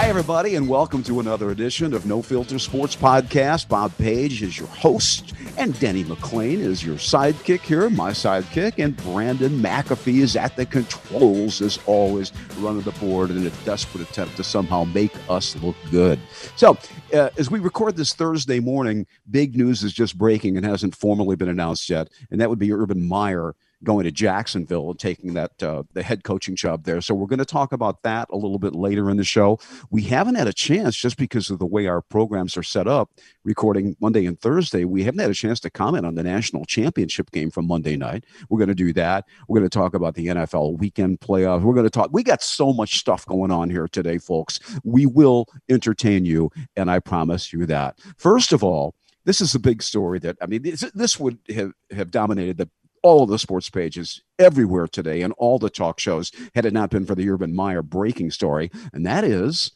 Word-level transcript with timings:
Hi, 0.00 0.08
everybody, 0.08 0.54
and 0.54 0.66
welcome 0.66 1.02
to 1.02 1.20
another 1.20 1.50
edition 1.50 1.92
of 1.92 2.06
No 2.06 2.22
Filter 2.22 2.58
Sports 2.58 2.96
Podcast. 2.96 3.68
Bob 3.68 3.94
Page 3.98 4.42
is 4.42 4.58
your 4.58 4.66
host, 4.68 5.34
and 5.58 5.78
Denny 5.78 6.04
McLain 6.04 6.58
is 6.58 6.82
your 6.82 6.96
sidekick 6.96 7.60
here, 7.60 7.90
my 7.90 8.12
sidekick, 8.12 8.82
and 8.82 8.96
Brandon 8.96 9.60
McAfee 9.60 10.20
is 10.20 10.36
at 10.36 10.56
the 10.56 10.64
controls, 10.64 11.60
as 11.60 11.78
always, 11.84 12.32
running 12.60 12.80
the 12.80 12.92
board 12.92 13.30
in 13.30 13.46
a 13.46 13.50
desperate 13.66 14.08
attempt 14.08 14.38
to 14.38 14.42
somehow 14.42 14.84
make 14.84 15.12
us 15.28 15.54
look 15.56 15.76
good. 15.90 16.18
So, 16.56 16.78
uh, 17.12 17.28
as 17.36 17.50
we 17.50 17.58
record 17.58 17.96
this 17.96 18.14
Thursday 18.14 18.58
morning, 18.58 19.06
big 19.30 19.54
news 19.54 19.82
is 19.82 19.92
just 19.92 20.16
breaking 20.16 20.56
and 20.56 20.64
hasn't 20.64 20.96
formally 20.96 21.36
been 21.36 21.50
announced 21.50 21.90
yet, 21.90 22.08
and 22.30 22.40
that 22.40 22.48
would 22.48 22.58
be 22.58 22.72
Urban 22.72 23.06
Meyer 23.06 23.54
going 23.82 24.04
to 24.04 24.10
Jacksonville 24.10 24.90
and 24.90 24.98
taking 24.98 25.34
that 25.34 25.62
uh, 25.62 25.82
the 25.94 26.02
head 26.02 26.24
coaching 26.24 26.56
job 26.56 26.84
there. 26.84 27.00
So 27.00 27.14
we're 27.14 27.26
going 27.26 27.38
to 27.38 27.44
talk 27.44 27.72
about 27.72 28.02
that 28.02 28.28
a 28.30 28.36
little 28.36 28.58
bit 28.58 28.74
later 28.74 29.10
in 29.10 29.16
the 29.16 29.24
show. 29.24 29.58
We 29.90 30.02
haven't 30.02 30.34
had 30.34 30.46
a 30.46 30.52
chance 30.52 30.96
just 30.96 31.16
because 31.16 31.50
of 31.50 31.58
the 31.58 31.66
way 31.66 31.86
our 31.86 32.02
programs 32.02 32.56
are 32.56 32.62
set 32.62 32.86
up, 32.86 33.10
recording 33.44 33.96
Monday 34.00 34.26
and 34.26 34.38
Thursday. 34.38 34.84
We 34.84 35.04
haven't 35.04 35.20
had 35.20 35.30
a 35.30 35.34
chance 35.34 35.60
to 35.60 35.70
comment 35.70 36.06
on 36.06 36.14
the 36.14 36.22
national 36.22 36.64
championship 36.64 37.30
game 37.30 37.50
from 37.50 37.66
Monday 37.66 37.96
night. 37.96 38.24
We're 38.48 38.58
going 38.58 38.68
to 38.68 38.74
do 38.74 38.92
that. 38.94 39.24
We're 39.48 39.60
going 39.60 39.70
to 39.70 39.78
talk 39.78 39.94
about 39.94 40.14
the 40.14 40.26
NFL 40.26 40.78
weekend 40.78 41.20
playoffs. 41.20 41.62
We're 41.62 41.74
going 41.74 41.84
to 41.84 41.90
talk. 41.90 42.10
We 42.12 42.22
got 42.22 42.42
so 42.42 42.72
much 42.72 42.98
stuff 42.98 43.24
going 43.26 43.50
on 43.50 43.70
here 43.70 43.88
today, 43.88 44.18
folks. 44.18 44.60
We 44.84 45.06
will 45.06 45.46
entertain 45.68 46.24
you, 46.24 46.50
and 46.76 46.90
I 46.90 46.98
promise 46.98 47.52
you 47.52 47.66
that. 47.66 47.98
First 48.16 48.52
of 48.52 48.62
all. 48.62 48.94
This 49.26 49.42
is 49.42 49.54
a 49.54 49.58
big 49.58 49.82
story 49.82 50.18
that 50.20 50.38
I 50.40 50.46
mean, 50.46 50.62
this, 50.62 50.80
this 50.94 51.20
would 51.20 51.38
have, 51.50 51.72
have 51.90 52.10
dominated 52.10 52.56
the 52.56 52.70
all 53.02 53.22
of 53.22 53.30
the 53.30 53.38
sports 53.38 53.70
pages 53.70 54.22
everywhere 54.38 54.86
today 54.86 55.22
and 55.22 55.32
all 55.38 55.58
the 55.58 55.70
talk 55.70 55.98
shows 55.98 56.30
had 56.54 56.64
it 56.64 56.72
not 56.72 56.90
been 56.90 57.06
for 57.06 57.14
the 57.14 57.28
Urban 57.28 57.54
Meyer 57.54 57.82
breaking 57.82 58.30
story. 58.30 58.70
And 58.92 59.06
that 59.06 59.24
is 59.24 59.72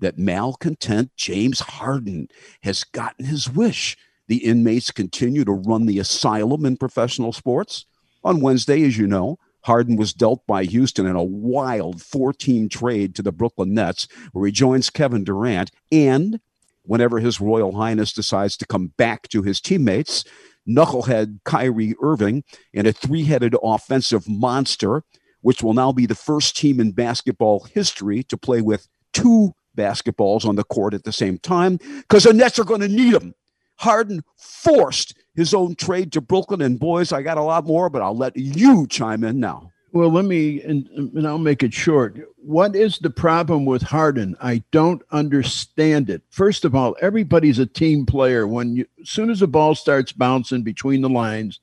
that 0.00 0.18
malcontent 0.18 1.10
James 1.16 1.60
Harden 1.60 2.28
has 2.62 2.84
gotten 2.84 3.26
his 3.26 3.48
wish. 3.48 3.96
The 4.26 4.44
inmates 4.44 4.90
continue 4.90 5.44
to 5.44 5.52
run 5.52 5.86
the 5.86 5.98
asylum 5.98 6.64
in 6.64 6.76
professional 6.76 7.32
sports. 7.32 7.86
On 8.22 8.40
Wednesday, 8.40 8.82
as 8.84 8.98
you 8.98 9.06
know, 9.06 9.38
Harden 9.62 9.96
was 9.96 10.12
dealt 10.12 10.46
by 10.46 10.64
Houston 10.64 11.06
in 11.06 11.16
a 11.16 11.22
wild 11.22 12.02
14 12.02 12.68
trade 12.68 13.14
to 13.14 13.22
the 13.22 13.32
Brooklyn 13.32 13.72
Nets, 13.74 14.08
where 14.32 14.46
he 14.46 14.52
joins 14.52 14.90
Kevin 14.90 15.24
Durant. 15.24 15.70
And 15.90 16.40
whenever 16.84 17.18
His 17.18 17.40
Royal 17.40 17.72
Highness 17.72 18.12
decides 18.12 18.56
to 18.58 18.66
come 18.66 18.92
back 18.96 19.28
to 19.28 19.42
his 19.42 19.60
teammates, 19.60 20.24
knucklehead 20.68 21.40
Kyrie 21.44 21.94
Irving 22.02 22.44
and 22.72 22.86
a 22.86 22.92
three 22.92 23.24
headed 23.24 23.54
offensive 23.62 24.28
monster, 24.28 25.02
which 25.42 25.62
will 25.62 25.74
now 25.74 25.92
be 25.92 26.06
the 26.06 26.14
first 26.14 26.56
team 26.56 26.80
in 26.80 26.92
basketball 26.92 27.64
history 27.64 28.22
to 28.24 28.36
play 28.36 28.60
with 28.60 28.88
two 29.12 29.54
basketballs 29.76 30.44
on 30.44 30.56
the 30.56 30.64
court 30.64 30.94
at 30.94 31.04
the 31.04 31.12
same 31.12 31.38
time 31.38 31.78
because 31.98 32.24
the 32.24 32.32
Nets 32.32 32.58
are 32.58 32.64
going 32.64 32.80
to 32.80 32.88
need 32.88 33.14
them. 33.14 33.34
Harden 33.76 34.22
forced 34.36 35.16
his 35.34 35.52
own 35.52 35.74
trade 35.74 36.12
to 36.12 36.20
Brooklyn. 36.20 36.62
And 36.62 36.78
boys, 36.78 37.12
I 37.12 37.22
got 37.22 37.38
a 37.38 37.42
lot 37.42 37.66
more, 37.66 37.90
but 37.90 38.02
I'll 38.02 38.16
let 38.16 38.36
you 38.36 38.86
chime 38.86 39.24
in 39.24 39.40
now. 39.40 39.72
Well, 39.94 40.10
let 40.10 40.24
me, 40.24 40.60
and, 40.62 40.88
and, 40.96 41.24
I'll 41.24 41.38
make 41.38 41.62
it 41.62 41.72
short. 41.72 42.18
What 42.38 42.74
is 42.74 42.98
the 42.98 43.10
problem 43.10 43.64
with 43.64 43.80
Harden? 43.80 44.36
I 44.42 44.64
don't 44.72 45.00
understand 45.12 46.10
it. 46.10 46.22
First 46.30 46.64
of 46.64 46.74
all, 46.74 46.96
everybody's 47.00 47.60
a 47.60 47.66
team 47.66 48.04
player. 48.04 48.48
When 48.48 48.74
you, 48.74 48.86
as 49.00 49.10
soon 49.10 49.30
as 49.30 49.38
the 49.38 49.46
ball 49.46 49.76
starts 49.76 50.10
bouncing 50.10 50.62
between 50.62 51.00
the 51.00 51.08
lines, 51.08 51.60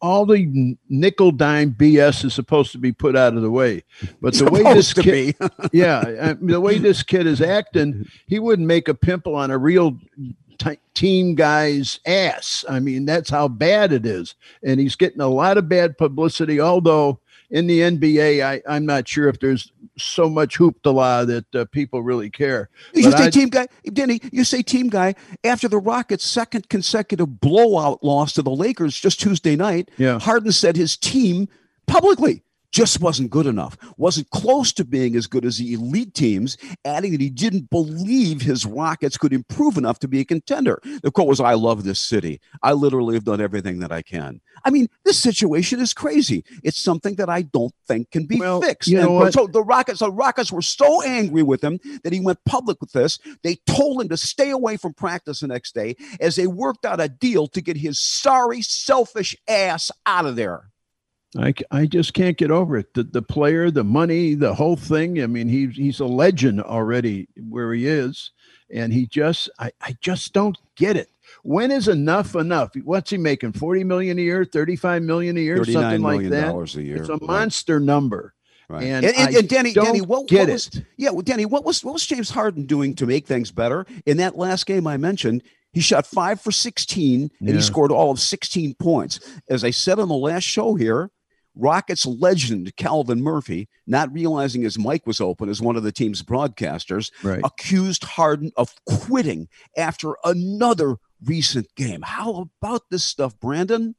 all 0.00 0.26
the 0.26 0.76
nickel 0.88 1.30
dime 1.30 1.72
BS 1.72 2.24
is 2.24 2.34
supposed 2.34 2.72
to 2.72 2.78
be 2.78 2.90
put 2.90 3.14
out 3.14 3.36
of 3.36 3.42
the 3.42 3.50
way. 3.50 3.84
But 4.20 4.34
the 4.34 4.50
way 4.50 4.64
this 4.64 4.92
kid, 4.92 5.36
yeah, 5.72 6.34
the 6.42 6.60
way 6.60 6.78
this 6.78 7.04
kid 7.04 7.28
is 7.28 7.40
acting, 7.40 8.08
he 8.26 8.40
wouldn't 8.40 8.66
make 8.66 8.88
a 8.88 8.94
pimple 8.94 9.36
on 9.36 9.52
a 9.52 9.58
real 9.58 9.96
t- 10.58 10.80
team 10.94 11.36
guy's 11.36 12.00
ass. 12.06 12.64
I 12.68 12.80
mean, 12.80 13.06
that's 13.06 13.30
how 13.30 13.46
bad 13.46 13.92
it 13.92 14.04
is, 14.04 14.34
and 14.64 14.80
he's 14.80 14.96
getting 14.96 15.20
a 15.20 15.28
lot 15.28 15.58
of 15.58 15.68
bad 15.68 15.96
publicity. 15.96 16.60
Although 16.60 17.20
in 17.50 17.66
the 17.66 17.80
NBA, 17.80 18.44
I, 18.44 18.62
I'm 18.68 18.84
not 18.84 19.08
sure 19.08 19.28
if 19.28 19.40
there's 19.40 19.72
so 19.96 20.28
much 20.28 20.58
hoopla 20.58 21.26
that 21.26 21.54
uh, 21.54 21.64
people 21.66 22.02
really 22.02 22.30
care. 22.30 22.68
You 22.94 23.04
but 23.04 23.18
say 23.18 23.26
I, 23.26 23.30
team 23.30 23.48
guy, 23.48 23.68
Denny. 23.92 24.20
You 24.32 24.44
say 24.44 24.62
team 24.62 24.88
guy 24.88 25.14
after 25.44 25.68
the 25.68 25.78
Rockets' 25.78 26.24
second 26.24 26.68
consecutive 26.68 27.40
blowout 27.40 28.04
loss 28.04 28.34
to 28.34 28.42
the 28.42 28.50
Lakers 28.50 28.98
just 28.98 29.20
Tuesday 29.20 29.56
night. 29.56 29.90
Yeah. 29.96 30.18
Harden 30.18 30.52
said 30.52 30.76
his 30.76 30.96
team 30.96 31.48
publicly 31.86 32.42
just 32.72 33.00
wasn't 33.00 33.30
good 33.30 33.46
enough, 33.46 33.76
wasn't 33.96 34.28
close 34.30 34.72
to 34.74 34.84
being 34.84 35.16
as 35.16 35.26
good 35.26 35.44
as 35.44 35.58
the 35.58 35.72
elite 35.72 36.14
teams, 36.14 36.56
adding 36.84 37.12
that 37.12 37.20
he 37.20 37.30
didn't 37.30 37.70
believe 37.70 38.42
his 38.42 38.66
Rockets 38.66 39.16
could 39.16 39.32
improve 39.32 39.76
enough 39.76 39.98
to 40.00 40.08
be 40.08 40.20
a 40.20 40.24
contender. 40.24 40.80
The 41.02 41.10
quote 41.10 41.28
was, 41.28 41.40
I 41.40 41.54
love 41.54 41.84
this 41.84 42.00
city. 42.00 42.40
I 42.62 42.72
literally 42.72 43.14
have 43.14 43.24
done 43.24 43.40
everything 43.40 43.78
that 43.80 43.92
I 43.92 44.02
can. 44.02 44.40
I 44.64 44.70
mean, 44.70 44.88
this 45.04 45.18
situation 45.18 45.80
is 45.80 45.92
crazy. 45.92 46.44
It's 46.62 46.78
something 46.78 47.14
that 47.16 47.28
I 47.28 47.42
don't 47.42 47.72
think 47.86 48.10
can 48.10 48.26
be 48.26 48.38
well, 48.38 48.60
fixed. 48.60 48.88
You 48.88 48.98
know 48.98 49.12
what? 49.12 49.32
So 49.32 49.46
the 49.46 49.62
Rockets, 49.62 50.00
the 50.00 50.10
Rockets 50.10 50.52
were 50.52 50.62
so 50.62 51.02
angry 51.02 51.42
with 51.42 51.62
him 51.62 51.78
that 52.02 52.12
he 52.12 52.20
went 52.20 52.44
public 52.44 52.80
with 52.80 52.92
this. 52.92 53.18
They 53.42 53.56
told 53.66 54.02
him 54.02 54.08
to 54.08 54.16
stay 54.16 54.50
away 54.50 54.76
from 54.76 54.94
practice 54.94 55.40
the 55.40 55.48
next 55.48 55.74
day 55.74 55.96
as 56.20 56.36
they 56.36 56.46
worked 56.46 56.84
out 56.84 57.00
a 57.00 57.08
deal 57.08 57.46
to 57.48 57.60
get 57.60 57.76
his 57.76 58.00
sorry, 58.00 58.62
selfish 58.62 59.36
ass 59.48 59.90
out 60.06 60.26
of 60.26 60.36
there. 60.36 60.70
I, 61.36 61.52
I 61.70 61.86
just 61.86 62.14
can't 62.14 62.38
get 62.38 62.50
over 62.50 62.76
it. 62.78 62.94
The, 62.94 63.02
the 63.02 63.22
player, 63.22 63.70
the 63.70 63.84
money, 63.84 64.34
the 64.34 64.54
whole 64.54 64.76
thing. 64.76 65.22
I 65.22 65.26
mean, 65.26 65.48
he's 65.48 65.76
he's 65.76 66.00
a 66.00 66.06
legend 66.06 66.62
already 66.62 67.28
where 67.36 67.72
he 67.74 67.86
is, 67.86 68.30
and 68.72 68.92
he 68.92 69.06
just 69.06 69.50
I, 69.58 69.70
I 69.80 69.94
just 70.00 70.32
don't 70.32 70.56
get 70.76 70.96
it. 70.96 71.10
When 71.42 71.70
is 71.70 71.88
enough 71.88 72.34
enough? 72.34 72.70
What's 72.82 73.10
he 73.10 73.18
making? 73.18 73.52
Forty 73.52 73.84
million 73.84 74.18
a 74.18 74.22
year, 74.22 74.44
thirty-five 74.46 75.02
million 75.02 75.36
a 75.36 75.40
year, 75.40 75.62
something 75.64 76.00
like 76.00 76.28
that. 76.30 76.46
Dollars 76.46 76.76
A 76.76 76.82
year. 76.82 76.96
It's 76.96 77.10
a 77.10 77.22
monster 77.22 77.78
number. 77.78 78.34
Right. 78.70 78.84
And, 78.84 79.06
and, 79.06 79.16
and, 79.16 79.34
and 79.34 79.48
Denny, 79.48 79.72
Denny, 79.72 80.02
what, 80.02 80.30
what 80.30 80.48
was 80.48 80.66
it. 80.68 80.84
yeah, 80.98 81.08
well, 81.08 81.22
Denny, 81.22 81.46
what 81.46 81.64
was 81.64 81.82
what 81.82 81.94
was 81.94 82.04
James 82.04 82.30
Harden 82.30 82.66
doing 82.66 82.94
to 82.96 83.06
make 83.06 83.26
things 83.26 83.50
better 83.50 83.86
in 84.04 84.18
that 84.18 84.36
last 84.36 84.66
game 84.66 84.86
I 84.86 84.96
mentioned? 84.96 85.42
He 85.72 85.80
shot 85.80 86.06
five 86.06 86.40
for 86.40 86.50
16 86.50 87.30
and 87.38 87.48
yeah. 87.48 87.54
he 87.54 87.60
scored 87.60 87.92
all 87.92 88.10
of 88.10 88.18
16 88.18 88.74
points. 88.74 89.20
As 89.48 89.64
I 89.64 89.70
said 89.70 89.98
on 89.98 90.08
the 90.08 90.14
last 90.14 90.44
show 90.44 90.74
here, 90.74 91.10
Rockets 91.58 92.06
legend 92.06 92.74
Calvin 92.76 93.20
Murphy, 93.20 93.68
not 93.86 94.12
realizing 94.12 94.62
his 94.62 94.78
mic 94.78 95.06
was 95.06 95.20
open 95.20 95.48
as 95.48 95.60
one 95.60 95.76
of 95.76 95.82
the 95.82 95.92
team's 95.92 96.22
broadcasters, 96.22 97.10
right. 97.22 97.40
accused 97.44 98.04
Harden 98.04 98.52
of 98.56 98.72
quitting 98.86 99.48
after 99.76 100.14
another 100.24 100.96
recent 101.24 101.66
game. 101.74 102.02
How 102.02 102.48
about 102.62 102.82
this 102.90 103.04
stuff, 103.04 103.38
Brandon? 103.40 103.96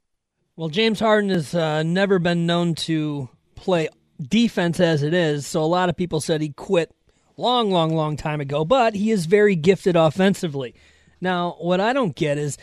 Well, 0.56 0.70
James 0.70 1.00
Harden 1.00 1.30
has 1.30 1.54
uh, 1.54 1.82
never 1.82 2.18
been 2.18 2.46
known 2.46 2.74
to 2.76 3.28
play 3.54 3.88
defense 4.20 4.80
as 4.80 5.02
it 5.02 5.14
is, 5.14 5.46
so 5.46 5.62
a 5.62 5.66
lot 5.66 5.88
of 5.88 5.96
people 5.96 6.20
said 6.20 6.40
he 6.40 6.50
quit 6.50 6.94
long, 7.36 7.70
long, 7.70 7.94
long 7.94 8.16
time 8.16 8.40
ago, 8.40 8.64
but 8.64 8.94
he 8.94 9.10
is 9.10 9.26
very 9.26 9.56
gifted 9.56 9.96
offensively. 9.96 10.74
Now, 11.20 11.56
what 11.60 11.80
I 11.80 11.92
don't 11.92 12.14
get 12.14 12.38
is 12.38 12.56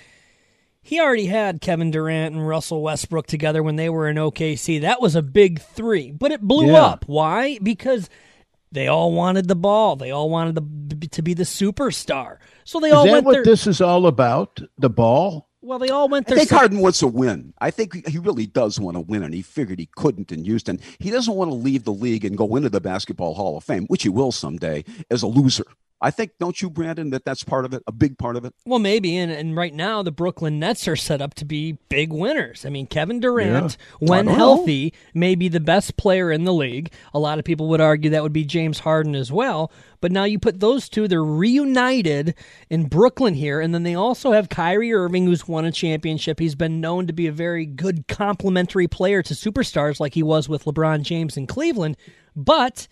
he 0.88 1.02
already 1.02 1.26
had 1.26 1.60
Kevin 1.60 1.92
Durant 1.92 2.34
and 2.34 2.48
Russell 2.48 2.82
Westbrook 2.82 3.28
together 3.28 3.62
when 3.62 3.76
they 3.76 3.90
were 3.90 4.08
in 4.08 4.16
OKC. 4.16 4.80
That 4.80 5.02
was 5.02 5.18
a 5.18 5.22
big 5.22 5.60
three, 5.62 6.12
but 6.12 6.32
it 6.32 6.40
blew 6.40 6.68
yeah. 6.68 6.82
up. 6.82 7.04
Why? 7.08 7.60
Because 7.62 8.10
they 8.72 8.88
all 8.88 9.12
wanted 9.12 9.50
the 9.50 9.56
ball. 9.56 9.98
They 9.98 10.12
all 10.12 10.30
wanted 10.30 10.56
the, 10.56 11.08
to 11.10 11.22
be 11.22 11.34
the 11.34 11.44
superstar. 11.44 12.38
So 12.64 12.80
they 12.80 12.88
is 12.88 12.94
all 12.94 13.06
that 13.06 13.12
went. 13.12 13.26
What 13.26 13.34
their, 13.34 13.44
this 13.44 13.68
is 13.68 13.82
all 13.82 14.08
about? 14.08 14.62
The 14.78 14.90
ball. 14.90 15.50
Well, 15.62 15.78
they 15.78 15.90
all 15.90 16.08
went. 16.08 16.32
I 16.32 16.36
think 16.36 16.50
Harden 16.50 16.80
wants 16.80 17.00
to 17.00 17.08
win. 17.08 17.54
I 17.60 17.70
think 17.70 18.08
he 18.08 18.18
really 18.18 18.46
does 18.46 18.80
want 18.80 18.96
to 18.96 19.02
win, 19.02 19.24
and 19.24 19.34
he 19.34 19.42
figured 19.42 19.80
he 19.80 19.90
couldn't 19.98 20.32
in 20.32 20.46
Houston. 20.46 20.80
He 21.00 21.12
doesn't 21.12 21.36
want 21.36 21.52
to 21.52 21.56
leave 21.56 21.84
the 21.84 21.92
league 21.92 22.24
and 22.24 22.38
go 22.38 22.56
into 22.56 22.70
the 22.70 22.80
Basketball 22.80 23.34
Hall 23.34 23.58
of 23.58 23.66
Fame, 23.66 23.88
which 23.88 24.04
he 24.04 24.10
will 24.10 24.32
someday, 24.32 24.86
as 25.12 25.22
a 25.22 25.28
loser. 25.28 25.66
I 26.00 26.12
think, 26.12 26.34
don't 26.40 26.62
you, 26.62 26.70
Brandon, 26.70 27.10
that 27.10 27.26
that's 27.26 27.44
part 27.44 27.66
of 27.66 27.74
it, 27.74 27.82
a 27.88 27.92
big 27.92 28.20
part 28.20 28.36
of 28.36 28.46
it? 28.46 28.54
Well, 28.66 28.78
maybe. 28.78 29.18
And, 29.18 29.32
and 29.32 29.56
right 29.56 29.74
now, 29.74 30.04
the 30.04 30.12
Brooklyn 30.12 30.60
Nets 30.60 30.88
are 30.88 30.96
set 30.96 31.22
up 31.22 31.34
to 31.36 31.46
be 31.46 31.80
big 31.90 32.14
winners. 32.14 32.66
I 32.66 32.70
mean, 32.70 32.86
Kevin 32.86 33.20
Durant, 33.20 33.78
yeah. 34.00 34.08
when 34.08 34.28
healthy, 34.28 34.94
know. 34.94 35.20
may 35.20 35.34
be 35.34 35.48
the 35.48 35.60
best 35.60 35.98
player 35.98 36.32
in 36.32 36.44
the 36.44 36.54
league. 36.54 36.92
A 37.16 37.20
lot 37.20 37.40
of 37.40 37.46
people 37.46 37.68
would 37.70 37.82
argue 37.82 38.12
that 38.12 38.22
would 38.22 38.34
be 38.34 38.46
James 38.46 38.80
Harden 38.80 39.16
as 39.16 39.32
well. 39.32 39.72
But 40.00 40.12
now 40.12 40.26
you 40.26 40.38
put 40.38 40.60
those 40.60 40.88
two, 40.88 41.08
they're 41.08 41.24
reunited 41.24 42.36
in 42.70 42.88
Brooklyn 42.88 43.34
here. 43.34 43.60
And 43.60 43.74
then 43.74 43.82
they 43.82 43.96
also 43.96 44.34
have 44.34 44.50
Kyrie 44.50 44.94
Irving, 44.94 45.26
who's 45.26 45.48
won 45.48 45.66
a 45.66 45.72
championship. 45.72 46.40
He's 46.40 46.54
been 46.54 46.80
known 46.80 47.08
to 47.08 47.14
be 47.14 47.26
a 47.26 47.32
very 47.32 47.66
good 47.66 48.08
complementary 48.08 48.88
player 48.88 49.24
to 49.24 49.34
superstars 49.34 50.00
like 50.00 50.14
he 50.14 50.22
was 50.22 50.48
with 50.48 50.66
LeBron 50.66 51.02
James 51.02 51.38
in 51.38 51.48
Cleveland. 51.48 51.98
But 52.36 52.88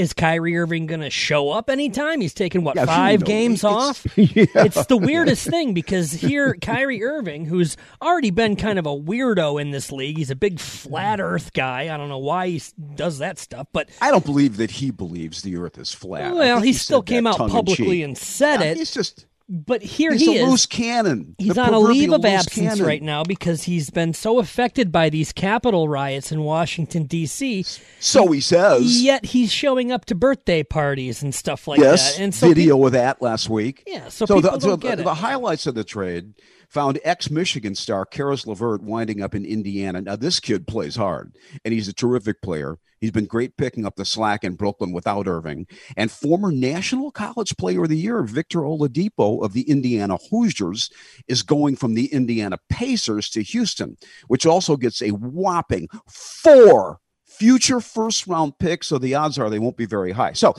is 0.00 0.12
Kyrie 0.14 0.56
Irving 0.56 0.86
going 0.86 1.02
to 1.02 1.10
show 1.10 1.50
up 1.50 1.68
anytime? 1.70 2.20
He's 2.20 2.32
taking 2.34 2.64
what 2.64 2.74
Yeah, 2.76 2.86
five 2.86 3.24
games 3.24 3.62
it's- 3.62 3.72
off. 3.72 4.06
yeah. 4.16 4.46
It's 4.54 4.86
the 4.86 4.96
weirdest 4.96 5.46
thing 5.46 5.74
because 5.74 6.10
here 6.12 6.56
Kyrie 6.60 7.02
Irving, 7.04 7.44
who's 7.44 7.76
already 8.02 8.30
been 8.30 8.56
kind 8.56 8.78
of 8.78 8.86
a 8.86 8.90
weirdo 8.96 9.60
in 9.60 9.70
this 9.70 9.92
league, 9.92 10.16
he's 10.16 10.30
a 10.30 10.34
big 10.36 10.58
flat 10.58 11.20
Earth 11.20 11.52
guy. 11.52 11.94
I 11.94 11.96
don't 11.96 12.08
know 12.08 12.18
why 12.18 12.48
he 12.48 12.62
does 12.94 13.18
that 13.18 13.38
stuff, 13.38 13.66
but 13.72 13.90
I 14.00 14.10
don't 14.10 14.24
believe 14.24 14.56
that 14.56 14.70
he 14.70 14.90
believes 14.90 15.42
the 15.42 15.56
Earth 15.56 15.78
is 15.78 15.92
flat. 15.92 16.34
Well, 16.34 16.56
think 16.56 16.66
he 16.66 16.72
still 16.72 17.02
came 17.02 17.26
out 17.26 17.36
publicly 17.36 18.02
and 18.02 18.16
said 18.16 18.60
Yeah, 18.60 18.66
it. 18.68 18.76
He's 18.78 18.92
just 18.92 19.26
But 19.52 19.82
here 19.82 20.12
he's 20.12 20.20
he 20.20 20.38
a 20.38 20.44
is. 20.44 20.48
loose 20.48 20.66
cannon. 20.66 21.34
He's 21.36 21.54
The 21.54 21.60
on 21.62 21.74
a 21.74 21.80
leave 21.80 22.12
of 22.12 22.24
absence 22.24 22.54
cannon. 22.54 22.86
right 22.86 23.02
now 23.02 23.24
because 23.24 23.64
he's 23.64 23.90
been 23.90 24.14
so 24.14 24.38
affected 24.38 24.92
by 24.92 25.10
these 25.10 25.32
Capitol 25.32 25.88
riots 25.88 26.30
in 26.30 26.42
Washington 26.42 27.02
D.C. 27.04 27.64
So 27.98 28.28
he 28.28 28.40
says. 28.40 29.02
Yet 29.02 29.24
he's 29.24 29.50
showing 29.50 29.90
up 29.90 30.04
to 30.04 30.14
birthday 30.14 30.62
parties 30.62 31.20
and 31.20 31.34
stuff 31.34 31.66
like 31.66 31.80
yes, 31.80 32.14
that. 32.16 32.22
And 32.22 32.32
so 32.32 32.46
video 32.46 32.86
of 32.86 32.92
that 32.92 33.20
last 33.20 33.50
week. 33.50 33.82
Yeah, 33.88 34.08
so 34.08 34.24
so 34.24 34.36
people 34.36 34.52
the, 34.52 34.60
so 34.60 34.76
the, 34.76 34.96
the 35.02 35.14
highlights 35.14 35.66
of 35.66 35.74
the 35.74 35.82
trade 35.82 36.34
found 36.70 37.00
ex-Michigan 37.04 37.74
star 37.74 38.06
Caris 38.06 38.46
LeVert 38.46 38.82
winding 38.82 39.20
up 39.20 39.34
in 39.34 39.44
Indiana. 39.44 40.00
Now 40.00 40.16
this 40.16 40.40
kid 40.40 40.66
plays 40.66 40.96
hard, 40.96 41.34
and 41.64 41.74
he's 41.74 41.88
a 41.88 41.92
terrific 41.92 42.40
player. 42.40 42.78
He's 43.00 43.10
been 43.10 43.26
great 43.26 43.56
picking 43.56 43.86
up 43.86 43.96
the 43.96 44.04
slack 44.04 44.44
in 44.44 44.56
Brooklyn 44.56 44.92
without 44.92 45.26
Irving. 45.26 45.66
And 45.96 46.10
former 46.10 46.52
National 46.52 47.10
College 47.10 47.56
Player 47.56 47.84
of 47.84 47.88
the 47.88 47.96
Year 47.96 48.22
Victor 48.22 48.60
Oladipo 48.60 49.42
of 49.42 49.54
the 49.54 49.68
Indiana 49.68 50.18
Hoosiers 50.30 50.90
is 51.26 51.42
going 51.42 51.76
from 51.76 51.94
the 51.94 52.12
Indiana 52.12 52.58
Pacers 52.68 53.30
to 53.30 53.42
Houston, 53.42 53.96
which 54.28 54.44
also 54.44 54.76
gets 54.76 55.00
a 55.00 55.10
whopping 55.10 55.88
four 56.08 56.98
future 57.24 57.80
first 57.80 58.26
round 58.26 58.52
picks. 58.58 58.88
So 58.88 58.98
the 58.98 59.14
odds 59.14 59.38
are 59.38 59.48
they 59.48 59.58
won't 59.58 59.78
be 59.78 59.86
very 59.86 60.12
high. 60.12 60.34
So 60.34 60.54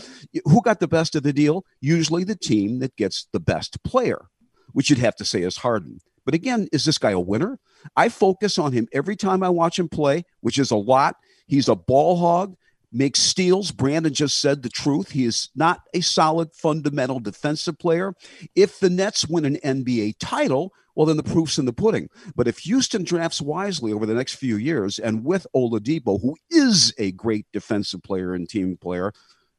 who 0.46 0.64
got 0.64 0.80
the 0.80 0.88
best 0.88 1.16
of 1.16 1.22
the 1.22 1.34
deal? 1.34 1.64
Usually 1.80 2.24
the 2.24 2.36
team 2.36 2.80
that 2.80 2.96
gets 2.96 3.28
the 3.32 3.40
best 3.40 3.82
player, 3.84 4.26
which 4.74 4.90
you'd 4.90 5.00
have 5.00 5.16
to 5.18 5.26
say 5.26 5.42
is 5.42 5.58
Harden. 5.58 6.00
But 6.26 6.36
again, 6.36 6.68
is 6.72 6.86
this 6.86 6.98
guy 6.98 7.12
a 7.12 7.20
winner? 7.20 7.60
I 7.96 8.10
focus 8.10 8.58
on 8.58 8.74
him 8.74 8.88
every 8.94 9.16
time 9.16 9.44
I 9.44 9.50
watch 9.50 9.80
him 9.80 9.90
play, 9.90 10.24
which 10.42 10.60
is 10.60 10.72
a 10.72 10.76
lot. 10.76 11.16
He's 11.48 11.68
a 11.68 11.76
ball 11.76 12.18
hog, 12.18 12.56
makes 12.92 13.20
steals. 13.20 13.72
Brandon 13.72 14.14
just 14.14 14.40
said 14.40 14.62
the 14.62 14.70
truth. 14.70 15.12
He 15.12 15.26
is 15.26 15.50
not 15.56 15.82
a 15.94 16.02
solid 16.02 16.54
fundamental 16.54 17.20
defensive 17.20 17.80
player. 17.80 18.14
If 18.56 18.80
the 18.80 18.90
Nets 18.90 19.28
win 19.28 19.46
an 19.46 19.58
NBA 19.58 20.16
title, 20.20 20.74
well, 20.96 21.06
then 21.06 21.18
the 21.18 21.24
proof's 21.24 21.58
in 21.58 21.66
the 21.66 21.74
pudding. 21.74 22.10
But 22.36 22.48
if 22.48 22.60
Houston 22.60 23.04
drafts 23.04 23.42
wisely 23.42 23.94
over 23.94 24.06
the 24.06 24.14
next 24.14 24.36
few 24.36 24.58
years 24.58 25.00
and 25.00 25.24
with 25.24 25.48
Oladipo, 25.56 26.22
who 26.22 26.36
is 26.50 26.94
a 26.98 27.14
great 27.14 27.46
defensive 27.54 28.04
player 28.04 28.34
and 28.34 28.48
team 28.48 28.78
player, 28.78 29.14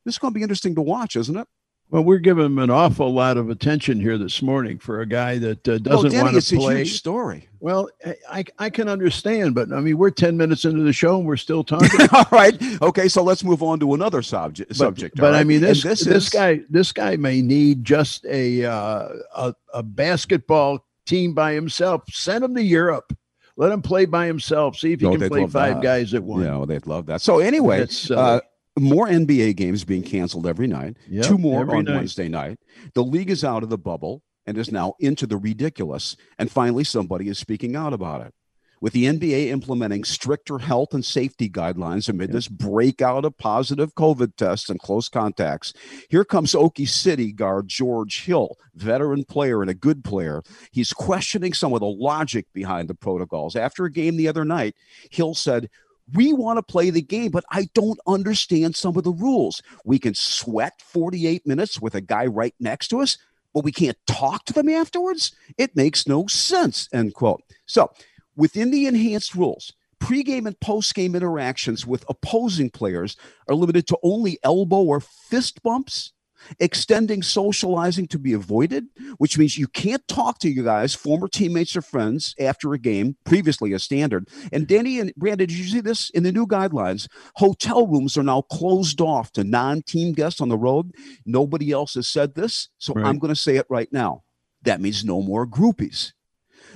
this 0.05 0.15
is 0.15 0.19
going 0.19 0.33
to 0.33 0.39
be 0.39 0.43
interesting 0.43 0.75
to 0.75 0.83
watch, 0.83 1.17
isn't 1.17 1.37
it? 1.37 1.49
Well, 1.93 2.05
we're 2.05 2.21
giving 2.21 2.47
him 2.47 2.59
an 2.59 2.71
awful 2.71 3.13
lot 3.13 3.37
of 3.37 3.51
attention 3.51 4.01
here 4.01 4.17
this 4.17 4.41
morning 4.41 4.79
for 4.79 5.03
a 5.03 5.07
guy 5.07 5.37
that 5.37 5.69
uh, 5.69 5.77
doesn't 5.77 6.13
Danny, 6.13 6.23
want 6.33 6.43
to 6.43 6.57
a 6.57 6.59
play. 6.59 6.85
story. 6.87 7.49
Well, 7.61 7.91
I- 8.31 8.47
I, 8.59 8.71
can 8.71 8.89
understand, 8.89 9.55
but 9.55 9.71
I 9.71 9.81
mean, 9.81 9.99
we're 9.99 10.09
10 10.11 10.39
minutes 10.39 10.65
into 10.65 10.83
the 10.85 10.95
show 10.95 11.19
and 11.19 11.27
we're 11.27 11.37
still 11.37 11.63
talking. 11.63 11.91
all 12.15 12.25
right. 12.33 12.57
Okay. 12.81 13.09
So 13.09 13.23
let's 13.23 13.45
move 13.45 13.63
on 13.63 13.79
to 13.81 13.93
another 13.93 14.23
subject. 14.23 14.71
but, 14.71 14.77
subject. 14.79 15.17
but 15.17 15.27
all 15.27 15.35
I 15.35 15.39
right? 15.39 15.47
mean, 15.47 15.57
And 15.59 15.67
this, 15.67 15.83
this 15.83 16.01
this, 16.01 16.25
is, 16.25 16.29
guy 16.31 16.61
this 16.71 16.93
guy 16.93 17.17
may 17.17 17.43
need 17.43 17.85
just 17.85 18.25
a, 18.25 18.65
uh, 18.65 19.09
a 19.37 19.55
a 19.75 19.83
basketball 19.83 20.87
team 21.05 21.35
by 21.35 21.53
himself. 21.53 22.05
Send 22.11 22.43
him 22.43 22.55
to 22.55 22.63
Europe. 22.63 23.15
Let 23.59 23.71
him 23.71 23.83
play 23.83 24.07
by 24.07 24.27
himself. 24.27 24.77
See 24.79 24.93
if 24.95 25.01
he 25.01 25.07
Oh, 25.07 25.15
can 25.19 25.29
play 25.29 25.47
five 25.47 25.75
that. 25.75 25.83
guys 25.83 26.15
at 26.15 26.23
once. 26.23 26.43
You 26.45 26.51
know, 26.51 26.65
they'd 26.65 26.87
love 26.87 27.05
that. 27.07 27.21
So 27.21 27.39
anyway, 27.41 27.87
uh, 28.11 28.41
more 28.79 29.07
NBA 29.07 29.57
games 29.57 29.85
being 29.85 30.03
canceled 30.03 30.47
every 30.47 30.67
night. 30.67 30.97
Yep, 31.09 31.25
two 31.25 31.39
more 31.39 31.61
on 31.75 31.85
night. 31.85 31.97
Wednesday 31.97 32.29
night. 32.29 32.59
The 32.95 33.05
league 33.05 33.31
is 33.31 33.45
out 33.45 33.63
of 33.63 33.69
the 33.69 33.79
bubble 33.79 34.23
and 34.47 34.57
is 34.59 34.73
now 34.73 34.95
into 34.99 35.27
the 35.27 35.37
ridiculous. 35.37 36.17
And 36.39 36.51
finally, 36.51 36.85
somebody 36.85 37.29
is 37.29 37.39
speaking 37.39 37.77
out 37.77 37.93
about 37.93 38.23
it. 38.23 38.35
With 38.81 38.95
the 38.95 39.05
NBA 39.05 39.47
implementing 39.47 40.03
stricter 40.03 40.59
health 40.59 40.93
and 40.93 41.05
safety 41.05 41.49
guidelines 41.49 42.09
amid 42.09 42.33
this 42.33 42.49
breakout 42.49 43.25
of 43.25 43.39
positive 43.39 43.95
COVID 43.95 44.35
tests 44.35 44.69
and 44.69 44.81
close 44.81 45.09
contacts, 45.09 45.73
here 46.11 46.25
comes 46.25 46.53
Okie 46.53 46.89
City 46.89 47.31
guard 47.31 47.69
George 47.69 48.25
Hill, 48.25 48.57
veteran 48.75 49.23
player 49.23 49.61
and 49.63 49.71
a 49.71 49.75
good 49.75 50.03
player. 50.03 50.43
He's 50.73 50.93
questioning 50.93 51.53
some 51.53 51.73
of 51.73 51.79
the 51.79 51.87
logic 51.87 52.47
behind 52.53 52.89
the 52.89 52.97
protocols. 52.97 53.55
After 53.55 53.85
a 53.85 53.93
game 53.93 54.17
the 54.17 54.27
other 54.27 54.45
night, 54.45 54.75
Hill 55.13 55.37
said, 55.37 55.71
we 56.15 56.33
want 56.33 56.59
to 56.59 56.63
play 56.63 56.91
the 56.91 57.03
game, 57.03 57.31
but 57.31 57.45
I 57.51 57.69
don't 57.75 58.01
understand 58.07 58.77
some 58.77 58.97
of 58.97 59.05
the 59.05 59.13
rules. 59.13 59.63
We 59.85 59.99
can 59.99 60.15
sweat 60.15 60.81
48 60.81 61.47
minutes 61.47 61.81
with 61.81 61.95
a 61.95 62.01
guy 62.01 62.27
right 62.27 62.55
next 62.61 62.89
to 62.89 63.01
us, 63.01 63.19
but 63.55 63.65
we 63.65 63.73
can't 63.73 63.99
talk 64.07 64.45
to 64.47 64.53
them 64.53 64.69
afterwards. 64.69 65.33
It 65.59 65.77
makes 65.77 66.07
no 66.07 66.27
sense. 66.27 66.89
End 66.93 67.15
quote. 67.15 67.43
So, 67.67 67.91
within 68.37 68.71
the 68.71 68.87
enhanced 68.87 69.35
rules, 69.35 69.73
pregame 70.01 70.47
and 70.47 70.59
postgame 70.61 71.15
interactions 71.15 71.87
with 71.87 72.05
opposing 72.09 72.71
players 72.71 73.17
are 73.49 73.55
limited 73.55 73.87
to 73.89 73.99
only 74.03 74.39
elbow 74.43 74.83
or 74.83 75.01
fist 75.01 75.63
bumps. 75.63 76.12
Extending 76.61 77.23
socializing 77.23 78.07
to 78.09 78.19
be 78.19 78.33
avoided, 78.33 78.87
which 79.19 79.39
means 79.39 79.59
you 79.59 79.69
can't 79.69 80.07
talk 80.09 80.39
to 80.41 80.49
you 80.49 80.63
guys, 80.63 80.95
former 80.95 81.29
teammates 81.29 81.77
or 81.77 81.83
friends, 81.83 82.35
after 82.39 82.73
a 82.73 82.79
game, 82.79 83.17
previously 83.25 83.73
a 83.73 83.79
standard. 83.79 84.29
And 84.53 84.67
Danny 84.67 85.01
and 85.01 85.13
Brandon, 85.17 85.49
did 85.49 85.57
you 85.57 85.65
see 85.65 85.81
this 85.81 86.11
in 86.11 86.23
the 86.23 86.33
new 86.33 86.47
guidelines? 86.47 87.09
Hotel 87.37 87.87
rooms 87.87 88.17
are 88.17 88.23
now 88.23 88.43
closed 88.43 89.01
off 89.01 89.33
to 89.33 89.45
non 89.45 89.83
team 89.83 90.13
guests 90.13 90.41
on 90.41 90.49
the 90.49 90.59
road. 90.59 90.93
Nobody 91.27 91.73
else 91.73 91.95
has 91.95 92.09
said 92.09 92.35
this, 92.35 92.69
so 92.79 92.93
Right. 92.95 93.07
I'm 93.07 93.19
going 93.19 93.35
to 93.35 93.41
say 93.41 93.57
it 93.57 93.67
right 93.69 93.93
now. 93.93 94.23
That 94.63 94.81
means 94.81 95.05
no 95.05 95.23
more 95.23 95.47
groupies. 95.47 96.13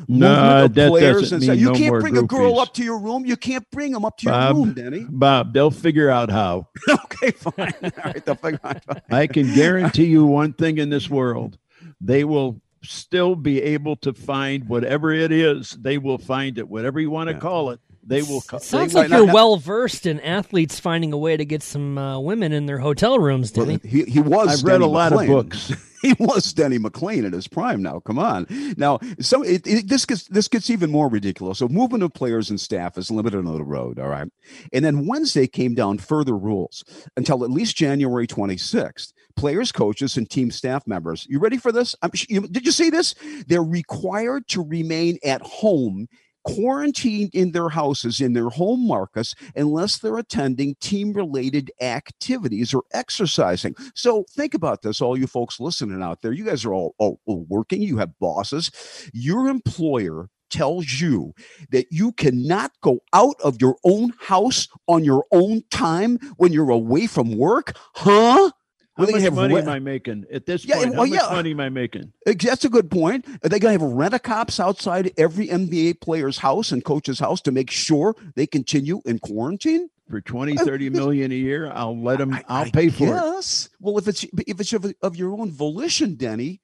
No, 0.09 0.63
Movement 0.63 0.79
of 0.79 0.89
players 0.91 1.33
and 1.33 1.47
mean 1.47 1.59
you 1.59 1.67
no 1.67 1.75
can't 1.75 2.01
bring 2.01 2.17
a 2.17 2.23
girl 2.23 2.59
up 2.59 2.75
to 2.75 2.85
your 2.85 2.99
room. 2.99 3.25
You 3.25 3.37
can't 3.37 3.69
bring 3.71 3.93
them 3.93 4.05
up 4.05 4.19
to 4.19 4.27
your 4.27 4.53
room, 4.55 4.75
Danny. 4.75 5.07
Bob, 5.09 5.53
they'll 5.53 5.71
figure 5.71 6.11
out 6.11 6.31
how. 6.31 6.69
okay, 6.89 7.31
fine. 7.33 7.75
All 7.83 7.91
right, 8.05 8.25
they'll 8.25 8.35
figure 8.35 8.61
out. 8.65 8.83
I 9.11 9.27
can 9.27 9.55
guarantee 9.55 10.07
you 10.07 10.25
one 10.27 10.53
thing 10.53 10.79
in 10.79 10.91
this 10.91 11.09
world 11.09 11.59
they 12.01 12.25
will 12.25 12.61
still 12.83 13.35
be 13.35 13.63
able 13.63 13.97
to 13.97 14.13
find 14.13 14.69
whatever 14.69 15.13
it 15.13 15.33
is. 15.33 15.71
They 15.73 15.99
will 15.99 16.19
find 16.19 16.59
it, 16.59 16.69
whatever 16.69 17.01
you 17.01 17.11
want 17.11 17.29
to 17.29 17.35
Yeah. 17.35 17.41
call 17.41 17.71
it. 17.71 17.81
They 18.07 18.23
will. 18.23 18.41
co- 18.41 18.59
It 18.59 18.63
sounds 18.63 18.93
they 18.93 19.01
like 19.01 19.11
Right, 19.11 19.17
you're 19.25 19.35
well 19.35 19.57
versed 19.57 20.07
in 20.07 20.21
athletes 20.21 20.79
finding 20.79 21.13
a 21.13 21.19
way 21.19 21.37
to 21.37 21.45
get 21.45 21.63
some 21.63 21.99
uh, 21.99 22.19
women 22.21 22.53
in 22.53 22.67
their 22.67 22.79
hotel 22.79 23.19
rooms, 23.19 23.53
Well, 23.55 23.67
Denny. 23.67 23.81
he, 23.85 24.05
he 24.05 24.21
was. 24.21 24.61
I've 24.61 24.65
read 24.69 24.81
a 24.81 24.87
lot 24.87 25.13
McLain. 25.13 25.23
of 25.25 25.29
books. 25.49 25.73
he 26.03 26.13
was 26.21 26.53
Denny 26.53 26.79
McLain 26.79 27.27
at 27.27 27.33
his 27.33 27.49
prime. 27.49 27.83
Now, 27.83 27.99
come 28.01 28.19
on. 28.19 28.47
Now, 28.77 29.01
so 29.19 29.43
it, 29.43 29.67
it, 29.67 29.89
this 29.89 30.05
gets 30.05 30.25
this 30.29 30.47
gets 30.47 30.69
even 30.71 30.91
more 30.91 31.09
ridiculous. 31.09 31.59
So, 31.59 31.69
movement 31.69 32.05
of 32.05 32.13
players 32.13 32.51
and 32.51 32.61
staff 32.61 32.97
is 32.99 33.11
limited 33.11 33.39
on 33.39 33.45
the 33.57 33.65
road. 33.65 33.99
All 33.99 34.09
right, 34.09 34.29
and 34.73 34.85
then 34.85 35.07
Wednesday 35.07 35.47
came 35.47 35.75
down 35.75 35.99
further 35.99 36.37
rules 36.37 36.85
until 37.17 37.43
at 37.45 37.51
least 37.51 37.77
January 37.77 38.27
26th. 38.27 39.13
Players, 39.37 39.73
coaches, 39.73 40.17
and 40.17 40.29
team 40.31 40.51
staff 40.51 40.87
members. 40.87 41.27
You 41.29 41.39
ready 41.41 41.57
for 41.59 41.73
this? 41.73 41.95
I'm, 42.03 42.11
you, 42.29 42.43
did 42.47 42.65
you 42.67 42.73
see 42.73 42.89
this? 42.91 43.15
They're 43.49 43.63
required 43.63 44.47
to 44.49 44.63
remain 44.63 45.19
at 45.25 45.43
home 45.43 46.09
quarantined 46.47 47.31
in 47.35 47.53
their 47.53 47.69
houses 47.69 48.21
in 48.21 48.33
their 48.33 48.49
home 48.49 48.87
markets 48.87 49.35
unless 49.55 49.99
they're 49.99 50.19
attending 50.19 50.77
team 50.81 51.13
related 51.13 51.71
activities 51.81 52.73
or 52.73 52.85
exercising. 52.93 53.75
So 53.95 54.25
think 54.31 54.55
about 54.55 54.83
this, 54.83 55.01
all 55.01 55.19
you 55.19 55.27
folks 55.27 55.61
listening 55.61 56.03
out 56.03 56.23
there. 56.23 56.33
You 56.33 56.45
guys 56.45 56.65
are 56.65 56.73
all, 56.73 56.95
all 56.99 57.21
working, 57.27 57.83
you 57.83 57.99
have 57.99 58.19
bosses. 58.19 58.71
Your 59.13 59.49
employer 59.49 60.29
tells 60.51 61.01
you 61.01 61.35
that 61.71 61.87
you 61.91 62.13
cannot 62.13 62.71
go 62.81 63.01
out 63.13 63.37
of 63.43 63.57
your 63.61 63.77
own 63.85 64.13
house 64.21 64.69
on 64.87 65.05
your 65.05 65.25
own 65.33 65.63
time 65.71 66.19
when 66.37 66.53
you're 66.53 66.71
away 66.71 67.07
from 67.07 67.37
work, 67.37 67.77
huh? 67.95 68.51
How 68.97 69.03
Well, 69.03 69.07
they 69.09 69.13
much 69.15 69.23
have 69.23 69.35
money 69.35 69.55
re- 69.55 69.61
am 69.61 69.69
I 69.69 69.79
making 69.79 70.25
at 70.33 70.47
this 70.47 70.65
Yeah, 70.65 70.77
point? 70.77 70.95
How 70.95 71.01
well, 71.01 71.09
much 71.09 71.21
yeah. 71.23 71.29
money 71.31 71.51
am 71.51 71.61
I 71.61 71.69
making? 71.69 72.13
That's 72.25 72.65
a 72.65 72.71
good 72.71 72.91
point. 72.91 73.27
Are 73.45 73.49
they 73.51 73.59
going 73.59 73.79
to 73.79 73.85
have 73.85 73.93
rent 73.93 74.15
a 74.15 74.19
cops 74.19 74.59
outside 74.59 75.13
every 75.19 75.49
NBA 75.49 76.01
player's 76.01 76.39
house 76.39 76.73
and 76.73 76.83
coach's 76.83 77.19
house 77.19 77.41
to 77.43 77.53
make 77.53 77.71
sure 77.71 78.15
they 78.37 78.47
continue 78.47 79.03
in 79.05 79.19
quarantine? 79.19 79.91
For 80.09 80.21
20, 80.23 80.57
Uh, 80.57 80.65
30 80.65 80.91
million 81.01 81.31
a 81.31 81.35
year, 81.35 81.71
I'll 81.75 82.01
let 82.01 82.19
them, 82.19 82.33
I- 82.33 82.45
I'll 82.49 82.65
I 82.67 82.71
pay 82.71 82.89
for 82.89 83.05
it. 83.05 83.21
guess. 83.21 83.69
Well, 83.81 83.99
if 83.99 84.09
it's 84.09 84.25
if 84.25 84.61
it's 84.61 84.73
of, 84.73 84.95
of 85.03 85.17
your 85.17 85.33
own 85.39 85.51
volition, 85.51 86.15
Denny, 86.15 86.61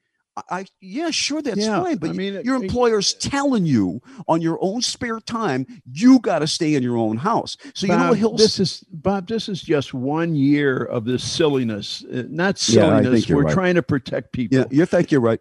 I, 0.50 0.64
yeah, 0.80 1.10
sure, 1.10 1.42
that's 1.42 1.58
Yeah, 1.58 1.82
fine. 1.82 1.98
But 1.98 2.10
I 2.10 2.12
mean, 2.14 2.40
your 2.44 2.56
it- 2.56 2.62
employer's 2.62 3.12
telling 3.14 3.66
you 3.66 4.00
on 4.28 4.40
your 4.40 4.58
own 4.62 4.80
spare 4.80 5.20
time 5.20 5.66
you 5.92 6.18
got 6.20 6.38
to 6.38 6.46
stay 6.46 6.74
in 6.74 6.82
your 6.82 6.96
own 6.96 7.18
house. 7.18 7.56
So 7.74 7.86
you 7.86 7.96
know 7.96 8.08
what 8.10 8.18
he'll 8.18 8.36
this 8.36 8.58
is 8.58 8.82
Bob. 8.90 9.28
This 9.28 9.48
is 9.48 9.60
just 9.60 9.92
one 9.92 10.34
year 10.34 10.84
of 10.84 11.04
this 11.04 11.22
silliness. 11.22 12.02
Uh, 12.10 12.22
Not 12.30 12.66
Yeah, 12.68 12.82
silliness. 13.02 13.28
you're 13.28 13.38
We're 13.38 13.44
right. 13.44 13.52
trying 13.54 13.74
to 13.74 13.82
protect 13.82 14.32
people. 14.32 14.58
yeah, 14.58 14.64
you 14.70 14.86
think 14.86 15.10
you're 15.12 15.20
right. 15.20 15.40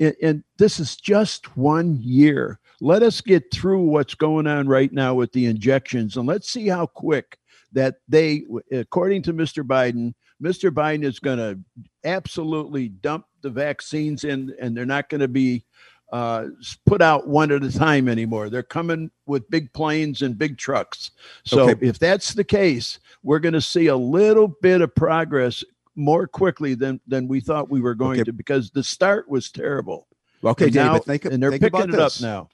and, 0.00 0.14
and 0.22 0.44
this 0.58 0.80
is 0.80 0.96
just 0.96 1.56
one 1.56 1.98
year. 2.02 2.58
Let 2.80 3.04
us 3.04 3.20
get 3.20 3.44
through 3.52 3.82
what's 3.82 4.16
going 4.16 4.48
on 4.48 4.66
right 4.66 4.92
now 4.92 5.14
with 5.14 5.30
the 5.32 5.46
injections, 5.46 6.16
and 6.16 6.26
let's 6.26 6.50
see 6.50 6.66
how 6.66 6.86
quick 6.86 7.38
that 7.74 7.96
they, 8.08 8.42
according 8.72 9.22
to 9.22 9.32
Mr. 9.32 9.62
Biden, 9.64 10.14
Mr. 10.42 10.70
Biden 10.72 11.04
is 11.04 11.20
going 11.20 11.38
to 11.38 11.58
absolutely 12.04 12.88
dump 12.88 13.24
the 13.42 13.50
vaccines 13.50 14.24
in, 14.24 14.54
and 14.60 14.76
they're 14.76 14.86
not 14.86 15.08
going 15.08 15.20
to 15.20 15.28
be 15.28 15.64
uh, 16.12 16.48
put 16.84 17.00
out 17.00 17.26
one 17.26 17.50
at 17.50 17.62
a 17.62 17.72
time 17.72 18.06
anymore. 18.08 18.50
They're 18.50 18.62
coming 18.62 19.10
with 19.26 19.48
big 19.50 19.72
planes 19.72 20.20
and 20.22 20.36
big 20.36 20.58
trucks. 20.58 21.10
So 21.44 21.70
Okay. 21.70 21.86
if 21.86 21.98
that's 21.98 22.34
the 22.34 22.44
case, 22.44 23.00
we're 23.22 23.38
going 23.38 23.54
to 23.54 23.62
see 23.62 23.86
a 23.86 23.96
little 23.96 24.48
bit 24.60 24.82
of 24.82 24.94
progress 24.94 25.64
more 25.96 26.26
quickly 26.26 26.74
than 26.74 27.00
than 27.06 27.28
we 27.28 27.40
thought 27.40 27.70
we 27.70 27.80
were 27.80 27.94
going 27.94 28.20
Okay. 28.20 28.24
to 28.24 28.32
because 28.32 28.70
the 28.70 28.82
start 28.82 29.28
was 29.28 29.50
terrible. 29.50 30.06
Okay, 30.44 30.66
and, 30.66 30.74
now, 30.74 30.92
David, 30.94 31.04
think, 31.06 31.24
and 31.26 31.42
they're 31.42 31.58
picking 31.58 31.88
it 31.90 31.98
up 31.98 32.12
now. 32.20 32.48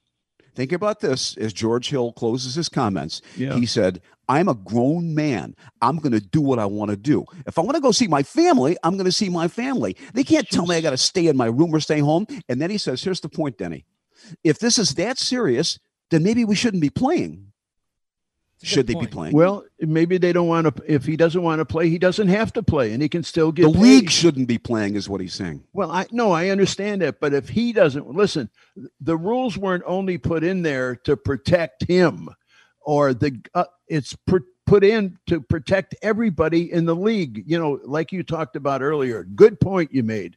Think 0.59 0.73
about 0.73 0.99
this 0.99 1.37
as 1.37 1.53
George 1.53 1.88
Hill 1.88 2.11
closes 2.15 2.57
his 2.57 2.69
comments. 2.69 3.23
Yeah. 3.37 3.55
He 3.55 3.65
said, 3.65 4.03
I'm 4.29 4.49
a 4.49 4.57
grown 4.57 5.15
man. 5.15 5.55
I'm 5.83 5.99
going 5.99 6.11
to 6.11 6.21
do 6.21 6.41
what 6.41 6.59
I 6.59 6.67
want 6.67 6.91
to 6.91 6.97
do. 6.97 7.25
If 7.47 7.61
I 7.61 7.62
want 7.62 7.77
to 7.77 7.81
go 7.81 7.93
see 7.93 8.09
my 8.09 8.25
family, 8.25 8.77
I'm 8.83 8.95
going 8.95 9.05
to 9.05 9.12
see 9.12 9.29
my 9.29 9.47
family. 9.47 9.97
They 10.15 10.25
can't 10.25 10.49
tell 10.49 10.67
me 10.67 10.75
I 10.75 10.81
got 10.81 10.91
to 10.91 10.97
stay 10.97 11.29
in 11.29 11.37
my 11.37 11.47
room 11.47 11.73
or 11.73 11.79
stay 11.79 12.00
home. 12.00 12.27
And 12.49 12.61
then 12.61 12.71
he 12.71 12.77
says, 12.77 13.05
Here's 13.05 13.21
the 13.21 13.29
point, 13.29 13.57
Denny. 13.57 13.85
If 14.43 14.59
this 14.59 14.81
is 14.81 14.97
that 14.97 15.17
serious, 15.17 15.79
then 16.11 16.25
maybe 16.25 16.45
we 16.45 16.57
shouldn't 16.57 16.83
be 16.83 16.91
playing. 16.91 17.48
It's 18.61 18.65
a 18.65 18.67
good 18.67 18.75
Should 18.75 18.87
they 18.88 18.95
point. 18.95 19.11
be 19.11 19.15
playing? 19.15 19.35
Well, 19.35 19.65
maybe 19.81 20.19
they 20.19 20.33
don't 20.33 20.49
want 20.49 20.75
to. 20.77 20.83
If 20.93 21.05
he 21.05 21.17
doesn't 21.17 21.43
want 21.43 21.61
to 21.61 21.65
play, 21.65 21.88
he 21.88 21.99
doesn't 21.99 22.27
have 22.29 22.53
to 22.55 22.62
play, 22.62 22.93
and 22.93 23.00
he 23.00 23.09
can 23.09 23.23
still 23.23 23.53
get 23.53 23.62
the 23.65 23.73
paid. 23.73 23.81
league 23.81 24.11
shouldn't 24.11 24.49
be 24.49 24.59
playing, 24.59 24.97
is 24.97 25.09
what 25.09 25.21
he's 25.21 25.35
saying. 25.35 25.62
Well, 25.73 25.93
I 25.93 26.07
no, 26.11 26.33
I 26.33 26.49
understand 26.49 27.03
that, 27.03 27.21
but 27.21 27.33
if 27.33 27.49
he 27.49 27.73
doesn't 27.73 28.09
listen, 28.09 28.50
the 29.00 29.17
rules 29.17 29.57
weren't 29.57 29.85
only 29.87 30.19
put 30.19 30.43
in 30.43 30.62
there 30.62 30.97
to 31.05 31.17
protect 31.17 31.85
him, 31.85 32.29
or 32.81 33.15
the 33.15 33.41
uh, 33.55 33.65
it's 33.87 34.15
pr- 34.27 34.38
put 34.67 34.83
in 34.83 35.19
to 35.29 35.41
protect 35.41 35.95
everybody 36.03 36.73
in 36.73 36.85
the 36.85 36.97
league. 36.97 37.45
You 37.47 37.61
know, 37.61 37.79
like 37.85 38.11
you 38.11 38.25
talked 38.25 38.57
about 38.57 38.83
earlier. 38.83 39.23
Good 39.23 39.61
point 39.61 39.93
you 39.93 40.03
made. 40.03 40.37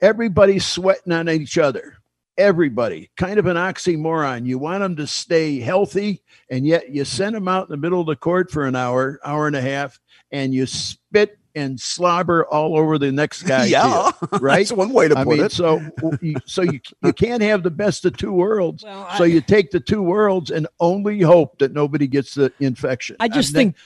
Everybody's 0.00 0.64
sweating 0.66 1.12
on 1.12 1.28
each 1.28 1.58
other. 1.58 1.96
Everybody, 2.36 3.10
kind 3.16 3.38
of 3.38 3.46
an 3.46 3.56
oxymoron. 3.56 4.44
You 4.44 4.58
want 4.58 4.80
them 4.80 4.96
to 4.96 5.06
stay 5.06 5.60
healthy, 5.60 6.22
and 6.50 6.66
yet 6.66 6.90
you 6.90 7.04
send 7.04 7.36
them 7.36 7.46
out 7.46 7.68
in 7.68 7.70
the 7.70 7.76
middle 7.76 8.00
of 8.00 8.06
the 8.08 8.16
court 8.16 8.50
for 8.50 8.66
an 8.66 8.74
hour, 8.74 9.20
hour 9.24 9.46
and 9.46 9.54
a 9.54 9.60
half, 9.60 10.00
and 10.32 10.52
you 10.52 10.66
spit 10.66 11.38
and 11.54 11.78
slobber 11.78 12.44
all 12.46 12.76
over 12.76 12.98
the 12.98 13.12
next 13.12 13.44
guy. 13.44 13.64
yeah, 13.66 14.10
too, 14.20 14.26
right? 14.40 14.58
That's 14.66 14.72
one 14.72 14.92
way 14.92 15.06
to 15.06 15.16
I 15.16 15.22
put 15.22 15.36
mean, 15.36 15.46
it. 15.46 15.52
so 15.52 15.80
you, 16.20 16.34
so 16.44 16.62
you 16.62 16.80
you 17.04 17.12
can't 17.12 17.42
have 17.42 17.62
the 17.62 17.70
best 17.70 18.04
of 18.04 18.16
two 18.16 18.32
worlds. 18.32 18.82
Well, 18.82 19.08
so 19.16 19.22
I- 19.22 19.28
you 19.28 19.40
take 19.40 19.70
the 19.70 19.78
two 19.78 20.02
worlds 20.02 20.50
and 20.50 20.66
only 20.80 21.20
hope 21.20 21.58
that 21.60 21.72
nobody 21.72 22.08
gets 22.08 22.34
the 22.34 22.52
infection. 22.58 23.14
I 23.20 23.28
just 23.28 23.54
mean, 23.54 23.74
think 23.74 23.76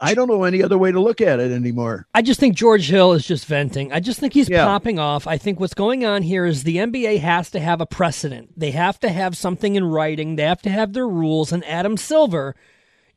I 0.00 0.14
don't 0.14 0.28
know 0.28 0.44
any 0.44 0.62
other 0.62 0.78
way 0.78 0.92
to 0.92 1.00
look 1.00 1.20
at 1.20 1.40
it 1.40 1.50
anymore. 1.50 2.06
I 2.14 2.22
just 2.22 2.38
think 2.40 2.54
George 2.54 2.88
Hill 2.88 3.12
is 3.12 3.26
just 3.26 3.46
venting. 3.46 3.92
I 3.92 4.00
just 4.00 4.20
think 4.20 4.32
he's 4.32 4.48
Yeah. 4.48 4.64
popping 4.64 4.98
off. 4.98 5.26
I 5.26 5.36
think 5.38 5.58
what's 5.60 5.74
going 5.74 6.04
on 6.04 6.22
here 6.22 6.44
is 6.46 6.62
the 6.64 6.78
NBA 6.78 7.18
has 7.18 7.50
to 7.50 7.60
have 7.60 7.80
a 7.80 7.86
precedent. 7.86 8.50
They 8.56 8.70
have 8.70 9.00
to 9.00 9.08
have 9.10 9.36
something 9.36 9.74
in 9.76 9.84
writing. 9.84 10.36
They 10.36 10.44
have 10.44 10.62
to 10.62 10.70
have 10.70 10.92
their 10.92 11.08
rules. 11.08 11.52
And 11.52 11.64
Adam 11.66 11.96
Silver, 11.96 12.54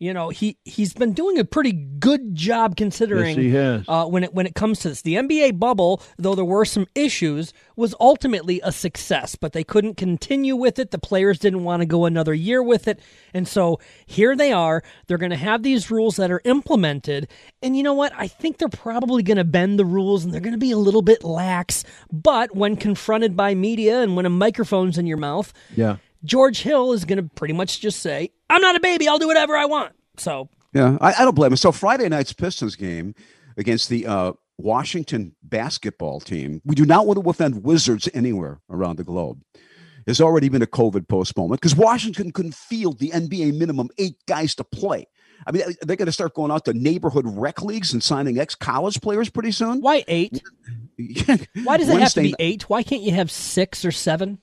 you 0.01 0.13
know, 0.15 0.29
he 0.29 0.58
he's 0.65 0.93
been 0.93 1.13
doing 1.13 1.38
a 1.38 1.46
pretty 1.46 1.72
good 1.74 2.34
job 2.34 2.75
considering 2.75 3.36
Yes, 3.36 3.38
he 3.38 3.50
has. 3.51 3.86
uh, 3.88 4.05
when 4.08 4.24
it 4.24 4.34
when 4.34 4.48
it 4.48 4.55
comes 4.55 4.79
to 4.79 4.89
this. 4.89 5.03
The 5.03 5.13
NBA 5.13 5.60
bubble, 5.60 6.01
though 6.17 6.34
there 6.34 6.43
were 6.43 6.65
some 6.65 6.88
issues, 6.96 7.53
was 7.75 7.93
ultimately 8.00 8.60
a 8.63 8.72
success, 8.72 9.36
but 9.36 9.53
they 9.53 9.63
couldn't 9.63 9.98
continue 9.98 10.55
with 10.55 10.79
it. 10.79 10.89
The 10.89 10.98
players 10.98 11.38
didn't 11.38 11.63
want 11.63 11.81
to 11.81 11.86
go 11.86 12.05
another 12.05 12.34
year 12.34 12.63
with 12.63 12.88
it, 12.88 13.00
and 13.31 13.48
so 13.48 13.79
here 14.08 14.36
they 14.36 14.51
are. 14.51 14.81
They're 15.05 15.20
going 15.20 15.29
to 15.29 15.38
have 15.38 15.62
these 15.62 15.91
rules 15.91 16.15
that 16.15 16.31
are 16.31 16.41
implemented, 16.46 17.27
and 17.62 17.77
you 17.77 17.84
know 17.84 17.93
what? 17.93 18.12
I 18.17 18.27
think 18.27 18.58
they're 18.58 18.70
probably 18.70 19.22
going 19.22 19.38
to 19.38 19.43
bend 19.43 19.77
the 19.77 19.86
rules, 19.86 20.25
and 20.25 20.34
they're 20.34 20.41
going 20.41 20.53
to 20.53 20.58
be 20.58 20.72
a 20.72 20.77
little 20.77 21.03
bit 21.03 21.24
lax. 21.24 21.84
But 22.12 22.55
when 22.55 22.75
confronted 22.75 23.38
by 23.38 23.53
media 23.53 24.01
and 24.01 24.15
when 24.15 24.25
a 24.25 24.31
microphone's 24.31 24.98
in 24.98 25.05
your 25.05 25.17
mouth, 25.17 25.53
Yeah. 25.75 25.98
George 26.24 26.62
Hill 26.62 26.94
is 26.94 27.06
going 27.06 27.18
to 27.18 27.30
pretty 27.36 27.54
much 27.54 27.80
just 27.80 28.00
say, 28.00 28.32
"I'm 28.50 28.62
not 28.62 28.75
a 28.75 28.80
baby. 28.80 29.08
I'll 29.08 29.20
do 29.20 29.28
whatever 29.28 29.56
I 29.56 29.66
want." 29.66 29.94
So 30.18 30.50
Yeah, 30.74 30.98
I, 31.01 31.13
I 31.13 31.24
don't 31.24 31.36
blame 31.36 31.51
him. 31.51 31.58
So 31.58 31.72
Friday 31.72 32.08
night's 32.10 32.34
Pistons 32.34 32.75
game 32.75 33.16
against 33.58 33.90
the 33.90 34.08
uh, 34.08 34.34
Washington 34.58 35.36
basketball 35.44 36.20
team. 36.20 36.62
We 36.66 36.75
do 36.75 36.86
not 36.86 37.08
want 37.08 37.22
to 37.22 37.30
offend 37.30 37.63
Wizards 37.63 38.08
anywhere 38.13 38.60
around 38.70 38.98
the 38.98 39.04
globe. 39.04 39.42
There's 40.06 40.22
already 40.22 40.50
been 40.50 40.62
a 40.62 40.68
COVID 40.68 41.08
postponement 41.08 41.62
because 41.62 41.75
Washington 41.75 42.32
couldn't 42.32 42.56
field 42.56 43.00
the 43.00 43.10
NBA 43.10 43.58
minimum 43.58 43.90
eight 43.98 44.18
guys 44.28 44.56
to 44.56 44.63
play. 44.63 45.08
I 45.46 45.51
mean, 45.51 45.63
they're 45.82 45.96
going 45.96 46.08
to 46.08 46.12
start 46.12 46.36
going 46.36 46.51
out 46.51 46.66
to 46.66 46.74
neighborhood 46.74 47.25
rec 47.28 47.62
leagues 47.62 47.94
and 47.94 48.04
signing 48.04 48.38
ex 48.38 48.56
college 48.56 49.01
players 49.01 49.30
pretty 49.30 49.51
soon. 49.51 49.82
why 49.82 50.04
eight? 50.08 50.42
Why 51.63 51.78
does 51.78 51.90
it 51.90 52.00
have 52.00 52.13
to 52.13 52.22
be 52.22 52.36
eight? 52.38 52.70
Why 52.70 52.84
can't 52.84 53.01
you 53.01 53.12
have 53.13 53.32
six 53.32 53.84
or 53.84 53.92
seven? 53.92 54.38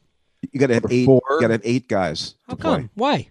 You 0.52 0.60
got 0.60 0.68
to 0.68 0.74
have 0.74 0.86
eight. 0.90 1.04
four. 1.06 1.22
You 1.30 1.40
got 1.40 1.46
to 1.48 1.54
have 1.54 1.62
eight 1.64 1.88
guys. 1.88 2.34
How 2.46 2.54
to 2.54 2.62
come? 2.62 2.80
play. 2.80 2.90
Why? 2.94 3.28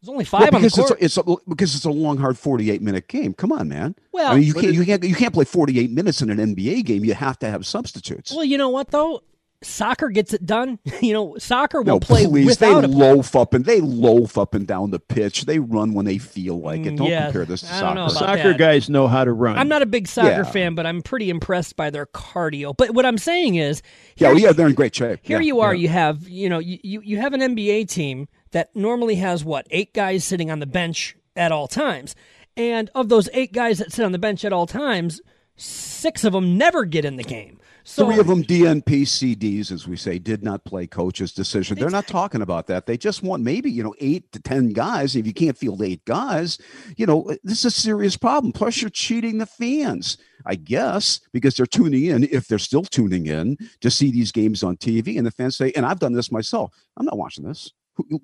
There's 0.00 0.08
only 0.10 0.24
Well, 0.30 0.40
five 0.42 0.54
on 0.54 0.60
the 0.62 0.68
because 0.68 0.74
court. 0.74 0.98
it's, 1.00 1.16
a, 1.16 1.20
it's 1.20 1.28
a, 1.28 1.36
because 1.48 1.74
it's 1.74 1.84
a 1.86 1.90
long, 1.90 2.18
hard 2.18 2.36
forty-eight 2.38 2.82
minute 2.82 3.08
game. 3.08 3.32
Come 3.32 3.52
on, 3.52 3.68
man. 3.68 3.94
well, 4.12 4.32
I 4.32 4.34
mean, 4.36 4.44
you 4.44 4.52
can't, 4.54 4.74
you 4.74 4.84
can't 4.84 5.02
you 5.02 5.14
can't 5.14 5.32
play 5.32 5.44
forty-eight 5.46 5.90
minutes 5.90 6.20
in 6.20 6.28
an 6.30 6.54
NBA 6.54 6.84
game. 6.84 7.04
You 7.04 7.14
have 7.14 7.38
to 7.40 7.50
have 7.50 7.64
substitutes. 7.66 8.32
well, 8.32 8.44
you 8.44 8.58
know 8.58 8.68
what 8.68 8.90
though? 8.90 9.22
Soccer 9.64 10.08
gets 10.10 10.32
it 10.32 10.46
done. 10.46 10.78
you 11.00 11.12
know, 11.12 11.36
soccer 11.38 11.78
will 11.80 11.94
No, 11.94 12.00
play 12.00 12.26
please. 12.26 12.56
They 12.58 12.70
a 12.72 12.78
loaf 12.80 13.34
up 13.34 13.54
and 13.54 13.64
they 13.64 13.80
loaf 13.80 14.36
up 14.38 14.54
and 14.54 14.66
down 14.66 14.90
the 14.90 15.00
pitch. 15.00 15.46
They 15.46 15.58
run 15.58 15.94
when 15.94 16.04
they 16.04 16.18
feel 16.18 16.60
like 16.60 16.82
it. 16.86 16.94
Mm, 16.94 16.98
Don't 16.98 17.06
yeah, 17.08 17.24
compare 17.26 17.44
this 17.44 17.62
to 17.62 17.74
I 17.74 17.80
soccer. 17.80 18.14
Soccer 18.14 18.48
that. 18.50 18.58
guys 18.58 18.88
know 18.90 19.08
how 19.08 19.24
to 19.24 19.32
run. 19.32 19.58
I'm 19.58 19.68
not 19.68 19.82
a 19.82 19.86
big 19.86 20.06
soccer 20.08 20.28
Yeah. 20.28 20.42
fan, 20.44 20.74
but 20.74 20.86
I'm 20.86 21.02
pretty 21.02 21.30
impressed 21.30 21.76
by 21.76 21.90
their 21.90 22.06
cardio. 22.06 22.76
But 22.76 22.90
what 22.92 23.04
I'm 23.06 23.18
saying 23.18 23.54
is, 23.56 23.82
yeah, 24.16 24.28
here- 24.34 24.38
yeah, 24.46 24.52
they're 24.52 24.68
in 24.68 24.74
great 24.74 24.94
shape. 24.94 25.20
Here 25.22 25.38
Yeah, 25.40 25.46
you 25.46 25.60
are. 25.60 25.74
yeah. 25.74 25.80
You 25.82 25.88
have 25.88 26.28
you 26.28 26.48
know 26.48 26.58
you, 26.58 26.78
you 26.82 27.00
you 27.02 27.16
have 27.18 27.32
an 27.32 27.40
NBA 27.40 27.88
team 27.88 28.28
that 28.52 28.74
normally 28.76 29.16
has 29.16 29.44
what 29.44 29.66
eight 29.70 29.92
guys 29.94 30.24
sitting 30.24 30.50
on 30.50 30.60
the 30.60 30.66
bench 30.66 31.16
at 31.36 31.50
all 31.52 31.66
times, 31.68 32.14
and 32.56 32.90
of 32.94 33.08
those 33.08 33.28
eight 33.32 33.52
guys 33.52 33.78
that 33.78 33.92
sit 33.92 34.04
on 34.04 34.12
the 34.12 34.18
bench 34.18 34.44
at 34.44 34.52
all 34.52 34.66
times, 34.66 35.20
six 35.56 36.24
of 36.24 36.32
them 36.32 36.56
never 36.58 36.84
get 36.84 37.04
in 37.04 37.16
the 37.16 37.22
game. 37.24 37.58
So 37.86 38.06
Three 38.06 38.18
of 38.18 38.26
them 38.26 38.42
DNP 38.42 39.02
CDs, 39.02 39.70
as 39.70 39.86
we 39.86 39.96
say, 39.96 40.18
did 40.18 40.42
not 40.42 40.64
play 40.64 40.86
coach's 40.86 41.34
decision. 41.34 41.78
They're 41.78 41.90
not 41.90 42.06
talking 42.06 42.40
about 42.40 42.66
that. 42.68 42.86
They 42.86 42.96
just 42.96 43.22
want 43.22 43.42
maybe, 43.42 43.70
you 43.70 43.82
know, 43.82 43.94
eight 44.00 44.32
to 44.32 44.40
10 44.40 44.70
guys. 44.70 45.14
If 45.14 45.26
you 45.26 45.34
can't 45.34 45.56
field 45.56 45.82
eight 45.82 46.02
guys, 46.06 46.58
you 46.96 47.04
know, 47.04 47.28
uh, 47.28 47.36
this 47.44 47.58
is 47.58 47.66
a 47.66 47.70
serious 47.70 48.16
problem. 48.16 48.54
Plus, 48.54 48.80
you're 48.80 48.88
cheating 48.88 49.36
the 49.36 49.44
fans, 49.44 50.16
I 50.46 50.54
guess, 50.54 51.20
because 51.34 51.56
they're 51.56 51.66
tuning 51.66 52.06
in, 52.06 52.24
if 52.24 52.48
they're 52.48 52.58
still 52.58 52.84
tuning 52.84 53.26
in 53.26 53.58
to 53.82 53.90
see 53.90 54.10
these 54.10 54.32
games 54.32 54.62
on 54.62 54.78
TV. 54.78 55.18
And 55.18 55.26
the 55.26 55.30
fans 55.30 55.58
say, 55.58 55.70
and 55.76 55.84
I've 55.84 56.00
done 56.00 56.14
this 56.14 56.32
myself, 56.32 56.72
I'm 56.96 57.04
not 57.04 57.18
watching 57.18 57.44
this. 57.44 57.70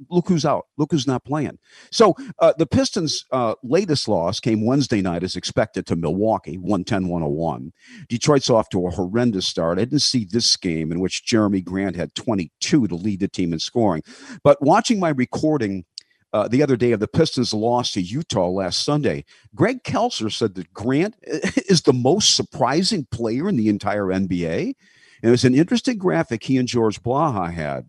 Look 0.08 0.28
who's 0.28 0.44
out. 0.44 0.66
Look 0.76 0.90
who's 0.90 1.06
not 1.06 1.24
playing. 1.24 1.58
So 1.90 2.14
uh, 2.38 2.52
the 2.58 2.66
Pistons' 2.66 3.24
uh, 3.30 3.54
latest 3.62 4.08
loss 4.08 4.40
came 4.40 4.64
Wednesday 4.64 5.00
night 5.00 5.22
as 5.22 5.36
expected 5.36 5.86
to 5.86 5.96
Milwaukee, 5.96 6.58
110 6.58 7.08
101. 7.08 7.72
Detroit's 8.08 8.50
off 8.50 8.68
to 8.70 8.86
a 8.86 8.90
horrendous 8.90 9.46
start. 9.46 9.78
I 9.78 9.82
didn't 9.82 10.00
see 10.00 10.24
this 10.24 10.56
game 10.56 10.90
in 10.90 11.00
which 11.00 11.24
Jerami 11.24 11.64
Grant 11.64 11.96
had 11.96 12.14
22 12.14 12.88
to 12.88 12.94
lead 12.94 13.20
the 13.20 13.28
team 13.28 13.52
in 13.52 13.58
scoring. 13.58 14.02
But 14.42 14.60
watching 14.60 14.98
my 14.98 15.10
recording 15.10 15.84
uh, 16.32 16.48
the 16.48 16.62
other 16.62 16.76
day 16.76 16.92
of 16.92 17.00
the 17.00 17.08
Pistons' 17.08 17.52
loss 17.52 17.92
to 17.92 18.00
Utah 18.00 18.48
last 18.48 18.84
Sunday, 18.84 19.24
Greg 19.54 19.82
Kelser 19.82 20.32
said 20.32 20.54
that 20.54 20.72
Grant 20.72 21.16
is 21.22 21.82
the 21.82 21.92
most 21.92 22.36
surprising 22.36 23.06
player 23.10 23.48
in 23.48 23.56
the 23.56 23.68
entire 23.68 24.06
NBA. 24.06 24.74
And 25.22 25.28
it 25.28 25.30
was 25.30 25.44
an 25.44 25.54
interesting 25.54 25.98
graphic 25.98 26.44
he 26.44 26.56
and 26.56 26.68
George 26.68 27.02
Blaha 27.02 27.52
had 27.52 27.88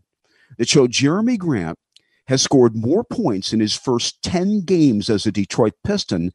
that 0.58 0.70
showed 0.70 0.92
Jerami 0.92 1.38
Grant 1.38 1.78
has 2.28 2.42
scored 2.42 2.76
more 2.76 3.04
points 3.04 3.54
in 3.54 3.60
his 3.60 3.76
first 3.76 4.22
10 4.24 4.62
games 4.62 5.10
as 5.10 5.26
a 5.26 5.32
Detroit 5.32 5.74
Piston 5.84 6.32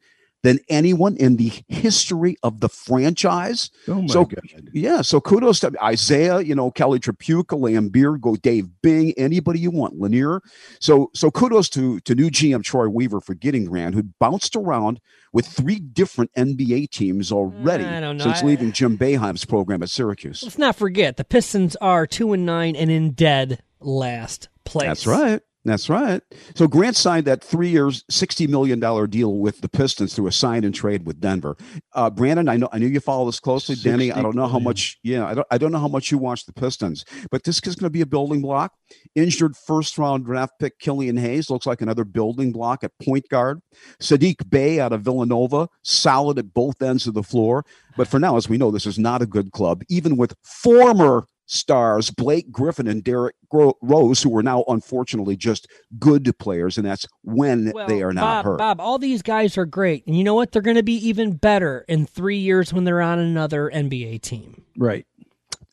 than 0.47 0.59
anyone 0.69 1.17
in 1.17 1.35
the 1.35 1.51
history 1.67 2.37
of 2.41 2.61
the 2.61 2.69
franchise. 2.69 3.69
oh 3.89 4.01
my 4.01 4.07
so- 4.07 4.25
god. 4.25 4.39
Yeah, 4.73 5.01
so 5.01 5.19
kudos 5.19 5.59
to 5.61 5.73
Isaiah, 5.83 6.39
you 6.39 6.55
know, 6.55 6.71
Kelly 6.71 6.99
Tripucka, 6.99 7.57
Laimbeer, 7.59 8.19
go 8.19 8.35
Dave 8.37 8.67
Bing, 8.81 9.13
anybody 9.17 9.59
you 9.59 9.71
want, 9.71 9.99
Lanier. 9.99 10.41
So 10.79 11.11
so 11.13 11.29
kudos 11.31 11.67
to 11.69 11.99
to 12.01 12.15
new 12.15 12.29
GM 12.29 12.63
Troy 12.63 12.87
Weaver 12.87 13.19
for 13.19 13.33
getting 13.33 13.65
Grant, 13.65 13.93
who 13.95 14.03
bounced 14.19 14.55
around 14.55 14.99
with 15.33 15.45
three 15.45 15.79
different 15.79 16.31
NBA 16.37 16.89
teams 16.91 17.31
already 17.31 17.83
I 17.83 17.99
don't 17.99 18.17
know. 18.17 18.23
since 18.23 18.41
I- 18.41 18.45
leaving 18.45 18.71
Jim 18.71 18.97
Boeheim's 18.97 19.43
program 19.45 19.83
at 19.83 19.89
Syracuse. 19.89 20.43
let's 20.43 20.57
not 20.57 20.75
forget 20.75 21.17
the 21.17 21.25
Pistons 21.25 21.75
are 21.81 22.07
two 22.07 22.31
and 22.33 22.45
nine 22.45 22.75
and 22.75 22.89
in 22.89 23.11
dead 23.11 23.61
last 23.79 24.47
place. 24.63 24.87
That's 24.87 25.07
right. 25.07 25.41
That's 25.67 25.89
right. 25.89 26.21
So 26.55 26.65
Grant 26.65 26.95
signed 26.95 27.25
that 27.25 27.43
three 27.43 27.67
years, 27.67 28.05
sixty 28.09 28.47
million 28.47 28.79
dollar 28.79 29.05
deal 29.05 29.35
with 29.35 29.59
the 29.59 29.67
Pistons 29.67 30.15
through 30.15 30.27
a 30.27 30.31
sign 30.31 30.63
and 30.63 30.73
trade 30.73 31.05
with 31.05 31.19
Denver. 31.19 31.57
Uh, 31.93 32.09
Brandon, 32.09 32.47
I 32.47 32.55
know 32.55 32.69
I 32.71 32.77
knew 32.79 32.87
you 32.87 33.01
follow 33.01 33.25
this 33.25 33.41
closely. 33.41 33.75
Denny, 33.75 34.13
I 34.13 34.21
don't 34.21 34.35
know 34.35 34.47
how 34.47 34.59
much. 34.59 34.97
Yeah, 35.03 35.27
I 35.27 35.33
don't. 35.33 35.47
I 35.51 35.57
don't 35.57 35.73
know 35.73 35.79
how 35.79 35.89
much 35.89 36.09
you 36.09 36.17
watch 36.17 36.45
the 36.45 36.53
Pistons, 36.53 37.03
but 37.31 37.43
this 37.43 37.59
is 37.65 37.75
going 37.75 37.87
to 37.87 37.89
be 37.89 37.99
a 37.99 38.05
building 38.05 38.41
block. 38.41 38.71
Injured 39.15 39.57
first 39.57 39.97
round 39.97 40.23
draft 40.23 40.53
pick 40.57 40.79
Killian 40.79 41.17
Hayes 41.17 41.49
looks 41.49 41.65
like 41.65 41.81
another 41.81 42.05
building 42.05 42.53
block 42.53 42.85
at 42.85 42.91
point 43.03 43.27
guard. 43.27 43.59
Saddiq 44.01 44.49
Bey 44.49 44.79
out 44.79 44.93
of 44.93 45.01
Villanova, 45.01 45.67
solid 45.83 46.39
at 46.39 46.53
both 46.53 46.81
ends 46.81 47.07
of 47.07 47.13
the 47.13 47.23
floor. 47.23 47.65
But 47.97 48.07
for 48.07 48.19
now, 48.19 48.37
as 48.37 48.47
we 48.47 48.57
know, 48.57 48.71
this 48.71 48.85
is 48.85 48.97
not 48.97 49.21
a 49.21 49.25
good 49.25 49.51
club, 49.51 49.81
even 49.89 50.15
with 50.15 50.33
former 50.43 51.25
stars 51.47 52.11
Blake 52.11 52.51
Griffin 52.51 52.87
and 52.87 53.03
Derrick 53.03 53.35
Rose, 53.51 54.21
who 54.21 54.37
are 54.37 54.43
now 54.43 54.63
unfortunately 54.67 55.35
just 55.35 55.67
good 55.97 56.37
players, 56.37 56.77
and 56.77 56.85
that's 56.85 57.07
when 57.23 57.71
well, 57.73 57.87
they 57.87 58.03
are 58.03 58.13
not 58.13 58.21
Bob, 58.21 58.45
hurt. 58.45 58.57
Bob, 58.59 58.79
all 58.79 58.99
these 58.99 59.21
guys 59.21 59.57
are 59.57 59.65
great, 59.65 60.05
and 60.05 60.15
you 60.15 60.23
know 60.23 60.35
what? 60.35 60.51
They're 60.51 60.61
going 60.61 60.77
to 60.77 60.83
be 60.83 61.07
even 61.07 61.33
better 61.33 61.85
in 61.87 62.05
three 62.05 62.37
years 62.37 62.71
when 62.71 62.83
they're 62.83 63.01
on 63.01 63.17
another 63.17 63.71
NBA 63.73 64.21
team. 64.21 64.63
Right. 64.77 65.05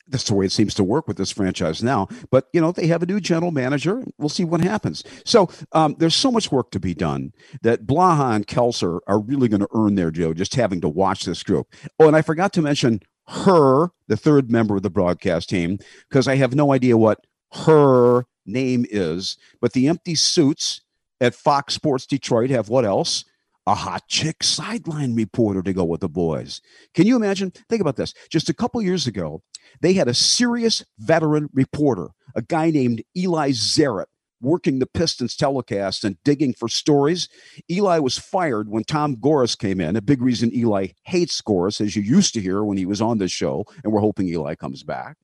That's 0.07 0.25
the 0.25 0.35
way 0.35 0.45
it 0.45 0.53
seems 0.53 0.75
to 0.75 0.85
work 0.85 1.09
with 1.09 1.17
this 1.17 1.33
franchise 1.33 1.83
now. 1.83 2.09
But 2.31 2.49
you 2.53 2.61
know 2.61 2.73
they 2.73 2.87
have 2.89 3.03
a 3.03 3.07
new 3.07 3.21
general 3.21 3.51
manager. 3.51 4.05
We'll 4.19 4.29
see 4.29 4.45
what 4.45 4.61
happens. 4.61 5.03
So 5.25 5.49
um, 5.73 5.97
there's 5.99 6.15
so 6.15 6.31
much 6.31 6.53
work 6.53 6.71
to 6.73 6.81
be 6.81 6.95
done 6.95 7.33
that 7.63 7.87
Blaha 7.87 8.37
and 8.37 8.47
Kelser 8.47 9.01
are 9.07 9.19
really 9.19 9.49
going 9.49 9.63
to 9.63 9.69
earn 9.75 9.95
their 9.95 10.11
Joe 10.11 10.35
just 10.35 10.55
having 10.55 10.81
to 10.83 10.89
watch 10.89 11.25
this 11.25 11.43
group. 11.43 11.75
Oh, 11.99 12.07
and 12.07 12.17
I 12.17 12.23
forgot 12.23 12.53
to 12.53 12.63
mention 12.63 13.01
her, 13.29 13.89
the 14.09 14.17
third 14.17 14.51
member 14.51 14.77
of 14.77 14.83
the 14.83 14.91
broadcast 14.91 15.49
team, 15.49 15.79
because 16.09 16.29
I 16.29 16.37
have 16.37 16.55
no 16.55 16.73
idea 16.73 16.97
what 16.97 17.27
her 17.53 18.27
name 18.47 18.85
is. 18.91 19.37
But 19.61 19.73
the 19.73 19.89
empty 19.89 20.15
suits 20.15 20.83
at 21.21 21.35
Fox 21.35 21.75
Sports 21.75 22.07
Detroit 22.07 22.51
have 22.51 22.69
what 22.69 22.85
else? 22.85 23.25
A 23.67 23.75
hot 23.75 24.07
chick 24.09 24.43
sideline 24.43 25.15
reporter 25.15 25.63
to 25.63 25.73
go 25.73 25.85
with 25.85 26.01
the 26.01 26.09
boys. 26.09 26.61
Can 26.93 27.07
you 27.07 27.17
imagine? 27.17 27.51
Think 27.69 27.81
about 27.81 27.97
this. 27.97 28.13
Just 28.29 28.51
a 28.51 28.55
couple 28.55 28.83
years 28.83 29.07
ago, 29.07 29.43
they 29.81 29.95
had 29.95 30.07
a 30.07 30.15
serious 30.15 30.85
veteran 30.99 31.49
reporter, 31.55 32.09
a 32.35 32.43
guy 32.43 32.71
named 32.71 33.03
Eli 33.17 33.51
Zaret, 33.53 34.07
working 34.45 34.79
the 34.79 34.87
Pistons 34.87 35.37
telecast 35.37 36.05
and 36.05 36.23
digging 36.25 36.53
for 36.53 36.69
stories. 36.69 37.29
Eli 37.71 37.99
was 37.99 38.19
fired 38.19 38.69
when 38.69 38.85
Tom 38.85 39.17
Gores 39.17 39.55
came 39.55 39.81
in. 39.81 39.97
A 39.97 40.03
big 40.03 40.23
reason 40.23 40.55
Eli 40.55 40.89
hates 41.05 41.41
Gores, 41.41 41.81
as 41.81 41.97
you 41.97 42.03
used 42.03 42.35
to 42.35 42.41
hear 42.41 42.63
when 42.63 42.77
he 42.77 42.87
was 42.87 43.01
on 43.01 43.19
this 43.19 43.33
show, 43.33 43.65
and 43.83 43.93
we're 43.93 44.01
hoping 44.01 44.29
Eli 44.29 44.55
comes 44.55 44.83
back. 44.83 45.17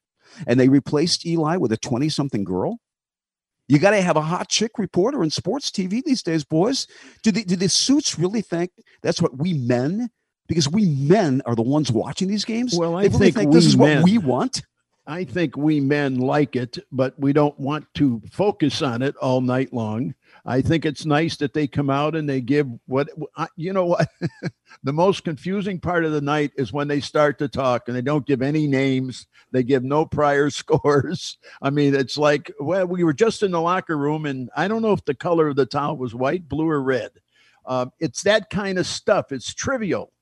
And 0.46 0.58
they 0.58 0.68
replaced 0.68 1.26
Eli 1.26 1.56
with 1.56 1.72
a 1.72 1.76
20 1.76 2.08
something 2.08 2.44
girl. 2.44 2.78
You 3.68 3.78
got 3.78 3.90
to 3.90 4.02
have 4.02 4.16
a 4.16 4.22
hot 4.22 4.48
chick 4.48 4.78
reporter 4.78 5.22
in 5.22 5.30
sports 5.30 5.70
TV 5.70 6.02
these 6.02 6.22
days, 6.22 6.44
boys. 6.44 6.88
Do 7.22 7.30
the, 7.30 7.44
do 7.44 7.54
the 7.54 7.68
suits 7.68 8.18
really 8.18 8.42
think 8.42 8.72
that's 9.02 9.22
what 9.22 9.38
we 9.38 9.52
men 9.54 10.10
because 10.48 10.68
we 10.68 10.86
men 10.86 11.40
are 11.46 11.54
the 11.54 11.62
ones 11.62 11.92
watching 11.92 12.26
these 12.26 12.44
games. 12.44 12.74
Well, 12.76 12.96
I 12.96 13.02
really 13.02 13.18
think, 13.18 13.36
think 13.36 13.52
this 13.52 13.66
is 13.66 13.76
men, 13.76 13.98
what 13.98 14.04
we 14.04 14.18
want. 14.18 14.62
I 15.10 15.24
think 15.24 15.56
we 15.56 15.80
men 15.80 16.18
like 16.18 16.54
it, 16.54 16.78
but 16.92 17.18
we 17.18 17.32
don't 17.32 17.58
want 17.58 17.92
to 17.94 18.22
focus 18.30 18.80
on 18.80 19.02
it 19.02 19.16
all 19.16 19.40
night 19.40 19.72
long. 19.72 20.14
I 20.46 20.62
think 20.62 20.86
it's 20.86 21.04
nice 21.04 21.36
that 21.38 21.52
they 21.52 21.66
come 21.66 21.90
out 21.90 22.14
and 22.14 22.28
they 22.28 22.40
give 22.40 22.68
what 22.86 23.08
you 23.56 23.72
know 23.72 23.86
what 23.86 24.08
the 24.84 24.92
most 24.92 25.24
confusing 25.24 25.80
part 25.80 26.04
of 26.04 26.12
the 26.12 26.20
night 26.20 26.52
is 26.56 26.72
when 26.72 26.86
they 26.86 27.00
start 27.00 27.40
to 27.40 27.48
talk 27.48 27.88
and 27.88 27.96
they 27.96 28.02
don't 28.02 28.24
give 28.24 28.40
any 28.40 28.68
names, 28.68 29.26
they 29.50 29.64
give 29.64 29.82
no 29.82 30.06
prior 30.06 30.48
scores. 30.50 31.38
I 31.60 31.70
mean, 31.70 31.96
it's 31.96 32.16
like, 32.16 32.52
well, 32.60 32.86
we 32.86 33.02
were 33.02 33.12
just 33.12 33.42
in 33.42 33.50
the 33.50 33.60
locker 33.60 33.98
room 33.98 34.26
and 34.26 34.48
I 34.56 34.68
don't 34.68 34.80
know 34.80 34.92
if 34.92 35.04
the 35.04 35.14
color 35.14 35.48
of 35.48 35.56
the 35.56 35.66
towel 35.66 35.96
was 35.96 36.14
white, 36.14 36.48
blue, 36.48 36.68
or 36.68 36.80
red. 36.80 37.10
Uh, 37.66 37.86
it's 37.98 38.22
that 38.22 38.48
kind 38.48 38.78
of 38.78 38.86
stuff. 38.86 39.32
It's 39.32 39.52
trivial. 39.54 40.12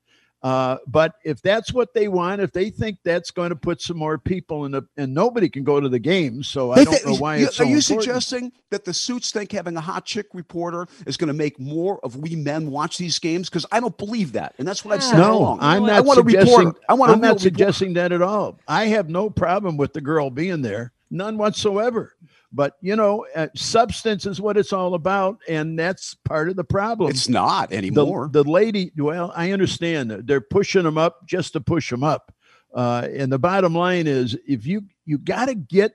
Uh, 0.41 0.77
but 0.87 1.15
if 1.25 1.41
that's 1.41 1.73
what 1.73 1.93
they 1.93 2.07
want, 2.07 2.39
if 2.39 2.53
they 2.53 2.69
think 2.69 2.97
that's 3.03 3.29
going 3.29 3.49
to 3.49 3.55
put 3.57 3.81
some 3.81 3.97
more 3.97 4.17
people 4.17 4.63
in 4.65 4.71
the, 4.71 4.81
and 4.95 5.13
nobody 5.13 5.49
can 5.49 5.65
go 5.65 5.81
to 5.81 5.89
the 5.89 5.99
games, 5.99 6.47
so 6.47 6.71
I 6.71 6.85
don't 6.85 7.05
know 7.05 7.15
why. 7.15 7.37
You, 7.37 7.47
it's 7.47 7.57
so 7.57 7.65
are 7.65 7.67
you 7.67 7.75
important. 7.75 8.03
suggesting 8.03 8.51
that 8.69 8.85
the 8.85 8.93
suits 8.93 9.31
think 9.31 9.51
having 9.51 9.75
a 9.75 9.81
hot 9.81 10.05
chick 10.05 10.27
reporter 10.33 10.87
is 11.05 11.17
going 11.17 11.27
to 11.27 11.33
make 11.33 11.59
more 11.59 11.99
of 12.05 12.15
we 12.15 12.37
men 12.37 12.71
watch 12.71 12.97
these 12.97 13.19
games? 13.19 13.49
Because 13.49 13.65
I 13.69 13.81
don't 13.81 13.97
believe 13.97 14.31
that, 14.33 14.55
and 14.59 14.67
that's 14.67 14.85
what 14.85 14.93
I've 14.93 15.03
said 15.03 15.17
no. 15.17 15.57
I'm 15.59 15.83
not 15.85 15.91
I 15.91 15.99
want 15.99 16.17
suggesting. 16.17 16.53
a 16.53 16.57
reporter. 16.57 16.79
I 16.87 16.93
want 16.93 17.11
I'm 17.11 17.19
not 17.19 17.27
reporter. 17.27 17.43
suggesting 17.43 17.93
that 17.93 18.13
at 18.13 18.21
all. 18.21 18.59
I 18.65 18.85
have 18.85 19.09
no 19.09 19.29
problem 19.29 19.75
with 19.75 19.91
the 19.91 20.01
girl 20.01 20.29
being 20.29 20.61
there, 20.61 20.93
none 21.11 21.37
whatsoever. 21.37 22.15
But 22.51 22.73
you 22.81 22.95
know, 22.95 23.25
uh, 23.35 23.47
substance 23.55 24.25
is 24.25 24.41
what 24.41 24.57
it's 24.57 24.73
all 24.73 24.95
about, 24.95 25.37
and 25.47 25.77
that's 25.77 26.15
part 26.25 26.49
of 26.49 26.55
the 26.55 26.63
problem. 26.63 27.11
It's 27.11 27.29
not 27.29 27.71
anymore. 27.71 28.29
The, 28.31 28.43
the 28.43 28.49
lady, 28.49 28.91
well, 28.97 29.31
I 29.35 29.51
understand 29.51 30.11
they're 30.11 30.41
pushing 30.41 30.83
them 30.83 30.97
up 30.97 31.27
just 31.27 31.53
to 31.53 31.61
push 31.61 31.89
them 31.89 32.03
up, 32.03 32.33
uh, 32.73 33.07
and 33.13 33.31
the 33.31 33.39
bottom 33.39 33.75
line 33.75 34.07
is, 34.07 34.35
if 34.47 34.65
you 34.65 34.85
you 35.05 35.19
got 35.19 35.45
to 35.45 35.55
get 35.55 35.93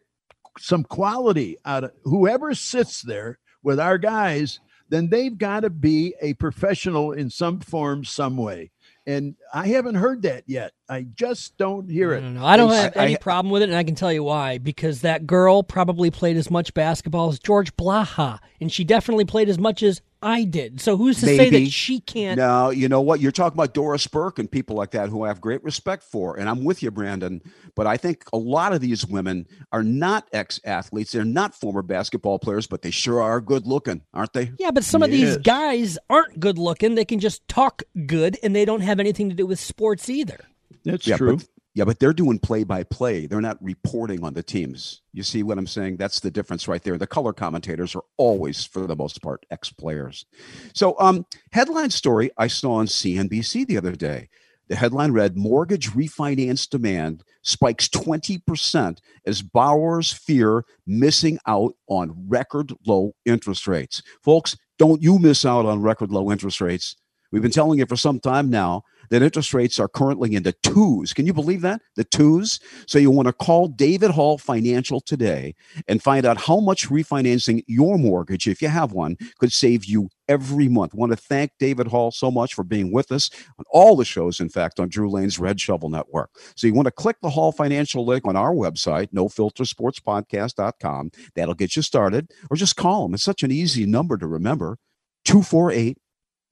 some 0.59 0.85
quality 0.85 1.57
out 1.65 1.85
of 1.85 1.93
whoever 2.05 2.55
sits 2.55 3.03
there 3.03 3.41
with 3.65 3.81
our 3.81 3.99
guys, 3.99 4.61
then 4.89 5.09
they've 5.09 5.37
got 5.37 5.61
to 5.61 5.71
be 5.71 6.15
a 6.21 6.35
professional 6.35 7.11
in 7.13 7.31
some 7.31 7.59
form, 7.59 8.05
some 8.05 8.37
way. 8.37 8.71
And 9.07 9.35
I 9.53 9.67
haven't 9.69 9.97
heard 9.97 10.23
that 10.23 10.45
yet. 10.47 10.73
I 10.89 11.03
just 11.03 11.59
don't 11.59 11.91
hear 11.91 12.13
it. 12.15 12.23
No, 12.23 12.31
no, 12.31 12.41
no. 12.41 12.47
I 12.47 12.57
don't 12.57 12.73
have 12.73 12.97
I, 12.97 13.05
any 13.05 13.15
I, 13.15 13.19
problem 13.19 13.51
with 13.53 13.63
it, 13.63 13.69
and 13.69 13.77
I 13.77 13.85
can 13.85 13.95
tell 13.95 14.13
you 14.13 14.25
why. 14.25 14.59
Because 14.59 15.03
that 15.03 15.27
girl 15.27 15.63
probably 15.63 16.11
played 16.11 16.37
as 16.39 16.51
much 16.51 16.73
basketball 16.73 17.29
as 17.29 17.39
George 17.39 17.77
Blaha, 17.77 18.39
and 18.61 18.73
she 18.73 18.83
definitely 18.83 19.27
played 19.27 19.49
as 19.51 19.59
much 19.59 19.83
as 19.83 20.01
I 20.25 20.45
did. 20.45 20.81
So 20.81 20.97
who's 20.97 21.21
to 21.21 21.27
Maybe. 21.27 21.39
say 21.39 21.51
that 21.51 21.71
she 21.71 22.01
can't? 22.01 22.39
No, 22.39 22.71
you 22.71 22.89
know 22.89 23.03
what? 23.03 23.21
You're 23.21 23.31
talking 23.31 23.57
about 23.57 23.75
Doris 23.75 24.07
Burke 24.07 24.39
and 24.39 24.51
people 24.51 24.75
like 24.75 24.93
that 24.93 25.11
who 25.11 25.23
I 25.25 25.29
have 25.29 25.39
great 25.39 25.63
respect 25.63 26.03
for. 26.03 26.39
And 26.39 26.49
I'm 26.49 26.65
with 26.65 26.83
you, 26.83 26.91
Brandon. 26.91 27.43
But 27.75 27.87
I 27.87 27.99
think 27.99 28.25
a 28.33 28.39
lot 28.39 28.73
of 28.73 28.81
these 28.81 29.07
women 29.07 29.47
are 29.71 29.83
not 29.83 30.27
ex 30.33 30.59
athletes. 30.65 31.13
They're 31.13 31.27
not 31.27 31.55
former 31.55 31.83
basketball 31.83 32.39
players, 32.39 32.67
but 32.67 32.81
they 32.81 32.91
sure 32.91 33.21
are 33.21 33.41
good 33.43 33.67
looking, 33.67 34.01
aren't 34.15 34.33
they? 34.33 34.53
Yeah, 34.59 34.71
but 34.71 34.83
some 34.83 35.03
yes. 35.03 35.09
of 35.09 35.13
these 35.13 35.37
guys 35.37 35.99
aren't 36.09 36.41
good 36.41 36.59
looking. 36.59 36.95
They 36.95 37.05
can 37.05 37.21
just 37.21 37.47
talk 37.47 37.83
good 38.07 38.39
and 38.43 38.57
they 38.57 38.65
don't 38.65 38.81
have 38.81 39.01
anything 39.01 39.29
to 39.29 39.35
do 39.35 39.45
with 39.45 39.61
sports 39.61 40.09
either. 40.09 40.41
That's 40.85 41.07
yeah, 41.07 41.19
true. 41.19 41.39
Yeah, 41.75 41.85
but 41.85 41.99
they're 41.99 42.13
doing 42.13 42.39
play 42.39 42.63
by 42.63 42.85
play. 42.85 43.27
They're 43.27 43.41
not 43.41 43.63
reporting 43.63 44.23
on 44.23 44.35
the 44.35 44.45
teams. 44.45 45.03
You 45.13 45.25
see 45.25 45.43
what 45.43 45.59
I'm 45.59 45.67
saying? 45.67 45.97
That's 45.97 46.21
the 46.21 46.31
difference 46.31 46.69
right 46.69 46.83
there. 46.83 46.97
The 46.97 47.07
color 47.07 47.33
commentators 47.33 47.97
are 47.97 48.05
always, 48.17 48.65
for 48.65 48.87
the 48.87 48.95
most 48.95 49.21
part, 49.21 49.45
ex 49.51 49.71
players. 49.71 50.25
So, 50.73 50.95
um, 51.01 51.27
headline 51.51 51.91
story 51.91 52.31
I 52.39 52.47
saw 52.47 52.75
on 52.75 52.87
CNBC 52.87 53.67
the 53.67 53.77
other 53.77 53.97
day. 53.97 54.29
The 54.69 54.77
headline 54.77 55.13
read 55.13 55.37
Mortgage 55.37 55.91
refinance 55.91 56.69
demand 56.69 57.25
spikes 57.43 57.89
20% 57.89 58.99
as 59.27 59.43
borrowers 59.43 60.13
fear 60.13 60.65
missing 60.87 61.39
out 61.47 61.75
on 61.89 62.29
record 62.29 62.73
low 62.87 63.15
interest 63.27 63.67
rates. 63.67 64.01
Folks, 64.23 64.57
don't 64.79 65.03
you 65.03 65.19
miss 65.19 65.45
out 65.45 65.67
on 65.67 65.83
record 65.83 66.11
low 66.11 66.31
interest 66.31 66.61
rates. 66.61 66.97
We've 67.31 67.43
been 67.43 67.51
telling 67.51 67.81
you 67.81 67.87
for 67.87 67.97
some 67.97 68.21
time 68.21 68.49
now 68.49 68.85
that 69.11 69.23
interest 69.23 69.55
rates 69.55 69.79
are 69.79 69.89
currently 69.89 70.35
in 70.35 70.43
the 70.43 70.55
twos. 70.63 71.13
Can 71.13 71.27
you 71.27 71.33
believe 71.33 71.61
that? 71.63 71.81
The 71.97 72.05
twos. 72.05 72.61
So 72.87 72.99
you 72.99 73.11
want 73.11 73.27
to 73.27 73.33
call 73.33 73.69
David 73.69 74.11
Hall 74.11 74.39
Financial 74.39 75.01
today 75.01 75.55
and 75.89 76.03
find 76.03 76.27
out 76.27 76.41
how 76.41 76.61
much 76.61 76.89
refinancing 76.89 77.63
your 77.67 77.99
mortgage, 77.99 78.47
if 78.47 78.63
you 78.63 78.69
have 78.69 78.93
one, 78.93 79.17
could 79.39 79.53
save 79.53 79.85
you 79.85 80.09
every 80.29 80.69
month. 80.69 80.95
Want 80.95 81.13
to 81.13 81.17
thank 81.17 81.53
David 81.59 81.89
Hall 81.89 82.11
so 82.11 82.31
much 82.31 82.55
for 82.55 82.65
being 82.65 82.93
with 82.93 83.13
us 83.13 83.31
on 83.59 83.65
all 83.71 83.97
the 83.97 84.05
shows, 84.05 84.41
in 84.41 84.49
fact, 84.49 84.81
on 84.81 84.89
Drew 84.89 85.11
Lane's 85.11 85.39
Red 85.39 85.61
Shovel 85.61 85.91
Network. 85.91 86.31
So 86.57 86.67
you 86.67 86.75
want 86.75 86.87
to 86.87 86.93
click 86.93 87.17
the 87.23 87.31
Hall 87.31 87.53
Financial 87.53 88.05
link 88.05 88.27
on 88.27 88.37
our 88.37 88.53
website, 88.53 89.13
nofiltersportspodcast.com. 89.13 91.11
That'll 91.35 91.55
get 91.55 91.77
you 91.77 91.83
started, 91.83 92.31
or 92.51 92.57
just 92.57 92.77
call 92.77 93.03
them. 93.05 93.15
It's 93.15 93.23
such 93.23 93.43
an 93.43 93.51
easy 93.51 93.87
number 93.87 94.17
to 94.17 94.27
remember 94.27 94.79
248 95.25 95.99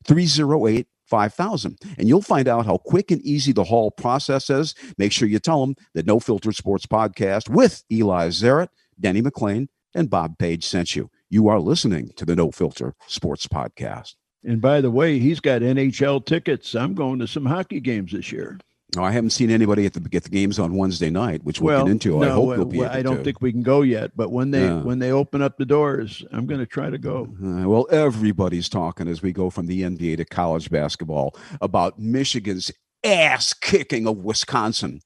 308 0.04 0.86
5000 1.12 1.78
and 1.98 2.08
you'll 2.08 2.22
find 2.22 2.48
out 2.48 2.64
how 2.64 2.78
quick 2.78 3.10
and 3.10 3.20
easy 3.20 3.52
the 3.52 3.64
Hall 3.64 3.90
process 3.90 4.48
is. 4.48 4.74
Make 4.96 5.12
sure 5.12 5.28
you 5.28 5.38
tell 5.38 5.60
them 5.60 5.76
that 5.92 6.06
No 6.06 6.18
Filter 6.18 6.52
Sports 6.52 6.86
Podcast 6.86 7.50
with 7.50 7.84
Eli 7.92 8.28
Zaret, 8.28 8.68
Denny 8.98 9.20
McLain, 9.20 9.68
and 9.94 10.08
Bob 10.08 10.38
Page 10.38 10.64
sent 10.64 10.96
you. 10.96 11.10
You 11.28 11.48
are 11.48 11.60
listening 11.60 12.12
to 12.16 12.24
the 12.24 12.34
No 12.34 12.50
Filter 12.50 12.94
Sports 13.08 13.46
Podcast. 13.46 14.14
And 14.42 14.62
by 14.62 14.80
the 14.80 14.90
way, 14.90 15.18
he's 15.18 15.38
got 15.38 15.60
NHL 15.60 16.24
tickets. 16.24 16.74
I'm 16.74 16.94
going 16.94 17.18
to 17.18 17.26
some 17.26 17.44
hockey 17.44 17.80
games 17.80 18.12
this 18.12 18.32
year. 18.32 18.58
No, 18.94 19.02
I 19.02 19.10
haven't 19.10 19.30
seen 19.30 19.50
anybody 19.50 19.86
at 19.86 19.94
the 19.94 20.00
get 20.00 20.24
the 20.24 20.30
games 20.30 20.58
on 20.58 20.76
Wednesday 20.76 21.08
night, 21.08 21.42
which 21.44 21.60
we'll, 21.60 21.82
get 21.82 21.90
into. 21.90 22.18
No, 22.18 22.26
I 22.26 22.30
hope 22.30 22.46
we'll 22.46 22.64
be. 22.66 22.78
Well, 22.80 22.90
I 22.90 23.00
don't 23.00 23.18
to. 23.18 23.24
think 23.24 23.40
we 23.40 23.50
can 23.50 23.62
go 23.62 23.80
yet, 23.80 24.10
but 24.14 24.30
when 24.30 24.50
they 24.50 24.64
yeah. 24.64 24.82
when 24.82 24.98
they 24.98 25.10
open 25.10 25.40
up 25.40 25.56
the 25.56 25.64
doors, 25.64 26.22
I'm 26.30 26.46
going 26.46 26.60
to 26.60 26.66
try 26.66 26.90
to 26.90 26.98
go. 26.98 27.28
Uh, 27.42 27.66
well, 27.68 27.86
everybody's 27.90 28.68
talking 28.68 29.08
as 29.08 29.22
we 29.22 29.32
go 29.32 29.48
from 29.48 29.66
the 29.66 29.82
NBA 29.82 30.18
to 30.18 30.26
college 30.26 30.70
basketball 30.70 31.34
about 31.62 31.98
Michigan's 31.98 32.70
ass 33.02 33.54
kicking 33.54 34.06
of 34.06 34.18
Wisconsin. 34.18 35.00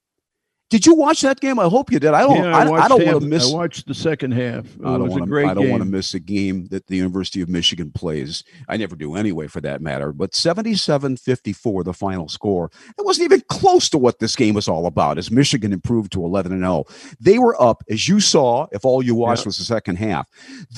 Did 0.69 0.85
you 0.85 0.97
watch 0.97 1.21
that 1.21 1.39
game? 1.39 1.61
I 1.61 1.69
hope 1.69 1.93
you 1.93 2.01
did. 2.01 2.13
I 2.13 2.23
don't. 2.23 2.37
Yeah, 2.43 2.57
I, 2.57 2.65
I, 2.67 2.85
I 2.85 2.89
don't 2.89 3.07
want 3.07 3.21
to 3.21 3.29
miss. 3.29 3.53
I 3.53 3.55
watched 3.55 3.87
the 3.87 3.95
second 3.95 4.33
half. 4.33 4.65
It 4.65 4.81
I 4.81 4.85
don't 4.99 5.03
was 5.05 5.11
want 5.13 5.23
a 5.23 5.27
to. 5.27 5.47
I 5.47 5.55
don't 5.55 5.71
want 5.71 5.83
to 5.83 5.89
miss 5.89 6.15
a 6.15 6.19
game 6.19 6.67
that 6.69 6.85
the 6.89 6.97
University 6.97 7.41
of 7.41 7.49
Michigan 7.49 7.93
plays. 7.93 8.43
I 8.69 8.77
never 8.77 8.97
do 8.97 9.15
anyway, 9.15 9.47
for 9.47 9.61
that 9.61 9.81
matter. 9.81 10.13
But 10.13 10.33
77-54, 10.33 11.85
the 11.85 11.93
final 11.93 12.29
score. 12.29 12.71
It 12.99 13.05
wasn't 13.05 13.27
even 13.27 13.43
close 13.49 13.89
to 13.91 13.99
what 13.99 14.19
this 14.19 14.35
game 14.35 14.57
was 14.57 14.67
all 14.67 14.87
about. 14.87 15.19
As 15.19 15.31
Michigan 15.31 15.73
improved 15.73 16.11
to 16.13 16.25
eleven 16.25 16.51
and 16.51 16.63
zero, 16.63 16.85
they 17.21 17.39
were 17.39 17.61
up. 17.63 17.85
As 17.89 18.09
you 18.09 18.19
saw, 18.19 18.67
if 18.73 18.85
all 18.85 19.03
you 19.05 19.15
watched 19.15 19.43
Yeah. 19.45 19.49
was 19.51 19.59
the 19.59 19.65
second 19.65 19.97
half, 19.97 20.27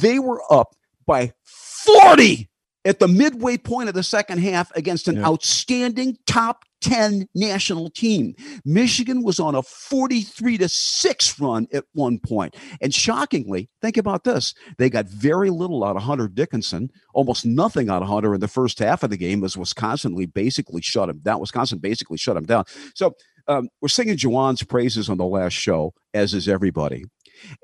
they 0.02 0.18
were 0.18 0.42
up 0.52 0.74
by 1.06 1.32
forty 1.44 2.50
at 2.84 2.98
the 3.00 3.08
midway 3.08 3.56
point 3.56 3.88
of 3.88 3.94
the 3.94 4.02
second 4.02 4.38
half 4.38 4.70
against 4.76 5.08
an 5.08 5.16
Yeah. 5.16 5.26
outstanding 5.26 6.16
top 6.26 6.64
10 6.80 7.26
national 7.34 7.90
team. 7.90 8.34
Michigan 8.64 9.24
was 9.24 9.40
on 9.40 9.56
a 9.56 9.62
43 9.62 10.56
to 10.58 10.68
6 10.68 11.40
run 11.40 11.66
at 11.72 11.84
one 11.92 12.20
point. 12.20 12.54
And 12.80 12.94
shockingly, 12.94 13.68
think 13.82 13.96
about 13.96 14.22
this. 14.22 14.54
They 14.78 14.88
got 14.88 15.06
very 15.08 15.50
little 15.50 15.82
out 15.82 15.96
of 15.96 16.02
Hunter 16.02 16.28
Dickinson, 16.28 16.90
almost 17.14 17.44
nothing 17.44 17.90
out 17.90 18.02
of 18.02 18.08
Hunter 18.08 18.32
in 18.32 18.40
the 18.40 18.46
first 18.48 18.78
half 18.78 19.02
of 19.02 19.10
the 19.10 19.16
game 19.16 19.42
as 19.42 19.56
Wisconsin 19.56 20.14
basically 20.32 20.80
shut 20.80 21.08
him 21.08 21.18
down. 21.18 21.40
Wisconsin 21.40 21.78
basically 21.78 22.16
shut 22.16 22.36
him 22.36 22.44
down. 22.44 22.64
So 22.94 23.14
um, 23.48 23.68
we're 23.80 23.88
singing 23.88 24.16
Juwan's 24.16 24.62
praises 24.62 25.08
on 25.08 25.18
the 25.18 25.24
last 25.24 25.54
show, 25.54 25.94
as 26.14 26.32
is 26.32 26.48
everybody. 26.48 27.04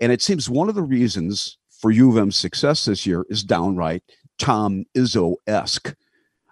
And 0.00 0.10
it 0.10 0.22
seems 0.22 0.50
one 0.50 0.68
of 0.68 0.74
the 0.74 0.82
reasons 0.82 1.56
for 1.80 1.90
U 1.92 2.10
of 2.10 2.16
M's 2.16 2.36
success 2.36 2.84
this 2.86 3.06
year 3.06 3.24
is 3.28 3.44
downright 3.44 4.02
Tom 4.44 4.84
Izzo 4.94 5.36
esque. 5.46 5.94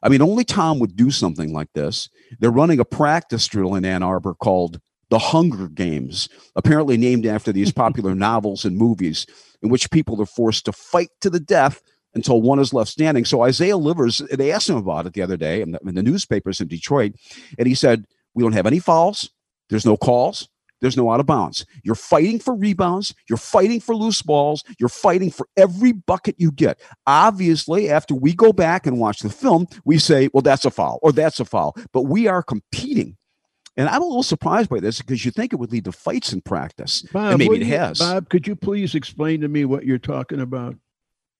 I 0.03 0.09
mean, 0.09 0.23
only 0.23 0.45
Tom 0.45 0.79
would 0.79 0.97
do 0.97 1.11
something 1.11 1.53
like 1.53 1.69
this. 1.75 2.09
They're 2.41 2.51
running 2.51 2.81
a 2.81 2.87
practice 2.87 3.47
drill 3.47 3.75
in 3.75 3.85
Ann 3.85 4.03
Arbor 4.03 4.33
called 4.33 4.81
the 5.11 5.19
Hunger 5.19 5.69
Games, 5.69 6.31
apparently 6.57 6.97
named 6.97 7.27
after 7.27 7.53
these 7.53 7.71
popular 7.85 8.15
novels 8.15 8.65
and 8.65 8.79
movies 8.79 9.27
in 9.63 9.69
which 9.69 9.91
people 9.91 10.23
are 10.23 10.27
forced 10.27 10.65
to 10.65 10.73
fight 10.73 11.11
to 11.21 11.29
the 11.29 11.39
death 11.39 11.83
until 12.15 12.41
one 12.41 12.59
is 12.59 12.73
left 12.73 12.91
standing. 12.91 13.27
So 13.27 13.43
Isaiah 13.43 13.77
Livers, 13.77 14.23
they 14.33 14.53
asked 14.53 14.71
him 14.71 14.77
about 14.77 15.05
it 15.05 15.13
the 15.13 15.21
other 15.21 15.37
day 15.37 15.61
in 15.61 15.73
the, 15.73 15.81
in 15.87 15.95
the 15.95 16.03
newspapers 16.03 16.63
in 16.63 16.69
Detroit, 16.69 17.13
and 17.59 17.69
he 17.69 17.75
said, 17.75 18.07
We 18.33 18.43
don't 18.43 18.53
have 18.55 18.67
any 18.67 18.79
fouls, 18.79 19.29
there's 19.69 19.85
no 19.85 19.99
calls, 19.99 20.49
there's 20.83 20.97
no 20.97 21.11
out 21.11 21.21
of 21.21 21.27
bounds. 21.27 21.65
You're 21.83 21.95
fighting 21.95 22.39
for 22.39 22.55
rebounds. 22.55 23.15
You're 23.29 23.39
fighting 23.39 23.81
for 23.81 23.95
loose 23.97 24.21
balls. 24.21 24.63
You're 24.79 24.91
fighting 24.91 25.31
for 25.31 25.47
every 25.57 25.93
bucket 25.93 26.35
you 26.39 26.53
get. 26.53 26.79
Obviously, 27.07 27.89
after 27.89 28.15
we 28.15 28.35
go 28.35 28.53
back 28.53 28.87
and 28.87 28.99
watch 28.99 29.21
the 29.21 29.31
film, 29.31 29.67
we 29.87 29.99
say, 29.99 30.29
well, 30.35 30.43
that's 30.43 30.65
a 30.67 30.71
foul 30.71 30.99
or 31.03 31.13
that's 31.13 31.41
a 31.41 31.45
foul. 31.47 31.75
But 31.93 32.03
we 32.03 32.27
are 32.29 32.43
competing. 32.43 33.17
And 33.77 33.89
I'm 33.89 34.03
a 34.03 34.07
little 34.07 34.23
surprised 34.23 34.69
by 34.69 34.81
this 34.81 35.01
because 35.01 35.25
you 35.25 35.31
think 35.31 35.53
it 35.55 35.57
would 35.57 35.73
lead 35.73 35.85
to 35.85 35.93
fights 35.93 36.33
in 36.35 36.43
practice. 36.43 37.03
Bob, 37.13 37.31
and 37.31 37.39
maybe 37.39 37.57
it 37.57 37.59
do 37.61 37.65
you- 37.67 37.79
has. 37.79 37.99
Bob, 38.01 38.29
could 38.29 38.47
you 38.47 38.55
please 38.55 38.95
explain 38.95 39.41
to 39.41 39.49
me 39.49 39.65
what 39.65 39.87
you're 39.87 39.97
talking 39.99 40.41
about? 40.41 40.77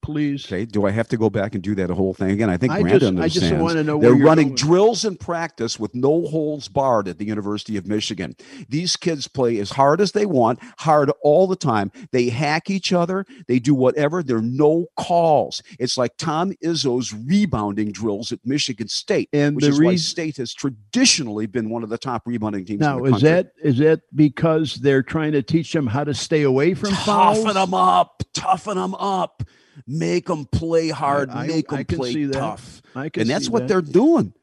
Please. 0.03 0.45
Okay. 0.47 0.65
Do 0.65 0.85
I 0.87 0.91
have 0.91 1.09
to 1.09 1.17
go 1.17 1.31
back 1.31 1.55
and 1.55 1.63
do 1.63 1.75
that 1.77 1.89
whole 1.91 2.13
thing 2.13 2.31
again? 2.33 2.51
I 2.51 2.57
think 2.57 2.73
I 2.73 2.83
Brandon 2.83 3.17
just, 3.17 3.23
I 3.23 3.29
just 3.29 3.37
understands. 3.45 3.63
want 3.63 3.75
to 3.77 3.85
know 3.85 3.97
where 3.97 4.11
They're 4.15 4.25
running 4.25 4.49
going. 4.49 4.57
drills 4.57 5.05
in 5.05 5.17
practice 5.17 5.79
with 5.79 5.95
no 5.95 6.27
holds 6.27 6.67
barred 6.69 7.07
at 7.09 7.19
the 7.19 7.25
University 7.25 7.77
of 7.77 7.87
Michigan. 7.87 8.35
These 8.69 8.97
kids 8.97 9.29
play 9.29 9.59
as 9.59 9.71
hard 9.71 10.01
as 10.01 10.13
they 10.13 10.27
want, 10.27 10.59
hard 10.79 11.11
all 11.23 11.47
the 11.47 11.57
time. 11.57 11.93
They 12.11 12.29
hack 12.31 12.69
each 12.69 12.93
other. 12.93 13.25
They 13.47 13.59
do 13.61 13.75
whatever. 13.75 14.23
There 14.23 14.39
are 14.39 14.43
no 14.43 14.87
calls. 14.97 15.63
It's 15.79 15.97
like 15.97 16.17
Tom 16.19 16.53
Izzo's 16.65 17.13
rebounding 17.15 17.93
drills 17.93 18.33
at 18.33 18.41
Michigan 18.45 18.89
State, 18.89 19.29
And 19.33 19.55
which 19.57 19.65
the 19.65 19.71
is 19.71 19.81
why 19.81 19.95
State 19.97 20.37
has 20.39 20.53
traditionally 20.53 21.47
been 21.47 21.71
one 21.71 21.83
of 21.85 21.89
the 21.91 21.99
top 21.99 22.23
rebounding 22.27 22.65
teams 22.65 22.81
in 22.81 22.87
Now, 22.87 23.05
is 23.05 23.11
country. 23.13 23.29
that 23.29 23.53
is 23.63 23.79
that 23.79 24.01
because 24.15 24.75
they're 24.77 25.03
trying 25.03 25.33
to 25.33 25.43
teach 25.43 25.73
them 25.73 25.87
how 25.87 26.03
to 26.05 26.13
stay 26.13 26.43
away 26.43 26.75
from 26.75 26.91
fouls? 26.91 27.39
toughen 27.39 27.55
them 27.55 27.73
up, 27.75 28.23
toughen 28.35 28.77
them 28.77 28.95
up, 28.97 29.43
make 29.87 30.27
them 30.27 30.45
play 30.47 30.89
hard, 30.89 31.31
I- 31.31 31.47
make 31.47 31.73
I 31.73 31.77
them 31.77 31.85
can 31.87 31.99
play 31.99 32.25
that. 32.27 32.33
tough. 32.35 32.83
I 32.95 33.09
can 33.09 33.23
and 33.23 33.31
that's 33.31 33.49
what 33.49 33.61
that. 33.61 33.69
they're 33.69 33.83
doing. 33.83 34.35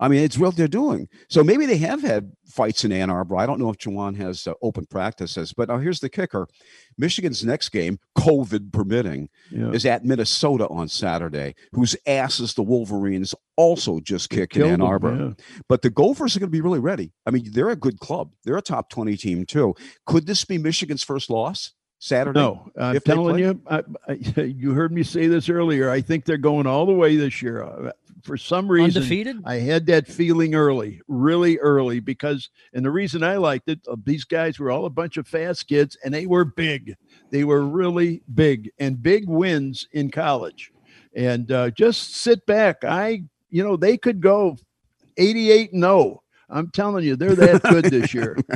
I 0.00 0.08
mean, 0.08 0.24
it's 0.24 0.36
what 0.36 0.56
they're 0.56 0.66
doing. 0.66 1.08
So 1.28 1.44
maybe 1.44 1.66
they 1.66 1.76
have 1.78 2.02
had 2.02 2.32
fights 2.46 2.84
in 2.84 2.90
Ann 2.90 3.10
Arbor. 3.10 3.36
I 3.36 3.46
don't 3.46 3.60
know 3.60 3.70
if 3.70 3.78
Juwan 3.78 4.16
has 4.16 4.46
uh, 4.48 4.52
open 4.60 4.86
practices, 4.86 5.52
but 5.52 5.68
now 5.68 5.78
here's 5.78 6.00
the 6.00 6.08
kicker: 6.08 6.48
Michigan's 6.98 7.44
next 7.44 7.68
game, 7.68 8.00
COVID 8.18 8.72
permitting, 8.72 9.28
Yeah. 9.52 9.70
is 9.70 9.86
at 9.86 10.04
Minnesota 10.04 10.66
on 10.68 10.88
Saturday, 10.88 11.54
whose 11.72 11.94
asses 12.08 12.54
the 12.54 12.62
Wolverines 12.64 13.36
also 13.56 14.00
just 14.00 14.30
kicked 14.30 14.56
in 14.56 14.62
Ann 14.64 14.70
them, 14.80 14.82
Arbor. 14.82 15.16
yeah. 15.38 15.44
But 15.68 15.82
the 15.82 15.90
Gophers 15.90 16.36
are 16.36 16.40
going 16.40 16.50
to 16.50 16.52
be 16.56 16.60
really 16.60 16.80
ready. 16.80 17.12
I 17.24 17.30
mean, 17.30 17.48
they're 17.52 17.70
a 17.70 17.76
good 17.76 18.00
club. 18.00 18.32
They're 18.42 18.58
a 18.58 18.62
top 18.62 18.90
twenty 18.90 19.16
team 19.16 19.46
too. 19.46 19.74
Could 20.06 20.26
this 20.26 20.44
be 20.44 20.58
Michigan's 20.58 21.04
first 21.04 21.30
loss 21.30 21.72
Saturday? 22.04 22.38
No, 22.38 22.70
I'm 22.76 22.96
if 22.96 23.04
telling 23.04 23.38
you, 23.38 23.58
I, 23.66 23.82
I, 24.06 24.12
you 24.42 24.72
heard 24.72 24.92
me 24.92 25.02
say 25.02 25.26
this 25.26 25.48
earlier. 25.48 25.88
I 25.88 26.02
think 26.02 26.26
they're 26.26 26.36
going 26.36 26.66
all 26.66 26.84
the 26.84 26.92
way 26.92 27.16
this 27.16 27.40
year. 27.40 27.64
Uh, 27.64 27.92
For 28.22 28.36
some 28.36 28.68
reason, 28.68 29.02
Undefeated? 29.02 29.38
I 29.46 29.54
had 29.54 29.86
that 29.86 30.06
feeling 30.06 30.54
early, 30.54 31.00
really 31.08 31.58
early, 31.60 32.00
because, 32.00 32.50
and 32.74 32.84
the 32.84 32.90
reason 32.90 33.22
I 33.22 33.38
liked 33.38 33.70
it, 33.70 33.80
uh, 33.88 33.96
these 34.04 34.24
guys 34.24 34.58
were 34.58 34.70
all 34.70 34.84
a 34.84 34.90
bunch 34.90 35.16
of 35.16 35.26
fast 35.26 35.66
kids 35.66 35.96
and 36.04 36.12
they 36.12 36.26
were 36.26 36.44
big. 36.44 36.94
They 37.30 37.44
were 37.44 37.64
really 37.64 38.22
big 38.34 38.70
and 38.78 39.02
big 39.02 39.26
wins 39.26 39.88
in 39.92 40.10
college. 40.10 40.72
And 41.16 41.50
uh, 41.50 41.70
just 41.70 42.16
sit 42.16 42.44
back. 42.44 42.84
I, 42.84 43.22
you 43.48 43.64
know, 43.64 43.78
they 43.78 43.96
could 43.96 44.20
go 44.20 44.58
88 45.16 45.72
and 45.72 45.82
0. 45.82 46.22
I'm 46.54 46.70
telling 46.70 47.04
you, 47.04 47.16
they're 47.16 47.34
that 47.34 47.62
good 47.64 47.84
this 47.86 48.14
year. 48.14 48.36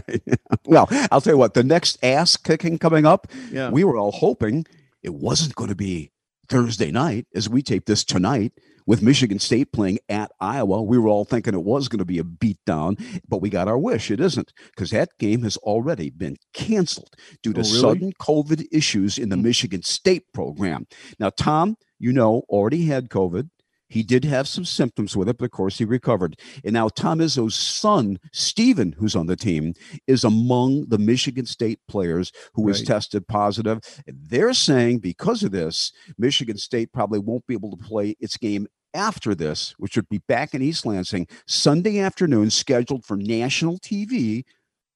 Well, 0.64 0.86
I'll 1.10 1.20
tell 1.22 1.32
you 1.34 1.38
what, 1.38 1.54
the 1.54 1.64
next 1.64 1.98
ass 2.02 2.36
kicking 2.36 2.78
coming 2.78 3.06
up, 3.06 3.26
Yeah. 3.50 3.70
we 3.70 3.84
were 3.84 3.96
all 3.96 4.12
hoping 4.12 4.66
it 5.02 5.14
wasn't 5.14 5.54
going 5.54 5.70
to 5.70 5.74
be 5.76 6.12
Thursday 6.48 6.90
night 6.90 7.26
as 7.34 7.48
we 7.48 7.62
tape 7.62 7.86
this 7.86 8.04
tonight 8.04 8.52
with 8.86 9.00
Michigan 9.02 9.38
State 9.38 9.72
playing 9.72 9.98
at 10.10 10.30
Iowa. 10.40 10.82
We 10.82 10.98
were 10.98 11.08
all 11.08 11.24
thinking 11.24 11.54
it 11.54 11.62
was 11.62 11.88
going 11.88 12.00
to 12.00 12.04
be 12.04 12.18
a 12.18 12.22
beatdown, 12.22 12.98
but 13.26 13.40
we 13.40 13.48
got 13.50 13.66
our 13.68 13.78
wish. 13.78 14.10
It 14.10 14.20
isn't 14.20 14.52
because 14.66 14.90
that 14.90 15.10
game 15.18 15.42
has 15.42 15.56
already 15.58 16.10
been 16.10 16.36
canceled 16.52 17.14
due 17.42 17.52
to 17.54 17.60
Oh, 17.60 17.64
really? 17.64 17.80
sudden 17.80 18.12
COVID 18.20 18.66
issues 18.72 19.16
in 19.18 19.28
the 19.30 19.36
Hmm. 19.36 19.42
Michigan 19.42 19.82
State 19.82 20.24
program. 20.34 20.86
Now, 21.18 21.30
Tom, 21.30 21.76
you 21.98 22.12
know, 22.12 22.42
already 22.50 22.84
had 22.86 23.08
COVID. 23.08 23.48
He 23.88 24.02
did 24.02 24.24
have 24.24 24.46
some 24.46 24.64
symptoms 24.64 25.16
with 25.16 25.28
it, 25.28 25.38
but 25.38 25.46
of 25.46 25.50
course 25.50 25.78
he 25.78 25.84
recovered. 25.84 26.38
And 26.64 26.74
now 26.74 26.88
Tom 26.88 27.18
Izzo's 27.20 27.54
son, 27.54 28.18
Steven, 28.32 28.92
who's 28.92 29.16
on 29.16 29.26
the 29.26 29.36
team, 29.36 29.74
is 30.06 30.24
among 30.24 30.86
the 30.88 30.98
Michigan 30.98 31.46
State 31.46 31.80
players 31.88 32.32
who 32.54 32.62
was 32.62 32.80
Right. 32.80 32.86
tested 32.88 33.26
positive. 33.28 33.80
They're 34.06 34.54
saying 34.54 34.98
because 34.98 35.42
of 35.42 35.52
this, 35.52 35.92
Michigan 36.18 36.58
State 36.58 36.92
probably 36.92 37.18
won't 37.18 37.46
be 37.46 37.54
able 37.54 37.70
to 37.70 37.82
play 37.82 38.16
its 38.20 38.36
game 38.36 38.66
after 38.94 39.34
this, 39.34 39.74
which 39.78 39.96
would 39.96 40.08
be 40.08 40.18
back 40.28 40.54
in 40.54 40.62
East 40.62 40.86
Lansing 40.86 41.26
Sunday 41.46 41.98
afternoon, 41.98 42.50
scheduled 42.50 43.04
for 43.04 43.16
national 43.16 43.78
TV 43.78 44.44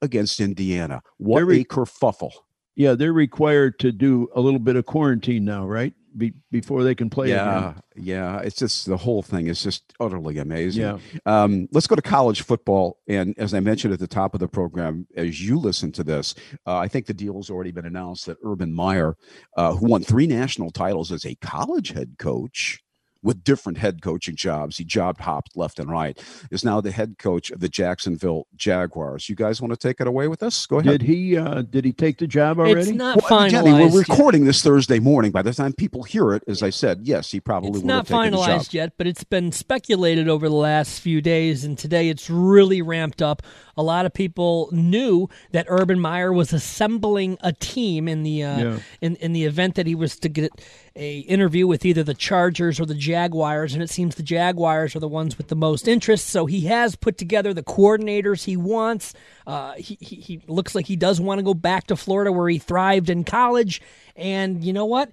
against 0.01 0.41
Indiana. 0.41 1.03
What 1.19 1.45
re- 1.45 1.61
a 1.61 1.65
kerfuffle. 1.65 2.33
Yeah, 2.75 2.95
they're 2.95 3.13
required 3.13 3.79
to 3.81 3.93
do 3.93 4.29
a 4.35 4.41
little 4.41 4.59
bit 4.59 4.77
of 4.77 4.87
quarantine 4.87 5.45
now, 5.45 5.67
right? 5.67 5.95
Be- 6.17 6.35
before 6.51 6.83
they 6.83 6.95
can 6.95 7.11
play 7.11 7.31
yeah, 7.31 7.59
again. 7.59 7.83
yeah. 7.97 8.39
It's 8.39 8.57
just 8.57 8.87
the 8.87 8.97
whole 8.97 9.23
thing 9.23 9.47
is 9.47 9.63
just 9.63 9.93
utterly 10.01 10.39
amazing. 10.39 10.83
Yeah. 10.83 10.99
Um, 11.27 11.69
let's 11.73 11.87
go 11.87 11.97
to 11.97 12.03
college 12.03 12.43
football. 12.43 12.99
And 13.09 13.35
as 13.39 13.55
I 13.55 13.61
mentioned 13.61 13.95
at 13.95 14.01
the 14.01 14.07
top 14.07 14.35
of 14.35 14.41
the 14.41 14.49
program, 14.49 15.07
as 15.17 15.41
you 15.41 15.59
listen 15.59 15.93
to 15.93 16.05
this, 16.05 16.35
uh, 16.67 16.77
I 16.77 16.89
think 16.89 17.07
the 17.07 17.15
deal 17.15 17.37
has 17.37 17.51
already 17.51 17.73
been 17.73 17.87
announced 17.87 18.27
that 18.27 18.37
Urban 18.45 18.73
Meyer, 18.73 19.17
uh, 19.57 19.75
who 19.75 19.87
won 19.87 20.03
three 20.03 20.27
national 20.27 20.71
titles 20.71 21.13
as 21.13 21.25
a 21.25 21.35
college 21.37 21.91
head 21.91 22.17
coach 22.19 22.81
with 23.23 23.45
different 23.45 23.79
head 23.79 24.03
coaching 24.03 24.35
jobs, 24.37 24.79
he 24.79 24.85
job 24.85 25.21
hopped 25.21 25.57
left 25.57 25.79
and 25.79 25.91
right, 25.91 26.19
is 26.51 26.65
now 26.65 26.81
the 26.81 26.91
head 26.91 27.17
coach 27.19 27.51
of 27.51 27.61
the 27.61 27.69
Jacksonville 27.69 28.47
Jaguars. 28.57 29.29
You 29.29 29.37
guys 29.37 29.61
want 29.61 29.73
to 29.73 29.77
take 29.77 30.01
it 30.01 30.07
away 30.07 30.29
with 30.29 30.43
us? 30.43 30.67
Go 30.67 30.79
ahead. 30.79 31.01
Did 31.01 31.03
he 31.03 31.37
uh 31.37 31.63
did 31.63 31.85
he 31.85 31.93
take 31.93 32.19
the 32.19 32.27
job 32.27 32.59
already? 32.59 32.81
It's 32.81 32.91
not 32.91 33.17
Well, 33.23 33.31
finalized. 33.31 33.51
Jenny, 33.51 33.73
we're 33.73 33.99
yet. 34.01 34.09
recording 34.09 34.45
this 34.45 34.63
Thursday 34.63 34.99
morning. 34.99 35.31
By 35.31 35.43
the 35.43 35.53
time 35.55 35.73
people 35.73 36.03
hear 36.03 36.33
it, 36.33 36.43
as 36.49 36.63
I 36.63 36.71
said, 36.71 37.01
yes, 37.05 37.31
he 37.31 37.41
probably 37.41 37.71
It's 37.71 37.79
would 37.79 37.87
not 37.87 38.09
have 38.09 38.19
taken 38.23 38.33
the 38.33 38.45
job. 38.45 38.61
finalized 38.61 38.73
yet, 38.73 38.93
but 38.99 39.07
it's 39.07 39.25
been 39.25 39.53
speculated 39.53 40.29
over 40.29 40.49
the 40.49 40.55
last 40.55 41.01
few 41.01 41.21
days, 41.21 41.65
and 41.65 41.79
today 41.79 42.09
it's 42.09 42.29
really 42.29 42.83
ramped 42.83 43.23
up. 43.23 43.43
A 43.77 43.83
lot 43.83 44.05
of 44.07 44.13
people 44.13 44.69
knew 44.73 45.29
that 45.53 45.67
Urban 45.69 45.99
Meyer 46.01 46.33
was 46.33 46.53
assembling 46.53 47.39
a 47.41 47.53
team 47.53 48.09
in 48.09 48.23
the 48.23 48.43
uh, 48.43 48.59
Yeah. 48.59 48.79
in 49.01 49.17
in 49.17 49.33
the 49.33 49.45
event 49.45 49.77
that 49.77 49.87
he 49.87 49.95
was 49.95 50.17
to 50.19 50.29
get 50.29 50.51
a 50.97 51.21
interview 51.21 51.67
with 51.67 51.85
either 51.87 52.03
the 52.03 52.13
Chargers 52.15 52.79
or 52.79 52.85
the 52.87 52.95
Jaguars, 52.95 53.12
and 53.13 53.83
it 53.83 53.91
seems 53.91 54.15
the 54.15 54.23
Jaguars 54.23 54.97
are 54.97 55.01
the 55.01 55.09
ones 55.09 55.39
with 55.39 55.49
the 55.49 55.57
most 55.57 55.89
interest. 55.89 56.29
So 56.29 56.47
he 56.47 56.63
has 56.63 56.97
put 56.97 57.19
together 57.19 57.55
the 57.55 57.63
coordinators 57.63 58.45
he 58.45 58.57
wants. 58.57 59.15
Uh, 59.47 59.75
he, 59.75 59.97
he 60.01 60.17
he 60.17 60.41
looks 60.47 60.75
like 60.75 60.87
he 60.87 60.97
does 60.97 61.21
want 61.21 61.39
to 61.39 61.45
go 61.45 61.55
back 61.55 61.87
to 61.89 61.97
Florida 61.97 62.33
where 62.33 62.49
he 62.49 62.59
thrived 62.59 63.11
in 63.11 63.25
college, 63.25 63.81
and 64.17 64.65
you 64.65 64.73
know 64.73 64.87
what? 64.87 65.11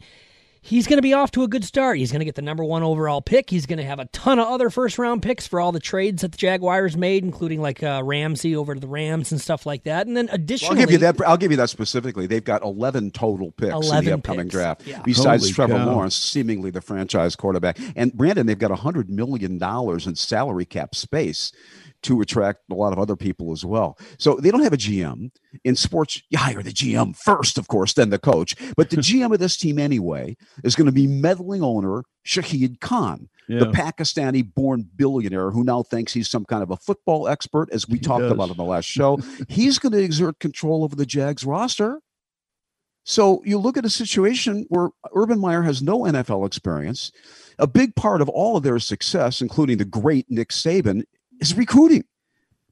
He's 0.69 0.85
going 0.85 0.97
to 0.97 1.01
be 1.01 1.13
off 1.13 1.31
to 1.31 1.43
a 1.43 1.47
good 1.47 1.65
start. 1.65 1.97
He's 1.97 2.11
going 2.11 2.19
to 2.19 2.25
get 2.25 2.35
the 2.35 2.43
number 2.43 2.63
one 2.63 2.83
overall 2.83 3.21
pick. 3.21 3.49
He's 3.49 3.65
going 3.65 3.79
to 3.79 3.83
have 3.83 3.99
a 3.99 4.05
ton 4.05 4.37
of 4.37 4.47
other 4.47 4.69
first 4.69 4.99
round 4.99 5.23
picks 5.23 5.47
for 5.47 5.59
all 5.59 5.71
the 5.71 5.79
trades 5.79 6.21
that 6.21 6.31
the 6.31 6.37
Jaguars 6.37 6.95
made, 6.95 7.23
including 7.23 7.59
like 7.59 7.81
uh, 7.81 8.01
Ramsey 8.05 8.55
over 8.55 8.75
to 8.75 8.79
the 8.79 8.87
Rams 8.87 9.31
and 9.31 9.41
stuff 9.41 9.65
like 9.65 9.83
that. 9.83 10.05
And 10.07 10.15
then 10.15 10.29
additionally, 10.31 10.75
well, 10.75 10.81
I'll 10.81 10.85
give 10.85 10.91
you 10.91 10.97
that. 10.99 11.27
I'll 11.27 11.37
give 11.37 11.51
you 11.51 11.57
that 11.57 11.69
specifically. 11.69 12.27
They've 12.27 12.43
got 12.43 12.61
eleven 12.61 13.11
total 13.11 13.51
picks 13.51 13.73
11 13.73 13.97
in 13.97 14.05
the 14.05 14.13
upcoming 14.13 14.45
picks. 14.45 14.53
draft, 14.53 14.87
yeah. 14.87 15.01
besides 15.03 15.43
Holy 15.43 15.53
Trevor 15.53 15.77
cow. 15.77 15.85
Lawrence, 15.91 16.15
seemingly 16.15 16.69
the 16.69 16.81
franchise 16.81 17.35
quarterback. 17.35 17.79
And 17.95 18.13
Brandon, 18.13 18.45
they've 18.45 18.57
got 18.57 18.71
hundred 18.71 19.09
million 19.09 19.57
dollars 19.57 20.05
in 20.05 20.15
salary 20.15 20.65
cap 20.65 20.93
space 20.95 21.51
to 22.03 22.21
attract 22.21 22.59
a 22.71 22.75
lot 22.75 22.93
of 22.93 22.99
other 22.99 23.15
people 23.15 23.51
as 23.51 23.65
well. 23.65 23.97
So 24.17 24.35
they 24.35 24.51
don't 24.51 24.63
have 24.63 24.73
a 24.73 24.77
GM 24.77 25.31
in 25.65 25.75
sports. 25.75 26.21
You 26.29 26.37
hire 26.37 26.63
the 26.63 26.71
GM 26.71 27.15
first, 27.17 27.57
of 27.57 27.67
course, 27.67 27.93
then 27.93 28.09
the 28.09 28.19
coach. 28.19 28.55
But 28.77 28.89
the 28.89 28.97
GM 29.07 29.33
of 29.33 29.39
this 29.39 29.57
team 29.57 29.77
anyway 29.79 30.37
is 30.63 30.75
going 30.75 30.85
to 30.85 30.91
be 30.93 31.07
meddling 31.07 31.61
owner 31.63 32.03
Shahid 32.25 32.79
Khan, 32.79 33.27
Yeah. 33.47 33.59
the 33.59 33.71
Pakistani-born 33.71 34.89
billionaire 34.95 35.51
who 35.51 35.63
now 35.63 35.83
thinks 35.83 36.13
he's 36.13 36.29
some 36.29 36.45
kind 36.45 36.63
of 36.63 36.69
a 36.71 36.77
football 36.77 37.27
expert, 37.27 37.69
as 37.73 37.87
we 37.87 37.97
He 37.97 38.01
talked 38.03 38.21
does. 38.23 38.31
about 38.31 38.49
in 38.51 38.57
the 38.57 38.63
last 38.63 38.85
show. 38.97 39.17
he's 39.49 39.77
going 39.79 39.91
to 39.93 40.01
exert 40.01 40.39
control 40.39 40.83
over 40.83 40.95
the 40.95 41.05
Jags 41.05 41.43
roster. 41.45 41.99
So 43.03 43.41
you 43.43 43.57
look 43.57 43.75
at 43.77 43.85
a 43.85 43.89
situation 43.89 44.65
where 44.69 44.89
Urban 45.15 45.39
Meyer 45.39 45.63
has 45.63 45.81
no 45.81 46.01
NFL 46.01 46.45
experience. 46.45 47.11
A 47.57 47.65
big 47.65 47.95
part 47.95 48.21
of 48.21 48.29
all 48.29 48.55
of 48.55 48.63
their 48.63 48.77
success, 48.79 49.41
including 49.41 49.77
the 49.79 49.85
great 49.85 50.27
Nick 50.29 50.49
Saban, 50.49 51.03
is 51.39 51.55
recruiting. 51.55 52.03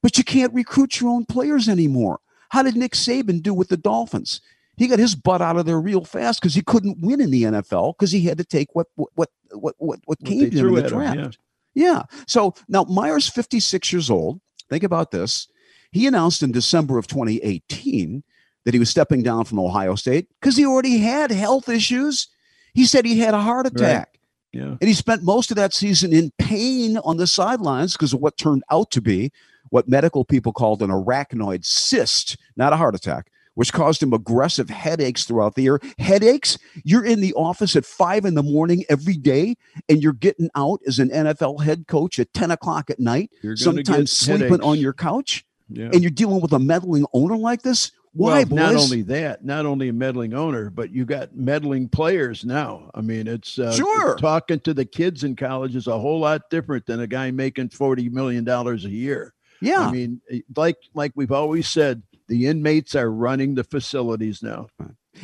But 0.01 0.17
you 0.17 0.23
can't 0.23 0.53
recruit 0.53 0.99
your 0.99 1.09
own 1.09 1.25
players 1.25 1.67
anymore. 1.67 2.19
How 2.49 2.63
did 2.63 2.77
Nick 2.77 2.93
Saban 2.93 3.41
do 3.41 3.53
with 3.53 3.69
the 3.69 3.77
Dolphins? 3.77 4.41
He 4.77 4.87
got 4.87 4.99
his 4.99 5.15
butt 5.15 5.41
out 5.41 5.57
of 5.57 5.65
there 5.65 5.79
real 5.79 6.05
fast 6.05 6.39
because 6.39 6.53
he 6.53 6.61
couldn't 6.61 6.99
win 7.01 7.19
in 7.19 7.31
the 7.31 7.43
NFL 7.43 7.95
because 7.97 8.11
he 8.11 8.21
had 8.21 8.37
to 8.37 8.45
take 8.45 8.69
what 8.73 8.87
what 8.95 9.09
what 9.15 9.29
what 9.51 9.75
what, 9.79 9.99
what 10.05 10.23
came 10.23 10.51
to 10.51 10.57
him 10.57 10.67
in 10.67 10.73
the 10.75 10.83
at 10.83 10.91
him, 10.91 10.97
draft. 10.97 11.17
yeah. 11.17 11.29
Yeah. 11.77 12.03
So 12.27 12.55
now 12.67 12.83
Meyer's, 12.85 13.29
56 13.29 13.93
years 13.93 14.09
old. 14.09 14.41
Think 14.69 14.83
about 14.83 15.11
this. 15.11 15.47
He 15.91 16.07
announced 16.07 16.43
in 16.43 16.51
December 16.51 16.97
of 16.97 17.07
2018 17.07 18.23
that 18.65 18.73
he 18.73 18.79
was 18.79 18.89
stepping 18.89 19.23
down 19.23 19.45
from 19.45 19.59
Ohio 19.59 19.95
State 19.95 20.27
because 20.41 20.57
he 20.57 20.65
already 20.65 20.97
had 20.97 21.31
health 21.31 21.69
issues. 21.69 22.27
He 22.73 22.85
said 22.85 23.05
he 23.05 23.19
had 23.19 23.33
a 23.33 23.39
heart 23.39 23.65
attack. 23.67 24.16
Yeah. 24.57 24.75
And 24.81 24.87
he 24.87 24.93
spent 24.93 25.21
most 25.23 25.51
of 25.51 25.55
that 25.57 25.73
season 25.73 26.11
in 26.13 26.31
pain 26.39 26.97
on 26.97 27.17
the 27.17 27.27
sidelines 27.27 27.93
because 27.93 28.11
of 28.13 28.19
what 28.21 28.37
turned 28.37 28.63
out 28.71 28.89
to 28.91 29.01
be 29.01 29.31
what 29.69 29.87
medical 29.87 30.23
people 30.25 30.53
called 30.53 30.81
an 30.81 30.89
arachnoid 30.89 31.63
cyst, 31.65 32.37
not 32.55 32.71
a 32.73 32.77
heart 32.77 32.95
attack, 32.95 33.29
which 33.53 33.73
caused 33.73 34.01
him 34.01 34.13
aggressive 34.13 34.69
headaches 34.69 35.25
throughout 35.25 35.55
the 35.55 35.61
year. 35.63 35.79
Headaches? 35.99 36.57
You're 36.83 37.05
in 37.05 37.19
the 37.19 37.33
office 37.33 37.75
at 37.75 37.85
five 37.85 38.23
in 38.25 38.33
the 38.35 38.43
morning 38.43 38.83
every 38.89 39.17
day, 39.17 39.55
and 39.89 40.01
you're 40.01 40.13
getting 40.13 40.49
out 40.55 40.79
as 40.87 40.99
an 40.99 41.09
NFL 41.09 41.63
head 41.63 41.85
coach 41.87 42.17
at 42.17 42.33
10 42.33 42.49
o'clock 42.51 42.89
at 42.89 42.99
night, 42.99 43.29
sometimes 43.55 44.11
sleeping 44.11 44.43
headaches. 44.47 44.63
on 44.65 44.79
your 44.79 44.93
couch, 44.93 45.43
Yeah. 45.69 45.89
and 45.91 46.01
you're 46.01 46.11
dealing 46.11 46.39
with 46.41 46.53
a 46.53 46.59
meddling 46.59 47.05
owner 47.13 47.35
like 47.37 47.61
this? 47.63 47.91
Why, 48.13 48.43
well, 48.45 48.73
not 48.73 48.75
only 48.75 49.03
that, 49.03 49.45
not 49.45 49.65
only 49.65 49.89
a 49.89 49.93
meddling 49.93 50.33
owner, 50.33 50.69
but 50.71 50.91
you 50.91 51.05
got 51.05 51.35
meddling 51.35 51.87
players 51.87 52.43
now. 52.45 52.89
I 52.95 53.01
mean, 53.01 53.27
it's 53.27 53.59
uh, 53.59 53.71
Sure. 53.73 54.15
talking 54.17 54.59
to 54.61 54.73
the 54.73 54.85
kids 54.85 55.23
in 55.23 55.35
college 55.35 55.75
is 55.75 55.87
a 55.87 55.99
whole 55.99 56.19
lot 56.19 56.49
different 56.49 56.85
than 56.87 56.99
a 56.99 57.07
guy 57.07 57.29
making 57.31 57.69
forty 57.69 58.09
million 58.09 58.43
dollars 58.43 58.85
a 58.85 58.89
year. 58.89 59.33
yeah. 59.61 59.81
I 59.87 59.91
mean, 59.91 60.21
eh, 60.31 60.39
like 60.55 60.77
like 60.93 61.11
we've 61.15 61.31
always 61.31 61.69
said, 61.69 62.01
the 62.27 62.47
inmates 62.47 62.95
are 62.95 63.11
running 63.11 63.55
the 63.55 63.63
facilities 63.63 64.41
now. 64.41 64.67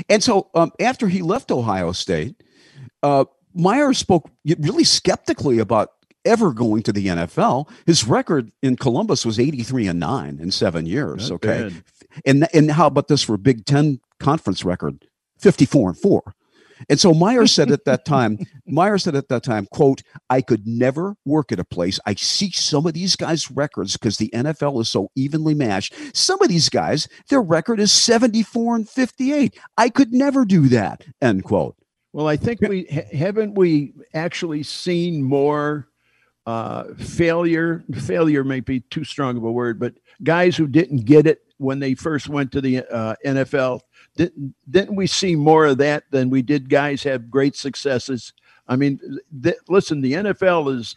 And 0.10 0.24
so 0.24 0.50
um, 0.56 0.72
after 0.80 1.08
he 1.08 1.22
left 1.22 1.52
Ohio 1.52 1.91
State, 1.91 2.41
uh, 3.02 3.26
Meyer 3.54 3.93
spoke 3.93 4.30
really 4.60 4.84
skeptically 4.84 5.60
about 5.60 5.89
ever 6.26 6.54
going 6.54 6.82
to 6.84 6.91
the 6.93 7.08
NFL. 7.08 7.69
His 7.86 8.08
record 8.08 8.52
in 8.62 8.76
Columbus 8.78 9.26
was 9.26 9.39
83 9.39 9.88
and 9.88 10.00
9 10.00 10.39
in 10.41 10.52
seven 10.52 10.86
years. 10.86 11.30
Not 11.30 11.36
okay. 11.36 11.63
bad. 11.63 11.84
And, 12.26 12.47
and 12.54 12.71
how 12.71 12.88
about 12.88 13.08
this 13.08 13.23
for 13.23 13.36
a 13.36 13.39
Big 13.39 13.65
Ten 13.65 13.99
conference 14.19 14.63
record? 14.63 15.06
54 15.39 15.89
and 15.89 15.97
4. 15.97 16.36
And 16.89 16.99
so 16.99 17.13
Meyer 17.13 17.47
said 17.47 17.71
at 17.71 17.86
that 17.86 18.06
time, 18.06 18.39
Meyer 18.67 18.97
said 18.97 19.15
at 19.15 19.30
that 19.30 19.43
time, 19.43 19.67
quote, 19.71 20.02
I 20.30 20.41
could 20.41 20.67
never 20.67 21.15
work 21.26 21.52
at 21.52 21.60
a 21.60 21.63
place. 21.63 21.99
I 22.06 22.15
see 22.15 22.52
some 22.52 22.86
of 22.86 22.93
these 22.93 23.15
guys' 23.15 23.52
records 23.52 23.93
because 23.93 24.17
the 24.17 24.30
NFL 24.34 24.82
is 24.82 24.89
so 24.89 25.10
evenly 25.15 25.54
matched. 25.54 25.93
Some 26.15 26.41
of 26.41 26.49
these 26.49 26.69
guys, 26.69 27.08
their 27.30 27.41
record 27.41 27.80
is 27.80 27.91
74 27.91 28.76
and 28.76 28.89
58. 28.89 29.58
I 29.78 29.89
could 29.89 30.13
never 30.13 30.45
do 30.45 30.67
that. 30.69 31.06
End 31.21 31.43
quote. 31.43 31.76
Well, 32.12 32.28
I 32.28 32.38
think 32.38 32.62
we 32.62 32.86
haven't 33.12 33.56
we 33.56 33.93
actually 34.13 34.62
seen 34.62 35.23
more 35.23 35.88
uh, 36.45 36.93
failure. 36.95 37.84
Failure 38.06 38.43
may 38.43 38.60
be 38.60 38.82
too 38.82 39.04
strong 39.04 39.36
of 39.36 39.43
a 39.43 39.52
word, 39.52 39.80
but 39.80 39.95
guys 40.21 40.56
who 40.56 40.67
didn't 40.67 41.06
get 41.06 41.26
it 41.26 41.41
when 41.63 41.80
they 41.80 41.95
first 41.95 42.30
went 42.30 42.52
to 42.52 42.62
the 42.62 42.80
uh, 42.93 43.15
NFL 43.26 43.82
didn't 44.15 44.54
didn't 44.69 44.95
we 44.95 45.08
see 45.08 45.36
more 45.36 45.65
of 45.65 45.78
that 45.80 46.04
than 46.12 46.30
we 46.30 46.41
did 46.41 46.69
guys 46.69 47.04
have 47.04 47.32
great 47.32 47.56
successes? 47.56 48.34
I 48.67 48.76
mean, 48.76 48.99
th- 49.41 49.56
listen, 49.67 50.02
the 50.02 50.13
NFL 50.13 50.78
is 50.78 50.95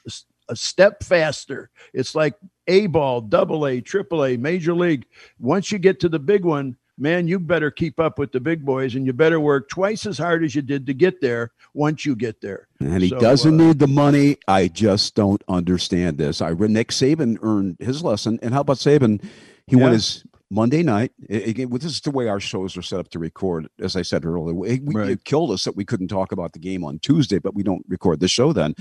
a 0.48 0.56
step 0.56 1.02
faster. 1.02 1.70
It's 1.92 2.14
like 2.14 2.34
A 2.68 2.86
ball, 2.86 3.20
double 3.20 3.66
A, 3.66 3.80
triple 3.80 4.24
A, 4.24 4.36
major 4.36 4.74
league. 4.74 5.06
Once 5.40 5.72
you 5.72 5.78
get 5.78 5.98
to 6.00 6.08
the 6.08 6.18
big 6.18 6.44
one, 6.44 6.76
man, 6.98 7.26
you 7.26 7.38
better 7.40 7.70
keep 7.70 7.98
up 7.98 8.18
with 8.18 8.32
the 8.32 8.40
big 8.40 8.64
boys 8.64 8.94
and 8.94 9.04
you 9.06 9.12
better 9.12 9.40
work 9.40 9.68
twice 9.68 10.06
as 10.06 10.18
hard 10.18 10.44
as 10.44 10.54
you 10.54 10.62
did 10.62 10.86
to 10.86 10.94
get 10.94 11.20
there 11.20 11.52
once 11.74 12.06
you 12.06 12.14
get 12.14 12.40
there. 12.40 12.68
And 12.80 13.02
he 13.02 13.08
So, 13.08 13.18
doesn't 13.18 13.60
uh, 13.60 13.64
need 13.64 13.78
the 13.78 13.88
money. 13.88 14.36
I 14.46 14.68
just 14.68 15.14
don't 15.14 15.42
understand 15.48 16.18
this. 16.18 16.40
I 16.40 16.52
Nick 16.52 16.88
Saban 16.88 17.38
earned 17.42 17.76
his 17.80 18.02
lesson. 18.04 18.38
And 18.42 18.54
how 18.54 18.60
about 18.60 18.76
Saban? 18.76 19.22
He 19.66 19.74
won 19.74 19.92
his 19.92 20.24
Monday 20.50 20.82
night. 20.82 21.10
Again, 21.28 21.70
this 21.70 21.84
is 21.84 22.00
the 22.00 22.10
way 22.12 22.28
our 22.28 22.38
shows 22.38 22.76
are 22.76 22.82
set 22.82 23.00
up 23.00 23.08
to 23.10 23.18
record. 23.18 23.68
As 23.80 23.96
I 23.96 24.02
said 24.02 24.24
earlier, 24.24 24.54
we, 24.54 24.78
we- 24.80 24.94
Right. 24.94 25.10
it 25.10 25.24
killed 25.24 25.50
us 25.50 25.64
that 25.64 25.74
we 25.76 25.84
couldn't 25.84 26.08
talk 26.08 26.30
about 26.32 26.52
the 26.52 26.58
game 26.60 26.84
on 26.84 27.00
Tuesday, 27.00 27.38
but 27.38 27.54
we 27.54 27.62
don't 27.64 27.84
record 27.88 28.20
the 28.20 28.28
show 28.28 28.52
then. 28.52 28.74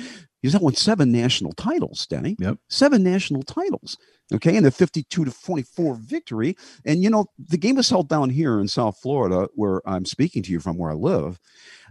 He's 0.44 0.54
now 0.54 0.60
won 0.60 0.76
seven 0.76 1.12
national 1.12 1.54
titles, 1.54 2.06
Denny. 2.06 2.36
Yep. 2.40 2.60
Seven 2.70 3.02
national 3.04 3.42
titles. 3.44 3.98
Okay, 4.34 4.56
and 4.58 4.66
a 4.66 4.72
52 4.72 5.26
to 5.26 5.32
24 5.44 5.96
victory. 5.96 6.56
And 6.86 7.02
you 7.04 7.10
know, 7.10 7.26
the 7.40 7.58
game 7.58 7.76
was 7.76 7.90
held 7.90 8.10
down 8.10 8.30
here 8.30 8.60
in 8.60 8.68
South 8.68 9.00
Florida, 9.02 9.48
where 9.56 9.82
I'm 9.88 10.06
speaking 10.06 10.44
to 10.44 10.52
you 10.52 10.60
from 10.60 10.78
where 10.78 10.92
I 10.92 10.96
live. 10.96 11.40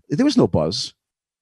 There 0.08 0.24
was 0.24 0.36
no 0.36 0.46
buzz, 0.46 0.94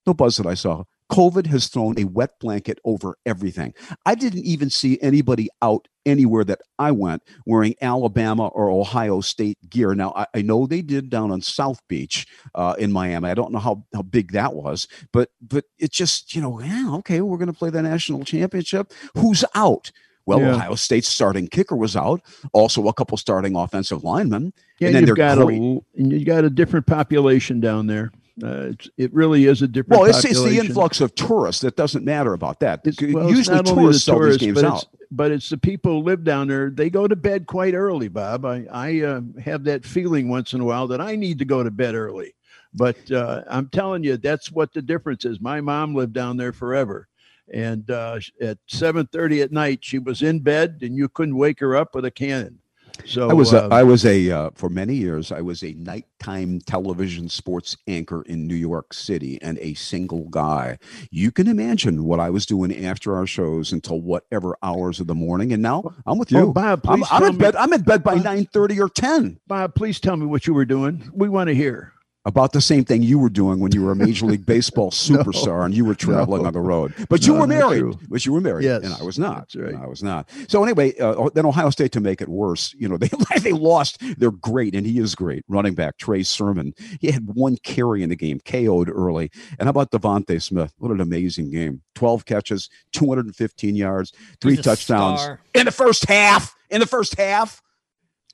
no 0.07 0.15
buzz 0.15 0.37
that 0.39 0.47
I 0.47 0.55
saw. 0.55 0.85
COVID 1.13 1.47
has 1.49 1.69
thrown 1.69 1.99
a 1.99 2.05
wet 2.05 2.39
blanket 2.41 2.79
over 2.85 3.17
everything. 3.27 3.75
I 4.07 4.15
didn't 4.15 4.45
even 4.45 4.71
see 4.71 4.99
anybody 5.03 5.49
out 5.61 5.87
anywhere 6.07 6.43
that 6.45 6.61
I 6.79 6.91
went 6.91 7.23
wearing 7.47 7.75
Alabama 7.83 8.47
or 8.49 8.71
Ohio 8.71 9.21
State 9.21 9.59
gear. 9.69 9.95
Now, 9.95 10.13
I, 10.17 10.27
I 10.35 10.43
know 10.43 10.67
they 10.67 10.83
did 10.83 11.11
down 11.11 11.31
on 11.31 11.41
South 11.43 11.81
Beach 11.89 12.27
uh, 12.55 12.75
in 12.79 12.91
Miami. 12.93 13.29
I 13.29 13.35
don't 13.35 13.53
know 13.53 13.59
how, 13.59 13.85
how 13.95 14.03
big 14.03 14.33
that 14.33 14.55
was, 14.55 14.89
but 15.13 15.31
but 15.41 15.65
it 15.79 15.93
just, 15.93 16.35
you 16.35 16.41
know, 16.41 16.61
yeah, 16.61 16.95
okay, 16.97 17.21
we're 17.21 17.39
going 17.39 17.53
to 17.53 17.59
play 17.59 17.71
the 17.71 17.83
national 17.83 18.25
championship. 18.25 18.93
Who's 19.17 19.45
out? 19.55 19.93
Well, 20.25 20.41
Yeah. 20.41 20.55
Ohio 20.55 20.75
State's 20.77 21.09
starting 21.09 21.49
kicker 21.49 21.77
was 21.77 21.97
out. 21.97 22.23
Also, 22.53 22.87
a 22.87 22.93
couple 22.95 23.17
starting 23.19 23.57
offensive 23.57 24.05
linemen. 24.05 24.53
Yeah, 24.79 24.89
and 24.89 24.95
then 24.95 25.03
you've 25.03 25.17
they're 25.17 25.37
got 25.37 25.39
a 25.39 25.45
great. 25.45 25.61
l- 25.61 25.85
you 25.95 26.25
got 26.25 26.45
a 26.45 26.51
different 26.51 26.87
population 26.87 27.61
down 27.61 27.87
there. 27.89 28.13
Uh, 28.43 28.71
it's, 28.71 28.89
it 28.97 29.13
really 29.13 29.45
is 29.45 29.61
a 29.63 29.69
different. 29.69 30.01
Well, 30.01 30.09
it's, 30.09 30.25
it's 30.25 30.43
the 30.43 30.59
influx 30.59 31.01
of 31.01 31.15
tourists. 31.15 31.61
that 31.63 31.77
doesn't 31.77 32.05
matter 32.05 32.33
about 32.33 32.61
that. 32.61 32.81
It's, 32.85 33.01
well, 33.01 33.29
Usually, 33.29 33.59
it's 33.59 33.71
only 33.71 33.71
the 33.71 33.75
tourists 33.75 34.05
sell 34.05 34.19
these 34.21 34.37
games 34.39 34.63
but 34.63 34.65
out. 34.65 34.83
it's, 34.83 34.87
but 35.11 35.31
it's 35.31 35.51
the 35.51 35.59
people 35.59 36.01
who 36.01 36.07
live 36.07 36.25
down 36.25 36.49
there. 36.49 36.71
They 36.71 36.89
go 36.89 37.07
to 37.07 37.17
bed 37.17 37.47
quite 37.47 37.75
early, 37.75 38.09
Bob. 38.09 38.47
I 38.47 38.67
I 38.73 39.01
uh, 39.03 39.21
have 39.43 39.65
that 39.65 39.85
feeling 39.85 40.31
once 40.31 40.55
in 40.55 40.61
a 40.61 40.65
while 40.65 40.87
that 40.89 41.01
I 41.01 41.15
need 41.15 41.39
to 41.41 41.45
go 41.45 41.63
to 41.63 41.71
bed 41.71 41.95
early. 41.95 42.35
But 42.75 43.11
uh, 43.11 43.43
I'm 43.49 43.69
telling 43.69 44.03
you, 44.03 44.17
that's 44.17 44.51
what 44.51 44.73
the 44.73 44.81
difference 44.81 45.27
is. 45.27 45.41
My 45.41 45.61
mom 45.61 45.95
lived 45.95 46.15
down 46.15 46.39
there 46.39 46.55
forever, 46.55 47.09
and 47.53 47.91
uh, 47.91 48.19
at 48.41 48.59
7:30 48.71 49.43
at 49.43 49.53
night, 49.53 49.81
she 49.83 49.99
was 49.99 50.23
in 50.23 50.41
bed, 50.41 50.79
and 50.81 50.97
you 50.97 51.11
couldn't 51.11 51.37
wake 51.37 51.61
her 51.61 51.77
up 51.77 51.95
with 51.95 52.07
a 52.07 52.11
cannon. 52.11 52.61
So 53.05 53.29
I 53.31 53.33
was 53.33 53.53
a, 53.53 53.65
uh, 53.65 53.69
I 53.71 53.83
was 53.83 54.05
a 54.05 54.31
uh, 54.31 54.51
for 54.55 54.69
many 54.69 54.95
years 54.95 55.33
I 55.33 55.41
was 55.41 55.63
a 55.63 55.73
nighttime 55.75 56.61
television 56.61 57.29
sports 57.29 57.77
anchor 57.87 58.23
in 58.23 58.47
New 58.47 58.55
York 58.55 58.95
City 58.95 59.41
and 59.43 59.59
a 59.59 59.75
single 59.75 60.29
guy. 60.29 60.79
You 61.11 61.31
can 61.31 61.49
imagine 61.49 62.05
what 62.05 62.21
I 62.21 62.31
was 62.31 62.47
doing 62.47 62.85
after 62.85 63.17
our 63.17 63.27
shows 63.27 63.73
until 63.73 64.01
whatever 64.01 64.57
hours 64.63 65.01
of 65.01 65.07
the 65.07 65.15
morning. 65.15 65.53
And 65.53 65.63
now 65.63 65.95
I'm 66.07 66.19
with 66.19 66.31
you. 66.31 66.39
Oh, 66.39 66.53
Bob, 66.53 66.83
I'm, 66.89 67.05
I'm 67.11 67.25
in 67.25 67.33
me- 67.33 67.39
bed. 67.39 67.57
I'm 67.57 67.73
in 67.73 67.83
bed 67.83 68.03
by 68.03 68.15
Bob- 68.17 68.25
nine 68.25 68.47
thirty 68.47 68.81
or 68.81 68.89
ten. 68.89 69.39
Bob, 69.47 69.75
please 69.75 70.01
tell 70.01 70.17
me 70.17 70.27
what 70.27 70.47
you 70.47 70.55
were 70.55 70.65
doing. 70.65 71.11
We 71.15 71.29
want 71.29 71.49
to 71.49 71.55
hear. 71.55 71.92
About 72.25 72.53
the 72.53 72.61
same 72.61 72.85
thing 72.85 73.03
you 73.03 73.19
were 73.19 73.29
doing 73.29 73.59
when 73.59 73.73
you 73.73 73.83
were 73.83 73.93
a 73.93 73.97
Major 73.97 74.27
League 74.27 74.47
Baseball 74.53 74.91
superstar 74.91 75.59
no, 75.59 75.63
and 75.63 75.75
you 75.75 75.85
were 75.85 75.95
traveling 75.95 76.43
no, 76.43 76.49
on 76.49 76.53
the 76.53 76.61
road. 76.61 76.95
But 77.09 77.27
you 77.27 77.35
no, 77.35 77.41
were 77.41 77.47
married. 77.47 77.81
True. 77.81 77.99
But 78.09 78.25
you 78.25 78.33
were 78.33 78.41
married. 78.41 78.65
Yes, 78.65 78.85
and 78.85 78.95
I 78.95 79.03
was 79.03 79.19
not. 79.19 79.39
That's 79.39 79.57
right. 79.57 79.75
I 79.75 79.87
was 79.87 80.03
not. 80.03 80.29
So 80.49 80.63
anyway, 80.63 80.97
uh, 80.99 81.31
then 81.35 81.47
Ohio 81.47 81.71
State 81.71 81.93
to 81.93 82.01
make 82.01 82.21
it 82.21 82.29
worse, 82.29 82.75
you 82.79 82.89
know, 82.89 82.97
they 82.99 83.09
they 83.41 83.53
lost. 83.53 84.03
They're 84.19 84.31
great, 84.31 84.75
and 84.75 84.87
he 84.87 84.99
is 84.99 85.15
great. 85.15 85.45
Running 85.49 85.75
back 85.75 85.99
Trey 85.99 86.23
Sermon. 86.23 86.75
He 87.01 87.11
had 87.11 87.27
one 87.27 87.57
carry 87.59 88.03
in 88.03 88.11
the 88.11 88.17
game, 88.17 88.41
KO'd 88.41 88.89
early. 88.89 89.31
And 89.59 89.67
how 89.67 89.71
about 89.71 89.91
DeVonta 89.91 90.41
Smith? 90.41 90.73
What 90.79 90.93
an 90.93 91.01
amazing 91.01 91.51
game! 91.51 91.83
Twelve 91.95 92.25
catches, 92.25 92.69
two 92.93 93.09
hundred 93.09 93.27
and 93.27 93.37
fifteen 93.37 93.75
yards, 93.75 94.13
three 94.41 94.57
touchdowns 94.57 95.21
star. 95.21 95.41
in 95.55 95.67
the 95.67 95.73
first 95.73 96.05
half. 96.07 96.55
In 96.71 96.81
the 96.81 96.87
first 96.87 97.19
half 97.19 97.61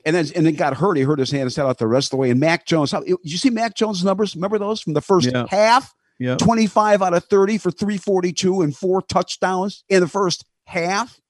and 0.09 0.16
then 0.16 0.27
and 0.35 0.47
then 0.47 0.55
got 0.55 0.75
hurt. 0.77 0.97
He 0.97 1.03
hurt 1.03 1.18
his 1.18 1.31
hand 1.31 1.42
and 1.42 1.53
sat 1.53 1.66
out 1.66 1.79
the 1.79 1.87
rest 1.87 2.07
of 2.07 2.11
the 2.12 2.16
way. 2.16 2.31
And 2.31 2.40
Mac 2.40 2.66
Jones, 2.66 2.90
how, 2.92 3.03
you 3.05 3.37
see 3.37 3.51
Mac 3.51 3.75
Jones' 3.77 4.03
numbers? 4.03 4.35
Remember 4.35 4.59
those 4.59 4.81
from 4.81 4.94
the 4.94 5.01
first 5.01 5.31
Yeah. 5.31 5.47
half? 5.49 5.94
Yeah. 6.18 6.37
25 6.37 7.03
out 7.03 7.14
of 7.14 7.25
30 7.25 7.59
for 7.59 7.71
342 7.71 8.62
and 8.62 8.77
four 8.77 9.03
touchdowns 9.03 9.85
in 9.88 10.01
the 10.01 10.09
first 10.09 10.44
half. 10.64 11.21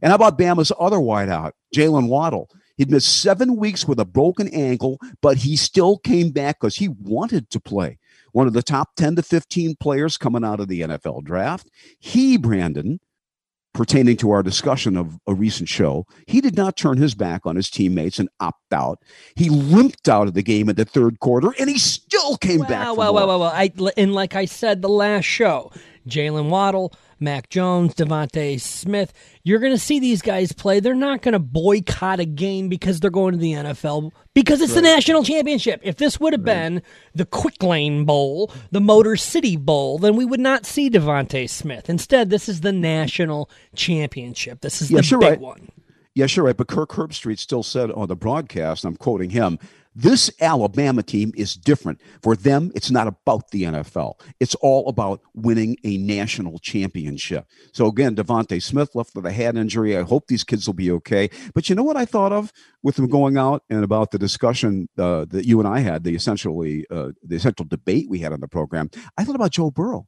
And 0.00 0.08
how 0.10 0.14
about 0.14 0.38
Bama's 0.38 0.72
other 0.80 0.96
wideout, 0.96 1.52
Jaylen 1.74 2.08
Waddle? 2.08 2.48
He'd 2.78 2.90
missed 2.90 3.20
seven 3.20 3.56
weeks 3.56 3.86
with 3.86 4.00
a 4.00 4.06
broken 4.06 4.48
ankle, 4.48 4.98
but 5.20 5.36
he 5.36 5.56
still 5.56 5.98
came 5.98 6.30
back 6.30 6.60
because 6.60 6.76
he 6.76 6.88
wanted 6.88 7.50
to 7.50 7.60
play. 7.60 7.98
One 8.32 8.46
of 8.46 8.54
the 8.54 8.62
top 8.62 8.96
10 8.96 9.16
to 9.16 9.22
15 9.22 9.76
players 9.76 10.16
coming 10.16 10.44
out 10.44 10.60
of 10.60 10.68
the 10.68 10.80
NFL 10.80 11.22
draft. 11.24 11.68
He, 11.98 12.38
Brandon, 12.38 13.00
pertaining 13.74 14.16
to 14.18 14.30
our 14.30 14.42
discussion 14.42 14.96
of 14.96 15.18
a 15.26 15.34
recent 15.34 15.68
show, 15.68 16.06
he 16.26 16.40
did 16.40 16.56
not 16.56 16.76
turn 16.76 16.98
his 16.98 17.14
back 17.14 17.46
on 17.46 17.56
his 17.56 17.70
teammates 17.70 18.18
and 18.18 18.28
opt 18.40 18.72
out. 18.72 18.98
He 19.36 19.48
limped 19.48 20.08
out 20.08 20.28
of 20.28 20.34
the 20.34 20.42
game 20.42 20.68
in 20.68 20.76
the 20.76 20.84
third 20.84 21.20
quarter, 21.20 21.54
and 21.58 21.68
he 21.68 21.78
still 21.78 22.36
came 22.36 22.60
back. 22.60 22.86
Wow, 22.86 22.94
wow, 22.94 23.12
wow, 23.12 23.26
wow, 23.26 23.38
wow. 23.38 23.90
And 23.96 24.14
like 24.14 24.36
I 24.36 24.44
said 24.44 24.82
the 24.82 24.88
last 24.88 25.24
show, 25.24 25.72
Jaylen 26.06 26.48
Waddle, 26.48 26.92
Mac 27.22 27.48
Jones, 27.48 27.94
DeVonta 27.94 28.60
Smith, 28.60 29.12
you're 29.44 29.60
going 29.60 29.72
to 29.72 29.78
see 29.78 30.00
these 30.00 30.20
guys 30.20 30.52
play. 30.52 30.80
They're 30.80 30.94
not 30.94 31.22
going 31.22 31.32
to 31.32 31.38
boycott 31.38 32.20
a 32.20 32.24
game 32.24 32.68
because 32.68 33.00
they're 33.00 33.10
going 33.10 33.32
to 33.32 33.38
the 33.38 33.52
NFL 33.52 34.12
because 34.34 34.60
it's 34.60 34.74
the 34.74 34.82
national 34.82 35.24
championship. 35.24 35.80
If 35.82 35.96
this 35.96 36.20
would 36.20 36.32
have 36.32 36.44
been 36.44 36.82
the 37.14 37.24
Quick 37.24 37.62
Lane 37.62 38.04
Bowl, 38.04 38.52
the 38.70 38.80
Motor 38.80 39.16
City 39.16 39.56
Bowl, 39.56 39.98
then 39.98 40.16
we 40.16 40.24
would 40.24 40.40
not 40.40 40.66
see 40.66 40.90
DeVonta 40.90 41.48
Smith. 41.48 41.88
Instead, 41.88 42.28
this 42.30 42.48
is 42.48 42.60
the 42.60 42.72
national 42.72 43.48
championship. 43.74 44.60
This 44.60 44.82
is 44.82 44.90
Yes, 44.90 45.08
the 45.08 45.18
big 45.18 45.28
right. 45.30 45.40
one. 45.40 45.68
Yes, 46.14 46.36
you're 46.36 46.44
right. 46.44 46.56
But 46.56 46.68
Kirk 46.68 46.90
Herbstreit 46.90 47.38
still 47.38 47.62
said 47.62 47.90
on 47.90 48.08
the 48.08 48.16
broadcast, 48.16 48.84
I'm 48.84 48.96
quoting 48.96 49.30
him, 49.30 49.58
this 49.94 50.30
Alabama 50.40 51.02
team 51.02 51.32
is 51.36 51.54
different. 51.54 52.00
For 52.22 52.34
them, 52.36 52.72
it's 52.74 52.90
not 52.90 53.06
about 53.06 53.50
the 53.50 53.64
NFL. 53.64 54.14
It's 54.40 54.54
all 54.56 54.88
about 54.88 55.20
winning 55.34 55.76
a 55.84 55.98
national 55.98 56.58
championship. 56.58 57.46
So 57.72 57.86
again, 57.86 58.16
DeVonta 58.16 58.62
Smith 58.62 58.94
left 58.94 59.14
with 59.14 59.26
a 59.26 59.32
head 59.32 59.56
injury. 59.56 59.96
I 59.96 60.02
hope 60.02 60.26
these 60.26 60.44
kids 60.44 60.66
will 60.66 60.74
be 60.74 60.90
okay. 60.92 61.30
But 61.54 61.68
you 61.68 61.74
know 61.74 61.82
what 61.82 61.96
I 61.96 62.04
thought 62.04 62.32
of 62.32 62.52
with 62.82 62.96
them 62.96 63.08
going 63.08 63.36
out 63.36 63.62
and 63.68 63.84
about 63.84 64.10
the 64.10 64.18
discussion 64.18 64.88
uh, 64.98 65.26
that 65.28 65.46
you 65.46 65.58
and 65.58 65.68
I 65.68 65.80
had, 65.80 66.04
the 66.04 66.14
essentially 66.14 66.86
uh, 66.90 67.10
the 67.22 67.36
essential 67.36 67.66
debate 67.66 68.06
we 68.08 68.20
had 68.20 68.32
on 68.32 68.40
the 68.40 68.48
program. 68.48 68.90
I 69.18 69.24
thought 69.24 69.36
about 69.36 69.52
Joe 69.52 69.70
Burrow. 69.70 70.06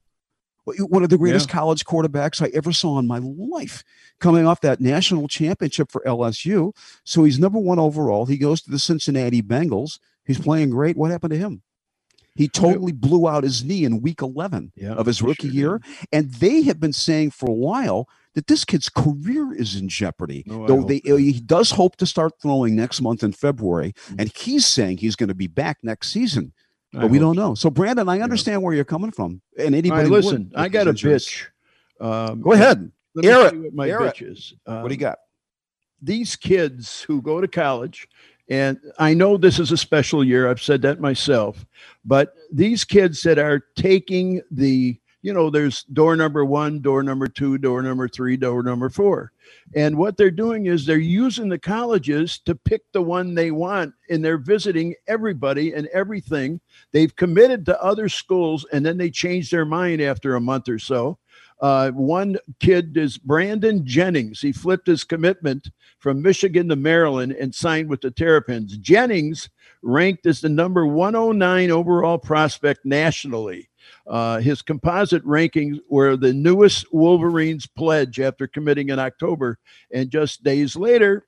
One 0.67 1.03
of 1.03 1.11
the 1.11 1.19
greatest 1.19 1.49
college 1.49 1.85
quarterbacks 1.85 2.41
I 2.41 2.51
ever 2.55 2.73
saw 2.73 2.99
in 2.99 3.07
my 3.07 3.19
life, 3.19 3.85
coming 4.19 4.47
off 4.47 4.63
that 4.63 4.81
national 4.81 5.29
championship 5.29 5.91
for 5.91 6.03
LSU. 6.07 6.75
So 7.05 7.25
he's 7.25 7.39
number 7.39 7.59
one 7.59 7.79
overall. 7.79 8.25
He 8.27 8.39
goes 8.39 8.63
to 8.63 8.71
the 8.71 8.79
Cincinnati 8.79 9.43
Bengals. 9.43 9.99
He's 10.25 10.39
playing 10.39 10.71
great. 10.71 10.97
What 10.97 11.11
happened 11.11 11.33
to 11.33 11.39
him? 11.39 11.63
He 12.35 12.49
totally 12.49 12.93
blew 12.93 13.29
out 13.29 13.45
his 13.45 13.63
knee 13.63 13.85
in 13.85 14.03
week 14.03 14.21
11 14.21 14.73
Yeah, 14.75 14.95
of 14.95 15.07
his 15.07 15.23
rookie 15.23 15.49
sure 15.49 15.55
year. 15.55 15.81
And 16.13 16.33
they 16.35 16.63
have 16.63 16.81
been 16.81 16.93
saying 16.93 17.31
for 17.31 17.49
a 17.49 17.55
while 17.55 18.09
that 18.35 18.49
this 18.49 18.65
kid's 18.65 18.89
career 18.89 19.55
is 19.55 19.77
in 19.77 19.89
jeopardy. 19.89 20.45
I 20.51 20.67
Though 20.67 20.83
they, 20.83 21.01
he 21.05 21.41
does 21.41 21.71
hope 21.71 21.97
to 21.97 22.07
start 22.07 22.33
throwing 22.43 22.75
next 22.75 23.01
month 23.01 23.23
in 23.23 23.33
February. 23.33 23.95
Mm. 24.09 24.15
And 24.19 24.37
he's 24.37 24.67
saying 24.67 24.99
he's 24.99 25.15
going 25.15 25.29
to 25.29 25.35
be 25.35 25.47
back 25.47 25.79
next 25.83 26.11
season. 26.11 26.53
I 26.97 27.01
But 27.03 27.11
we 27.11 27.19
don't 27.19 27.37
know. 27.37 27.55
So, 27.55 27.71
Brandon, 27.71 28.09
I 28.09 28.21
understand 28.21 28.63
where 28.63 28.75
you're 28.75 28.85
coming 28.85 29.11
from. 29.11 29.41
And 29.59 29.75
anybody 29.75 30.09
would 30.09 30.25
listen, 30.25 30.53
I 30.55 30.69
got 30.69 30.87
a 30.87 30.93
bitch. 30.93 31.47
Um, 32.01 32.41
Go 32.41 32.53
ahead. 32.53 32.91
Let 33.15 33.25
Air 33.25 33.47
it. 33.47 33.57
what 33.57 33.75
my 33.75 33.89
Air 33.89 34.03
it. 34.03 34.15
bitch 34.17 34.31
is. 34.33 34.55
What 34.65 34.89
do 34.89 34.95
you 34.95 34.97
Um, 34.97 35.11
got? 35.11 35.19
these 36.03 36.37
kids 36.37 37.03
who 37.03 37.23
go 37.23 37.41
to 37.41 37.49
college, 37.49 38.07
and 38.49 38.79
I 38.99 39.15
know 39.15 39.37
this 39.37 39.59
is 39.59 39.73
a 39.73 39.77
special 39.77 40.23
year, 40.23 40.51
I've 40.51 40.61
said 40.61 40.83
that 40.83 41.01
myself, 41.01 41.65
but 42.05 42.35
these 42.53 42.85
kids 42.85 43.23
that 43.23 43.39
are 43.39 43.65
taking 43.77 44.43
the, 44.51 44.99
you 45.25 45.33
know, 45.33 45.49
there's 45.49 45.85
door 45.85 46.17
number 46.17 46.45
one, 46.45 46.83
door 46.83 47.03
number 47.03 47.27
two, 47.27 47.57
door 47.57 47.81
number 47.81 48.07
three, 48.07 48.37
door 48.37 48.63
number 48.63 48.91
four. 48.91 49.33
And 49.75 49.97
what 49.97 50.19
they're 50.19 50.31
doing 50.31 50.67
is 50.67 50.85
they're 50.85 50.99
using 50.99 51.49
the 51.49 51.59
colleges 51.59 52.39
to 52.41 52.55
pick 52.55 52.83
the 52.93 53.01
one 53.01 53.35
they 53.35 53.51
want, 53.51 53.95
and 54.11 54.23
they're 54.23 54.37
visiting 54.37 54.95
everybody 55.09 55.73
and 55.73 55.87
everything. 55.95 56.61
They've 56.93 57.17
committed 57.17 57.65
to 57.67 57.83
other 57.83 58.11
schools, 58.11 58.67
and 58.71 58.85
then 58.85 58.99
they 58.99 59.11
change 59.11 59.49
their 59.49 59.65
mind 59.65 60.03
after 60.03 60.35
a 60.35 60.43
month 60.43 60.69
or 60.69 60.79
so. 60.79 61.19
Uh, 61.59 61.91
one 61.93 62.37
kid 62.61 62.95
is 62.99 63.17
Brandon 63.17 63.87
Jennings. 63.87 64.43
He 64.43 64.53
flipped 64.53 64.87
his 64.87 65.05
commitment 65.05 65.71
from 66.01 66.21
Michigan 66.21 66.69
to 66.69 66.77
Maryland 66.77 67.33
and 67.33 67.55
signed 67.55 67.89
with 67.89 68.03
the 68.03 68.11
Terrapins. 68.11 68.77
Jennings 68.77 69.49
ranked 69.81 70.27
as 70.27 70.43
the 70.43 70.51
number 70.51 70.87
109 70.87 71.71
overall 71.71 72.19
prospect 72.19 72.85
nationally. 72.85 73.71
Uh, 74.07 74.39
his 74.41 74.63
composite 74.63 75.25
rankings 75.25 75.79
were 75.89 76.17
the 76.17 76.33
newest 76.33 76.93
Wolverines 76.93 77.67
pledge 77.67 78.21
after 78.21 78.47
committing 78.47 78.91
in 78.91 78.99
October. 78.99 79.59
And 79.93 80.11
just 80.11 80.45
days 80.45 80.77
later, 80.77 81.27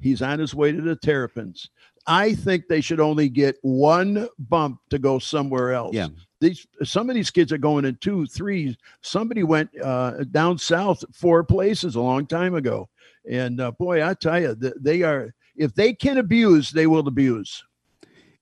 he's 0.00 0.22
on 0.22 0.38
his 0.38 0.54
way 0.54 0.72
to 0.72 0.80
the 0.80 0.96
Terrapins. 0.96 1.70
I 2.06 2.34
think 2.34 2.68
they 2.68 2.80
should 2.80 3.00
only 3.00 3.28
get 3.28 3.56
one 3.62 4.28
bump 4.38 4.80
to 4.90 4.98
go 4.98 5.18
somewhere 5.18 5.72
else. 5.72 5.94
Yeah. 5.94 6.08
These 6.40 6.66
some 6.84 7.08
of 7.08 7.16
these 7.16 7.30
kids 7.30 7.50
are 7.52 7.58
going 7.58 7.84
in 7.84 7.96
two, 7.96 8.26
three. 8.26 8.76
Somebody 9.00 9.42
went 9.42 9.70
uh, 9.82 10.24
down 10.30 10.58
south 10.58 11.02
four 11.12 11.42
places 11.42 11.96
a 11.96 12.00
long 12.00 12.26
time 12.26 12.54
ago, 12.54 12.88
and 13.28 13.60
uh, 13.60 13.72
boy, 13.72 14.06
I 14.06 14.14
tell 14.14 14.40
you, 14.40 14.54
they 14.54 15.02
are. 15.02 15.34
If 15.56 15.74
they 15.74 15.94
can 15.94 16.18
abuse, 16.18 16.70
they 16.70 16.86
will 16.86 17.08
abuse. 17.08 17.64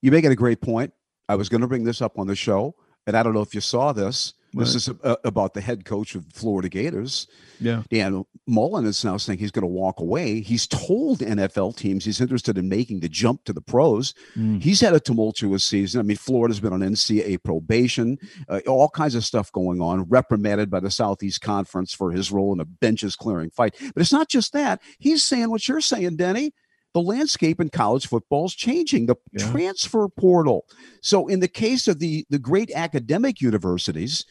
You 0.02 0.10
make 0.10 0.24
it 0.24 0.32
a 0.32 0.36
great 0.36 0.60
point. 0.60 0.92
I 1.28 1.36
was 1.36 1.48
going 1.48 1.60
to 1.60 1.68
bring 1.68 1.84
this 1.84 2.02
up 2.02 2.18
on 2.18 2.26
the 2.26 2.34
show, 2.34 2.74
and 3.06 3.16
I 3.16 3.22
don't 3.22 3.34
know 3.34 3.42
if 3.42 3.54
you 3.54 3.60
saw 3.60 3.92
this. 3.92 4.34
This 4.56 4.68
Right. 4.68 4.76
is 4.76 4.88
uh, 5.02 5.16
about 5.24 5.52
the 5.54 5.60
head 5.60 5.84
coach 5.84 6.14
of 6.14 6.32
the 6.32 6.38
Florida 6.38 6.68
Gators. 6.68 7.26
Yeah. 7.58 7.82
Dan 7.90 8.24
Mullen 8.46 8.86
is 8.86 9.04
now 9.04 9.16
saying 9.16 9.40
he's 9.40 9.50
going 9.50 9.64
to 9.64 9.66
walk 9.66 9.98
away. 9.98 10.42
He's 10.42 10.68
told 10.68 11.18
NFL 11.18 11.76
teams 11.76 12.04
he's 12.04 12.20
interested 12.20 12.56
in 12.56 12.68
making 12.68 13.00
the 13.00 13.08
jump 13.08 13.42
to 13.46 13.52
the 13.52 13.60
pros. 13.60 14.14
Mm. 14.36 14.62
He's 14.62 14.80
had 14.80 14.94
a 14.94 15.00
tumultuous 15.00 15.64
season. 15.64 15.98
I 15.98 16.04
mean, 16.04 16.16
Florida's 16.16 16.60
been 16.60 16.72
on 16.72 16.82
NCAA 16.82 17.42
probation, 17.42 18.16
uh, 18.48 18.60
all 18.68 18.88
kinds 18.90 19.16
of 19.16 19.24
stuff 19.24 19.50
going 19.50 19.80
on, 19.80 20.04
reprimanded 20.04 20.70
by 20.70 20.78
the 20.78 20.90
Southeast 20.90 21.40
Conference 21.40 21.92
for 21.92 22.12
his 22.12 22.30
role 22.30 22.52
in 22.52 22.60
a 22.60 22.64
benches 22.64 23.16
clearing 23.16 23.50
fight. 23.50 23.74
But 23.92 24.02
it's 24.02 24.12
not 24.12 24.28
just 24.28 24.52
that. 24.52 24.80
He's 25.00 25.24
saying 25.24 25.50
what 25.50 25.66
you're 25.66 25.80
saying, 25.80 26.14
Denny. 26.16 26.52
The 26.94 27.00
landscape 27.02 27.60
in 27.60 27.68
college 27.70 28.06
football 28.06 28.46
is 28.46 28.54
changing. 28.54 29.06
The 29.06 29.16
Yeah. 29.32 29.50
transfer 29.50 30.08
portal. 30.08 30.66
So, 31.02 31.26
in 31.26 31.40
the 31.40 31.48
case 31.48 31.88
of 31.88 31.98
the 31.98 32.24
the 32.30 32.38
great 32.38 32.70
academic 32.74 33.40
universities, 33.40 34.24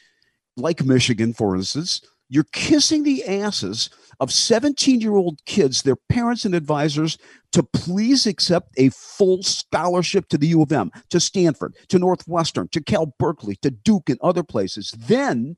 like 0.56 0.84
Michigan, 0.84 1.34
for 1.34 1.56
instance, 1.56 2.02
you're 2.30 2.46
kissing 2.52 3.04
the 3.04 3.26
asses 3.26 3.90
of 4.20 4.32
17 4.32 5.02
year 5.02 5.16
old 5.16 5.44
kids, 5.46 5.82
their 5.82 5.96
parents 5.96 6.46
and 6.46 6.56
advisors, 6.56 7.18
to 7.52 7.62
please 7.64 8.26
accept 8.26 8.70
a 8.78 8.90
full 8.90 9.44
scholarship 9.44 10.30
to 10.30 10.38
the 10.38 10.48
U 10.48 10.62
of 10.62 10.72
M, 10.72 10.90
to 11.10 11.20
Stanford, 11.20 11.76
to 11.90 12.00
Northwestern, 12.00 12.70
to 12.70 12.82
Cal 12.82 13.14
Berkeley, 13.20 13.58
to 13.58 13.70
Duke, 13.70 14.10
and 14.10 14.20
other 14.22 14.44
places. 14.44 14.94
Then, 14.98 15.58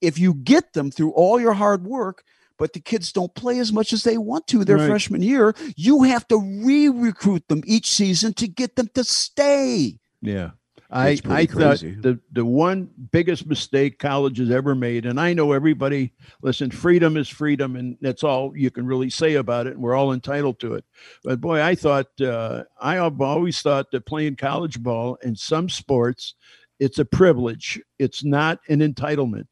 if 0.00 0.18
you 0.18 0.34
get 0.34 0.72
them 0.72 0.90
through 0.90 1.10
all 1.12 1.40
your 1.40 1.54
hard 1.54 1.84
work, 1.84 2.22
but 2.58 2.72
the 2.72 2.80
kids 2.80 3.12
don't 3.12 3.34
play 3.34 3.58
as 3.58 3.72
much 3.72 3.92
as 3.92 4.02
they 4.02 4.18
want 4.18 4.46
to 4.48 4.64
their 4.64 4.76
Right. 4.76 4.88
freshman 4.88 5.22
year, 5.22 5.54
you 5.76 6.02
have 6.02 6.26
to 6.28 6.38
re 6.38 6.88
recruit 6.88 7.48
them 7.48 7.62
each 7.66 7.90
season 7.90 8.32
to 8.34 8.48
get 8.48 8.76
them 8.76 8.88
to 8.94 9.04
stay. 9.04 9.98
Yeah. 10.20 10.50
I, 10.94 11.18
I 11.30 11.46
thought 11.46 11.80
the, 11.80 12.20
the 12.32 12.44
one 12.44 12.90
biggest 13.12 13.46
mistake 13.46 13.98
college 13.98 14.36
has 14.36 14.50
ever 14.50 14.74
made, 14.74 15.06
and 15.06 15.18
I 15.18 15.32
know 15.32 15.52
everybody, 15.52 16.12
listen, 16.42 16.70
freedom 16.70 17.16
is 17.16 17.30
freedom, 17.30 17.76
and 17.76 17.96
that's 18.02 18.22
all 18.22 18.54
you 18.54 18.70
can 18.70 18.84
really 18.84 19.08
say 19.08 19.36
about 19.36 19.66
it, 19.66 19.72
and 19.72 19.82
we're 19.82 19.94
all 19.94 20.12
entitled 20.12 20.60
to 20.60 20.74
it. 20.74 20.84
But 21.24 21.40
boy, 21.40 21.62
I 21.62 21.76
thought, 21.76 22.08
uh, 22.20 22.64
I 22.78 22.96
have 22.96 23.22
always 23.22 23.62
thought 23.62 23.90
that 23.92 24.04
playing 24.04 24.36
college 24.36 24.82
ball 24.82 25.16
in 25.22 25.34
some 25.34 25.70
sports, 25.70 26.34
it's 26.78 26.98
a 26.98 27.06
privilege, 27.06 27.80
it's 27.98 28.22
not 28.22 28.60
an 28.68 28.80
entitlement. 28.80 29.46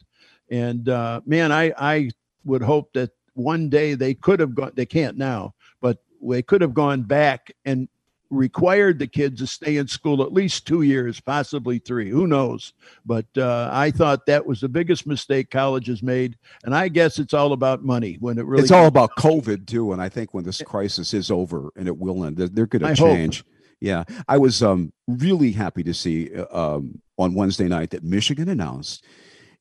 And 0.50 0.90
uh, 0.90 1.22
man, 1.24 1.52
I, 1.52 1.72
I 1.78 2.10
would 2.44 2.62
hope 2.62 2.92
that 2.94 3.10
one 3.34 3.68
day 3.68 3.94
they 3.94 4.14
could 4.14 4.40
have 4.40 4.54
gone, 4.54 4.72
they 4.74 4.86
can't 4.86 5.16
now, 5.16 5.54
but 5.80 5.98
they 6.22 6.42
could 6.42 6.60
have 6.60 6.74
gone 6.74 7.02
back 7.02 7.52
and 7.64 7.88
required 8.30 8.98
the 8.98 9.06
kids 9.06 9.40
to 9.40 9.46
stay 9.46 9.76
in 9.76 9.88
school 9.88 10.22
at 10.22 10.32
least 10.32 10.66
two 10.66 10.82
years, 10.82 11.20
possibly 11.20 11.78
three. 11.78 12.08
Who 12.08 12.26
knows? 12.26 12.72
But 13.04 13.26
uh, 13.36 13.68
I 13.72 13.90
thought 13.90 14.26
that 14.26 14.46
was 14.46 14.60
the 14.60 14.68
biggest 14.68 15.06
mistake 15.06 15.50
colleges 15.50 16.02
made, 16.02 16.36
and 16.64 16.74
I 16.74 16.88
guess 16.88 17.18
it's 17.18 17.34
all 17.34 17.52
about 17.52 17.84
money 17.84 18.16
when 18.20 18.38
it 18.38 18.46
really. 18.46 18.62
It's 18.62 18.72
all 18.72 18.86
about 18.86 19.16
COVID 19.16 19.66
too, 19.66 19.92
and 19.92 20.00
I 20.00 20.08
think 20.08 20.32
when 20.32 20.44
this 20.44 20.62
crisis 20.62 21.12
is 21.12 21.30
over 21.30 21.70
and 21.76 21.88
it 21.88 21.98
will 21.98 22.24
end, 22.24 22.36
they're, 22.36 22.66
going 22.66 22.82
to 22.82 22.94
change. 22.94 23.38
Hope. 23.38 23.46
Yeah, 23.80 24.04
I 24.28 24.38
was 24.38 24.62
um, 24.62 24.92
really 25.08 25.52
happy 25.52 25.82
to 25.84 25.94
see 25.94 26.34
uh, 26.34 26.46
um, 26.76 27.00
on 27.18 27.34
Wednesday 27.34 27.66
night 27.66 27.90
that 27.90 28.04
Michigan 28.04 28.48
announced 28.48 29.04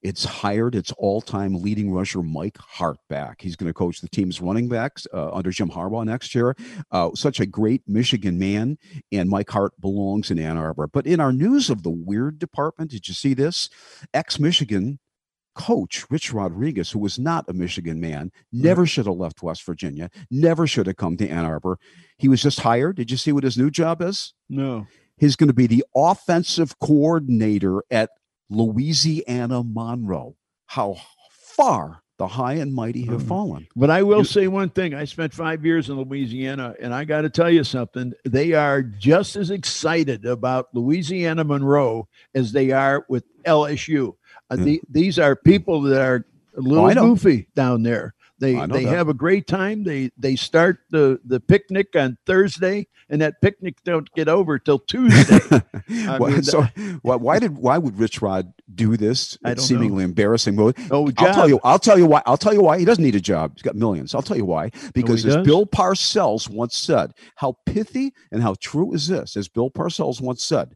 it's 0.02 0.24
hired 0.24 0.76
its 0.76 0.92
all-time 0.98 1.56
leading 1.56 1.92
rusher 1.92 2.22
Mike 2.22 2.58
Hart 2.58 2.98
back. 3.10 3.42
He's 3.42 3.56
going 3.56 3.70
to 3.70 3.74
coach 3.74 4.02
the 4.02 4.10
team's 4.10 4.40
running 4.40 4.70
backs 4.70 5.06
uh, 5.14 5.32
under 5.34 5.52
Jim 5.52 5.70
Harbaugh 5.70 6.06
next 6.06 6.34
year. 6.34 6.56
Uh, 6.92 7.12
such 7.16 7.40
a 7.40 7.46
great 7.46 7.84
Michigan 7.88 8.40
man, 8.40 8.78
and 9.12 9.30
Mike 9.30 9.50
Hart 9.50 9.74
belongs 9.80 10.32
in 10.32 10.40
Ann 10.40 10.58
Arbor. 10.58 10.88
But 10.88 11.06
in 11.06 11.20
our 11.20 11.34
news 11.34 11.70
of 11.70 11.84
the 11.84 11.90
weird 11.90 12.40
department, 12.40 12.92
did 12.92 13.08
you 13.08 13.14
see 13.14 13.34
this? 13.34 13.70
Ex-Michigan 14.14 15.00
coach 15.56 16.06
Rich 16.10 16.32
Rodriguez, 16.32 16.92
who 16.92 17.00
was 17.00 17.20
not 17.20 17.50
a 17.50 17.54
Michigan 17.54 18.00
man, 18.00 18.32
never 18.54 18.86
should 18.86 19.08
have 19.08 19.18
left 19.18 19.44
West 19.44 19.66
Virginia, 19.66 20.10
never 20.32 20.66
should 20.66 20.88
have 20.88 20.96
come 20.96 21.18
to 21.18 21.28
Ann 21.28 21.44
Arbor. 21.44 21.78
He 22.18 22.30
was 22.30 22.42
just 22.42 22.62
hired. 22.62 22.96
Did 22.96 23.12
you 23.12 23.18
see 23.18 23.34
what 23.34 23.44
his 23.44 23.58
new 23.58 23.70
job 23.70 24.02
is? 24.02 24.34
No. 24.48 24.88
He's 25.18 25.36
going 25.36 25.50
to 25.50 25.54
be 25.54 25.68
the 25.68 25.84
offensive 25.94 26.80
coordinator 26.80 27.84
at 27.92 28.12
Louisiana 28.50 29.64
Monroe. 29.64 30.36
How 30.66 30.98
far 31.32 32.04
the 32.20 32.28
high 32.28 32.56
and 32.56 32.74
mighty 32.74 33.06
have 33.06 33.20
mm-hmm. 33.20 33.28
fallen. 33.28 33.68
But 33.76 33.90
I 33.90 34.04
will 34.04 34.20
you, 34.20 34.26
say 34.26 34.48
one 34.48 34.70
thing. 34.70 34.94
I 34.94 35.06
spent 35.06 35.34
five 35.34 35.66
years 35.66 35.90
in 35.90 35.96
Louisiana, 35.96 36.76
and 36.80 36.94
I 36.94 37.06
got 37.06 37.22
to 37.22 37.30
tell 37.30 37.50
you 37.50 37.64
something. 37.64 38.14
They 38.26 38.52
are 38.54 38.84
just 38.84 39.38
as 39.38 39.50
excited 39.50 40.26
about 40.26 40.68
Louisiana 40.74 41.46
Monroe 41.46 42.08
as 42.36 42.52
they 42.52 42.72
are 42.72 43.06
with 43.08 43.24
LSU. 43.46 44.16
Uh, 44.52 44.58
yeah. 44.58 44.64
the, 44.64 44.82
these 44.90 45.18
are 45.18 45.36
people 45.36 45.82
that 45.84 46.02
are 46.02 46.26
a 46.58 46.62
little 46.62 46.90
oh, 46.90 46.94
goofy 47.16 47.48
down 47.56 47.84
there. 47.84 48.14
They 48.40 48.56
oh, 48.56 48.68
they 48.68 48.86
that. 48.86 48.96
have 48.96 49.10
a 49.10 49.14
great 49.14 49.48
time. 49.48 49.84
They 49.84 50.12
they 50.18 50.36
start 50.36 50.80
the 50.90 51.20
the 51.26 51.40
picnic 51.40 51.96
on 51.96 52.18
Thursday, 52.26 52.88
and 53.10 53.22
that 53.22 53.42
picnic 53.42 53.76
don't 53.84 54.10
get 54.14 54.30
over 54.30 54.58
till 54.58 54.80
Tuesday. 54.80 55.40
well, 55.90 56.32
mean, 56.32 56.44
so 56.44 56.62
uh, 56.62 56.68
why, 57.02 57.16
why 57.16 57.40
did 57.40 57.58
why 57.58 57.78
would 57.78 58.00
Rich 58.00 58.22
Rod 58.22 58.54
do 58.74 58.96
this 58.96 59.38
seemingly 59.58 60.04
know. 60.04 60.10
embarrassing 60.10 60.56
mode? 60.56 60.78
Oh, 60.90 61.12
I'll 61.18 61.34
tell 61.34 61.50
you. 61.50 61.60
I'll 61.66 61.80
tell 61.80 61.98
you 61.98 62.06
why. 62.06 62.22
I'll 62.26 62.38
tell 62.38 62.54
you 62.54 62.62
why 62.62 62.80
he 62.80 62.86
doesn't 62.86 63.04
need 63.04 63.16
a 63.16 63.22
job. 63.22 63.54
He's 63.56 63.64
got 63.64 63.76
millions. 63.76 64.16
I'll 64.16 64.22
tell 64.22 64.38
you 64.38 64.46
why. 64.46 64.72
Because 64.94 65.26
oh, 65.26 65.30
as 65.30 65.36
does? 65.36 65.46
Bill 65.46 65.66
Parcells 65.66 66.50
once 66.50 66.78
said, 66.78 67.12
how 67.36 67.58
pithy 67.66 68.14
and 68.32 68.42
how 68.42 68.56
true 68.62 68.94
is 68.94 69.08
this? 69.08 69.36
As 69.36 69.50
Bill 69.50 69.70
Parcells 69.70 70.22
once 70.22 70.44
said, 70.44 70.76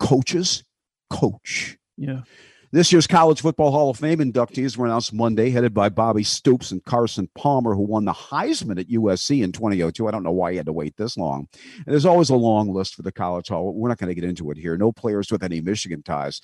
coaches 0.00 0.64
coach. 1.10 1.78
Yeah. 1.96 2.22
This 2.74 2.90
year's 2.90 3.06
College 3.06 3.40
Football 3.40 3.70
Hall 3.70 3.90
of 3.90 3.98
Fame 3.98 4.18
inductees 4.18 4.76
were 4.76 4.86
announced 4.86 5.12
Monday, 5.12 5.50
headed 5.50 5.72
by 5.72 5.88
Bobby 5.88 6.24
Stoops 6.24 6.72
and 6.72 6.84
Carson 6.84 7.30
Palmer, 7.36 7.72
who 7.72 7.82
won 7.82 8.04
the 8.04 8.12
Heisman 8.12 8.80
at 8.80 8.88
USC 8.88 9.44
in 9.44 9.52
2002. 9.52 10.08
I 10.08 10.10
don't 10.10 10.24
know 10.24 10.32
why 10.32 10.50
he 10.50 10.56
had 10.56 10.66
to 10.66 10.72
wait 10.72 10.96
this 10.96 11.16
long. 11.16 11.46
And 11.76 11.86
there's 11.86 12.04
always 12.04 12.30
a 12.30 12.34
long 12.34 12.74
list 12.74 12.96
for 12.96 13.02
the 13.02 13.12
College 13.12 13.46
Hall. 13.46 13.72
We're 13.72 13.90
not 13.90 13.98
going 13.98 14.08
to 14.08 14.20
get 14.20 14.28
into 14.28 14.50
it 14.50 14.58
here. 14.58 14.76
No 14.76 14.90
players 14.90 15.30
with 15.30 15.44
any 15.44 15.60
Michigan 15.60 16.02
ties. 16.02 16.40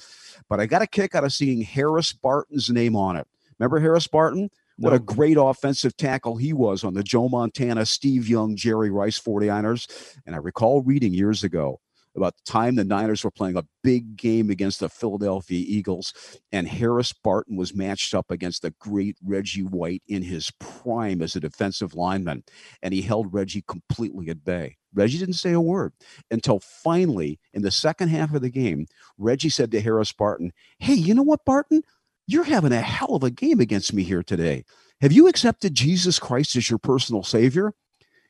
But 0.49 0.61
I 0.61 0.67
got 0.67 0.83
a 0.83 0.87
kick 0.87 1.17
out 1.17 1.25
of 1.25 1.33
seeing 1.33 1.63
Harris 1.63 2.13
Barton's 2.13 2.71
name 2.71 2.95
on 2.95 3.17
it. 3.17 3.27
Remember 3.59 3.81
Harris 3.81 4.07
Barton? 4.07 4.51
What 4.79 4.93
a 4.93 5.01
great 5.01 5.37
offensive 5.37 5.97
tackle 5.97 6.37
he 6.37 6.53
was 6.53 6.85
on 6.85 6.95
the 6.95 7.03
Joe 7.03 7.29
Montana, 7.29 7.85
Steve 7.85 8.29
Young, 8.29 8.55
Jerry 8.55 8.91
Rice 8.93 9.19
49ers. 9.19 10.17
And 10.27 10.37
I 10.37 10.39
recall 10.39 10.83
reading 10.83 11.13
years 11.13 11.43
ago 11.43 11.81
about 12.17 12.35
the 12.37 12.53
time 12.53 12.75
the 12.75 12.85
Niners 12.85 13.25
were 13.25 13.31
playing 13.31 13.57
a 13.57 13.67
big 13.83 14.17
game 14.17 14.51
against 14.51 14.81
the 14.81 14.89
Philadelphia 14.89 15.65
Eagles, 15.67 16.13
and 16.53 16.67
Harris 16.67 17.13
Barton 17.13 17.57
was 17.57 17.75
matched 17.75 18.15
up 18.15 18.31
against 18.31 18.63
the 18.63 18.75
great 18.81 19.17
Reggie 19.25 19.63
White 19.63 20.03
in 20.09 20.23
his 20.23 20.51
prime 20.59 21.23
as 21.23 21.37
a 21.37 21.41
defensive 21.41 21.95
lineman, 21.95 22.45
and 22.83 22.93
he 22.93 23.03
held 23.03 23.33
Reggie 23.33 23.65
completely 23.67 24.29
at 24.29 24.45
bay. 24.45 24.77
Reggie 24.93 25.19
didn't 25.19 25.35
say 25.35 25.53
a 25.53 25.61
word 25.61 25.93
until 26.31 26.59
finally, 26.61 27.39
in 27.55 27.63
the 27.63 27.71
second 27.71 28.09
half 28.09 28.35
of 28.35 28.43
the 28.43 28.51
game, 28.51 28.87
Reggie 29.19 29.49
said 29.49 29.71
to 29.71 29.81
Harris 29.81 30.13
Barton, 30.13 30.53
Hey, 30.79 30.95
you 30.95 31.15
know 31.15 31.23
what, 31.23 31.45
Barton? 31.45 31.83
You're 32.27 32.45
having 32.45 32.73
a 32.73 32.81
hell 32.81 33.15
of 33.15 33.23
a 33.23 33.31
game 33.31 33.61
against 33.61 33.93
me 33.93 34.03
here 34.03 34.23
today. 34.23 34.65
Have 35.01 35.13
you 35.13 35.29
accepted 35.29 35.75
Jesus 35.75 36.19
Christ 36.19 36.57
as 36.57 36.69
your 36.69 36.79
personal 36.79 37.23
savior? 37.23 37.73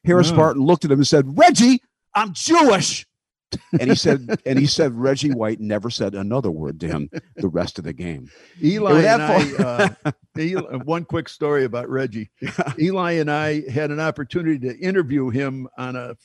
Harris 0.05 0.33
mm. 0.33 0.37
Barton 0.37 0.63
looked 0.63 0.85
at 0.85 0.91
him 0.91 1.01
and 1.01 1.07
said, 1.07 1.39
Reggie, 1.39 1.83
I'm 2.15 2.33
Jewish 2.33 3.07
and 3.79 3.91
he 3.91 3.95
said, 3.95 4.41
and 4.47 4.59
he 4.59 4.67
said 4.67 4.95
Reggie 4.95 5.33
White 5.33 5.61
never 5.61 5.91
said 5.91 6.15
another 6.15 6.51
word 6.51 6.81
to 6.81 6.89
him 6.89 7.11
the 7.37 7.49
rest 7.49 7.79
of 7.79 7.85
the 7.85 7.93
game. 7.93 8.31
Eli 8.63 9.03
and 9.03 9.23
I, 9.23 9.53
uh, 9.63 10.13
Eli, 10.39 10.77
one 10.85 11.05
quick 11.05 11.29
story 11.29 11.65
about 11.65 11.89
Reggie. 11.89 12.31
Yeah. 12.41 12.73
Eli 12.79 13.13
and 13.13 13.31
I 13.31 13.69
had 13.71 13.91
an 13.91 14.01
opportunity 14.01 14.59
to 14.69 14.79
interview 14.79 15.31
him 15.31 15.69
on 15.79 15.97
a 15.97 16.17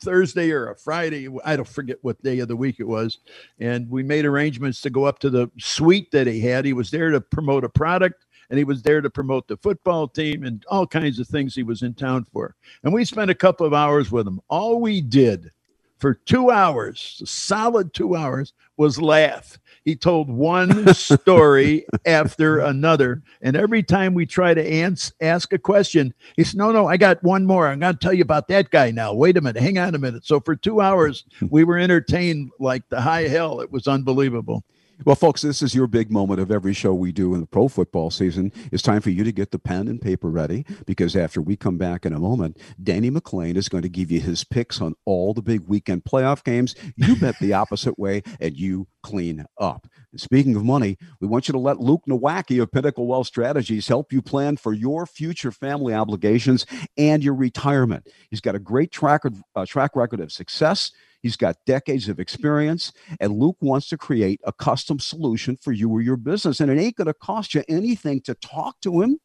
Thursday 0.00 0.50
or 0.50 0.70
a 0.70 0.76
Friday. 0.76 1.28
I 1.44 1.56
don't 1.56 1.68
forget 1.68 1.98
what 2.02 2.22
day 2.22 2.38
of 2.38 2.48
the 2.48 2.56
week 2.56 2.76
it 2.78 2.86
was. 2.86 3.18
And 3.58 3.88
we 3.90 4.02
made 4.02 4.24
arrangements 4.24 4.80
to 4.82 4.90
go 4.90 5.04
up 5.04 5.18
to 5.20 5.30
the 5.30 5.50
suite 5.58 6.10
that 6.12 6.26
he 6.26 6.40
had. 6.40 6.64
He 6.64 6.72
was 6.72 6.90
there 6.90 7.10
to 7.10 7.20
promote 7.20 7.64
a 7.64 7.68
product 7.68 8.24
and 8.50 8.58
he 8.58 8.64
was 8.64 8.82
there 8.82 9.00
to 9.00 9.10
promote 9.10 9.46
the 9.48 9.56
football 9.58 10.08
team 10.08 10.44
and 10.44 10.64
all 10.68 10.86
kinds 10.86 11.18
of 11.18 11.28
things 11.28 11.54
he 11.54 11.62
was 11.62 11.82
in 11.82 11.94
town 11.94 12.24
for. 12.24 12.54
And 12.82 12.92
we 12.92 13.04
spent 13.04 13.30
a 13.30 13.34
couple 13.34 13.66
of 13.66 13.74
hours 13.74 14.10
with 14.10 14.26
him. 14.26 14.40
All 14.48 14.80
we 14.80 15.00
did 15.00 15.50
for 15.98 16.14
two 16.14 16.50
hours, 16.50 17.22
solid 17.24 17.92
two 17.92 18.14
hours, 18.16 18.52
was 18.76 19.00
laugh. 19.00 19.58
He 19.84 19.96
told 19.96 20.30
one 20.30 20.92
story 20.94 21.86
after 22.06 22.58
another. 22.58 23.22
And 23.42 23.56
every 23.56 23.82
time 23.82 24.14
we 24.14 24.26
try 24.26 24.54
to 24.54 24.62
ans- 24.64 25.12
ask 25.20 25.52
a 25.52 25.58
question, 25.58 26.14
he 26.36 26.44
said, 26.44 26.58
No, 26.58 26.72
no, 26.72 26.86
I 26.86 26.96
got 26.96 27.22
one 27.22 27.46
more. 27.46 27.66
I'm 27.68 27.80
going 27.80 27.94
to 27.94 27.98
tell 27.98 28.12
you 28.12 28.22
about 28.22 28.48
that 28.48 28.70
guy 28.70 28.90
now. 28.90 29.14
Wait 29.14 29.36
a 29.36 29.40
minute. 29.40 29.62
Hang 29.62 29.78
on 29.78 29.94
a 29.94 29.98
minute. 29.98 30.26
So 30.26 30.40
for 30.40 30.54
two 30.56 30.80
hours, 30.80 31.24
we 31.50 31.64
were 31.64 31.78
entertained 31.78 32.50
like 32.58 32.88
the 32.88 33.00
high 33.00 33.28
hell. 33.28 33.60
It 33.60 33.72
was 33.72 33.88
unbelievable. 33.88 34.64
Well, 35.04 35.14
folks, 35.14 35.42
this 35.42 35.62
is 35.62 35.76
your 35.76 35.86
big 35.86 36.10
moment 36.10 36.40
of 36.40 36.50
every 36.50 36.74
show 36.74 36.92
we 36.92 37.12
do 37.12 37.32
in 37.32 37.40
the 37.40 37.46
pro 37.46 37.68
football 37.68 38.10
season. 38.10 38.52
It's 38.72 38.82
time 38.82 39.00
for 39.00 39.10
you 39.10 39.22
to 39.22 39.30
get 39.30 39.52
the 39.52 39.58
pen 39.58 39.86
and 39.86 40.02
paper 40.02 40.28
ready 40.28 40.66
because 40.86 41.14
after 41.14 41.40
we 41.40 41.54
come 41.56 41.78
back 41.78 42.04
in 42.04 42.12
a 42.12 42.18
moment, 42.18 42.58
Denny 42.82 43.08
McLain 43.08 43.56
is 43.56 43.68
going 43.68 43.84
to 43.84 43.88
give 43.88 44.10
you 44.10 44.20
his 44.20 44.42
picks 44.42 44.80
on 44.80 44.96
all 45.04 45.34
the 45.34 45.42
big 45.42 45.68
weekend 45.68 46.02
playoff 46.02 46.42
games. 46.42 46.74
You 46.96 47.14
bet 47.14 47.38
the 47.38 47.52
opposite 47.54 47.96
way 47.96 48.24
and 48.40 48.56
you 48.56 48.88
clean 49.04 49.46
up. 49.56 49.86
And 50.10 50.20
speaking 50.20 50.56
of 50.56 50.64
money, 50.64 50.98
we 51.20 51.28
want 51.28 51.46
you 51.46 51.52
to 51.52 51.58
let 51.58 51.78
Luke 51.78 52.02
Nowacki 52.08 52.60
of 52.60 52.72
Pinnacle 52.72 53.06
Wealth 53.06 53.28
Strategies 53.28 53.86
help 53.86 54.12
you 54.12 54.20
plan 54.20 54.56
for 54.56 54.72
your 54.72 55.06
future 55.06 55.52
family 55.52 55.94
obligations 55.94 56.66
and 56.96 57.22
your 57.22 57.34
retirement. 57.34 58.08
He's 58.30 58.40
got 58.40 58.56
a 58.56 58.60
great 58.60 58.90
track, 58.90 59.22
uh, 59.54 59.64
track 59.64 59.94
record 59.94 60.18
of 60.18 60.32
success. 60.32 60.90
He's 61.22 61.36
got 61.36 61.56
decades 61.66 62.08
of 62.08 62.20
experience, 62.20 62.92
and 63.20 63.32
Luke 63.32 63.56
wants 63.60 63.88
to 63.88 63.98
create 63.98 64.40
a 64.44 64.52
custom 64.52 64.98
solution 64.98 65.58
for 65.60 65.72
you 65.72 65.90
or 65.90 66.00
your 66.00 66.16
business. 66.16 66.60
And 66.60 66.70
it 66.70 66.78
ain't 66.78 66.96
going 66.96 67.06
to 67.06 67.14
cost 67.14 67.54
you 67.54 67.64
anything 67.68 68.20
to 68.22 68.34
talk 68.34 68.80
to 68.82 69.02
him. 69.02 69.18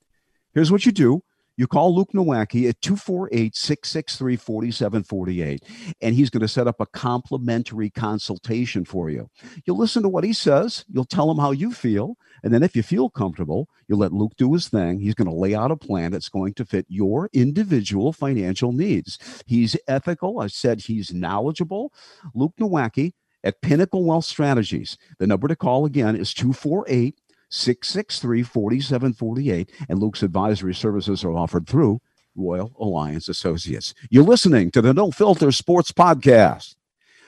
Here's 0.54 0.72
what 0.72 0.86
you 0.86 0.91
do 0.91 1.22
you 1.56 1.68
call 1.68 1.95
Luke 1.95 2.12
Nowacki 2.14 2.68
at 2.68 2.82
248 2.82 3.56
663 3.56 4.36
4748, 4.36 5.64
and 6.01 6.16
he's 6.16 6.30
going 6.30 6.41
to 6.41 6.47
set 6.47 6.68
up 6.68 6.80
a 6.80 6.86
complimentary 6.88 7.89
consultation 7.89 8.86
for 8.86 9.10
you. 9.10 9.30
You'll 9.66 9.78
listen 9.78 10.04
to 10.04 10.10
what 10.10 10.24
he 10.24 10.34
says, 10.34 10.86
you'll 10.91 11.06
tell 11.06 11.30
him 11.30 11.38
how 11.38 11.51
you 11.51 11.72
feel, 11.72 12.18
and 12.43 12.54
then 12.54 12.64
if 12.64 12.76
you 12.76 12.84
feel 12.84 13.10
comfortable, 13.10 13.68
you'll 13.88 13.99
let 13.99 14.14
Luke 14.14 14.34
do 14.38 14.54
his 14.54 14.68
thing. 14.68 14.99
He's 14.99 15.16
going 15.16 15.30
to 15.30 15.34
lay 15.34 15.54
out 15.54 15.72
a 15.72 15.78
plan 15.78 16.12
that's 16.12 16.30
going 16.30 16.54
to 16.56 16.66
fit 16.66 16.86
your 16.89 17.30
individual 17.34 18.14
financial 18.14 18.72
needs. 18.72 19.20
He's 19.45 19.78
ethical. 19.88 20.39
I 20.39 20.47
said 20.47 20.82
he's 20.82 21.14
knowledgeable. 21.14 21.93
Luke 22.34 22.54
Nowacki 22.60 23.14
at 23.43 23.62
Pinnacle 23.62 24.06
Wealth 24.06 24.26
Strategies. 24.26 24.97
The 25.20 25.28
number 25.28 25.47
to 25.47 25.56
call 25.56 25.86
again 25.86 26.16
is 26.16 26.34
248 26.34 27.20
663 27.54 28.43
4748. 28.43 29.72
And 29.88 29.99
Luke's 29.99 30.24
advisory 30.24 30.74
services 30.74 31.24
are 31.24 31.34
offered 31.34 31.68
through 31.68 32.01
Royal 32.36 32.74
Alliance 32.80 33.30
Associates. 33.30 33.93
You're 34.10 34.24
listening 34.24 34.72
to 34.72 34.82
the 34.82 34.93
No 34.93 35.12
Filter 35.12 35.51
Sports 35.51 35.91
Podcast. 35.91 36.76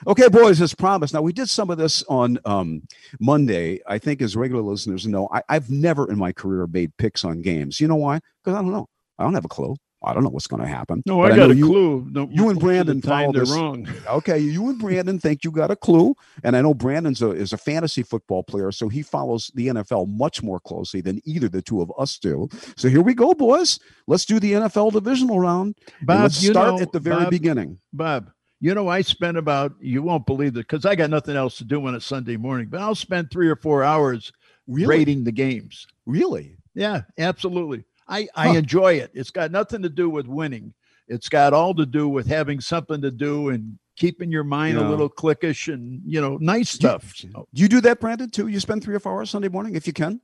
Okay, 0.06 0.28
boys, 0.28 0.60
as 0.60 0.74
promised. 0.74 1.14
Now, 1.14 1.22
we 1.22 1.32
did 1.32 1.48
some 1.48 1.70
of 1.70 1.78
this 1.78 2.02
on 2.08 2.38
um, 2.44 2.82
Monday. 3.18 3.80
I 3.86 3.98
think, 3.98 4.20
as 4.20 4.36
regular 4.36 4.62
listeners 4.62 5.06
know, 5.06 5.28
I, 5.32 5.42
I've 5.48 5.70
never 5.70 6.10
in 6.10 6.18
my 6.18 6.32
career 6.32 6.66
made 6.66 6.94
picks 6.96 7.24
on 7.24 7.40
games. 7.40 7.80
You 7.80 7.88
know 7.88 7.96
why? 7.96 8.20
Because 8.44 8.58
I 8.58 8.62
don't 8.62 8.72
know. 8.72 8.88
I 9.18 9.22
don't 9.22 9.34
have 9.34 9.46
a 9.46 9.48
clue. 9.48 9.76
I 10.06 10.14
don't 10.14 10.22
know 10.22 10.30
what's 10.30 10.46
going 10.46 10.62
to 10.62 10.68
happen. 10.68 11.02
No, 11.04 11.20
I 11.22 11.34
got 11.34 11.50
a 11.50 11.54
you, 11.54 11.66
clue. 11.66 12.06
No, 12.10 12.28
you 12.30 12.48
and 12.48 12.58
Brandon 12.66 13.02
follow 13.02 13.32
this. 13.32 13.50
wrong. 13.50 13.86
Okay, 14.08 14.38
you 14.38 14.68
and 14.70 14.78
Brandon 14.78 15.18
think 15.18 15.42
you 15.44 15.50
got 15.50 15.70
a 15.72 15.76
clue, 15.76 16.14
and 16.44 16.56
I 16.56 16.62
know 16.62 16.72
Brandon's 16.72 17.20
a, 17.22 17.30
is 17.32 17.52
a 17.52 17.58
fantasy 17.58 18.02
football 18.04 18.42
player, 18.44 18.70
so 18.70 18.88
he 18.88 19.02
follows 19.02 19.50
the 19.54 19.66
NFL 19.68 20.08
much 20.08 20.42
more 20.44 20.60
closely 20.60 21.00
than 21.00 21.20
either 21.24 21.48
the 21.48 21.60
two 21.60 21.82
of 21.82 21.92
us 21.98 22.18
do. 22.18 22.48
So 22.76 22.88
here 22.88 23.02
we 23.02 23.14
go, 23.14 23.34
boys. 23.34 23.80
Let's 24.06 24.24
do 24.24 24.38
the 24.38 24.52
NFL 24.52 24.92
divisional 24.92 25.40
round. 25.40 25.76
Bob, 26.02 26.22
let's 26.22 26.36
start 26.36 26.76
know, 26.76 26.80
at 26.82 26.92
the 26.92 27.00
very 27.00 27.24
Bob, 27.24 27.30
beginning. 27.30 27.78
Bob, 27.92 28.30
You 28.60 28.74
know, 28.74 28.88
I 28.88 29.02
spent 29.02 29.36
about, 29.36 29.74
you 29.80 30.02
won't 30.02 30.24
believe 30.24 30.50
it, 30.56 30.68
because 30.68 30.86
I 30.86 30.94
got 30.94 31.10
nothing 31.10 31.34
else 31.36 31.58
to 31.58 31.64
do 31.64 31.84
on 31.84 31.96
a 31.96 32.00
Sunday 32.00 32.36
morning, 32.36 32.68
but 32.70 32.80
I'll 32.80 32.94
spend 32.94 33.30
three 33.30 33.48
or 33.48 33.56
four 33.56 33.82
hours 33.82 34.32
Really? 34.68 34.86
rating 34.98 35.24
the 35.24 35.32
games. 35.32 35.86
Really? 36.06 36.56
Yeah, 36.74 37.02
absolutely. 37.18 37.84
I, 38.08 38.28
I 38.34 38.48
Huh. 38.48 38.54
enjoy 38.54 38.94
it. 38.94 39.10
It's 39.14 39.30
got 39.30 39.50
nothing 39.50 39.82
to 39.82 39.88
do 39.88 40.08
with 40.08 40.26
winning. 40.26 40.74
It's 41.08 41.28
got 41.28 41.52
all 41.52 41.74
to 41.74 41.86
do 41.86 42.08
with 42.08 42.26
having 42.26 42.60
something 42.60 43.00
to 43.02 43.10
do 43.10 43.48
and 43.50 43.78
keeping 43.96 44.30
your 44.30 44.44
mind 44.44 44.76
Yeah. 44.78 44.86
a 44.86 44.90
little 44.90 45.08
clickish 45.08 45.72
and, 45.72 46.02
you 46.04 46.20
know, 46.20 46.36
nice 46.40 46.72
Do 46.76 46.86
you- 46.86 46.90
stuff. 46.90 47.14
Do 47.20 47.28
So, 47.32 47.48
you 47.52 47.68
do 47.68 47.80
that, 47.82 48.00
Brandon, 48.00 48.28
too? 48.30 48.48
You 48.48 48.60
spend 48.60 48.82
three 48.84 48.94
or 48.94 49.00
four 49.00 49.12
hours 49.12 49.30
Sunday 49.30 49.48
morning 49.48 49.74
if 49.74 49.86
you 49.86 49.92
can, 49.92 50.20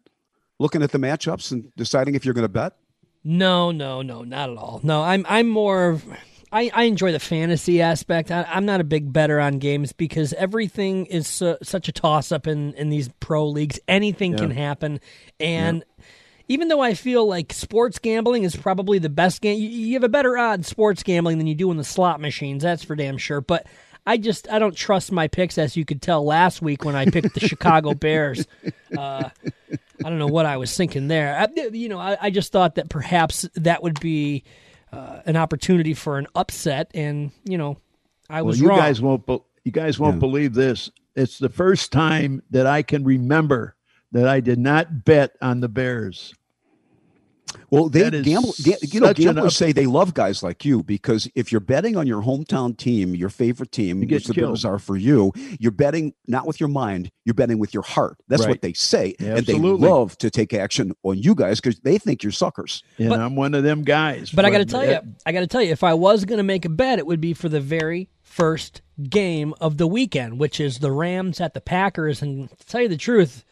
looking 0.58 0.82
at 0.82 0.90
the 0.92 0.98
matchups 0.98 1.52
and 1.52 1.72
deciding 1.76 2.14
if 2.14 2.24
you're 2.24 2.34
going 2.34 2.44
to 2.44 2.48
bet? 2.48 2.74
No, 3.24 3.70
no, 3.70 4.02
no, 4.02 4.22
not 4.22 4.50
at 4.50 4.56
all. 4.56 4.80
No, 4.82 5.02
I'm 5.02 5.24
I'm 5.28 5.48
more. 5.48 6.00
I, 6.50 6.70
I 6.74 6.82
enjoy 6.82 7.12
the 7.12 7.20
fantasy 7.20 7.80
aspect. 7.80 8.30
I, 8.30 8.42
I'm 8.42 8.66
not 8.66 8.80
a 8.80 8.84
big 8.84 9.10
bettor 9.12 9.40
on 9.40 9.58
games 9.58 9.92
because 9.92 10.32
everything 10.34 11.06
is 11.06 11.26
su- 11.28 11.56
such 11.62 11.88
a 11.88 11.92
toss 11.92 12.30
up 12.32 12.46
in, 12.46 12.74
in 12.74 12.90
these 12.90 13.08
pro 13.20 13.46
leagues. 13.48 13.78
Anything 13.88 14.36
can 14.36 14.50
happen, 14.50 15.00
and 15.40 15.84
even 16.52 16.68
though 16.68 16.80
I 16.80 16.94
feel 16.94 17.26
like 17.26 17.52
sports 17.52 17.98
gambling 17.98 18.44
is 18.44 18.54
probably 18.54 18.98
the 18.98 19.08
best 19.08 19.40
game, 19.40 19.58
you, 19.58 19.68
you 19.68 19.94
have 19.94 20.04
a 20.04 20.08
better 20.08 20.36
odds 20.36 20.68
sports 20.68 21.02
gambling 21.02 21.38
than 21.38 21.46
you 21.46 21.54
do 21.54 21.70
in 21.70 21.76
the 21.76 21.84
slot 21.84 22.20
machines. 22.20 22.62
That's 22.62 22.84
for 22.84 22.94
damn 22.94 23.16
sure. 23.18 23.40
But 23.40 23.66
I 24.06 24.16
just 24.18 24.50
I 24.50 24.58
don't 24.58 24.76
trust 24.76 25.12
my 25.12 25.28
picks, 25.28 25.56
as 25.58 25.76
you 25.76 25.84
could 25.84 26.02
tell 26.02 26.24
last 26.24 26.60
week 26.60 26.84
when 26.84 26.94
I 26.96 27.06
picked 27.06 27.34
the 27.34 27.40
Chicago 27.48 27.94
Bears. 27.94 28.46
Uh, 28.96 29.30
I 30.04 30.08
don't 30.10 30.18
know 30.18 30.26
what 30.26 30.44
I 30.46 30.56
was 30.56 30.76
thinking 30.76 31.08
there. 31.08 31.36
I, 31.38 31.68
you 31.68 31.88
know, 31.88 31.98
I, 31.98 32.16
I 32.20 32.30
just 32.30 32.50
thought 32.52 32.74
that 32.74 32.88
perhaps 32.88 33.48
that 33.54 33.82
would 33.82 34.00
be 34.00 34.42
uh, 34.92 35.20
an 35.24 35.36
opportunity 35.36 35.94
for 35.94 36.18
an 36.18 36.26
upset, 36.34 36.90
and 36.94 37.30
you 37.44 37.56
know, 37.56 37.76
I 38.28 38.42
well, 38.42 38.46
was 38.48 38.60
you 38.60 38.68
wrong. 38.68 38.78
guys 38.78 39.00
won't, 39.00 39.24
be- 39.26 39.38
you 39.64 39.72
guys 39.72 39.98
won't 39.98 40.16
Yeah. 40.16 40.20
believe 40.20 40.54
this. 40.54 40.90
It's 41.14 41.38
the 41.38 41.48
first 41.48 41.92
time 41.92 42.42
that 42.50 42.66
I 42.66 42.82
can 42.82 43.04
remember 43.04 43.76
that 44.10 44.26
I 44.26 44.40
did 44.40 44.58
not 44.58 45.04
bet 45.04 45.36
on 45.40 45.60
the 45.60 45.68
Bears. 45.68 46.34
Well, 47.70 47.88
they 47.88 48.02
That 48.02 48.14
is 48.14 48.24
gamble. 48.24 48.54
ga- 48.62 48.76
You 48.82 49.00
know, 49.00 49.06
such 49.08 49.18
an 49.20 49.24
gamblers 49.24 49.56
say 49.56 49.72
they 49.72 49.86
love 49.86 50.14
guys 50.14 50.42
like 50.42 50.64
you 50.64 50.82
because 50.82 51.28
if 51.34 51.50
you're 51.52 51.60
betting 51.60 51.96
on 51.96 52.06
your 52.06 52.22
hometown 52.22 52.76
team, 52.76 53.14
your 53.14 53.28
favorite 53.28 53.72
team, 53.72 54.02
You 54.02 54.08
which 54.08 54.26
the 54.26 54.34
killed. 54.34 54.48
Bears 54.50 54.64
are 54.64 54.78
for 54.78 54.96
you, 54.96 55.32
you're 55.58 55.72
betting 55.72 56.14
not 56.26 56.46
with 56.46 56.60
your 56.60 56.68
mind, 56.68 57.10
you're 57.24 57.34
betting 57.34 57.58
with 57.58 57.72
your 57.74 57.82
heart. 57.82 58.16
That's 58.28 58.42
Right. 58.42 58.50
what 58.50 58.62
they 58.62 58.72
say, 58.72 59.14
and 59.18 59.38
Absolutely. 59.38 59.70
they 59.86 59.88
love 59.92 60.18
to 60.18 60.30
take 60.30 60.52
action 60.54 60.92
on 61.02 61.18
you 61.18 61.34
guys 61.34 61.60
because 61.60 61.80
they 61.80 61.98
think 61.98 62.22
you're 62.22 62.32
suckers. 62.32 62.82
And 62.98 63.08
But- 63.10 63.20
I'm 63.20 63.36
one 63.36 63.54
of 63.54 63.62
them 63.64 63.82
guys. 63.82 64.30
But 64.30 64.44
I 64.44 64.50
got 64.50 64.58
to 64.58 64.64
tell 64.64 64.84
you, 64.84 64.98
I 65.26 65.32
got 65.32 65.40
to 65.40 65.46
tell 65.46 65.62
you, 65.62 65.70
if 65.72 65.82
I 65.84 65.94
was 65.94 66.24
going 66.24 66.38
to 66.38 66.42
make 66.44 66.64
a 66.64 66.68
bet, 66.68 66.98
it 66.98 67.06
would 67.06 67.20
be 67.20 67.32
for 67.34 67.48
the 67.48 67.60
very 67.60 68.08
first 68.22 68.80
game 69.10 69.52
of 69.60 69.76
the 69.78 69.86
weekend, 69.86 70.38
which 70.38 70.58
is 70.60 70.78
the 70.78 70.90
Rams 70.92 71.40
at 71.40 71.54
the 71.54 71.60
Packers. 71.60 72.22
And 72.22 72.48
to 72.50 72.66
tell 72.66 72.80
you 72.82 72.88
the 72.88 72.96
truth, 72.96 73.44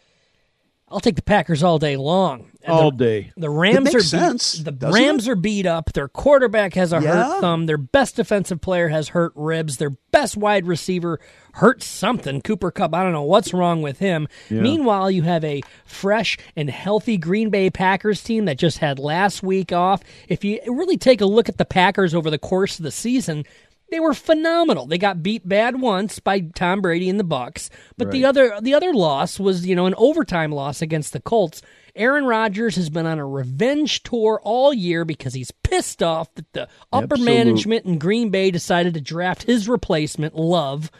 I'll 0.90 1.00
take 1.00 1.16
the 1.16 1.22
Packers 1.22 1.62
all 1.62 1.78
day 1.78 1.96
long. 1.96 2.50
And 2.62 2.72
all 2.72 2.90
the, 2.90 2.96
day. 2.96 3.32
the 3.36 3.48
Rams 3.48 3.94
are 3.94 4.00
sense, 4.00 4.58
beat, 4.58 4.80
the 4.80 4.90
Rams 4.90 5.28
are 5.28 5.36
beat 5.36 5.64
up. 5.64 5.92
Their 5.92 6.08
quarterback 6.08 6.74
has 6.74 6.92
a 6.92 7.00
Yeah. 7.00 7.30
hurt 7.32 7.40
thumb. 7.40 7.66
Their 7.66 7.78
best 7.78 8.16
defensive 8.16 8.60
player 8.60 8.88
has 8.88 9.08
hurt 9.10 9.32
ribs. 9.34 9.76
Their 9.78 9.90
best 10.12 10.36
wide 10.36 10.66
receiver 10.66 11.18
hurt 11.54 11.82
something. 11.82 12.42
Cooper 12.42 12.70
Kupp. 12.70 12.92
I 12.94 13.02
don't 13.02 13.12
know 13.12 13.22
what's 13.22 13.54
wrong 13.54 13.80
with 13.82 14.00
him. 14.00 14.28
Meanwhile, 14.50 15.10
you 15.12 15.22
have 15.22 15.44
a 15.44 15.62
fresh 15.86 16.36
and 16.56 16.68
healthy 16.68 17.16
Green 17.16 17.48
Bay 17.50 17.70
Packers 17.70 18.22
team 18.22 18.44
that 18.44 18.58
just 18.58 18.78
had 18.78 18.98
last 18.98 19.42
week 19.42 19.72
off. 19.72 20.02
If 20.28 20.44
you 20.44 20.60
really 20.66 20.98
take 20.98 21.20
a 21.20 21.26
look 21.26 21.48
at 21.48 21.56
the 21.56 21.64
Packers 21.64 22.14
over 22.14 22.30
the 22.30 22.38
course 22.38 22.78
of 22.78 22.82
the 22.82 22.90
season, 22.90 23.44
they 23.90 24.00
were 24.00 24.14
phenomenal. 24.14 24.86
They 24.86 24.98
got 24.98 25.22
beat 25.22 25.48
bad 25.48 25.80
once 25.80 26.18
by 26.18 26.40
Tom 26.40 26.80
Brady 26.80 27.08
and 27.08 27.18
the 27.18 27.24
Bucks, 27.24 27.70
but 27.96 28.10
the 28.10 28.24
other 28.24 28.58
the 28.60 28.74
other 28.74 28.92
loss 28.92 29.38
was 29.40 29.66
you 29.66 29.74
know 29.74 29.86
an 29.86 29.94
overtime 29.96 30.52
loss 30.52 30.80
against 30.80 31.12
the 31.12 31.20
Colts. 31.20 31.62
Aaron 31.96 32.24
Rodgers 32.24 32.76
has 32.76 32.88
been 32.88 33.06
on 33.06 33.18
a 33.18 33.26
revenge 33.26 34.02
tour 34.04 34.40
all 34.44 34.72
year 34.72 35.04
because 35.04 35.34
he's 35.34 35.50
pissed 35.50 36.02
off 36.02 36.32
that 36.34 36.52
the 36.52 36.68
upper 36.92 37.14
Absolute. 37.14 37.24
management 37.24 37.84
in 37.86 37.98
Green 37.98 38.30
Bay 38.30 38.50
decided 38.50 38.94
to 38.94 39.00
draft 39.00 39.42
his 39.42 39.68
replacement, 39.68 40.36
Love. 40.36 40.90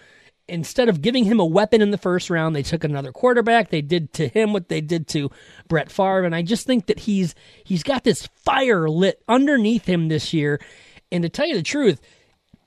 Instead 0.49 0.89
of 0.89 1.01
giving 1.01 1.23
him 1.25 1.39
a 1.39 1.45
weapon 1.45 1.81
in 1.81 1.93
the 1.93 1.99
first 1.99 2.29
round, 2.29 2.57
they 2.57 2.65
took 2.65 2.83
another 2.83 3.13
quarterback. 3.13 3.71
They 3.71 3.83
did 3.83 4.13
to 4.15 4.27
him 4.27 4.53
what 4.53 4.69
they 4.69 4.81
did 4.81 5.07
to 5.09 5.31
Brett 5.69 5.93
Favre, 5.93 6.25
and 6.25 6.35
I 6.35 6.43
just 6.43 6.67
think 6.67 6.87
that 6.87 6.99
he's 6.99 7.37
he's 7.63 7.85
got 7.85 8.03
this 8.03 8.27
fire 8.45 8.89
lit 8.89 9.23
underneath 9.29 9.85
him 9.85 10.09
this 10.09 10.33
year. 10.35 10.61
And 11.13 11.23
to 11.23 11.29
tell 11.29 11.47
you 11.47 11.55
the 11.55 11.63
truth, 11.63 12.01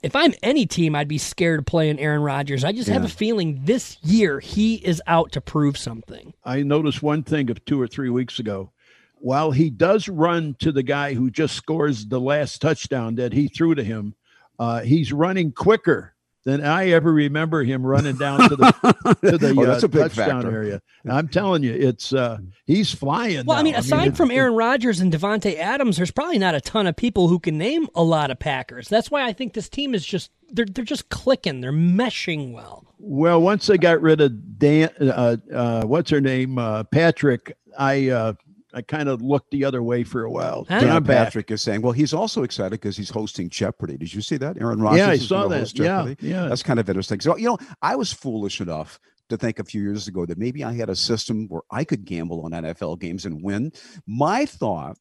if 0.04 0.16
I'm 0.16 0.34
any 0.44 0.66
team, 0.66 0.96
I'd 0.96 1.08
be 1.08 1.18
scared 1.18 1.62
of 1.62 1.66
playing 1.66 1.98
Aaron 2.00 2.22
Rodgers. 2.22 2.64
I 2.64 2.74
just 2.74 2.90
have 2.90 3.06
a 3.06 3.10
feeling 3.10 3.62
this 3.64 3.98
year 4.04 4.42
he 4.42 4.76
is 4.76 5.02
out 5.08 5.32
to 5.32 5.42
prove 5.42 5.78
something. 5.78 6.34
I 6.44 6.62
noticed 6.62 7.02
one 7.02 7.24
thing 7.24 7.50
of 7.50 7.64
two 7.64 7.82
or 7.82 7.88
three 7.88 8.10
weeks 8.10 8.38
ago. 8.38 8.72
While 9.16 9.52
he 9.52 9.70
does 9.70 10.10
run 10.10 10.56
to 10.60 10.74
the 10.74 10.84
guy 10.84 11.14
who 11.14 11.32
just 11.32 11.56
scores 11.56 12.06
the 12.06 12.20
last 12.20 12.62
touchdown 12.62 13.16
that 13.16 13.32
he 13.32 13.48
threw 13.48 13.74
to 13.74 13.84
him, 13.84 14.16
uh, 14.60 14.82
he's 14.82 15.14
running 15.14 15.54
quicker 15.54 16.13
than 16.46 16.64
I 16.64 16.90
ever 16.90 17.12
remember 17.14 17.64
him 17.64 17.86
running 17.86 18.18
down 18.18 18.50
to 18.50 18.56
the 18.56 19.18
to 19.30 19.38
the 19.38 19.54
Oh, 19.58 19.64
uh, 19.64 19.66
that's 19.66 19.84
a 19.84 19.88
big 19.88 20.02
touchdown 20.02 20.42
factor. 20.44 20.52
area. 20.56 20.82
And 21.04 21.14
I'm 21.14 21.28
telling 21.28 21.64
you, 21.64 21.74
it's 21.74 22.12
uh, 22.14 22.38
he's 22.66 22.92
flying. 22.92 23.46
Well, 23.46 23.58
I 23.58 23.64
mean, 23.64 23.76
aside 23.76 24.10
it- 24.10 24.18
from 24.18 24.30
Aaron 24.32 24.54
Rodgers 24.56 25.00
and 25.00 25.12
Davante 25.14 25.58
Adams, 25.58 25.98
there's 25.98 26.12
probably 26.12 26.40
not 26.40 26.56
a 26.56 26.62
ton 26.62 26.88
of 26.88 26.96
people 26.96 27.28
who 27.30 27.40
can 27.40 27.58
name 27.58 27.88
a 27.96 28.04
lot 28.04 28.32
of 28.32 28.40
Packers. 28.40 28.88
That's 28.90 29.10
why 29.10 29.24
I 29.26 29.34
think 29.34 29.54
this 29.54 29.70
team 29.70 29.96
is 29.96 30.06
just 30.06 30.32
they're 30.52 30.66
they're 30.66 30.84
just 30.86 31.10
clicking. 31.10 31.62
They're 31.62 31.72
meshing 31.72 32.52
well. 32.54 32.86
Well, 33.00 33.42
once 33.42 33.68
they 33.68 33.78
got 33.78 34.02
rid 34.02 34.22
of 34.22 34.58
Dan, 34.60 34.90
uh, 35.00 35.38
uh, 35.54 35.84
what's 35.86 36.10
her 36.10 36.22
name, 36.22 36.58
uh, 36.58 36.84
Patrick, 36.86 37.58
I 37.78 38.10
uh, 38.10 38.34
I 38.74 38.82
kind 38.82 39.10
of 39.10 39.22
looked 39.22 39.52
the 39.52 39.66
other 39.66 39.84
way 39.84 40.04
for 40.04 40.24
a 40.24 40.32
while. 40.32 40.66
Huh? 40.68 40.80
Dan 40.80 41.04
back. 41.04 41.26
Patrick 41.26 41.52
is 41.52 41.62
saying, 41.62 41.82
well, 41.82 41.92
he's 41.92 42.14
also 42.14 42.44
excited 42.44 42.72
because 42.72 42.98
he's 42.98 43.10
hosting 43.10 43.50
Jeopardy. 43.50 43.98
Did 43.98 44.14
you 44.14 44.22
see 44.22 44.38
that? 44.38 44.60
Aaron 44.60 44.82
Rodgers 44.82 45.00
Yeah, 45.00 45.10
I 45.10 45.18
saw 45.18 45.48
that. 45.48 45.78
Yeah, 45.78 46.14
yeah. 46.20 46.48
That's 46.48 46.64
kind 46.64 46.80
of 46.80 46.90
interesting. 46.90 47.20
So, 47.20 47.38
you 47.38 47.48
know, 47.48 47.58
I 47.82 47.96
was 47.96 48.12
foolish 48.12 48.62
enough 48.62 49.00
to 49.30 49.38
think 49.38 49.60
a 49.60 49.64
few 49.64 49.82
years 49.82 50.08
ago 50.08 50.26
that 50.26 50.38
maybe 50.38 50.64
I 50.64 50.74
had 50.74 50.90
a 50.90 50.96
system 50.96 51.48
where 51.48 51.62
I 51.72 51.84
could 51.84 52.06
gamble 52.06 52.46
on 52.46 52.52
NFL 52.52 53.00
games 53.00 53.26
and 53.26 53.44
win. 53.44 53.72
My 54.06 54.46
thought 54.46 54.98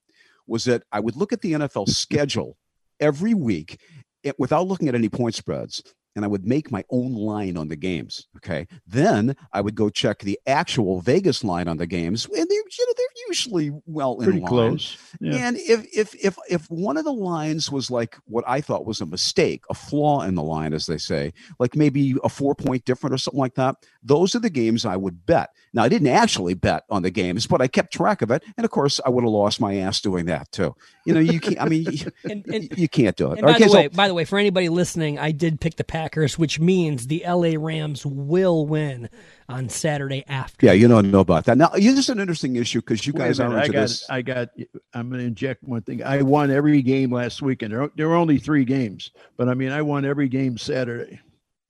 was 0.47 0.65
that 0.65 0.83
I 0.93 1.01
would 1.01 1.17
look 1.17 1.33
at 1.33 1.41
the 1.41 1.53
NFL 1.53 1.89
schedule 1.89 2.57
every 3.01 3.35
week 3.35 3.81
it, 4.23 4.39
without 4.39 4.67
looking 4.67 4.89
at 4.89 4.95
any 4.95 5.09
point 5.09 5.35
spreads. 5.35 5.83
And 6.15 6.27
I 6.27 6.29
would 6.29 6.47
make 6.47 6.71
my 6.71 6.85
own 6.91 7.15
line 7.15 7.57
on 7.57 7.69
the 7.69 7.77
games. 7.77 8.29
Okay. 8.37 8.67
Then 8.87 9.35
I 9.51 9.63
would 9.63 9.75
go 9.75 9.89
check 9.89 10.19
the 10.19 10.39
actual 10.47 11.01
Vegas 11.01 11.43
line 11.43 11.69
on 11.69 11.79
the 11.79 11.87
games. 11.87 12.27
And 12.27 12.35
they're, 12.35 12.43
you 12.43 12.87
know, 12.87 12.95
they're 12.97 13.07
usually 13.33 13.73
well 13.87 14.19
in 14.19 14.25
Pretty 14.25 14.41
line. 14.41 14.49
close. 14.49 14.99
Yeah. 15.21 15.47
And 15.49 15.57
if 15.57 15.87
if 15.97 16.15
if 16.23 16.37
if 16.51 16.71
one 16.71 16.97
of 16.99 17.05
the 17.05 17.13
lines 17.13 17.71
was 17.73 17.91
like 17.91 18.17
what 18.27 18.45
I 18.47 18.61
thought 18.61 18.85
was 18.85 19.01
a 19.01 19.07
mistake, 19.07 19.63
a 19.71 19.75
flaw 19.75 20.23
in 20.23 20.35
the 20.35 20.43
line, 20.43 20.75
as 20.75 20.87
they 20.87 20.99
say, 20.99 21.33
like 21.59 21.75
maybe 21.75 22.15
a 22.23 22.29
four 22.29 22.55
point 22.55 22.85
different 22.85 23.15
or 23.15 23.19
something 23.19 23.41
like 23.41 23.55
that, 23.55 23.77
those 24.03 24.35
are 24.35 24.39
the 24.41 24.51
games 24.51 24.85
I 24.85 24.97
would 24.97 25.25
bet. 25.25 25.49
Now 25.73 25.85
I 25.85 25.89
didn't 25.89 26.09
actually 26.09 26.55
bet 26.55 26.85
on 26.91 27.03
the 27.03 27.11
games, 27.11 27.47
but 27.47 27.63
I 27.63 27.69
kept 27.69 27.93
track 27.93 28.21
of 28.21 28.31
it, 28.31 28.43
and 28.59 28.65
of 28.67 28.71
course 28.71 29.01
I 29.07 29.09
would 29.09 29.25
have 29.25 29.31
lost 29.33 29.61
my 29.61 29.77
ass 29.77 30.01
doing 30.03 30.27
that 30.27 30.53
too. 30.53 30.75
You 31.07 31.15
know, 31.15 31.21
you 31.21 31.41
can't. 31.41 31.61
I 31.61 31.67
mean, 31.69 31.87
you, 31.91 32.11
And, 32.25 32.45
and, 32.47 32.79
you 32.79 32.89
can't 32.89 33.17
do 33.17 33.33
it. 33.33 33.39
and 33.39 33.47
by 33.47 33.55
Okay, 33.55 33.65
the 33.65 33.71
so- 33.71 33.77
way, 33.79 33.89
by 33.89 34.09
the 34.09 34.15
way, 34.15 34.25
for 34.27 34.39
anybody 34.39 34.69
listening, 34.69 35.19
I 35.19 35.33
did 35.33 35.61
pick 35.61 35.77
the 35.77 35.85
Packers, 35.85 36.39
which 36.39 36.61
means 36.61 37.07
the 37.07 37.23
LA 37.27 37.53
Rams 37.57 38.05
will 38.05 38.67
win 38.67 39.09
on 39.49 39.69
Saturday 39.69 40.25
after. 40.29 40.67
yeah, 40.67 40.73
you 40.73 40.89
don't 40.89 41.11
know 41.11 41.21
about 41.21 41.45
that. 41.47 41.59
Now, 41.59 41.69
this 41.69 41.99
is 41.99 42.09
an 42.09 42.21
interesting 42.21 42.57
issue 42.57 42.81
because 42.81 43.07
you 43.07 43.13
Wait 43.13 43.21
guys 43.21 43.39
minute, 43.39 43.53
are 43.55 43.59
I 43.59 43.61
into 43.61 43.73
got, 43.73 43.81
this. 43.81 44.11
I 44.11 44.23
got. 44.23 44.49
I'm 44.95 45.09
going 45.09 45.21
to 45.21 45.27
inject 45.27 45.63
one 45.65 45.83
thing. 45.83 46.03
I 46.03 46.23
won 46.23 46.51
every 46.51 46.83
game 46.83 47.13
last 47.13 47.43
weekend. 47.43 47.73
There, 47.73 47.91
there 47.97 48.09
were 48.09 48.17
only 48.17 48.39
three 48.39 48.65
games, 48.65 49.11
but 49.37 49.49
I 49.49 49.55
mean, 49.55 49.71
I 49.71 49.83
won 49.83 50.05
every 50.05 50.29
game 50.29 50.59
Saturday. 50.59 51.21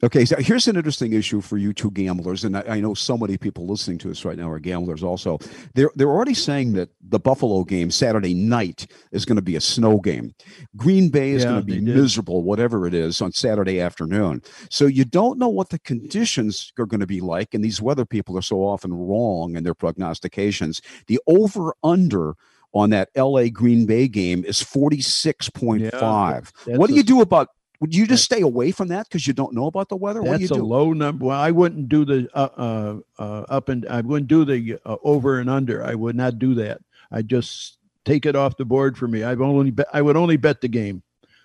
Okay, 0.05 0.25
so 0.25 0.35
here's 0.41 0.67
an 0.67 0.75
interesting 0.75 1.13
issue 1.13 1.41
for 1.41 1.59
you 1.59 1.73
two 1.73 1.91
gamblers, 1.93 2.43
and 2.43 2.57
I, 2.57 2.65
I 2.67 2.81
know 2.81 2.93
so 2.93 3.17
many 3.17 3.39
people 3.39 3.69
listening 3.69 3.99
to 3.99 4.11
us 4.11 4.25
right 4.25 4.37
now 4.37 4.51
are 4.51 4.59
gamblers. 4.59 5.05
Also, 5.05 5.39
they're 5.75 5.93
they're 5.95 6.11
already 6.11 6.35
saying 6.35 6.73
that 6.73 6.89
the 7.01 7.21
Buffalo 7.21 7.63
game 7.63 7.89
Saturday 7.89 8.35
night 8.35 8.89
is 9.13 9.25
going 9.25 9.37
to 9.37 9.43
be 9.43 9.55
a 9.55 9.61
snow 9.61 10.01
game. 10.01 10.35
Green 10.77 11.09
Bay 11.09 11.31
is 11.31 11.45
Yeah, 11.45 11.51
going 11.51 11.61
to 11.61 11.67
be 11.67 11.81
miserable, 11.81 12.43
whatever 12.43 12.85
it 12.89 12.95
is, 12.95 13.23
on 13.23 13.31
Saturday 13.31 13.81
afternoon. 13.81 14.43
So 14.71 14.87
you 14.87 15.05
don't 15.05 15.39
know 15.39 15.49
what 15.49 15.69
the 15.69 15.79
conditions 15.79 16.73
are 16.81 16.87
going 16.87 16.99
to 16.99 17.07
be 17.07 17.21
like, 17.21 17.55
and 17.55 17.63
these 17.63 17.81
weather 17.81 18.05
people 18.05 18.37
are 18.37 18.43
so 18.43 18.57
often 18.57 18.93
wrong 18.93 19.55
in 19.55 19.63
their 19.63 19.75
prognostications. 19.75 20.81
The 21.07 21.21
over 21.29 21.75
under 21.85 22.35
on 22.75 22.91
that 22.91 23.11
L.A. 23.15 23.51
Green 23.51 23.87
Bay 23.87 24.09
game 24.09 24.45
is 24.45 24.61
forty 24.61 25.01
six 25.01 25.49
point 25.49 25.93
five. 25.93 26.53
That's 26.67 26.77
What 26.77 26.89
do 26.89 26.95
you 26.95 27.05
do 27.05 27.21
about? 27.21 27.51
Would 27.83 27.97
you 27.97 28.07
just 28.07 28.22
stay 28.22 28.43
away 28.43 28.70
from 28.70 28.89
that 28.89 29.09
because 29.09 29.26
you 29.26 29.33
don't 29.33 29.53
know 29.55 29.66
about 29.66 29.89
the 29.89 29.97
weather? 29.97 30.22
What 30.22 30.37
do 30.37 30.43
you 30.43 30.47
That's 30.47 30.59
a 30.59 30.62
do? 30.62 30.64
low 30.64 30.93
number. 30.93 31.24
Well, 31.24 31.39
I 31.39 31.51
wouldn't 31.51 31.89
do 31.89 32.05
the 32.05 32.28
uh, 32.33 32.49
uh, 32.57 32.97
uh, 33.18 33.41
up 33.49 33.68
and 33.68 33.85
I 33.89 34.01
wouldn't 34.03 34.28
do 34.28 34.45
the 34.45 34.78
uh, 34.87 34.97
over 35.03 35.41
and 35.41 35.51
under. 35.51 35.85
I 35.85 35.97
would 35.97 36.14
not 36.14 36.39
do 36.39 36.55
that. 36.55 36.80
I 37.11 37.22
just 37.22 37.78
take 38.05 38.24
it 38.24 38.37
off 38.37 38.57
the 38.57 38.64
board 38.64 38.97
for 38.97 39.09
me. 39.09 39.24
I've 39.24 39.41
only 39.41 39.72
bet, 39.72 39.89
I 39.93 40.01
would 40.01 40.16
only 40.16 40.37
bet 40.37 40.61
the 40.61 40.68
game. 40.68 41.03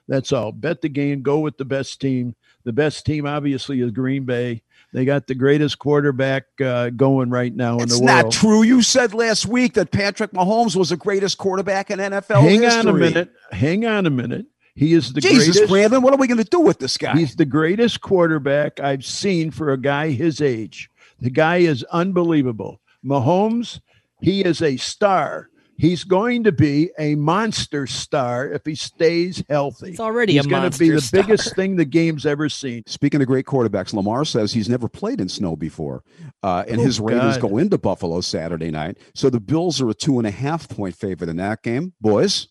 That's 0.07 0.31
all. 0.31 0.51
Bet 0.51 0.81
the 0.81 0.89
game. 0.89 1.23
Go 1.23 1.39
with 1.39 1.57
the 1.57 1.65
best 1.65 1.99
team. 1.99 2.35
The 2.65 2.71
best 2.71 3.03
team, 3.03 3.25
obviously, 3.25 3.81
is 3.81 3.89
Green 3.89 4.23
Bay. 4.23 4.61
They 4.93 5.05
got 5.05 5.25
the 5.25 5.35
greatest 5.35 5.79
quarterback 5.79 6.45
uh, 6.63 6.91
going 6.91 7.29
right 7.31 7.53
now 7.53 7.79
It's 7.79 7.83
in 7.83 7.89
the 7.89 8.05
world. 8.05 8.27
It's 8.27 8.35
not 8.35 8.41
true. 8.41 8.61
You 8.61 8.81
said 8.83 9.13
last 9.13 9.47
week 9.47 9.73
that 9.73 9.91
Patrick 9.91 10.31
Mahomes 10.33 10.75
was 10.75 10.89
the 10.89 10.97
greatest 10.97 11.37
quarterback 11.39 11.89
in 11.89 11.99
NFL 11.99 12.41
Hang 12.41 12.61
history. 12.61 12.79
on 12.79 12.87
a 12.87 12.93
minute. 12.93 13.31
Hang 13.51 13.85
on 13.85 14.05
a 14.05 14.09
minute. 14.09 14.45
He 14.77 14.93
is 14.93 15.11
the 15.11 15.21
Jesus, 15.21 15.55
greatest. 15.55 15.69
Brandon, 15.71 16.01
what 16.03 16.13
are 16.13 16.17
we 16.17 16.27
going 16.27 16.37
to 16.37 16.43
do 16.43 16.59
with 16.59 16.77
this 16.77 16.97
guy? 16.97 17.17
He's 17.17 17.35
the 17.35 17.45
greatest 17.45 18.01
quarterback 18.01 18.79
I've 18.79 19.03
seen 19.05 19.49
for 19.49 19.71
a 19.71 19.77
guy 19.77 20.11
his 20.11 20.39
age. 20.39 20.89
The 21.19 21.31
guy 21.31 21.57
is 21.57 21.83
unbelievable. 21.85 22.79
Mahomes, 23.03 23.79
he 24.21 24.43
is 24.43 24.61
a 24.61 24.77
star. 24.77 25.49
He's 25.79 26.03
going 26.03 26.43
to 26.43 26.51
be 26.51 26.89
a 26.97 27.13
monster 27.15 27.85
star 27.87 28.47
if 28.51 28.65
he 28.65 28.73
stays 28.75 29.43
healthy. 29.47 29.89
It's 29.91 29.99
already 29.99 30.33
He's 30.33 30.45
a 30.45 30.49
going 30.49 30.69
to 30.71 30.77
be 30.79 30.89
the 30.89 31.01
star. 31.01 31.21
biggest 31.23 31.55
thing 31.55 31.75
the 31.75 31.85
game's 31.85 32.25
ever 32.25 32.49
seen. 32.49 32.81
Speaking 32.87 33.21
of 33.21 33.27
great 33.27 33.45
quarterbacks, 33.45 33.93
Lamar 33.93 34.25
says 34.25 34.51
he's 34.53 34.69
never 34.69 34.87
played 34.87 35.21
in 35.21 35.29
snow 35.29 35.55
before, 35.55 36.03
uh, 36.41 36.63
and 36.67 36.79
Oh, 36.79 36.83
his 36.83 36.99
Ravens 36.99 37.37
God. 37.37 37.49
go 37.49 37.57
into 37.59 37.77
Buffalo 37.77 38.21
Saturday 38.21 38.71
night. 38.71 38.97
So 39.13 39.29
the 39.29 39.39
Bills 39.39 39.79
are 39.81 39.89
a 39.89 39.93
two 39.93 40.17
and 40.17 40.27
a 40.27 40.31
half 40.31 40.67
point 40.67 40.95
favorite 40.95 41.29
in 41.29 41.37
that 41.37 41.61
game, 41.63 41.93
boys. 42.01 42.47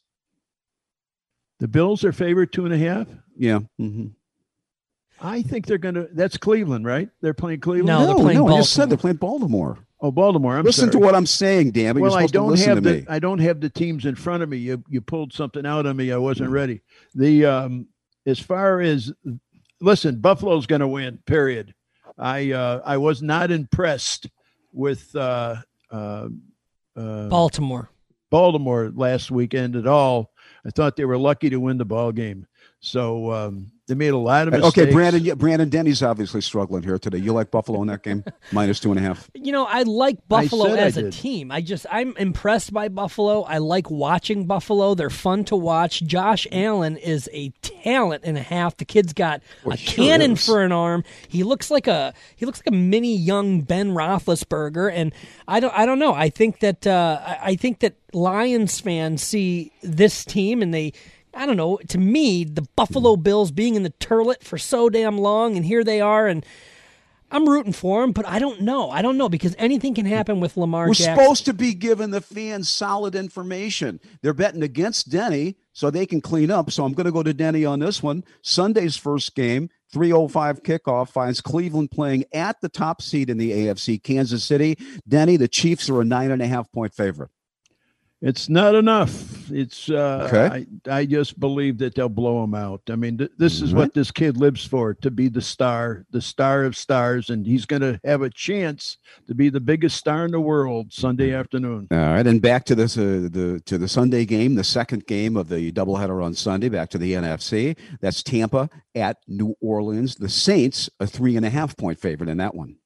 The 1.61 1.69
Bills 1.69 2.05
are 2.05 2.13
favored 2.13 2.53
two 2.53 2.65
and 2.65 2.75
a 2.75 2.79
half. 2.79 3.07
Yeah. 3.37 3.61
mhm. 3.81 4.13
I 5.21 5.41
think 5.43 5.65
they're 5.67 5.79
going 5.79 5.95
to. 5.95 6.09
That's 6.13 6.37
Cleveland, 6.37 6.85
right? 6.85 7.09
They're 7.23 7.33
playing 7.35 7.61
Cleveland. 7.61 7.87
No, 7.87 8.07
they're 8.07 8.17
no, 8.17 8.23
playing 8.23 8.39
no, 8.39 8.49
I 8.49 8.59
just 8.59 8.75
said 8.75 8.91
they're 8.91 8.99
playing 8.99 9.17
Baltimore. 9.17 9.79
Oh, 9.99 10.11
Baltimore. 10.11 10.59
I'm 10.59 10.65
listen 10.65 10.93
sorry. 10.93 10.93
to 10.93 10.99
what 10.99 11.15
I'm 11.15 11.25
saying, 11.25 11.71
damn 11.71 11.97
it. 11.97 12.01
well, 12.01 12.11
You're 12.11 12.19
I 12.19 12.27
supposed 12.27 12.33
to 12.35 12.39
don't 12.39 12.49
listen 12.51 12.69
have 12.69 12.77
to 12.79 12.81
the 12.83 12.93
me. 12.97 13.07
I 13.09 13.19
don't 13.19 13.39
have 13.39 13.61
the 13.61 13.71
teams 13.71 14.05
in 14.05 14.15
front 14.15 14.43
of 14.43 14.51
me. 14.51 14.59
You 14.59 14.85
you 14.91 15.01
pulled 15.01 15.33
something 15.33 15.65
out 15.65 15.87
on 15.87 15.97
me. 15.97 16.13
I 16.13 16.19
wasn't 16.19 16.51
ready. 16.51 16.83
The 17.15 17.47
um 17.47 17.87
as 18.27 18.39
far 18.39 18.83
as 18.83 19.11
listen, 19.81 20.21
Buffalo's 20.21 20.67
going 20.67 20.81
to 20.83 20.89
win. 20.89 21.19
Period. 21.25 21.73
I 22.19 22.53
uh 22.53 22.83
I 22.85 22.99
was 22.99 23.23
not 23.23 23.51
impressed 23.51 24.29
with 24.73 25.17
uh 25.17 25.57
uh, 25.91 26.29
uh 26.95 27.29
Baltimore. 27.29 27.89
Baltimore 28.29 28.93
last 28.95 29.31
weekend 29.31 29.77
at 29.77 29.87
all. 29.87 30.31
I 30.67 30.71
thought 30.71 30.97
they 30.97 31.05
were 31.05 31.19
lucky 31.19 31.49
to 31.51 31.61
win 31.61 31.79
the 31.79 31.85
ball 31.85 32.13
game. 32.13 32.47
So 32.81 33.33
um 33.33 33.73
they 33.87 33.95
made 33.95 34.09
a 34.09 34.19
lot 34.19 34.49
of 34.49 34.53
mistakes. 34.55 34.79
Okay, 34.79 34.93
Brandon. 34.93 35.23
Yeah, 35.23 35.35
Brandon 35.35 35.69
Denny's 35.69 36.03
obviously 36.03 36.41
struggling 36.41 36.83
here 36.83 36.99
today. 36.99 37.19
You 37.19 37.33
like 37.33 37.51
Buffalo 37.53 37.81
in 37.83 37.89
that 37.89 38.03
game? 38.03 38.25
Minus 38.53 38.81
two 38.81 38.91
and 38.91 38.99
a 38.99 39.03
half. 39.03 39.31
You 39.35 39.53
know, 39.53 39.65
I 39.65 39.83
like 39.83 40.27
Buffalo 40.29 40.75
I 40.75 40.79
as 40.79 40.97
a 40.97 41.11
team. 41.11 41.53
I 41.53 41.61
just 41.61 41.87
I'm 41.91 42.17
impressed 42.17 42.73
by 42.73 42.89
Buffalo. 42.89 43.43
I 43.43 43.59
like 43.59 43.89
watching 43.91 44.47
Buffalo. 44.47 44.95
They're 44.95 45.09
fun 45.11 45.45
to 45.47 45.57
watch. 45.57 46.03
Josh 46.03 46.47
Allen 46.51 46.97
is 46.97 47.31
a 47.33 47.51
talent 47.63 48.23
and 48.25 48.37
a 48.37 48.43
half. 48.43 48.77
The 48.77 48.85
kid's 48.85 49.13
got 49.13 49.41
Well, 49.65 49.75
a 49.75 49.77
sure 49.77 49.95
cannon 50.05 50.33
is. 50.33 50.45
for 50.45 50.63
an 50.63 50.73
arm. 50.73 51.05
He 51.29 51.45
looks 51.45 51.71
like 51.71 51.87
a 51.87 52.13
he 52.35 52.45
looks 52.45 52.59
like 52.61 52.75
a 52.75 52.77
mini 52.77 53.17
young 53.17 53.61
Ben 53.61 53.93
Roethlisberger. 53.93 54.91
And 54.93 55.13
I 55.47 55.61
don't 55.61 55.73
I 55.79 55.87
don't 55.87 55.99
know. 56.01 56.13
I 56.13 56.29
think 56.31 56.59
that 56.61 56.87
uh, 56.87 57.21
I 57.25 57.39
I 57.53 57.55
think 57.57 57.79
that 57.81 57.95
Lions 58.13 58.81
fans 58.81 59.23
see 59.23 59.71
this 59.83 60.25
team 60.25 60.61
and 60.61 60.75
they. 60.75 60.93
I 61.37 61.47
don't 61.47 61.57
know. 61.57 61.79
To 61.89 61.99
me, 61.99 62.45
the 62.45 62.67
Buffalo 62.77 63.17
hmm. 63.17 63.23
Bills 63.23 63.51
being 63.51 63.75
in 63.75 63.83
the 63.83 63.91
turlet 63.91 64.43
for 64.43 64.59
so 64.59 64.89
damn 64.89 65.19
long, 65.19 65.57
and 65.57 65.65
here 65.65 65.85
they 65.85 66.01
are, 66.01 66.27
and 66.27 66.45
I'm 67.31 67.49
rooting 67.49 67.73
for 67.73 68.05
him, 68.05 68.13
but 68.13 68.27
I 68.27 68.39
don't 68.39 68.61
know. 68.61 68.91
I 68.91 69.03
don't 69.03 69.19
know 69.19 69.29
because 69.29 69.57
anything 69.59 69.95
can 69.95 70.07
happen 70.07 70.39
with 70.39 70.57
Lamar 70.57 70.87
We're 70.87 70.95
Jackson. 70.95 71.17
supposed 71.17 71.45
to 71.47 71.53
be 71.53 71.75
giving 71.75 72.11
the 72.11 72.21
fans 72.21 72.69
solid 72.69 73.15
information. 73.15 74.01
They're 74.23 74.33
betting 74.33 74.63
against 74.63 75.11
Denny 75.11 75.57
so 75.73 75.91
they 75.91 76.07
can 76.07 76.21
clean 76.21 76.51
up. 76.51 76.71
So 76.71 76.85
I'm 76.85 76.93
going 76.93 77.07
to 77.07 77.13
go 77.13 77.25
to 77.25 77.35
Denny 77.35 77.65
on 77.65 77.81
this 77.81 78.03
one. 78.03 78.23
Sunday's 78.43 78.97
first 78.97 79.35
game, 79.35 79.71
305 79.93 80.63
kickoff, 80.63 81.11
finds 81.11 81.41
Cleveland 81.41 81.91
playing 81.91 82.25
at 82.33 82.61
the 82.61 82.69
top 82.69 83.03
seed 83.03 83.29
in 83.29 83.39
the 83.39 83.51
AFC, 83.51 84.01
Kansas 84.01 84.45
City. 84.45 84.79
Denny, 85.09 85.37
the 85.37 85.49
Chiefs 85.49 85.91
are 85.91 86.01
a 86.01 86.05
nine 86.05 86.31
and 86.31 86.43
a 86.43 86.47
half 86.47 86.71
point 86.71 86.95
favorite. 86.95 87.31
It's 88.27 88.49
not 88.49 88.75
enough. 88.75 89.51
It's 89.53 89.89
uh, 89.89 90.29
Okay. 90.29 90.67
I, 90.89 90.99
I 90.99 91.07
just 91.07 91.39
believe 91.39 91.79
that 91.79 91.95
they'll 91.95 92.09
blow 92.09 92.43
him 92.43 92.55
out. 92.55 92.83
I 92.91 92.97
mean, 92.97 93.19
th- 93.19 93.31
this 93.39 93.63
is 93.63 93.73
Right. 93.73 93.83
what 93.83 93.95
this 93.95 94.11
kid 94.11 94.37
lives 94.37 94.65
for: 94.67 94.95
to 94.95 95.11
be 95.11 95.29
the 95.29 95.41
star, 95.41 96.05
the 96.11 96.21
star 96.21 96.65
of 96.65 96.77
stars, 96.77 97.31
and 97.31 97.47
he's 97.47 97.65
going 97.67 97.83
to 97.83 98.01
have 98.05 98.23
a 98.23 98.31
chance 98.31 98.99
to 99.29 99.35
be 99.37 99.49
the 99.49 99.61
biggest 99.61 99.97
star 99.97 100.25
in 100.25 100.33
the 100.33 100.41
world 100.41 100.93
Sunday 100.93 101.33
afternoon. 101.33 101.87
All 101.93 101.99
right, 101.99 102.27
and 102.27 102.43
back 102.43 102.65
to 102.65 102.75
this 102.75 102.99
uh, 102.99 103.29
the 103.31 103.63
to 103.67 103.79
the 103.79 103.87
Sunday 103.89 104.25
game, 104.25 104.57
the 104.57 104.65
second 104.65 105.07
game 105.07 105.37
of 105.37 105.49
the 105.49 105.71
doubleheader 105.71 106.25
on 106.25 106.35
Sunday. 106.35 106.69
Back 106.69 106.91
to 106.91 106.99
the 106.99 107.13
NFC. 107.13 107.77
That's 108.01 108.23
Tampa 108.25 108.69
at 108.97 109.19
New 109.29 109.55
Orleans. 109.61 110.17
The 110.17 110.29
Saints 110.29 110.91
a 110.99 111.07
three 111.07 111.37
and 111.37 111.47
a 111.47 111.51
half 111.51 111.77
point 111.77 112.01
favorite 112.01 112.29
in 112.29 112.39
that 112.39 112.55
one. 112.57 112.77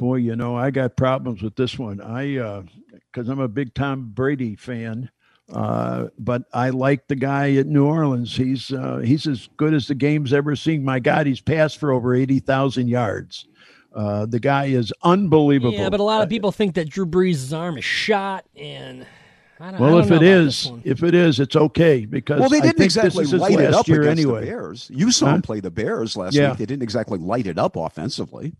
Boy, 0.00 0.16
you 0.16 0.34
know, 0.34 0.56
I 0.56 0.70
got 0.70 0.96
problems 0.96 1.42
with 1.42 1.56
this 1.56 1.78
one. 1.78 2.00
I 2.00 2.62
because 3.12 3.28
I'm 3.28 3.38
a 3.38 3.48
big 3.48 3.74
Tom 3.74 4.12
Brady 4.14 4.56
fan. 4.56 5.10
Uh, 5.52 6.06
but 6.18 6.44
I 6.54 6.70
like 6.70 7.06
the 7.08 7.16
guy 7.16 7.56
at 7.56 7.66
New 7.66 7.84
Orleans. 7.84 8.34
He's 8.34 8.72
uh, 8.72 9.02
he's 9.04 9.26
as 9.26 9.50
good 9.58 9.74
as 9.74 9.88
the 9.88 9.94
game's 9.94 10.32
ever 10.32 10.56
seen. 10.56 10.82
My 10.84 11.00
God, 11.00 11.26
he's 11.26 11.42
passed 11.42 11.76
for 11.76 11.92
over 11.92 12.14
eighty 12.14 12.38
thousand 12.38 12.88
yards. 12.88 13.46
Uh, 13.94 14.24
the 14.24 14.40
guy 14.40 14.66
is 14.66 14.90
unbelievable. 15.02 15.74
Yeah, 15.74 15.90
but 15.90 16.00
a 16.00 16.02
lot 16.02 16.22
of 16.22 16.28
Uh, 16.28 16.30
people 16.30 16.50
think 16.50 16.76
that 16.76 16.88
Drew 16.88 17.04
Brees' 17.04 17.54
arm 17.54 17.76
is 17.76 17.84
shot, 17.84 18.46
and 18.56 19.04
I 19.58 19.72
don't, 19.72 19.74
I 19.74 19.80
Well, 19.80 19.90
don't 19.96 20.04
if 20.04 20.08
know 20.10 20.16
it 20.16 20.22
about 20.22 20.46
is, 20.46 20.72
if 20.84 21.02
it 21.02 21.14
is, 21.14 21.40
it's 21.40 21.56
okay 21.56 22.06
because 22.06 22.40
Well, 22.40 22.48
they 22.48 22.60
didn't 22.60 22.76
think 22.78 22.86
exactly 22.86 23.24
this 23.24 23.34
is 23.34 23.40
light 23.40 23.60
it 23.60 23.74
up 23.74 23.86
year 23.86 24.00
against 24.02 24.22
anyway. 24.22 24.40
the 24.40 24.46
Bears. 24.46 24.90
You 24.94 25.10
saw 25.10 25.26
Huh? 25.26 25.34
him 25.34 25.42
play 25.42 25.60
the 25.60 25.70
Bears 25.70 26.16
last 26.16 26.34
Yeah. 26.36 26.50
week. 26.50 26.58
They 26.58 26.66
didn't 26.66 26.84
exactly 26.84 27.18
light 27.18 27.46
it 27.46 27.58
up 27.58 27.76
offensively. 27.76 28.54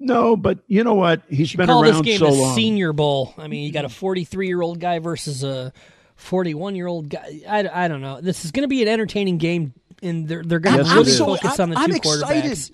No, 0.00 0.34
but 0.36 0.58
you 0.66 0.82
know 0.82 0.94
what? 0.94 1.22
He's 1.28 1.54
been 1.54 1.66
call 1.66 1.82
around 1.82 1.92
this 1.92 2.00
game 2.02 2.18
so 2.18 2.26
the 2.26 2.32
long. 2.32 2.54
Senior 2.56 2.92
Bowl. 2.94 3.34
I 3.36 3.48
mean, 3.48 3.64
you 3.64 3.70
got 3.72 3.84
a 3.84 3.88
43 3.90 4.46
year 4.46 4.62
old 4.62 4.80
guy 4.80 4.98
versus 4.98 5.44
a 5.44 5.72
41 6.16 6.74
year 6.74 6.86
old 6.86 7.10
guy. 7.10 7.40
I, 7.46 7.84
I 7.84 7.88
don't 7.88 8.00
know. 8.00 8.20
This 8.20 8.44
is 8.46 8.50
going 8.50 8.62
to 8.64 8.68
be 8.68 8.80
an 8.82 8.88
entertaining 8.88 9.36
game, 9.38 9.74
and 10.02 10.26
they're 10.26 10.42
they're 10.42 10.58
going 10.58 10.78
to 10.78 10.84
Yes, 10.84 10.92
it 10.92 10.96
really 10.96 11.10
is. 11.10 11.18
focus 11.18 11.60
I'm, 11.60 11.64
on 11.64 11.70
the 11.74 11.78
I'm 11.78 11.90
two 11.90 11.96
excited. 11.96 12.50
quarterbacks. 12.50 12.70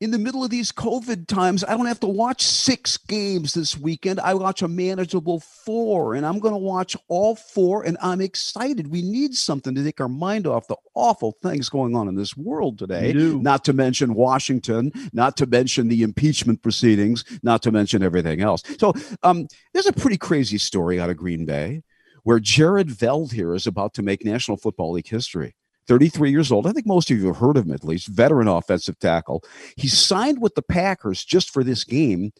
In 0.00 0.10
the 0.10 0.18
middle 0.18 0.42
of 0.42 0.50
these 0.50 0.72
COVID 0.72 1.28
times, 1.28 1.62
I 1.62 1.76
don't 1.76 1.86
have 1.86 2.00
to 2.00 2.08
watch 2.08 2.42
six 2.42 2.96
games 2.96 3.54
this 3.54 3.78
weekend. 3.78 4.18
I 4.18 4.34
watch 4.34 4.60
a 4.60 4.68
manageable 4.68 5.38
four, 5.38 6.14
and 6.14 6.26
I'm 6.26 6.40
going 6.40 6.52
to 6.52 6.58
watch 6.58 6.96
all 7.08 7.36
four, 7.36 7.84
and 7.84 7.96
I'm 8.02 8.20
excited. 8.20 8.88
We 8.88 9.02
need 9.02 9.34
something 9.34 9.72
to 9.74 9.84
take 9.84 10.00
our 10.00 10.08
mind 10.08 10.48
off 10.48 10.66
the 10.66 10.76
awful 10.94 11.36
things 11.42 11.68
going 11.68 11.94
on 11.94 12.08
in 12.08 12.16
this 12.16 12.36
world 12.36 12.78
today. 12.78 13.12
Not 13.40 13.64
to 13.66 13.72
mention 13.72 14.14
Washington, 14.14 14.90
not 15.12 15.36
to 15.36 15.46
mention 15.46 15.86
the 15.86 16.02
impeachment 16.02 16.60
proceedings, 16.62 17.24
not 17.44 17.62
to 17.62 17.70
mention 17.70 18.02
everything 18.02 18.40
else. 18.40 18.62
So, 18.78 18.94
um, 19.22 19.46
there's 19.72 19.86
a 19.86 19.92
pretty 19.92 20.18
crazy 20.18 20.58
story 20.58 21.00
out 21.00 21.08
of 21.08 21.16
Green 21.16 21.46
Bay 21.46 21.82
where 22.24 22.40
Jared 22.40 22.88
Veldheer 22.88 23.54
is 23.54 23.66
about 23.66 23.94
to 23.94 24.02
make 24.02 24.24
National 24.24 24.56
Football 24.56 24.92
League 24.92 25.08
history. 25.08 25.54
33 25.86 26.30
years 26.30 26.50
old. 26.50 26.66
I 26.66 26.72
think 26.72 26.86
most 26.86 27.10
of 27.10 27.18
you 27.18 27.26
have 27.26 27.36
heard 27.36 27.56
of 27.56 27.66
him 27.66 27.72
at 27.72 27.84
least. 27.84 28.08
Veteran 28.08 28.48
offensive 28.48 28.98
tackle. 28.98 29.44
He 29.76 29.88
signed 29.88 30.40
with 30.40 30.54
the 30.54 30.62
Packers 30.62 31.24
just 31.24 31.50
for 31.50 31.64
this 31.64 31.84
game. 31.84 32.32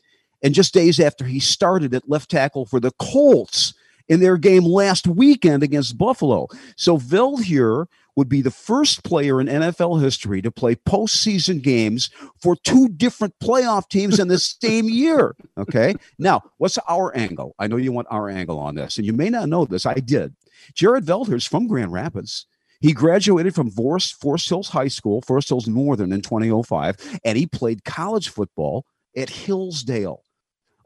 And 0.42 0.55
just 0.55 0.74
days 0.74 1.01
after 1.01 1.24
he 1.24 1.40
started 1.40 1.95
at 1.95 2.07
left 2.07 2.30
tackle 2.30 2.66
for 2.66 2.78
the 2.78 2.92
Colts 3.01 3.72
in 4.09 4.20
their 4.20 4.36
game 4.36 4.64
last 4.64 5.07
weekend 5.07 5.62
against 5.62 5.97
Buffalo. 5.97 6.49
So 6.76 6.99
Veldheer 6.99 7.86
would 8.16 8.28
be 8.28 8.42
the 8.42 8.51
first 8.51 9.03
player 9.05 9.40
in 9.40 9.49
NFL 9.49 10.01
history 10.01 10.40
to 10.42 10.51
play 10.51 10.74
postseason 10.76 11.62
games 11.62 12.11
for 12.40 12.57
two 12.57 12.88
different 12.90 13.34
playoff 13.40 13.88
teams 13.88 14.20
in 14.20 14.28
the 14.28 14.38
same 14.62 14.88
year. 14.88 15.34
Okay. 15.59 15.95
Now, 16.18 16.42
what's 16.59 16.78
our 16.88 17.16
angle? 17.16 17.55
I 17.59 17.66
know 17.66 17.76
you 17.76 17.92
want 17.92 18.09
our 18.11 18.28
angle 18.28 18.59
on 18.59 18.74
this, 18.74 18.99
and 18.99 19.07
you 19.07 19.12
may 19.12 19.30
not 19.30 19.49
know 19.49 19.64
this. 19.64 19.86
I 19.86 19.95
did. 19.95 20.34
Jared 20.74 21.05
Veldheer's 21.05 21.47
from 21.47 21.66
Grand 21.66 21.92
Rapids. 21.92 22.47
He 22.81 22.93
graduated 22.93 23.55
from 23.55 23.70
Forest, 23.70 24.20
Forest 24.20 24.49
Hills 24.49 24.68
High 24.68 24.89
School, 24.89 25.22
Forest 25.22 25.49
Hills 25.49 25.68
Northern 25.68 26.12
in 26.12 26.20
2005, 26.20 27.20
and 27.25 27.39
he 27.39 27.47
played 27.47 27.85
college 27.85 28.29
football 28.29 28.85
at 29.16 29.31
Hillsdale. 29.31 30.22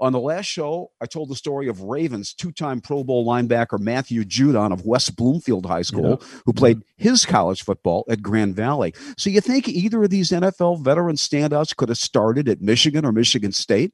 On 0.01 0.13
the 0.13 0.21
last 0.21 0.47
show, 0.47 0.93
I 1.01 1.07
told 1.07 1.29
the 1.29 1.35
story 1.35 1.67
of 1.67 1.83
Ravens 1.83 2.33
two 2.33 2.53
time 2.53 2.81
Pro 2.81 3.03
Bowl 3.03 3.27
linebacker 3.27 3.81
Matthew 3.81 4.23
Judon 4.23 4.73
of 4.73 4.87
West 4.87 5.17
Bloomfield 5.17 5.67
High 5.67 5.83
School, 5.83 6.17
who 6.17 6.17
mm-hmm. 6.17 6.51
played 6.53 6.83
his 6.97 7.27
college 7.27 7.65
football 7.65 8.05
at 8.09 8.23
Grand 8.23 8.55
Valley. 8.55 8.95
So 9.17 9.29
you 9.29 9.41
think 9.41 9.69
either 9.69 10.05
of 10.05 10.11
these 10.11 10.31
NFL 10.31 10.85
veteran 10.85 11.17
standouts 11.17 11.75
could 11.75 11.89
have 11.89 11.99
started 11.99 12.49
at 12.49 12.63
Michigan 12.63 13.05
or 13.05 13.11
Michigan 13.11 13.51
State? 13.51 13.93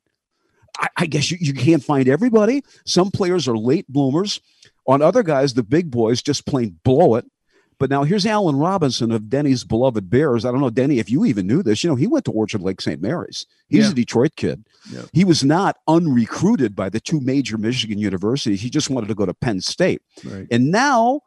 I, 0.78 0.88
I 0.98 1.06
guess 1.06 1.30
you, 1.30 1.38
you 1.40 1.54
can't 1.54 1.82
find 1.82 2.06
everybody. 2.06 2.62
Some 2.84 3.10
players 3.10 3.48
are 3.48 3.56
late 3.56 3.86
bloomers. 3.88 4.40
On 4.86 5.00
other 5.00 5.22
guys, 5.22 5.54
the 5.54 5.62
big 5.62 5.90
boys 5.90 6.20
just 6.20 6.44
plain 6.44 6.78
blow 6.84 7.14
it. 7.14 7.24
But 7.78 7.90
now 7.90 8.04
here's 8.04 8.24
Allen 8.26 8.56
Robinson 8.56 9.10
of 9.10 9.28
Denny's 9.28 9.64
beloved 9.64 10.08
Bears. 10.10 10.44
I 10.44 10.50
don't 10.52 10.60
know, 10.60 10.70
Denny, 10.70 10.98
if 10.98 11.10
you 11.10 11.24
even 11.24 11.46
knew 11.46 11.62
this. 11.62 11.82
You 11.82 11.90
know, 11.90 11.96
he 11.96 12.06
went 12.06 12.24
to 12.26 12.30
Orchard 12.32 12.60
Lake 12.62 12.80
St. 12.80 13.00
Mary's. 13.02 13.46
He's 13.68 13.86
Yeah. 13.86 13.90
a 13.90 13.94
Detroit 13.94 14.32
kid. 14.36 14.64
Yeah. 14.90 15.02
He 15.12 15.24
was 15.24 15.42
not 15.44 15.76
unrecruited 15.88 16.74
by 16.76 16.88
the 16.88 17.00
two 17.00 17.20
major 17.20 17.58
Michigan 17.58 17.98
universities. 17.98 18.60
He 18.60 18.70
just 18.70 18.90
wanted 18.90 19.08
to 19.08 19.14
go 19.14 19.26
to 19.26 19.34
Penn 19.34 19.60
State. 19.60 20.02
Right. 20.24 20.46
And 20.50 20.70
now 20.70 21.20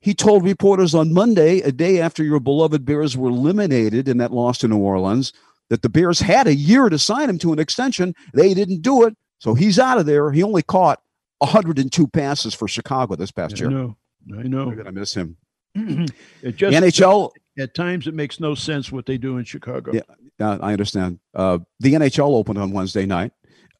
he 0.00 0.14
told 0.14 0.44
reporters 0.44 0.94
on 0.94 1.12
Monday, 1.12 1.60
a 1.60 1.72
day 1.72 2.00
after 2.00 2.24
your 2.24 2.40
beloved 2.40 2.84
Bears 2.84 3.16
were 3.16 3.28
eliminated 3.28 4.08
in 4.08 4.18
that 4.18 4.32
loss 4.32 4.58
to 4.58 4.68
New 4.68 4.78
Orleans, 4.78 5.32
that 5.68 5.82
the 5.82 5.88
Bears 5.88 6.20
had 6.20 6.46
a 6.46 6.54
year 6.54 6.88
to 6.88 6.98
sign 6.98 7.28
him 7.30 7.38
to 7.38 7.52
an 7.52 7.58
extension. 7.58 8.14
They 8.34 8.54
didn't 8.54 8.82
do 8.82 9.04
it. 9.04 9.14
So 9.38 9.54
he's 9.54 9.78
out 9.78 9.98
of 9.98 10.06
there. 10.06 10.32
He 10.32 10.42
only 10.42 10.62
caught 10.62 11.00
102 11.38 12.06
passes 12.08 12.54
for 12.54 12.66
Chicago 12.66 13.14
this 13.14 13.30
past 13.30 13.58
year. 13.60 13.68
I 13.68 13.72
year. 13.72 13.80
know. 13.80 13.96
I 14.38 14.42
know. 14.42 14.66
We're 14.66 14.74
going 14.74 14.86
to 14.86 14.92
miss 14.92 15.14
him. 15.14 15.36
It 15.74 16.56
just, 16.56 16.76
NHL, 16.76 17.30
at 17.58 17.74
times 17.74 18.06
it 18.06 18.14
makes 18.14 18.40
no 18.40 18.54
sense 18.54 18.90
what 18.90 19.06
they 19.06 19.18
do 19.18 19.38
in 19.38 19.44
Chicago. 19.44 19.92
Yeah. 19.92 20.02
I 20.40 20.72
understand. 20.72 21.18
Uh, 21.34 21.58
the 21.80 21.92
NHL 21.92 22.34
opened 22.34 22.58
on 22.58 22.72
Wednesday 22.72 23.04
night. 23.04 23.32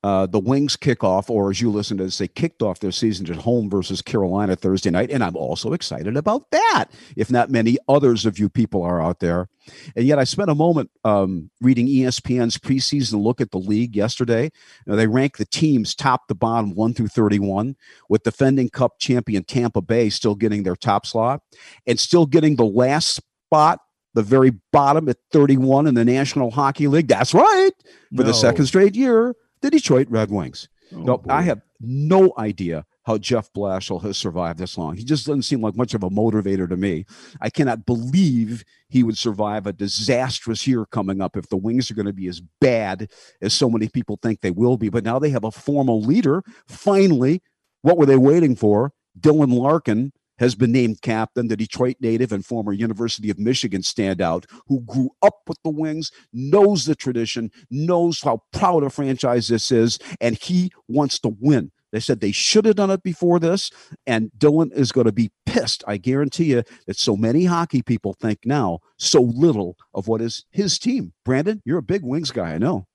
Uh, 0.02 0.24
the 0.26 0.38
Wings 0.38 0.76
kick 0.76 1.04
off, 1.04 1.28
or 1.28 1.50
as 1.50 1.60
you 1.60 1.70
listen 1.70 1.98
to 1.98 2.04
this, 2.04 2.18
they 2.18 2.28
kicked 2.28 2.62
off 2.62 2.80
their 2.80 2.90
season 2.90 3.30
at 3.30 3.36
home 3.36 3.68
versus 3.68 4.00
Carolina 4.00 4.56
Thursday 4.56 4.90
night. 4.90 5.10
And 5.10 5.22
I'm 5.22 5.36
also 5.36 5.74
excited 5.74 6.16
about 6.16 6.50
that, 6.52 6.86
if 7.16 7.30
not 7.30 7.50
many 7.50 7.76
others 7.86 8.24
of 8.24 8.38
you 8.38 8.48
people 8.48 8.82
are 8.82 9.02
out 9.02 9.20
there. 9.20 9.48
And 9.94 10.06
yet 10.06 10.18
I 10.18 10.24
spent 10.24 10.48
a 10.48 10.54
moment 10.54 10.90
um, 11.04 11.50
reading 11.60 11.86
ESPN's 11.86 12.56
preseason 12.56 13.22
look 13.22 13.42
at 13.42 13.50
the 13.50 13.58
league 13.58 13.94
yesterday. 13.94 14.44
You 14.44 14.50
know, 14.86 14.96
they 14.96 15.06
rank 15.06 15.36
the 15.36 15.44
teams 15.44 15.94
top 15.94 16.28
to 16.28 16.34
bottom, 16.34 16.74
1 16.74 16.94
through 16.94 17.08
31, 17.08 17.76
with 18.08 18.22
defending 18.22 18.70
cup 18.70 18.98
champion 18.98 19.44
Tampa 19.44 19.82
Bay 19.82 20.08
still 20.08 20.34
getting 20.34 20.62
their 20.62 20.76
top 20.76 21.04
slot 21.04 21.42
and 21.86 22.00
still 22.00 22.24
getting 22.24 22.56
the 22.56 22.64
last 22.64 23.20
spot 23.46 23.80
the 24.14 24.22
very 24.22 24.52
bottom 24.72 25.08
at 25.08 25.18
31 25.32 25.86
in 25.86 25.94
the 25.94 26.04
National 26.04 26.50
Hockey 26.50 26.88
League. 26.88 27.08
That's 27.08 27.34
right. 27.34 27.70
For 28.16 28.24
the 28.24 28.34
second 28.34 28.66
straight 28.66 28.96
year, 28.96 29.36
the 29.62 29.70
Detroit 29.70 30.08
Red 30.10 30.30
Wings. 30.30 30.68
Oh, 30.92 30.98
no, 30.98 31.18
boy. 31.18 31.32
I 31.32 31.42
have 31.42 31.60
no 31.80 32.32
idea 32.36 32.84
how 33.04 33.16
Jeff 33.16 33.52
Blashill 33.52 34.02
has 34.02 34.18
survived 34.18 34.58
this 34.58 34.76
long. 34.76 34.96
He 34.96 35.04
just 35.04 35.26
doesn't 35.26 35.42
seem 35.42 35.62
like 35.62 35.76
much 35.76 35.94
of 35.94 36.02
a 36.02 36.10
motivator 36.10 36.68
to 36.68 36.76
me. 36.76 37.06
I 37.40 37.48
cannot 37.48 37.86
believe 37.86 38.64
he 38.88 39.02
would 39.02 39.16
survive 39.16 39.66
a 39.66 39.72
disastrous 39.72 40.66
year 40.66 40.84
coming 40.84 41.20
up 41.20 41.36
if 41.36 41.48
the 41.48 41.56
Wings 41.56 41.90
are 41.90 41.94
going 41.94 42.06
to 42.06 42.12
be 42.12 42.28
as 42.28 42.40
bad 42.60 43.10
as 43.40 43.54
so 43.54 43.70
many 43.70 43.88
people 43.88 44.18
think 44.20 44.40
they 44.40 44.50
will 44.50 44.76
be. 44.76 44.88
But 44.88 45.04
now 45.04 45.18
they 45.18 45.30
have 45.30 45.44
a 45.44 45.50
formal 45.50 46.00
leader. 46.00 46.42
Finally, 46.66 47.42
what 47.82 47.96
were 47.96 48.06
they 48.06 48.18
waiting 48.18 48.54
for? 48.54 48.92
Dylan 49.18 49.58
Larkin 49.58 50.12
has 50.40 50.56
been 50.56 50.72
named 50.72 51.02
captain, 51.02 51.46
the 51.46 51.56
Detroit 51.56 51.96
native 52.00 52.32
and 52.32 52.44
former 52.44 52.72
University 52.72 53.30
of 53.30 53.38
Michigan 53.38 53.82
standout 53.82 54.46
who 54.66 54.80
grew 54.80 55.10
up 55.22 55.38
with 55.46 55.58
the 55.62 55.70
Wings, 55.70 56.10
knows 56.32 56.86
the 56.86 56.96
tradition, 56.96 57.52
knows 57.70 58.22
how 58.22 58.42
proud 58.52 58.82
a 58.82 58.90
franchise 58.90 59.46
this 59.46 59.70
is, 59.70 59.98
and 60.20 60.36
he 60.36 60.72
wants 60.88 61.18
to 61.20 61.36
win. 61.40 61.70
They 61.92 62.00
said 62.00 62.20
they 62.20 62.32
should 62.32 62.64
have 62.66 62.76
done 62.76 62.90
it 62.90 63.02
before 63.02 63.38
this, 63.38 63.70
and 64.06 64.30
Dylan 64.38 64.72
is 64.72 64.92
going 64.92 65.06
to 65.06 65.12
be 65.12 65.30
pissed. 65.44 65.84
I 65.86 65.96
guarantee 65.96 66.44
you 66.44 66.62
that 66.86 66.96
so 66.96 67.16
many 67.16 67.44
hockey 67.44 67.82
people 67.82 68.14
think 68.14 68.40
now 68.44 68.78
so 68.96 69.20
little 69.20 69.76
of 69.92 70.08
what 70.08 70.20
is 70.20 70.44
his 70.50 70.78
team. 70.78 71.12
Brandon, 71.24 71.60
you're 71.64 71.78
a 71.78 71.82
big 71.82 72.02
Wings 72.04 72.30
guy, 72.30 72.54
I 72.54 72.58
know. 72.58 72.86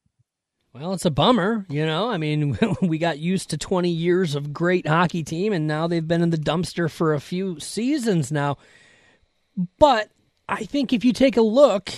Well, 0.76 0.92
it's 0.92 1.06
a 1.06 1.12
bummer, 1.12 1.66
you 1.70 1.86
know. 1.86 2.10
I 2.10 2.18
mean, 2.18 2.58
we 2.82 2.98
got 2.98 3.18
used 3.18 3.52
to 3.52 3.58
20 3.58 3.90
years 3.90 4.36
of 4.36 4.52
great 4.52 4.86
hockey 4.86 5.24
team, 5.24 5.54
and 5.54 5.68
now 5.68 5.88
they've 5.88 6.06
been 6.06 6.22
in 6.22 6.32
the 6.32 6.38
dumpster 6.38 6.92
for 6.92 7.14
a 7.14 7.22
few 7.22 7.62
seasons 7.62 8.30
now. 8.30 8.58
But 9.80 10.12
I 10.50 10.66
think 10.66 10.92
if 10.92 11.06
you 11.06 11.14
take 11.14 11.38
a 11.38 11.42
look 11.42 11.92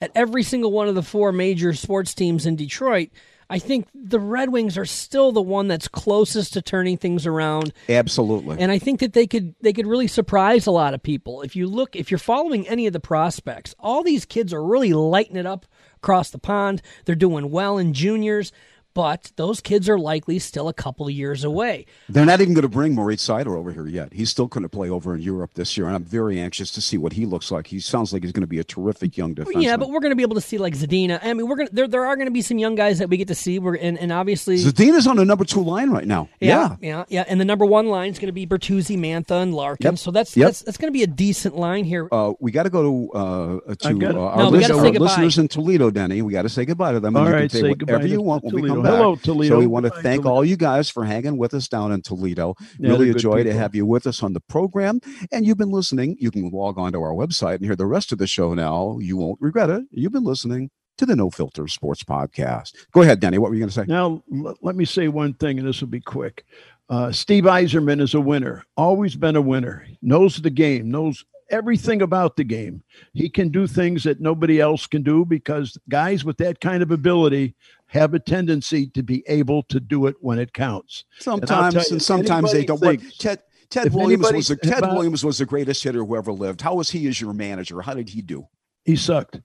at 0.00 0.10
every 0.14 0.42
single 0.42 0.72
one 0.72 0.88
of 0.88 0.94
the 0.94 1.02
four 1.02 1.32
major 1.32 1.74
sports 1.74 2.14
teams 2.14 2.46
in 2.46 2.56
Detroit, 2.56 3.10
I 3.50 3.58
think 3.58 3.88
the 3.94 4.18
Red 4.18 4.48
Wings 4.48 4.78
are 4.78 4.86
still 4.86 5.30
the 5.30 5.42
one 5.42 5.68
that's 5.68 5.86
closest 5.86 6.54
to 6.54 6.62
turning 6.62 6.96
things 6.96 7.26
around. 7.26 7.74
Absolutely. 7.90 8.56
And 8.58 8.72
I 8.72 8.78
think 8.78 9.00
that 9.00 9.12
they 9.12 9.26
could 9.26 9.54
they 9.60 9.74
could 9.74 9.86
really 9.86 10.08
surprise 10.08 10.66
a 10.66 10.70
lot 10.70 10.94
of 10.94 11.02
people. 11.02 11.42
If 11.42 11.54
you 11.54 11.66
look 11.66 11.94
if 11.94 12.10
you're 12.10 12.16
following 12.16 12.66
any 12.68 12.86
of 12.86 12.94
the 12.94 13.00
prospects, 13.00 13.74
all 13.78 14.02
these 14.02 14.24
kids 14.24 14.54
are 14.54 14.64
really 14.64 14.94
lighting 14.94 15.36
it 15.36 15.44
up 15.44 15.66
across 16.04 16.28
the 16.28 16.38
pond. 16.38 16.82
They're 17.06 17.14
doing 17.14 17.50
well 17.50 17.78
in 17.78 17.94
juniors, 17.94 18.52
but 18.94 19.32
those 19.36 19.60
kids 19.60 19.88
are 19.88 19.98
likely 19.98 20.38
still 20.38 20.68
a 20.68 20.72
couple 20.72 21.06
of 21.06 21.12
years 21.12 21.44
away. 21.44 21.86
They're 22.08 22.24
not 22.24 22.40
even 22.40 22.54
going 22.54 22.62
to 22.62 22.68
bring 22.68 22.94
Moritz 22.94 23.26
Seider 23.26 23.56
over 23.56 23.72
here 23.72 23.86
yet. 23.86 24.12
He's 24.12 24.30
still 24.30 24.46
going 24.46 24.62
to 24.62 24.68
play 24.68 24.88
over 24.88 25.14
in 25.14 25.20
Europe 25.20 25.54
this 25.54 25.76
year, 25.76 25.86
and 25.86 25.96
I'm 25.96 26.04
very 26.04 26.38
anxious 26.40 26.70
to 26.72 26.80
see 26.80 26.96
what 26.96 27.12
he 27.14 27.26
looks 27.26 27.50
like. 27.50 27.66
He 27.66 27.80
sounds 27.80 28.12
like 28.12 28.22
he's 28.22 28.32
going 28.32 28.42
to 28.42 28.46
be 28.46 28.58
a 28.60 28.64
terrific 28.64 29.16
young 29.16 29.34
defenseman. 29.34 29.62
Yeah, 29.62 29.76
but 29.76 29.90
we're 29.90 30.00
going 30.00 30.12
to 30.12 30.16
be 30.16 30.22
able 30.22 30.36
to 30.36 30.40
see 30.40 30.58
like 30.58 30.74
Zadina. 30.74 31.18
I 31.22 31.34
mean, 31.34 31.48
we're 31.48 31.56
going 31.56 31.68
to 31.68 31.74
there 31.74 31.88
there 31.88 32.06
are 32.06 32.16
going 32.16 32.26
to 32.26 32.32
be 32.32 32.42
some 32.42 32.58
young 32.58 32.74
guys 32.74 32.98
that 33.00 33.08
we 33.08 33.16
get 33.16 33.28
to 33.28 33.34
see. 33.34 33.58
We're 33.58 33.76
and, 33.76 33.98
and 33.98 34.12
obviously 34.12 34.56
Zadina's 34.56 35.06
on 35.06 35.16
the 35.16 35.24
number 35.24 35.44
two 35.44 35.62
line 35.62 35.90
right 35.90 36.06
now. 36.06 36.28
Yeah, 36.40 36.76
yeah, 36.80 37.04
yeah. 37.08 37.24
And 37.26 37.40
the 37.40 37.44
number 37.44 37.66
one 37.66 37.88
line 37.88 38.10
is 38.10 38.18
going 38.18 38.28
to 38.28 38.32
be 38.32 38.46
Bertuzzi, 38.46 38.96
Mantha, 38.96 39.42
and 39.42 39.54
Larkin. 39.54 39.92
Yep. 39.92 39.98
So 39.98 40.10
that's 40.10 40.36
Yep. 40.36 40.46
that's 40.46 40.60
that's 40.62 40.76
going 40.78 40.92
to 40.92 40.96
be 40.96 41.02
a 41.02 41.06
decent 41.08 41.56
line 41.56 41.84
here. 41.84 42.08
Uh, 42.12 42.34
we 42.40 42.52
got 42.52 42.64
to 42.64 42.70
go 42.70 42.82
to 42.82 43.12
uh, 43.12 43.74
to 43.74 43.88
uh, 43.88 43.90
our, 43.90 44.36
No, 44.38 44.50
we 44.50 44.64
our 44.64 44.90
listeners 44.90 45.38
in 45.38 45.48
Toledo, 45.48 45.90
Denny. 45.90 46.22
We 46.22 46.32
got 46.32 46.42
to 46.42 46.48
say 46.48 46.64
goodbye 46.64 46.92
to 46.92 47.00
them. 47.00 47.16
and 47.16 47.26
All 47.26 47.32
you 47.32 47.38
can 47.40 47.48
say, 47.48 47.60
say 47.60 47.74
goodbye 47.74 47.92
whatever 47.94 48.08
to 48.08 48.12
you 48.12 48.22
want 48.22 48.44
when 48.44 48.54
we 48.54 48.68
come 48.68 48.83
back. 48.84 48.92
Hello, 48.94 49.16
Toledo. 49.16 49.54
So 49.56 49.58
we 49.58 49.66
want 49.66 49.84
to 49.84 49.90
Goodbye, 49.90 50.02
thank 50.02 50.22
Toledo. 50.22 50.34
all 50.36 50.44
you 50.44 50.56
guys 50.56 50.88
for 50.88 51.04
hanging 51.04 51.36
with 51.36 51.54
us 51.54 51.68
down 51.68 51.92
in 51.92 52.02
Toledo. 52.02 52.54
Yeah, 52.78 52.90
really 52.90 53.10
a 53.10 53.12
good 53.12 53.22
joy 53.22 53.42
to 53.42 53.52
have 53.52 53.74
you 53.74 53.84
with 53.86 54.06
us 54.06 54.22
on 54.22 54.32
the 54.32 54.40
program. 54.40 55.00
And 55.32 55.44
you've 55.46 55.58
been 55.58 55.70
listening. 55.70 56.16
You 56.18 56.30
can 56.30 56.48
log 56.50 56.78
on 56.78 56.92
to 56.92 57.00
our 57.02 57.12
website 57.12 57.56
and 57.56 57.64
hear 57.64 57.76
the 57.76 57.86
rest 57.86 58.12
of 58.12 58.18
the 58.18 58.26
show 58.26 58.54
now. 58.54 58.98
You 59.00 59.16
won't 59.16 59.40
regret 59.40 59.70
it. 59.70 59.84
You've 59.90 60.12
been 60.12 60.24
listening 60.24 60.70
to 60.98 61.06
the 61.06 61.16
No 61.16 61.28
Filter 61.30 61.66
Sports 61.66 62.04
Podcast. 62.04 62.72
Go 62.92 63.02
ahead, 63.02 63.18
Denny. 63.20 63.38
What 63.38 63.50
were 63.50 63.56
you 63.56 63.60
going 63.60 63.70
to 63.70 63.74
say? 63.74 63.84
Now, 63.88 64.22
l- 64.32 64.56
let 64.62 64.76
me 64.76 64.84
say 64.84 65.08
one 65.08 65.34
thing, 65.34 65.58
and 65.58 65.66
this 65.66 65.80
will 65.80 65.88
be 65.88 66.00
quick. 66.00 66.44
Uh, 66.88 67.10
Steve 67.10 67.44
Yzerman 67.44 68.00
is 68.00 68.14
a 68.14 68.20
winner, 68.20 68.64
always 68.76 69.16
been 69.16 69.36
a 69.36 69.40
winner, 69.40 69.86
knows 70.02 70.36
the 70.36 70.50
game, 70.50 70.90
knows 70.90 71.24
everything 71.50 72.02
about 72.02 72.36
the 72.36 72.44
game. 72.44 72.82
He 73.12 73.28
can 73.28 73.48
do 73.48 73.66
things 73.66 74.04
that 74.04 74.20
nobody 74.20 74.60
else 74.60 74.86
can 74.86 75.02
do 75.02 75.24
because 75.24 75.78
guys 75.88 76.24
with 76.24 76.36
that 76.38 76.60
kind 76.60 76.82
of 76.82 76.90
ability 76.90 77.54
have 77.94 78.12
a 78.12 78.18
tendency 78.18 78.88
to 78.88 79.02
be 79.02 79.22
able 79.28 79.62
to 79.62 79.78
do 79.78 80.06
it 80.06 80.16
when 80.20 80.38
it 80.38 80.52
counts. 80.52 81.04
Sometimes 81.20 81.76
and, 81.76 81.90
you, 81.92 81.98
sometimes 82.00 82.52
they 82.52 82.64
don't. 82.64 82.78
Thinks- 82.78 83.16
Ted 83.16 83.40
Ted 83.70 83.94
Williams 83.94 84.30
was 84.32 84.48
the, 84.48 84.56
Ted 84.56 84.78
about- 84.78 84.94
Williams 84.94 85.24
was 85.24 85.38
the 85.38 85.46
greatest 85.46 85.82
hitter 85.82 86.04
who 86.04 86.16
ever 86.16 86.32
lived. 86.32 86.60
How 86.60 86.74
was 86.74 86.90
he 86.90 87.06
as 87.08 87.20
your 87.20 87.32
manager? 87.32 87.80
How 87.80 87.94
did 87.94 88.08
he 88.08 88.20
do? 88.20 88.46
He 88.84 88.96
sucked. 88.96 89.40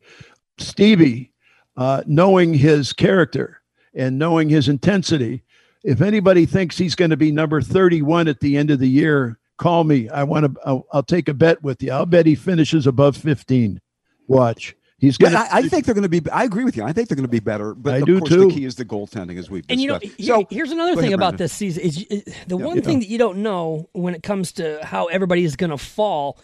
Stevie, 0.58 1.32
uh, 1.78 2.04
knowing 2.06 2.54
his 2.54 2.92
character 2.92 3.62
and 3.94 4.20
knowing 4.20 4.50
his 4.50 4.68
intensity, 4.68 5.44
if 5.84 6.02
anybody 6.02 6.46
thinks 6.46 6.78
he's 6.78 6.96
going 6.96 7.12
to 7.12 7.18
be 7.18 7.32
number 7.32 7.62
31 7.62 8.28
at 8.28 8.40
the 8.40 8.58
end 8.58 8.72
of 8.72 8.80
the 8.80 8.90
year, 8.90 9.40
call 9.58 9.84
me. 9.84 10.10
I 10.10 10.24
want 10.24 10.46
to, 10.46 10.62
I'll, 10.66 10.86
I'll 10.92 11.04
take 11.04 11.30
a 11.30 11.34
bet 11.34 11.64
with 11.64 11.82
you. 11.82 11.92
I'll 11.92 12.06
bet 12.06 12.26
he 12.26 12.36
finishes 12.36 12.88
above 12.88 13.16
15. 13.16 13.80
Watch. 14.28 14.76
He's 15.00 15.18
going 15.18 15.32
Yeah, 15.34 15.44
to, 15.46 15.54
I, 15.54 15.58
I 15.60 15.62
think 15.70 15.86
they're 15.86 15.96
going 15.96 16.10
to 16.10 16.22
be. 16.22 16.30
I 16.30 16.44
agree 16.44 16.64
with 16.66 16.76
you. 16.76 16.84
I 16.84 16.92
think 16.92 17.08
they're 17.10 17.16
going 17.16 17.26
to 17.28 17.32
be 17.32 17.40
better. 17.40 17.74
But 17.74 17.94
I 17.94 17.98
of 18.00 18.06
do 18.06 18.20
course, 18.20 18.30
too. 18.32 18.48
the 18.50 18.54
key 18.54 18.66
is 18.66 18.76
the 18.76 18.86
goaltending, 18.86 19.38
as 19.40 19.50
we've 19.50 19.66
discussed. 19.66 19.72
And 19.72 19.82
you 19.82 19.88
know, 19.88 20.00
here- 20.18 20.36
so 20.36 20.48
here's 20.50 20.72
another 20.72 20.96
thing 20.96 21.06
ahead, 21.06 21.14
about 21.14 21.38
Brandon. 21.38 21.46
this 21.46 21.54
season 21.54 21.84
is 21.84 21.98
is 22.04 22.24
uh, 22.28 22.32
the 22.48 22.58
Yeah, 22.58 22.66
one 22.66 22.76
yeah. 22.78 22.84
thing 22.84 23.00
that 23.00 23.08
you 23.08 23.18
don't 23.18 23.38
know 23.40 23.90
when 23.94 24.14
it 24.14 24.24
comes 24.24 24.52
to 24.54 24.80
how 24.84 25.06
everybody 25.06 25.44
is 25.46 25.56
going 25.56 25.70
to 25.72 25.78
fall. 25.78 26.38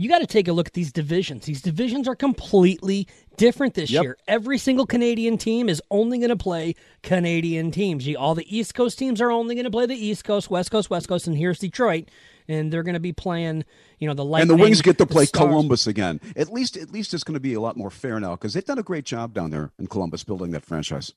You 0.00 0.08
got 0.08 0.20
to 0.20 0.28
take 0.28 0.46
a 0.46 0.52
look 0.52 0.68
at 0.68 0.74
these 0.74 0.92
divisions. 0.92 1.44
These 1.44 1.60
divisions 1.60 2.06
are 2.06 2.14
completely 2.14 3.08
different 3.36 3.74
this 3.74 3.90
Yep. 3.90 4.02
year. 4.04 4.16
Every 4.28 4.56
single 4.56 4.86
Canadian 4.86 5.38
team 5.38 5.68
is 5.68 5.82
only 5.90 6.18
going 6.18 6.28
to 6.30 6.36
play 6.36 6.76
Canadian 7.02 7.70
teams. 7.72 8.06
You- 8.06 8.16
All 8.16 8.34
the 8.36 8.46
East 8.56 8.74
Coast 8.74 8.98
teams 8.98 9.20
are 9.20 9.30
only 9.32 9.54
going 9.56 9.64
to 9.64 9.70
play 9.72 9.86
the 9.86 9.96
East 9.96 10.24
Coast, 10.24 10.50
West 10.50 10.70
Coast, 10.70 10.88
West 10.88 11.08
Coast, 11.08 11.26
and 11.26 11.36
here's 11.36 11.58
Detroit, 11.58 12.04
and 12.48 12.72
they're 12.72 12.82
going 12.82 12.94
to 12.94 13.00
be 13.00 13.12
playing. 13.12 13.64
You 13.98 14.08
know, 14.08 14.14
the 14.14 14.24
light 14.24 14.40
and 14.42 14.50
the 14.50 14.56
Wings 14.56 14.80
get 14.82 14.98
to 14.98 15.06
play 15.06 15.26
Columbus 15.26 15.86
again. 15.86 16.20
At 16.36 16.52
least, 16.52 16.76
at 16.76 16.90
least 16.90 17.14
it's 17.14 17.24
going 17.24 17.34
to 17.34 17.40
be 17.40 17.54
a 17.54 17.60
lot 17.60 17.76
more 17.76 17.90
fair 17.90 18.18
now 18.20 18.32
because 18.32 18.54
they've 18.54 18.64
done 18.64 18.78
a 18.78 18.82
great 18.82 19.04
job 19.04 19.34
down 19.34 19.50
there 19.50 19.70
in 19.78 19.86
Columbus 19.86 20.24
building 20.24 20.50
that 20.52 20.64
franchise. 20.64 21.12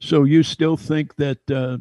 so 0.00 0.24
you 0.24 0.42
still 0.42 0.76
think 0.76 1.16
that 1.16 1.50
uh, 1.50 1.78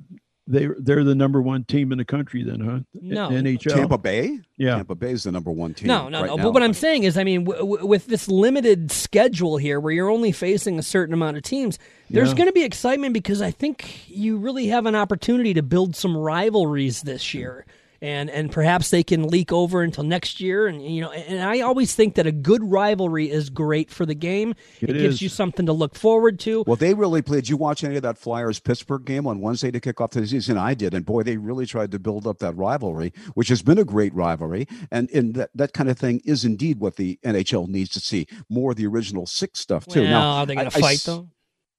they, 0.48 0.68
they're 0.80 1.04
the 1.04 1.14
number 1.14 1.42
one 1.44 1.64
team 1.64 1.92
in 1.92 2.00
the 2.00 2.06
country 2.06 2.44
then, 2.44 2.60
huh? 2.60 2.80
No. 3.00 3.30
NHL. 3.30 3.72
Tampa 3.76 4.00
Bay, 4.00 4.40
Yeah. 4.58 4.78
Tampa 4.78 4.96
Bay 4.96 5.12
is 5.12 5.24
the 5.24 5.32
number 5.32 5.52
one 5.52 5.76
team. 5.76 5.88
No, 5.88 6.10
no, 6.10 6.22
right 6.22 6.28
no. 6.28 6.36
now. 6.38 6.44
But 6.44 6.54
what 6.56 6.64
I'm 6.64 6.74
saying 6.74 7.04
is, 7.04 7.18
I 7.20 7.24
mean, 7.24 7.44
w- 7.44 7.60
w- 7.64 7.86
with 7.86 8.08
this 8.08 8.28
limited 8.28 8.92
schedule 8.92 9.58
here, 9.58 9.80
where 9.80 9.94
you're 9.94 10.10
only 10.10 10.32
facing 10.32 10.80
a 10.80 10.84
certain 10.84 11.14
amount 11.14 11.38
of 11.38 11.44
teams, 11.44 11.78
there's 12.10 12.30
Yeah. 12.30 12.36
going 12.36 12.50
to 12.50 12.54
be 12.54 12.64
excitement 12.64 13.14
because 13.14 13.44
I 13.44 13.52
think 13.52 14.10
you 14.10 14.38
really 14.38 14.68
have 14.68 14.88
an 14.88 14.96
opportunity 14.96 15.54
to 15.54 15.62
build 15.62 15.96
some 15.96 16.18
rivalries 16.18 17.04
this 17.04 17.36
year. 17.36 17.66
And, 18.02 18.30
and 18.30 18.50
perhaps 18.50 18.92
they 18.92 19.04
can 19.04 19.24
leak 19.28 19.52
over 19.52 19.82
until 19.84 20.06
next 20.06 20.40
year, 20.40 20.68
and 20.68 20.82
you 20.82 21.02
know. 21.02 21.12
And 21.12 21.42
I 21.42 21.60
always 21.60 21.94
think 21.96 22.16
that 22.16 22.26
a 22.26 22.32
good 22.32 22.64
rivalry 22.64 23.30
is 23.30 23.50
great 23.50 23.92
for 23.92 24.06
the 24.06 24.16
game. 24.16 24.56
It, 24.80 24.92
It 24.92 24.94
gives 25.00 25.22
you 25.22 25.28
something 25.28 25.66
to 25.66 25.74
look 25.74 25.96
forward 25.96 26.40
to. 26.42 26.64
Well, 26.66 26.78
they 26.78 26.94
really 26.94 27.22
played. 27.22 27.42
Did 27.42 27.50
you 27.50 27.58
watch 27.58 27.84
any 27.84 27.98
of 27.98 28.02
that 28.04 28.18
Flyers 28.18 28.60
Pittsburgh 28.62 29.04
game 29.04 29.28
on 29.28 29.42
Wednesday 29.42 29.70
to 29.72 29.82
kick 29.82 30.00
off 30.00 30.12
the 30.12 30.26
season? 30.26 30.58
I 30.58 30.76
did, 30.76 30.94
and 30.94 31.06
boy, 31.06 31.24
they 31.24 31.36
really 31.36 31.66
tried 31.66 31.92
to 31.92 32.00
build 32.00 32.26
up 32.26 32.40
that 32.40 32.56
rivalry, 32.56 33.12
which 33.34 33.50
has 33.50 33.62
been 33.62 33.78
a 33.78 33.84
great 33.84 34.14
rivalry. 34.14 34.66
And 34.92 35.10
and 35.12 35.34
that, 35.36 35.50
that 35.56 35.74
kind 35.74 35.90
of 35.90 35.98
thing 36.00 36.22
is 36.24 36.46
indeed 36.46 36.80
what 36.80 36.96
the 36.96 37.20
NHL 37.26 37.68
needs 37.68 37.90
to 37.90 38.00
see 38.00 38.28
more 38.50 38.72
of 38.72 38.78
the 38.78 38.88
original 38.88 39.26
six 39.26 39.60
stuff 39.60 39.86
too. 39.86 40.04
well, 40.04 40.10
now, 40.10 40.30
are 40.38 40.46
they 40.46 40.56
going 40.56 40.68
I- 40.68 40.70
to 40.70 40.78
I 40.78 40.82
fight 40.82 40.94
s- 40.96 41.04
though? 41.04 41.28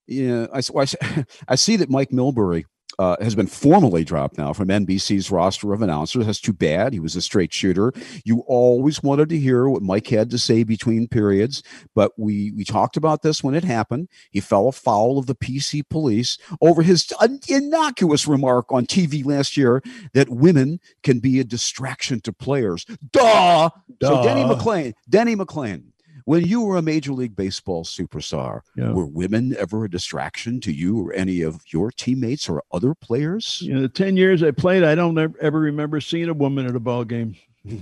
Yeah, 0.06 0.48
I, 0.52 0.58
I 0.58 1.24
I 1.48 1.54
see 1.54 1.76
that 1.76 1.88
Mike 1.88 2.10
Milbury 2.10 2.64
uh, 2.98 3.16
has 3.20 3.34
been 3.34 3.46
formally 3.46 4.04
dropped 4.04 4.38
now 4.38 4.52
from 4.52 4.68
NBC's 4.68 5.30
roster 5.30 5.72
of 5.72 5.82
announcers. 5.82 6.26
That's 6.26 6.40
too 6.40 6.52
bad. 6.52 6.92
He 6.92 7.00
was 7.00 7.16
a 7.16 7.22
straight 7.22 7.52
shooter. 7.52 7.92
You 8.24 8.40
always 8.46 9.02
wanted 9.02 9.28
to 9.30 9.38
hear 9.38 9.68
what 9.68 9.82
Mike 9.82 10.08
had 10.08 10.30
to 10.30 10.38
say 10.38 10.64
between 10.64 11.08
periods, 11.08 11.62
but 11.94 12.12
we 12.18 12.52
we 12.52 12.64
talked 12.64 12.96
about 12.96 13.22
this 13.22 13.42
when 13.42 13.54
it 13.54 13.64
happened. 13.64 14.08
He 14.30 14.40
fell 14.40 14.68
afoul 14.68 15.18
of 15.18 15.26
the 15.26 15.34
PC 15.34 15.88
police 15.88 16.38
over 16.60 16.82
his 16.82 17.12
innocuous 17.48 18.26
remark 18.26 18.66
on 18.70 18.86
TV 18.86 19.24
last 19.24 19.56
year 19.56 19.82
that 20.14 20.28
women 20.28 20.80
can 21.02 21.18
be 21.18 21.40
a 21.40 21.44
distraction 21.44 22.20
to 22.20 22.32
players. 22.32 22.84
Duh. 23.12 23.70
Duh. 23.98 24.08
So 24.08 24.22
Denny 24.22 24.42
McLain, 24.42 24.94
Denny 25.08 25.36
McLain, 25.36 25.84
when 26.24 26.44
you 26.44 26.62
were 26.62 26.76
a 26.76 26.82
Major 26.82 27.12
League 27.12 27.36
Baseball 27.36 27.84
superstar, 27.84 28.60
yeah. 28.76 28.92
were 28.92 29.06
women 29.06 29.56
ever 29.58 29.84
a 29.84 29.90
distraction 29.90 30.60
to 30.60 30.72
you 30.72 31.00
or 31.00 31.12
any 31.12 31.42
of 31.42 31.60
your 31.72 31.90
teammates 31.90 32.48
or 32.48 32.62
other 32.72 32.94
players? 32.94 33.60
You 33.62 33.74
know, 33.74 33.82
the 33.82 33.88
10 33.88 34.16
years 34.16 34.42
I 34.42 34.50
played, 34.50 34.84
I 34.84 34.94
don't 34.94 35.18
ever 35.40 35.60
remember 35.60 36.00
seeing 36.00 36.28
a 36.28 36.34
woman 36.34 36.66
at 36.66 36.76
a 36.76 36.80
ball 36.80 37.04
game. 37.04 37.36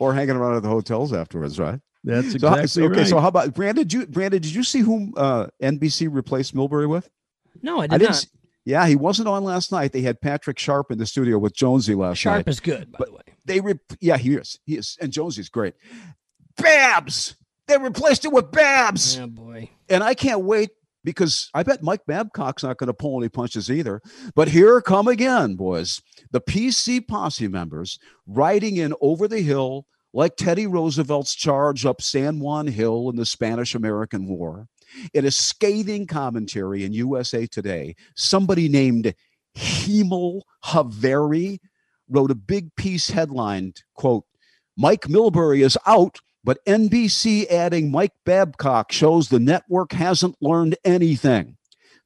or 0.00 0.12
hanging 0.12 0.34
around 0.34 0.56
at 0.56 0.62
the 0.62 0.68
hotels 0.68 1.12
afterwards, 1.12 1.58
right? 1.58 1.80
That's 2.02 2.34
exactly 2.34 2.66
so, 2.66 2.84
okay. 2.84 2.98
Right. 2.98 3.06
So 3.06 3.20
how 3.20 3.28
about 3.28 3.54
Brandon? 3.54 3.86
Did 3.86 3.92
you 3.92 4.06
Brandon? 4.06 4.42
Did 4.42 4.54
you 4.54 4.64
see 4.64 4.80
whom 4.80 5.14
uh, 5.16 5.46
NBC 5.62 6.08
replaced 6.10 6.54
Milbury 6.54 6.88
with? 6.88 7.08
No, 7.62 7.80
I 7.80 7.86
did 7.86 8.02
I 8.02 8.06
not. 8.06 8.16
See, 8.16 8.28
yeah, 8.64 8.86
he 8.86 8.96
wasn't 8.96 9.28
on 9.28 9.44
last 9.44 9.72
night. 9.72 9.92
They 9.92 10.00
had 10.00 10.20
Patrick 10.20 10.58
Sharp 10.58 10.90
in 10.90 10.98
the 10.98 11.06
studio 11.06 11.38
with 11.38 11.54
Jonesy 11.54 11.94
last 11.94 12.18
Sharp 12.18 12.38
night. 12.38 12.38
Sharp 12.38 12.48
is 12.48 12.60
good, 12.60 12.92
by 12.92 12.98
but 12.98 13.08
the 13.08 13.14
way. 13.14 13.22
They, 13.44 13.60
re- 13.60 13.78
yeah, 14.00 14.16
he 14.16 14.34
is. 14.34 14.58
He 14.64 14.76
is, 14.76 14.96
and 15.00 15.12
Jonesy's 15.12 15.50
great. 15.50 15.74
Babs. 16.56 17.36
They 17.66 17.78
replaced 17.78 18.24
it 18.24 18.32
with 18.32 18.50
Babs. 18.50 19.16
Yeah, 19.16 19.26
boy. 19.26 19.70
And 19.88 20.02
I 20.02 20.14
can't 20.14 20.44
wait 20.44 20.70
because 21.04 21.50
I 21.54 21.62
bet 21.62 21.82
Mike 21.82 22.06
Babcock's 22.06 22.62
not 22.62 22.78
going 22.78 22.88
to 22.88 22.94
pull 22.94 23.20
any 23.20 23.28
punches 23.28 23.70
either. 23.70 24.00
But 24.34 24.48
here 24.48 24.80
come 24.80 25.08
again, 25.08 25.54
boys. 25.54 26.00
The 26.30 26.40
PC 26.40 27.06
posse 27.06 27.48
members 27.48 27.98
riding 28.26 28.76
in 28.76 28.94
over 29.00 29.28
the 29.28 29.40
hill 29.40 29.86
like 30.12 30.36
Teddy 30.36 30.66
Roosevelt's 30.66 31.34
charge 31.34 31.84
up 31.84 32.00
San 32.00 32.40
Juan 32.40 32.66
Hill 32.66 33.10
in 33.10 33.16
the 33.16 33.26
Spanish 33.26 33.74
American 33.74 34.26
War. 34.26 34.68
In 35.12 35.26
a 35.26 35.30
scathing 35.30 36.06
commentary 36.06 36.84
in 36.84 36.92
USA 36.92 37.46
Today, 37.46 37.96
somebody 38.14 38.68
named 38.68 39.12
Hemal 39.56 40.42
Jhaveri 40.64 41.58
wrote 42.08 42.30
a 42.30 42.36
big 42.36 42.74
piece 42.76 43.10
headlined, 43.10 43.82
quote, 43.94 44.24
Mike 44.76 45.02
Milbury 45.02 45.64
is 45.64 45.78
out 45.86 46.18
but 46.44 46.64
NBC 46.66 47.50
adding 47.50 47.90
Mike 47.90 48.12
Babcock 48.24 48.92
shows 48.92 49.28
the 49.28 49.40
network 49.40 49.92
hasn't 49.92 50.36
learned 50.40 50.76
anything. 50.84 51.56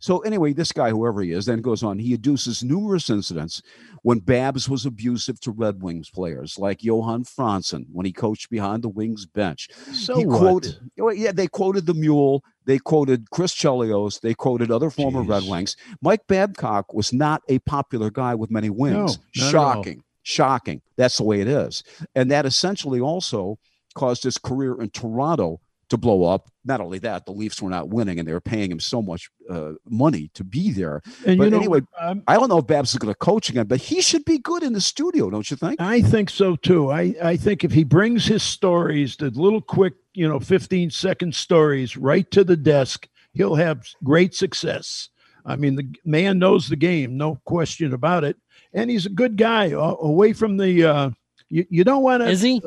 So, 0.00 0.20
anyway, 0.20 0.52
this 0.52 0.70
guy, 0.70 0.90
whoever 0.90 1.22
he 1.22 1.32
is, 1.32 1.46
then 1.46 1.60
goes 1.60 1.82
on. 1.82 1.98
He 1.98 2.16
adduces 2.16 2.62
numerous 2.62 3.10
incidents 3.10 3.62
when 4.02 4.20
Babs 4.20 4.68
was 4.68 4.86
abusive 4.86 5.40
to 5.40 5.50
Red 5.50 5.82
Wings 5.82 6.08
players, 6.08 6.56
like 6.56 6.84
Johan 6.84 7.24
Franzen 7.24 7.86
when 7.90 8.06
he 8.06 8.12
coached 8.12 8.48
behind 8.48 8.84
the 8.84 8.88
Wings 8.88 9.26
bench. 9.26 9.68
So 9.92 10.16
he 10.16 10.24
what? 10.24 10.38
quoted, 10.38 10.76
yeah, 11.16 11.32
they 11.32 11.48
quoted 11.48 11.86
the 11.86 11.94
Mule, 11.94 12.44
they 12.64 12.78
quoted 12.78 13.30
Chris 13.30 13.52
Chelios, 13.52 14.20
they 14.20 14.34
quoted 14.34 14.70
other 14.70 14.90
former 14.90 15.22
Jeez. 15.22 15.28
Red 15.28 15.42
Wings. 15.50 15.76
Mike 16.00 16.26
Babcock 16.28 16.94
was 16.94 17.12
not 17.12 17.42
a 17.48 17.58
popular 17.60 18.10
guy 18.10 18.36
with 18.36 18.52
many 18.52 18.70
wings. 18.70 19.18
No, 19.18 19.50
shocking, 19.50 20.04
shocking. 20.22 20.80
That's 20.96 21.16
the 21.16 21.24
way 21.24 21.40
it 21.40 21.48
is, 21.48 21.82
and 22.14 22.30
that 22.30 22.46
essentially 22.46 23.00
also 23.00 23.58
caused 23.98 24.22
his 24.22 24.38
career 24.38 24.80
in 24.80 24.90
Toronto 24.90 25.60
to 25.88 25.96
blow 25.96 26.24
up. 26.24 26.50
Not 26.64 26.80
only 26.80 26.98
that, 27.00 27.26
the 27.26 27.32
Leafs 27.32 27.60
were 27.60 27.70
not 27.70 27.88
winning, 27.88 28.18
and 28.18 28.28
they 28.28 28.32
were 28.32 28.40
paying 28.40 28.70
him 28.70 28.80
so 28.80 29.02
much 29.02 29.30
uh, 29.50 29.72
money 29.88 30.30
to 30.34 30.44
be 30.44 30.70
there. 30.70 31.02
And 31.26 31.38
but 31.38 31.44
you 31.44 31.50
know, 31.50 31.56
anyway, 31.56 31.80
um, 31.98 32.22
I 32.28 32.34
don't 32.34 32.48
know 32.48 32.58
if 32.58 32.66
Babs 32.66 32.92
is 32.92 32.98
going 32.98 33.12
to 33.12 33.18
coach 33.18 33.48
again, 33.48 33.66
but 33.66 33.80
he 33.80 34.00
should 34.00 34.24
be 34.24 34.38
good 34.38 34.62
in 34.62 34.72
the 34.72 34.80
studio, 34.80 35.30
don't 35.30 35.50
you 35.50 35.56
think? 35.56 35.80
I 35.80 36.02
think 36.02 36.30
so 36.30 36.56
too. 36.56 36.90
I, 36.90 37.14
I 37.22 37.36
think 37.36 37.64
if 37.64 37.72
he 37.72 37.84
brings 37.84 38.26
his 38.26 38.42
stories, 38.42 39.16
the 39.16 39.30
little 39.30 39.62
quick, 39.62 39.94
you 40.14 40.28
know, 40.28 40.38
15 40.38 40.90
second 40.90 41.34
stories 41.34 41.96
right 41.96 42.30
to 42.30 42.44
the 42.44 42.56
desk, 42.56 43.08
he'll 43.32 43.54
have 43.56 43.86
great 44.04 44.34
success. 44.34 45.08
I 45.46 45.56
mean, 45.56 45.76
the 45.76 45.88
man 46.04 46.38
knows 46.38 46.68
the 46.68 46.76
game, 46.76 47.16
no 47.16 47.40
question 47.46 47.94
about 47.94 48.24
it. 48.24 48.36
And 48.74 48.90
he's 48.90 49.06
a 49.06 49.10
good 49.10 49.38
guy 49.38 49.70
away 49.70 50.34
from 50.34 50.58
the, 50.58 50.84
uh, 50.84 51.10
you, 51.48 51.66
you 51.70 51.84
don't 51.84 52.02
want 52.02 52.22
to. 52.22 52.28
Is 52.28 52.42
he? 52.42 52.60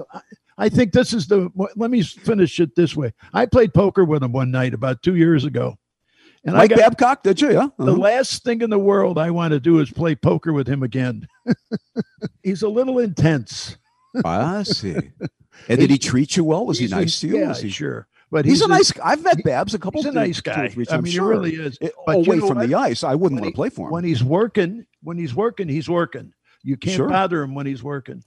I 0.58 0.70
think 0.70 0.92
this 0.92 1.14
is 1.14 1.28
the. 1.28 1.50
Let 1.76 1.92
me 1.92 2.04
finish 2.04 2.60
it 2.60 2.76
this 2.76 2.96
way. 2.96 3.14
I 3.34 3.46
played 3.46 3.74
poker 3.74 4.04
with 4.04 4.24
him 4.24 4.32
one 4.32 4.52
night 4.52 4.74
about 4.74 5.02
two 5.02 5.16
years 5.16 5.46
ago. 5.46 5.78
And 6.44 6.56
Mike 6.56 6.72
I 6.72 6.76
got, 6.76 6.80
Babcock, 6.80 7.24
did 7.24 7.40
you? 7.40 7.52
Yeah. 7.52 7.66
Uh-huh. 7.66 7.86
The 7.86 7.96
last 7.96 8.44
thing 8.44 8.62
in 8.62 8.70
the 8.70 8.80
world 8.80 9.18
I 9.18 9.30
want 9.30 9.52
to 9.52 9.60
do 9.60 9.80
is 9.80 9.92
play 9.92 10.16
poker 10.16 10.54
with 10.54 10.68
him 10.68 10.82
again. 10.82 11.28
He's 12.44 12.64
a 12.64 12.70
little 12.70 13.00
intense. 13.00 13.78
I 14.26 14.64
see. 14.64 14.96
And 15.68 15.80
did 15.80 15.90
he 15.92 15.98
treat 15.98 16.38
you 16.38 16.44
well? 16.44 16.66
Was 16.66 16.80
he 16.80 16.88
nice 16.88 17.20
to 17.20 17.28
you? 17.28 17.38
Yeah, 17.38 17.54
he... 17.54 17.70
sure. 17.70 18.08
But 18.32 18.46
he's, 18.46 18.54
he's 18.54 18.62
a, 18.62 18.68
nice. 18.68 18.92
guy. 18.92 19.04
I've 19.06 19.24
met 19.24 19.44
Babs 19.44 19.74
a 19.74 19.80
couple. 19.80 20.02
He's 20.02 20.10
a 20.10 20.14
nice 20.14 20.40
guy. 20.40 20.70
Two, 20.70 20.86
I 20.90 21.02
mean, 21.02 21.12
sure. 21.12 21.26
he 21.26 21.30
really 21.30 21.56
is. 21.56 21.78
It, 21.82 21.94
but 22.06 22.16
away 22.16 22.40
from 22.40 22.58
what? 22.58 22.68
the 22.68 22.76
ice, 22.76 23.04
I 23.04 23.14
wouldn't 23.14 23.42
when 23.42 23.44
want 23.44 23.54
to 23.54 23.56
play 23.56 23.70
for 23.70 23.88
him. 23.88 23.92
When 23.92 24.04
he's 24.04 24.24
working, 24.24 24.86
when 25.04 25.18
he's 25.18 25.36
working, 25.36 25.68
he's 25.68 25.90
working. 25.90 26.34
You 26.64 26.78
can't 26.78 26.96
sure. 26.96 27.10
bother 27.10 27.44
him 27.44 27.54
when 27.54 27.66
he's 27.66 27.84
working. 27.84 28.24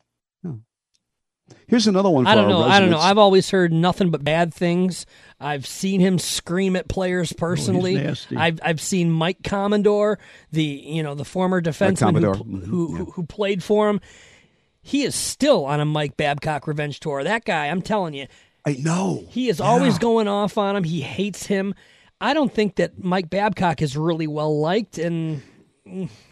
Here's 1.66 1.86
another 1.86 2.10
one. 2.10 2.26
I 2.26 2.34
don't 2.34 2.48
know. 2.48 2.62
I 2.62 2.80
don't 2.80 2.90
know. 2.90 2.98
I've 2.98 3.18
always 3.18 3.50
heard 3.50 3.72
nothing 3.72 4.10
but 4.10 4.22
bad 4.24 4.52
things. 4.52 5.06
I've 5.40 5.66
seen 5.66 6.00
him 6.00 6.18
scream 6.18 6.76
at 6.76 6.88
players 6.88 7.32
oh, 7.32 7.38
personally. 7.38 8.06
Oh, 8.06 8.14
I've 8.36 8.60
I've 8.62 8.80
seen 8.80 9.10
Mike 9.10 9.42
Commodore, 9.42 10.18
the 10.52 10.62
you 10.62 11.02
know 11.02 11.14
the 11.14 11.24
former 11.24 11.60
defenseman 11.60 12.22
who, 12.22 12.44
mm-hmm. 12.44 12.70
who, 12.70 12.98
yeah. 12.98 13.04
who 13.12 13.24
played 13.24 13.62
for 13.62 13.88
him. 13.88 14.00
He 14.80 15.02
is 15.02 15.14
still 15.14 15.64
on 15.64 15.80
a 15.80 15.84
Mike 15.84 16.16
Babcock 16.16 16.66
revenge 16.66 17.00
tour. 17.00 17.24
That 17.24 17.44
guy, 17.44 17.66
I'm 17.66 17.82
telling 17.82 18.14
you. 18.14 18.26
I 18.66 18.74
know. 18.74 19.24
He 19.28 19.48
is 19.48 19.58
yeah. 19.58 19.66
always 19.66 19.98
going 19.98 20.28
off 20.28 20.56
on 20.56 20.76
him. 20.76 20.84
He 20.84 21.00
hates 21.00 21.46
him. 21.46 21.74
I 22.20 22.32
don't 22.32 22.52
think 22.52 22.76
that 22.76 23.02
Mike 23.02 23.28
Babcock 23.28 23.82
is 23.82 23.96
really 23.96 24.26
well 24.26 24.58
liked, 24.60 24.98
and 24.98 25.42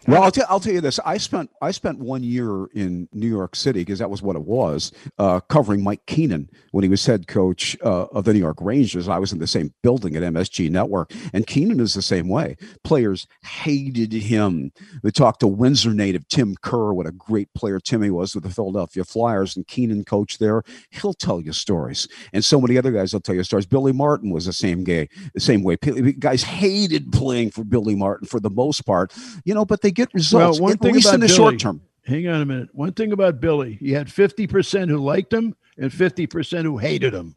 well, 0.07 0.23
I'll, 0.23 0.31
t- 0.31 0.43
I'll 0.49 0.61
tell 0.61 0.73
you 0.73 0.81
this. 0.81 0.99
I 1.05 1.17
spent 1.17 1.51
I 1.61 1.71
spent 1.71 1.99
one 1.99 2.23
year 2.23 2.67
in 2.75 3.09
New 3.13 3.29
York 3.29 3.55
City 3.57 3.81
because 3.81 3.99
that 3.99 4.11
was 4.11 4.23
what 4.23 4.37
it 4.37 4.43
was, 4.43 4.93
uh, 5.19 5.41
covering 5.41 5.83
Mike 5.83 6.05
Keenan 6.07 6.51
when 6.73 6.83
he 6.83 6.89
was 6.89 7.05
head 7.05 7.27
coach 7.27 7.77
uh, 7.85 8.07
of 8.13 8.25
the 8.25 8.33
New 8.33 8.41
York 8.41 8.59
Rangers. 8.61 9.09
I 9.09 9.19
was 9.19 9.33
in 9.33 9.39
the 9.39 9.47
same 9.47 9.73
building 9.83 10.17
at 10.17 10.23
MSG 10.23 10.71
Network, 10.71 11.13
and 11.33 11.47
Keenan 11.47 11.81
is 11.81 11.95
the 11.95 12.03
same 12.03 12.29
way. 12.29 12.57
Players 12.85 13.27
hated 13.43 14.13
him. 14.13 14.73
We 15.03 15.11
talked 15.11 15.41
to 15.41 15.47
Windsor 15.47 15.95
native 15.95 16.27
Tim 16.29 16.57
Kerr, 16.63 16.93
what 16.93 17.07
a 17.07 17.13
great 17.13 17.53
player 17.55 17.81
Timmy 17.81 18.11
was 18.11 18.35
with 18.35 18.45
the 18.45 18.51
Philadelphia 18.51 19.05
Flyers, 19.05 19.57
and 19.57 19.67
Keenan 19.67 20.05
coached 20.05 20.41
there. 20.41 20.63
He'll 20.91 21.15
tell 21.15 21.41
you 21.41 21.53
stories, 21.53 22.09
and 22.33 22.45
so 22.45 22.61
many 22.61 22.79
other 22.79 22.93
guys 22.93 23.13
will 23.13 23.21
tell 23.21 23.35
you 23.35 23.45
stories. 23.45 23.67
Billy 23.67 23.93
Martin 23.93 24.31
was 24.31 24.47
the 24.47 24.53
same 24.53 24.85
guy, 24.85 25.09
the 25.35 25.41
same 25.41 25.63
way. 25.63 25.77
Guys 25.77 26.43
hated 26.43 27.13
playing 27.13 27.51
for 27.51 27.65
Billy 27.65 27.95
Martin 27.95 28.27
for 28.27 28.41
the 28.41 28.51
most 28.51 28.85
part 28.85 29.13
you 29.45 29.55
know, 29.55 29.65
but 29.65 29.83
they 29.83 29.91
get 29.93 30.13
results. 30.15 30.59
Well, 30.59 30.65
one 30.65 30.73
at 30.73 30.81
thing 30.81 30.95
least 30.95 31.07
about 31.07 31.15
in 31.15 31.21
the 31.21 31.27
Billy, 31.27 31.37
short 31.37 31.59
term. 31.59 31.83
Hang 32.05 32.29
on 32.29 32.41
a 32.41 32.45
minute. 32.45 32.69
One 32.73 32.93
thing 32.93 33.13
about 33.13 33.41
Billy, 33.41 33.75
he 33.75 33.93
had 33.93 34.09
50% 34.09 34.89
who 34.89 34.99
liked 34.99 35.33
him 35.33 35.55
and 35.79 35.91
50% 35.91 36.63
who 36.65 36.79
hated 36.79 37.15
him. 37.15 37.37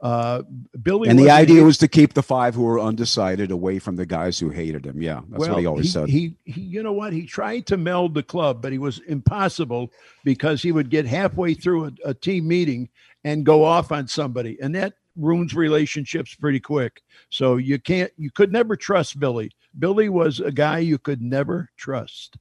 Uh, 0.00 0.42
Billy, 0.82 1.08
and 1.08 1.18
the 1.18 1.30
idea 1.30 1.62
was 1.62 1.78
to 1.78 1.88
keep 1.88 2.12
the 2.12 2.22
five 2.22 2.54
who 2.54 2.62
were 2.62 2.78
undecided 2.78 3.50
away 3.50 3.78
from 3.78 3.96
the 3.96 4.04
guys 4.04 4.38
who 4.38 4.50
hated 4.50 4.84
him. 4.84 5.00
Yeah, 5.00 5.22
that's 5.30 5.40
well, 5.40 5.52
what 5.52 5.60
he 5.60 5.66
always 5.66 5.86
he, 5.86 5.90
said. 5.92 6.08
He, 6.10 6.36
he, 6.44 6.60
you 6.60 6.82
know 6.82 6.92
what? 6.92 7.14
He 7.14 7.24
tried 7.24 7.66
to 7.68 7.78
meld 7.78 8.12
the 8.12 8.22
club, 8.22 8.60
but 8.60 8.70
he 8.70 8.76
was 8.76 8.98
impossible 9.06 9.90
because 10.22 10.60
he 10.60 10.72
would 10.72 10.90
get 10.90 11.06
halfway 11.06 11.54
through 11.54 11.86
a, 11.86 11.92
a 12.04 12.14
team 12.14 12.46
meeting 12.46 12.90
and 13.24 13.46
go 13.46 13.64
off 13.64 13.92
on 13.92 14.06
somebody, 14.06 14.58
and 14.60 14.74
that 14.74 14.92
ruins 15.16 15.54
relationships 15.54 16.34
pretty 16.34 16.60
quick. 16.60 17.00
So 17.30 17.56
you 17.56 17.78
can't, 17.78 18.12
you 18.18 18.30
could 18.30 18.52
never 18.52 18.76
trust 18.76 19.18
Billy. 19.18 19.52
Billy 19.78 20.08
was 20.08 20.40
a 20.40 20.52
guy 20.52 20.78
you 20.78 20.98
could 20.98 21.20
never 21.20 21.70
trust. 21.76 22.36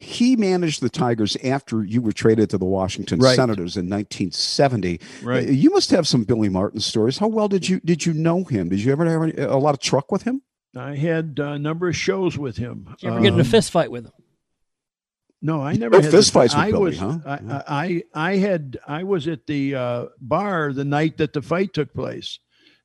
He 0.00 0.36
managed 0.36 0.80
the 0.80 0.88
Tigers 0.88 1.36
after 1.42 1.84
you 1.84 2.00
were 2.00 2.12
traded 2.12 2.50
to 2.50 2.58
the 2.58 2.64
Washington 2.64 3.18
right. 3.18 3.34
Senators 3.34 3.76
in 3.76 3.88
1970. 3.88 5.00
Right. 5.22 5.48
You 5.48 5.70
must 5.70 5.90
have 5.90 6.06
some 6.06 6.24
Billy 6.24 6.48
Martin 6.48 6.80
stories. 6.80 7.18
How 7.18 7.26
well 7.26 7.48
did 7.48 7.68
you 7.68 7.80
did 7.80 8.06
you 8.06 8.12
know 8.12 8.44
him? 8.44 8.68
Did 8.68 8.80
you 8.80 8.92
ever 8.92 9.04
have 9.04 9.22
any, 9.22 9.32
a 9.36 9.56
lot 9.56 9.74
of 9.74 9.80
truck 9.80 10.12
with 10.12 10.22
him? 10.22 10.42
I 10.76 10.96
had 10.96 11.38
a 11.38 11.58
number 11.58 11.88
of 11.88 11.96
shows 11.96 12.38
with 12.38 12.56
him. 12.56 12.86
Did 12.90 13.02
you 13.02 13.08
ever 13.08 13.18
um, 13.18 13.22
get 13.22 13.32
in 13.32 13.38
a 13.38 13.42
um, 13.42 13.48
fist 13.48 13.70
fight 13.70 13.90
with 13.90 14.06
him? 14.06 14.12
No, 15.42 15.60
I 15.62 15.74
never. 15.74 15.96
No 15.96 16.02
had 16.02 16.10
fist 16.10 16.32
fights 16.32 16.54
with 16.54 16.64
I 16.64 16.70
Billy, 16.70 16.82
was, 16.82 16.98
huh? 16.98 17.18
I, 17.26 17.62
I, 17.66 18.02
I 18.14 18.36
had 18.36 18.78
I 18.86 19.02
was 19.02 19.28
at 19.28 19.46
the 19.46 19.74
uh, 19.74 20.06
bar 20.20 20.72
the 20.72 20.84
night 20.84 21.18
that 21.18 21.32
the 21.32 21.42
fight 21.42 21.74
took 21.74 21.92
place, 21.92 22.38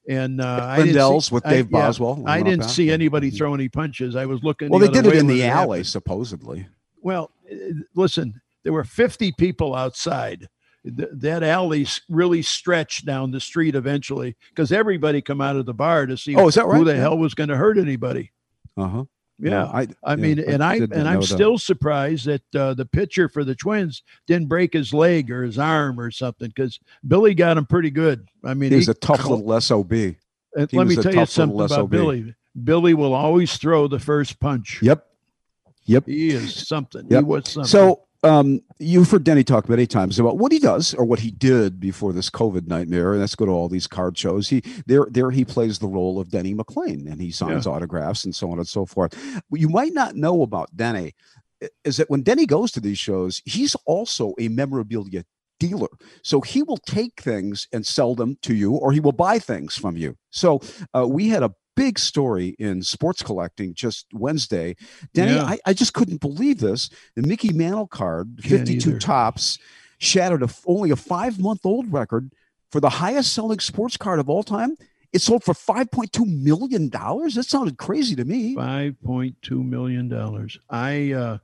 and 0.08 0.42
uh, 0.42 0.76
Lindell's 0.78 1.28
see, 1.28 1.36
with 1.36 1.44
Dave 1.44 1.68
I, 1.68 1.70
Boswell. 1.70 2.20
Yeah, 2.20 2.32
I 2.32 2.42
didn't 2.42 2.66
see 2.66 2.90
anybody 2.90 3.30
throw 3.30 3.54
any 3.54 3.70
punches. 3.70 4.16
I 4.16 4.26
was 4.26 4.44
looking. 4.44 4.70
Well, 4.70 4.80
the 4.80 4.88
they 4.88 4.94
did 4.94 5.06
it 5.06 5.16
in 5.16 5.28
the 5.28 5.44
alley, 5.44 5.84
supposedly. 5.84 6.68
Well, 7.02 7.32
uh, 7.52 7.56
listen, 7.96 8.42
there 8.64 8.74
were 8.74 8.84
50 8.84 9.32
people 9.34 9.76
outside. 9.76 10.48
Th- 10.86 11.10
that 11.12 11.44
alley 11.44 11.86
really 12.08 12.42
stretched 12.42 13.06
down 13.06 13.32
the 13.32 13.40
street 13.40 13.76
eventually 13.76 14.36
because 14.50 14.72
everybody 14.72 15.22
come 15.22 15.42
out 15.42 15.58
of 15.58 15.66
the 15.66 15.74
bar 15.74 16.06
to 16.06 16.18
see 16.18 16.36
oh, 16.36 16.48
is 16.48 16.56
that 16.56 16.66
right? 16.66 16.78
who 16.78 16.86
the 16.86 16.94
yeah. 16.94 17.02
hell 17.02 17.18
was 17.18 17.34
going 17.34 17.50
to 17.50 17.58
hurt 17.58 17.78
anybody. 17.78 18.32
Uh 18.78 18.88
huh. 18.88 19.04
Yeah, 19.42 19.66
I, 19.66 19.88
I 20.04 20.16
mean, 20.18 20.38
yeah, 20.38 20.44
and 20.50 20.64
I 20.64 20.76
and 20.76 21.08
I'm 21.08 21.24
still 21.24 21.58
surprised 21.58 22.26
that 22.26 22.56
uh, 22.56 22.74
the 22.74 22.86
pitcher 22.86 23.30
for 23.30 23.46
the 23.46 23.56
Twins 23.56 24.04
didn't 24.28 24.48
break 24.48 24.74
his 24.74 24.94
leg 24.94 25.32
or 25.32 25.44
his 25.44 25.58
arm 25.58 25.98
or 26.00 26.12
something 26.12 26.50
because 26.50 26.80
Billy 27.08 27.34
got 27.34 27.58
him 27.58 27.66
pretty 27.66 27.90
good. 27.90 28.28
I 28.44 28.54
mean, 28.54 28.72
he's 28.72 28.88
he, 28.88 28.92
a 28.92 28.96
tough 28.96 29.26
little 29.26 29.62
sob. 29.62 29.92
let 29.92 30.88
me 30.88 30.96
tell 30.96 31.16
you 31.16 31.26
something 31.26 31.58
about 31.58 31.70
SOB. 31.70 31.90
Billy. 31.90 32.36
Billy 32.62 32.94
will 32.94 33.14
always 33.14 33.56
throw 33.58 33.88
the 33.88 34.00
first 34.00 34.40
punch. 34.40 34.80
Yep. 34.82 35.06
Yep. 35.86 36.06
He 36.08 36.30
is 36.32 36.68
something. 36.68 37.08
Yep. 37.10 37.20
He 37.20 37.26
was 37.26 37.50
something. 37.50 37.68
So 37.68 38.04
um, 38.24 38.62
you've 38.80 39.10
heard 39.10 39.24
Denny 39.24 39.44
talk 39.44 39.70
many 39.70 39.88
times 39.88 40.20
about 40.20 40.38
what 40.38 40.52
he 40.52 40.60
does 40.60 40.94
or 40.94 41.06
what 41.06 41.20
he 41.20 41.32
did 41.32 41.80
before 41.80 42.12
this 42.12 42.30
COVID 42.30 42.68
nightmare. 42.68 43.12
And 43.12 43.22
let's 43.22 43.36
go 43.36 43.46
to 43.46 43.52
all 43.52 43.70
these 43.70 43.88
card 43.88 44.18
shows. 44.18 44.50
He 44.50 44.62
there 44.86 45.08
there 45.10 45.32
he 45.32 45.46
plays 45.46 45.80
the 45.80 45.88
role 45.88 46.20
of 46.20 46.30
Denny 46.30 46.54
McLain 46.54 47.10
and 47.10 47.22
he 47.22 47.32
signs 47.32 47.66
yeah. 47.66 47.72
autographs 47.72 48.26
and 48.26 48.36
so 48.36 48.52
on 48.52 48.58
and 48.58 48.68
so 48.68 48.86
forth. 48.86 49.16
What 49.50 49.62
you 49.62 49.70
might 49.70 49.94
not 49.94 50.16
know 50.16 50.42
about 50.42 50.76
Denny 50.76 51.14
is 51.84 51.98
that 51.98 52.10
when 52.10 52.22
Denny 52.22 52.46
goes 52.46 52.72
to 52.72 52.80
these 52.80 53.00
shows, 53.00 53.42
he's 53.46 53.76
also 53.86 54.34
a 54.40 54.48
memorabilia 54.48 55.24
dealer. 55.60 55.90
So 56.24 56.42
he 56.42 56.64
will 56.64 56.78
take 56.78 57.22
things 57.22 57.68
and 57.74 57.86
sell 57.86 58.16
them 58.16 58.38
to 58.44 58.54
you, 58.54 58.74
or 58.74 58.92
he 58.92 59.00
will 59.00 59.12
buy 59.12 59.40
things 59.40 59.76
from 59.76 59.98
you. 59.98 60.16
So 60.30 60.62
uh, 60.94 61.06
we 61.08 61.28
had 61.28 61.44
a 61.44 61.54
big 61.80 61.98
story 61.98 62.58
in 62.60 62.84
sports 62.84 63.24
collecting 63.24 63.74
just 63.74 64.06
Wednesday. 64.14 64.76
Denny, 65.14 65.36
yeah. 65.36 65.46
I, 65.46 65.60
I, 65.66 65.74
just 65.74 65.94
couldn't 65.94 66.20
believe 66.20 66.60
this. 66.60 66.90
The 67.16 67.22
Mickey 67.22 67.54
Mantle 67.54 67.88
card, 67.88 68.42
52 68.42 69.00
Topps, 69.00 69.58
shattered 69.98 70.44
a, 70.44 70.50
only 70.66 70.92
a 70.92 70.98
five 70.98 71.40
month 71.40 71.66
old 71.66 71.92
record 71.94 72.34
for 72.70 72.82
the 72.82 72.90
highest 72.90 73.32
selling 73.32 73.62
sports 73.62 73.96
card 73.96 74.20
of 74.20 74.30
all 74.30 74.44
time. 74.44 74.76
It 75.14 75.22
sold 75.22 75.46
for 75.46 75.54
$5.2 75.54 76.26
million. 76.28 76.90
That 76.90 77.46
sounded 77.48 77.78
crazy 77.78 78.14
to 78.18 78.26
me. 78.26 78.58
$5.2 78.58 79.50
million. 79.66 80.50
I, 80.70 81.14
uh, 81.14 81.38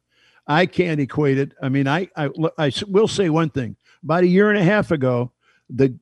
I 0.45 0.65
can't 0.65 0.99
equate 0.99 1.37
it. 1.37 1.53
I 1.61 1.69
mean, 1.69 1.87
I, 1.87 2.09
I, 2.15 2.29
I 2.57 2.71
will 2.87 3.07
say 3.07 3.29
one 3.29 3.49
thing. 3.49 3.77
About 4.03 4.23
a 4.23 4.27
year 4.27 4.49
and 4.49 4.59
a 4.59 4.63
half 4.63 4.91
ago, 4.91 5.31
the 5.69 5.97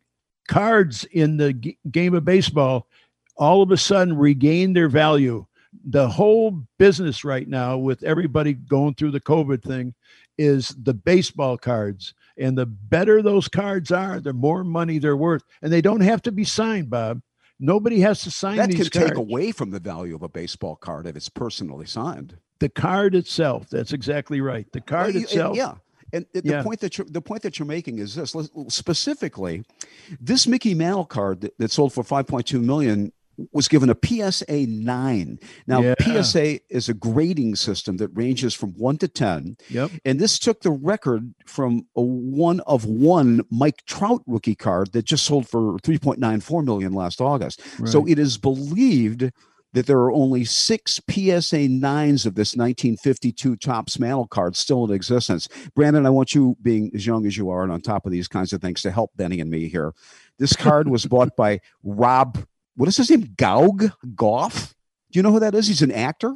cards 0.48 1.06
in 1.12 1.38
the 1.38 1.54
g- 1.54 1.78
game 1.90 2.16
of 2.16 2.26
baseball 2.26 2.88
all 3.36 3.62
of 3.62 3.72
a 3.72 3.78
sudden 3.78 4.18
regain 4.18 4.74
their 4.74 4.90
value. 4.90 5.46
The 5.86 6.08
whole 6.08 6.64
business 6.78 7.24
right 7.24 7.48
now, 7.48 7.78
with 7.78 8.04
everybody 8.04 8.54
going 8.54 8.94
through 8.96 9.12
the 9.12 9.20
COVID 9.20 9.64
thing, 9.64 9.94
is 10.38 10.70
the 10.82 10.94
baseball 10.94 11.58
cards. 11.58 12.14
And 12.38 12.58
the 12.58 12.66
better 12.66 13.22
those 13.22 13.48
cards 13.48 13.92
are, 13.92 14.20
the 14.20 14.34
more 14.34 14.64
money 14.64 15.00
they're 15.00 15.18
worth. 15.18 15.44
And 15.62 15.72
they 15.72 15.82
don't 15.82 16.02
have 16.02 16.22
to 16.24 16.32
be 16.32 16.44
signed, 16.44 16.90
Bob. 16.90 17.22
Nobody 17.60 18.00
has 18.02 18.24
to 18.24 18.32
sign 18.32 18.58
that 18.58 18.70
these 18.70 18.90
can 18.90 19.02
cards. 19.02 19.12
take 19.12 19.18
away 19.18 19.52
from 19.52 19.72
the 19.72 19.80
value 19.80 20.16
of 20.16 20.24
a 20.24 20.30
baseball 20.30 20.76
card 20.76 21.06
if 21.08 21.16
it's 21.16 21.30
personally 21.30 21.86
signed. 21.86 22.38
The 22.60 22.70
card 22.70 23.16
itself. 23.16 23.70
That's 23.70 23.94
exactly 23.94 24.42
right. 24.42 24.70
The 24.72 24.82
card 24.82 25.14
well, 25.14 25.24
itself. 25.24 25.58
Yeah. 25.58 25.76
And 26.12 26.26
the 26.34 26.42
yeah. 26.44 26.64
point 26.64 26.80
that 26.82 26.98
you're 26.98 27.08
the 27.10 27.22
point 27.22 27.42
that 27.42 27.58
you're 27.58 27.66
making 27.66 27.98
is 27.98 28.16
this 28.16 28.36
specifically, 28.68 29.64
this 30.20 30.46
Mickey 30.46 30.76
Mantle 30.76 31.06
card 31.06 31.42
that, 31.42 31.58
that 31.58 31.72
sold 31.72 31.92
for 31.92 32.04
5.2 32.04 32.62
million 32.64 33.12
was 33.52 33.68
given 33.68 33.90
a 33.90 33.96
PSA 34.04 34.68
9. 34.68 35.40
Now, 35.68 35.82
yeah. 35.82 35.96
PSA 36.00 36.60
is 36.70 36.90
a 36.90 36.94
grading 36.94 37.56
system 37.56 37.98
that 37.98 38.10
ranges 38.10 38.54
from 38.54 38.72
1 38.72 38.98
to 39.00 39.08
10. 39.08 39.58
Yep. 39.70 39.92
And 40.06 40.20
this 40.20 40.38
took 40.40 40.62
the 40.62 40.72
record 40.72 41.34
from 41.46 41.88
a 41.96 42.02
one 42.02 42.60
of 42.62 42.86
one 42.86 43.42
Mike 43.50 43.84
Trout 43.86 44.22
rookie 44.28 44.56
card 44.56 44.92
that 44.94 45.06
just 45.06 45.26
sold 45.26 45.48
for 45.48 45.78
3.94 45.80 46.64
million 46.64 46.94
last 46.94 47.22
August. 47.22 47.62
Right. 47.80 47.90
So 47.90 48.08
it 48.08 48.20
is 48.20 48.38
believed 48.38 49.32
that 49.74 49.88
there 49.88 49.98
are 49.98 50.12
only 50.12 50.46
six 50.46 51.02
PSA 51.10 51.68
9s 51.68 52.26
of 52.26 52.36
this 52.36 52.56
1952 52.56 53.56
Topps 53.58 54.00
Mantle 54.00 54.28
card 54.28 54.56
still 54.56 54.86
in 54.86 54.92
existence. 54.92 55.48
Brandon, 55.76 56.06
I 56.06 56.12
want 56.12 56.36
you, 56.36 56.56
being 56.62 56.92
as 56.94 57.06
young 57.06 57.26
as 57.26 57.36
you 57.36 57.50
are 57.50 57.64
and 57.64 57.72
on 57.72 57.82
top 57.82 58.06
of 58.06 58.12
these 58.12 58.28
kinds 58.28 58.54
of 58.54 58.62
things, 58.62 58.84
to 58.84 58.92
help 58.92 59.12
Denny 59.18 59.40
and 59.40 59.50
me 59.50 59.68
here. 59.68 59.94
This 60.38 60.56
card 60.56 60.88
was 60.88 61.06
bought 61.06 61.36
by 61.36 61.60
Rob 61.84 62.38
what 62.76 62.90
is 62.90 62.98
his 62.98 63.10
name? 63.10 63.34
Gaug 63.36 63.92
Goff. 64.16 64.74
Do 65.12 65.20
you 65.20 65.24
know 65.24 65.32
who 65.32 65.40
that 65.40 65.56
is? 65.56 65.68
He's 65.68 65.82
an 65.82 65.92
actor. 65.92 66.36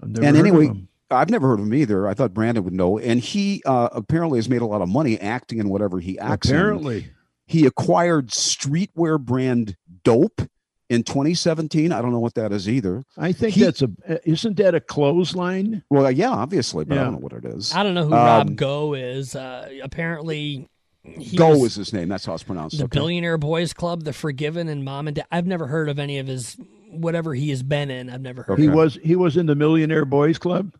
and 0.00 0.22
anyway, 0.22 0.70
I've 1.10 1.30
never 1.30 1.48
heard 1.48 1.60
of 1.60 1.66
him 1.66 1.74
either. 1.74 2.08
I 2.08 2.14
thought 2.14 2.32
Brandon 2.32 2.64
would 2.64 2.72
know. 2.72 2.98
And 2.98 3.20
he 3.20 3.62
uh, 3.66 3.88
apparently 3.92 4.38
has 4.38 4.48
made 4.48 4.62
a 4.62 4.66
lot 4.66 4.80
of 4.80 4.88
money 4.88 5.18
acting 5.20 5.58
in 5.58 5.68
whatever 5.68 5.98
he 5.98 6.18
acts 6.18 6.48
apparently. 6.48 6.98
In. 6.98 7.10
He 7.46 7.66
acquired 7.66 8.28
streetwear 8.28 9.18
brand 9.18 9.76
Dope 10.04 10.42
in 10.88 11.02
2017. 11.02 11.92
I 11.92 12.00
don't 12.00 12.12
know 12.12 12.20
what 12.20 12.34
that 12.34 12.52
is 12.52 12.68
either. 12.68 13.02
I 13.18 13.32
think 13.32 13.54
he, 13.54 13.62
that's 13.62 13.82
a 13.82 13.90
isn't 14.24 14.56
that 14.58 14.74
a 14.74 14.80
clothesline? 14.80 15.82
Well, 15.90 16.10
yeah, 16.10 16.30
obviously, 16.30 16.84
but 16.84 16.94
yeah. 16.94 17.00
I 17.00 17.04
don't 17.04 17.14
know 17.14 17.18
what 17.20 17.32
it 17.32 17.44
is. 17.44 17.74
I 17.74 17.82
don't 17.82 17.94
know 17.94 18.04
who 18.04 18.14
um, 18.14 18.18
Rob 18.18 18.56
Gough 18.56 18.96
is. 18.96 19.34
Uh, 19.34 19.68
apparently, 19.82 20.68
he 21.02 21.36
Go 21.36 21.50
was, 21.50 21.72
is 21.72 21.76
his 21.76 21.92
name. 21.92 22.08
That's 22.08 22.26
how 22.26 22.34
it's 22.34 22.42
pronounced. 22.42 22.78
The 22.78 22.84
okay. 22.84 22.98
Billionaire 22.98 23.38
Boys 23.38 23.72
Club, 23.72 24.04
The 24.04 24.12
Forgiven, 24.12 24.68
and 24.68 24.84
Mom 24.84 25.08
and 25.08 25.16
Dad. 25.16 25.26
I've 25.30 25.46
never 25.46 25.66
heard 25.66 25.88
of 25.88 25.98
any 25.98 26.18
of 26.18 26.26
his 26.26 26.56
whatever 26.90 27.34
he 27.34 27.50
has 27.50 27.62
been 27.62 27.90
in. 27.90 28.10
I've 28.10 28.20
never 28.20 28.42
heard. 28.42 28.54
Okay. 28.54 28.62
He 28.62 28.68
was 28.68 28.98
he 29.02 29.16
was 29.16 29.36
in 29.36 29.46
the 29.46 29.54
Millionaire 29.54 30.04
Boys 30.04 30.38
Club. 30.38 30.74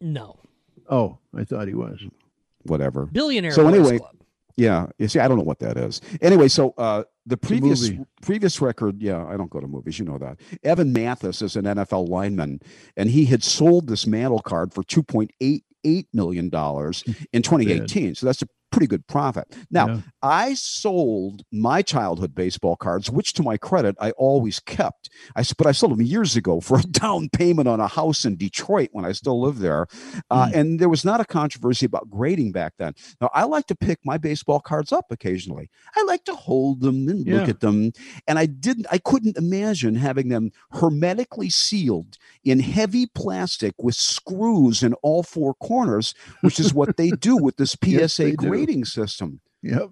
No. 0.00 0.38
Oh, 0.88 1.18
I 1.36 1.44
thought 1.44 1.68
he 1.68 1.74
was. 1.74 2.00
Whatever. 2.64 3.06
Billionaire. 3.06 3.52
So 3.52 3.64
Boys 3.64 3.74
anyway, 3.74 3.98
Club. 3.98 4.16
yeah. 4.56 4.86
You 4.98 5.08
see, 5.08 5.18
I 5.18 5.26
don't 5.26 5.38
know 5.38 5.44
what 5.44 5.58
that 5.58 5.76
is. 5.76 6.00
Anyway, 6.20 6.46
so 6.46 6.74
uh, 6.78 7.02
the 7.26 7.36
previous 7.36 7.90
previous 8.20 8.60
record, 8.60 9.02
yeah, 9.02 9.26
I 9.26 9.36
don't 9.36 9.50
go 9.50 9.58
to 9.58 9.66
movies. 9.66 9.98
You 9.98 10.04
know 10.04 10.18
that. 10.18 10.38
Evan 10.62 10.92
Mathis 10.92 11.42
is 11.42 11.56
an 11.56 11.64
NFL 11.64 12.08
lineman, 12.08 12.60
and 12.96 13.10
he 13.10 13.24
had 13.24 13.42
sold 13.42 13.88
this 13.88 14.06
mantle 14.06 14.40
card 14.40 14.72
for 14.72 14.84
two 14.84 15.02
point 15.02 15.32
eight 15.40 15.64
eight 15.84 16.06
million 16.12 16.48
dollars 16.48 17.02
in 17.32 17.42
2018. 17.42 18.14
So 18.14 18.26
that's 18.26 18.42
a 18.42 18.46
pretty 18.72 18.86
good 18.86 19.06
profit. 19.06 19.54
Now, 19.70 19.86
yeah. 19.88 20.00
I 20.22 20.54
sold 20.54 21.42
my 21.52 21.82
childhood 21.82 22.34
baseball 22.34 22.74
cards, 22.74 23.10
which 23.10 23.34
to 23.34 23.42
my 23.42 23.56
credit, 23.56 23.94
I 24.00 24.10
always 24.12 24.58
kept. 24.58 25.10
I 25.36 25.44
but 25.56 25.66
I 25.66 25.72
sold 25.72 25.92
them 25.92 26.02
years 26.02 26.34
ago 26.34 26.60
for 26.60 26.78
a 26.78 26.82
down 26.90 27.28
payment 27.28 27.68
on 27.68 27.78
a 27.78 27.86
house 27.86 28.24
in 28.24 28.36
Detroit 28.36 28.88
when 28.92 29.04
I 29.04 29.12
still 29.12 29.40
lived 29.40 29.58
there. 29.58 29.86
Uh, 30.30 30.46
mm. 30.46 30.54
And 30.54 30.80
there 30.80 30.88
was 30.88 31.04
not 31.04 31.20
a 31.20 31.24
controversy 31.24 31.86
about 31.86 32.10
grading 32.10 32.52
back 32.52 32.74
then. 32.78 32.94
Now, 33.20 33.30
I 33.34 33.44
like 33.44 33.66
to 33.66 33.74
pick 33.74 34.00
my 34.04 34.18
baseball 34.18 34.60
cards 34.60 34.90
up 34.90 35.06
occasionally. 35.10 35.70
I 35.94 36.02
like 36.04 36.24
to 36.24 36.34
hold 36.34 36.80
them 36.80 37.08
and 37.08 37.26
yeah. 37.26 37.40
look 37.40 37.48
at 37.48 37.60
them. 37.60 37.92
And 38.26 38.38
I 38.38 38.46
didn't, 38.46 38.86
I 38.90 38.98
couldn't 38.98 39.36
imagine 39.36 39.96
having 39.96 40.30
them 40.30 40.50
hermetically 40.72 41.50
sealed 41.50 42.16
in 42.44 42.60
heavy 42.60 43.06
plastic 43.06 43.74
with 43.78 43.94
screws 43.94 44.82
in 44.82 44.94
all 44.94 45.22
four 45.22 45.54
corners, 45.54 46.14
which 46.40 46.58
is 46.58 46.72
what 46.72 46.96
they 46.96 47.10
do 47.10 47.36
with 47.36 47.56
this 47.56 47.76
PSA 47.82 47.88
yes, 48.30 48.36
grade 48.36 48.61
rating 48.62 48.84
system. 48.84 49.40
Yep. 49.62 49.90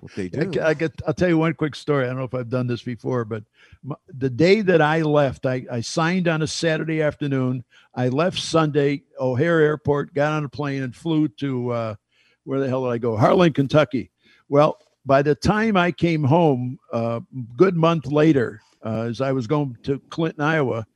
what 0.00 0.12
they 0.16 0.28
do. 0.28 0.60
I, 0.60 0.68
I 0.68 0.74
get, 0.74 0.92
I'll 1.06 1.14
tell 1.14 1.28
you 1.28 1.38
one 1.38 1.54
quick 1.54 1.74
story. 1.74 2.04
I 2.04 2.08
don't 2.08 2.18
know 2.18 2.24
if 2.24 2.34
I've 2.34 2.48
done 2.48 2.66
this 2.66 2.82
before, 2.82 3.24
but 3.24 3.44
my, 3.82 3.96
the 4.08 4.30
day 4.30 4.60
that 4.62 4.80
I 4.80 5.02
left, 5.02 5.46
I, 5.46 5.64
I 5.70 5.80
signed 5.80 6.28
on 6.28 6.42
a 6.42 6.46
Saturday 6.46 7.02
afternoon. 7.02 7.64
I 7.94 8.08
left 8.08 8.38
Sunday, 8.38 9.02
O'Hare 9.18 9.60
Airport, 9.60 10.14
got 10.14 10.32
on 10.32 10.44
a 10.44 10.48
plane 10.48 10.82
and 10.82 10.94
flew 10.94 11.28
to 11.28 11.70
uh, 11.70 11.94
where 12.44 12.60
the 12.60 12.68
hell 12.68 12.84
did 12.84 12.90
I 12.90 12.98
go? 12.98 13.16
Harlan, 13.16 13.52
Kentucky. 13.52 14.10
Well, 14.48 14.78
by 15.04 15.22
the 15.22 15.34
time 15.34 15.76
I 15.76 15.92
came 15.92 16.22
home, 16.22 16.78
uh, 16.92 17.20
good 17.56 17.76
month 17.76 18.06
later, 18.06 18.60
uh, 18.84 19.02
as 19.02 19.20
I 19.20 19.32
was 19.32 19.46
going 19.46 19.76
to 19.84 20.00
Clinton, 20.10 20.42
Iowa, 20.42 20.86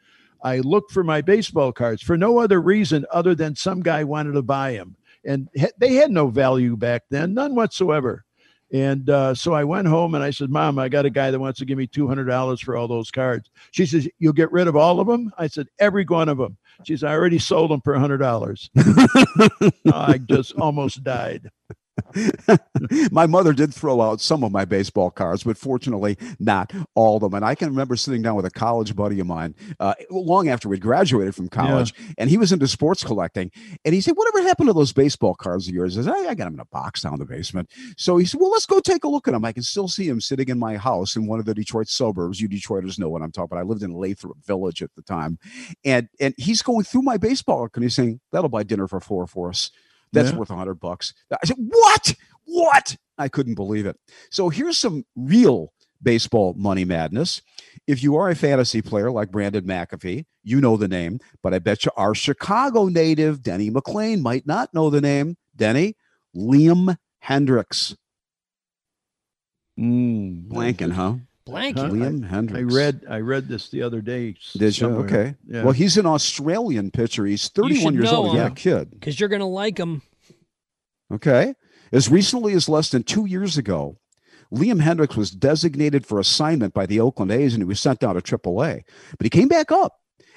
I 0.43 0.59
looked 0.59 0.93
for 0.93 1.03
my 1.03 1.23
baseball 1.23 1.73
cards 1.73 2.03
for 2.03 2.17
no 2.17 2.39
other 2.39 2.61
reason 2.61 3.07
other 3.11 3.35
than 3.35 3.57
some 3.57 3.81
guy 3.81 4.05
wanted 4.05 4.33
to 4.33 4.43
buy 4.43 4.73
them 4.73 4.96
and 5.27 5.49
they 5.79 5.95
had 5.95 6.11
no 6.11 6.29
value 6.29 6.77
back 6.77 7.03
then, 7.11 7.35
none 7.35 7.55
whatsoever. 7.55 8.25
And 8.73 9.09
uh, 9.11 9.35
so 9.35 9.53
I 9.53 9.65
went 9.65 9.87
home 9.87 10.15
and 10.15 10.25
I 10.25 10.31
said, 10.31 10.51
Mom, 10.51 10.79
I 10.79 10.89
got 10.89 11.07
a 11.07 11.11
guy 11.11 11.31
that 11.31 11.39
wants 11.39 11.59
to 11.61 11.65
give 11.65 11.79
me 11.79 11.87
$200 11.87 12.61
for 12.63 12.77
all 12.77 12.89
those 12.89 13.11
cards. 13.11 13.49
She 13.71 13.87
says, 13.87 14.09
You'll 14.19 14.33
get 14.33 14.51
rid 14.51 14.67
of 14.67 14.75
all 14.75 14.99
of 14.99 15.07
them? 15.07 15.33
I 15.39 15.47
said, 15.47 15.69
Every 15.79 16.05
one 16.05 16.29
of 16.29 16.39
them. 16.39 16.57
She 16.85 16.97
said, 16.97 17.11
I 17.11 17.15
already 17.15 17.39
sold 17.39 17.71
them 17.71 17.81
for 17.83 17.95
$100. 17.95 19.73
I 19.93 20.19
just 20.19 20.53
almost 20.55 21.05
died. 21.05 21.49
my 23.11 23.27
mother 23.27 23.53
did 23.53 23.73
throw 23.73 24.01
out 24.01 24.21
some 24.21 24.45
of 24.45 24.53
my 24.53 24.65
baseball 24.65 25.11
cards, 25.11 25.45
but 25.45 25.57
fortunately 25.57 26.17
not 26.39 26.73
all 26.95 27.17
of 27.17 27.23
them. 27.23 27.35
And 27.35 27.45
I 27.45 27.55
can 27.55 27.69
remember 27.69 27.97
sitting 27.97 28.23
down 28.23 28.37
with 28.37 28.45
a 28.45 28.51
college 28.51 28.95
buddy 28.95 29.21
of 29.21 29.27
mine 29.27 29.55
uh, 29.81 29.95
long 30.11 30.49
after 30.49 30.69
we'd 30.69 30.81
graduated 30.81 31.35
from 31.35 31.49
college, 31.49 31.95
yeah. 31.99 32.15
and 32.19 32.31
he 32.31 32.37
was 32.37 32.53
into 32.53 32.69
sports 32.69 33.03
collecting. 33.03 33.51
And 33.85 33.95
he 33.95 34.01
said, 34.01 34.13
"Whatever 34.17 34.43
happened 34.43 34.69
to 34.69 34.73
those 34.73 34.93
baseball 34.93 35.35
cards 35.35 35.69
of 35.69 35.75
yours?" 35.75 35.99
I 35.99 36.03
said, 36.03 36.13
"I, 36.13 36.31
I 36.31 36.35
got 36.35 36.45
them 36.45 36.55
in 36.55 36.61
a 36.61 36.67
box 36.67 37.03
down 37.03 37.15
in 37.15 37.19
the 37.19 37.27
basement." 37.27 37.71
So 37.97 38.17
he 38.17 38.25
said, 38.25 38.41
"Well, 38.41 38.51
let's 38.51 38.67
go 38.67 38.81
take 38.81 39.05
a 39.05 39.09
look 39.09 39.29
at 39.29 39.33
them." 39.33 39.45
I 39.45 39.53
can 39.53 39.63
still 39.63 39.89
see 39.89 40.09
him 40.09 40.21
sitting 40.21 40.49
in 40.49 40.59
my 40.59 40.77
house 40.77 41.17
in 41.17 41.27
one 41.27 41.39
of 41.39 41.47
the 41.47 41.55
Detroit 41.55 41.89
suburbs. 41.89 42.41
You 42.41 42.49
Detroiters 42.49 42.99
know 42.99 43.09
what 43.09 43.23
I'm 43.23 43.33
talking 43.33 43.57
about. 43.57 43.61
I 43.61 43.69
lived 43.69 43.83
in 43.83 43.93
Lathrop 43.93 44.39
Village 44.45 44.83
at 44.83 44.95
the 44.95 45.03
time, 45.03 45.39
and 45.85 46.09
and 46.21 46.35
he's 46.37 46.63
going 46.63 46.85
through 46.85 47.03
my 47.03 47.17
baseball 47.17 47.69
and 47.75 47.83
he's 47.83 47.95
saying, 47.95 48.21
"That'll 48.33 48.49
buy 48.49 48.63
dinner 48.63 48.87
for 48.87 49.01
four 49.01 49.27
for 49.27 49.49
us." 49.49 49.71
That's 50.13 50.31
yeah. 50.31 50.39
worth 50.39 50.51
a 50.51 50.57
hundred 50.57 50.81
bucks. 50.81 51.15
I 51.31 51.45
said, 51.45 51.57
what? 51.59 52.15
What? 52.45 52.97
I 53.19 53.29
couldn't 53.29 53.55
believe 53.55 53.87
it. 53.87 53.99
So 54.31 54.49
here's 54.49 54.79
some 54.79 55.05
real 55.17 55.73
baseball 56.03 56.55
money 56.57 56.85
madness. 56.85 57.43
If 57.87 58.03
you 58.03 58.17
are 58.17 58.29
a 58.31 58.35
fantasy 58.35 58.83
player 58.83 59.11
like 59.11 59.31
Brandon 59.31 59.65
McAfee, 59.65 60.27
you 60.45 60.61
know 60.61 60.77
the 60.77 60.89
name, 60.89 61.21
but 61.43 61.55
I 61.55 61.59
bet 61.59 61.85
you 61.85 61.91
our 61.97 62.15
Chicago 62.15 62.87
native, 62.87 63.43
Denny 63.43 63.71
McLain 63.71 64.21
might 64.21 64.47
not 64.47 64.73
know 64.75 64.91
the 64.91 65.01
name. 65.01 65.37
Denny, 65.55 65.97
Liam 66.37 66.97
Hendriks. 67.25 67.97
Mm, 69.79 70.49
Blanking, 70.49 70.93
huh? 70.93 71.15
Blank. 71.47 71.79
Huh? 71.79 71.89
Liam 71.89 72.25
I 72.25 72.29
Hendriks. 72.35 72.73
read 72.75 73.03
I 73.09 73.21
read 73.21 73.49
this 73.49 73.69
the 73.71 73.83
other 73.83 74.01
day. 74.01 74.35
s- 74.37 74.53
Did 74.55 74.79
you? 74.79 74.89
Okay. 74.89 75.35
Yeah. 75.47 75.63
Well, 75.63 75.73
he's 75.73 75.97
an 75.97 76.05
Australian 76.07 76.91
pitcher. 76.91 77.25
He's 77.25 77.49
31 77.49 77.95
years 77.95 78.13
old. 78.13 78.27
He's 78.27 78.35
him. 78.35 78.43
not 78.43 78.53
a 78.53 78.55
kid. 78.55 78.91
Because 78.91 79.19
you're 79.19 79.29
going 79.29 79.41
to 79.41 79.47
like 79.47 79.79
him. 79.79 80.03
Okay. 81.13 81.55
As 81.93 82.11
recently 82.11 82.53
as 82.53 82.69
less 82.69 82.91
than 82.91 83.05
two 83.05 83.27
years 83.27 83.57
ago, 83.57 83.97
Liam 84.53 84.83
Hendriks 84.83 85.17
was 85.17 85.31
designated 85.31 86.05
for 86.07 86.19
assignment 86.19 86.75
by 86.75 86.87
the 86.87 87.01
Oakland 87.01 87.31
A's 87.33 87.55
and 87.55 87.63
he 87.63 87.67
was 87.67 87.81
sent 87.81 88.01
down 88.01 88.15
to 88.17 88.21
AAA. 88.21 88.83
But 89.17 89.25
he 89.25 89.31
came 89.31 89.49
back 89.49 89.71
up 89.73 89.95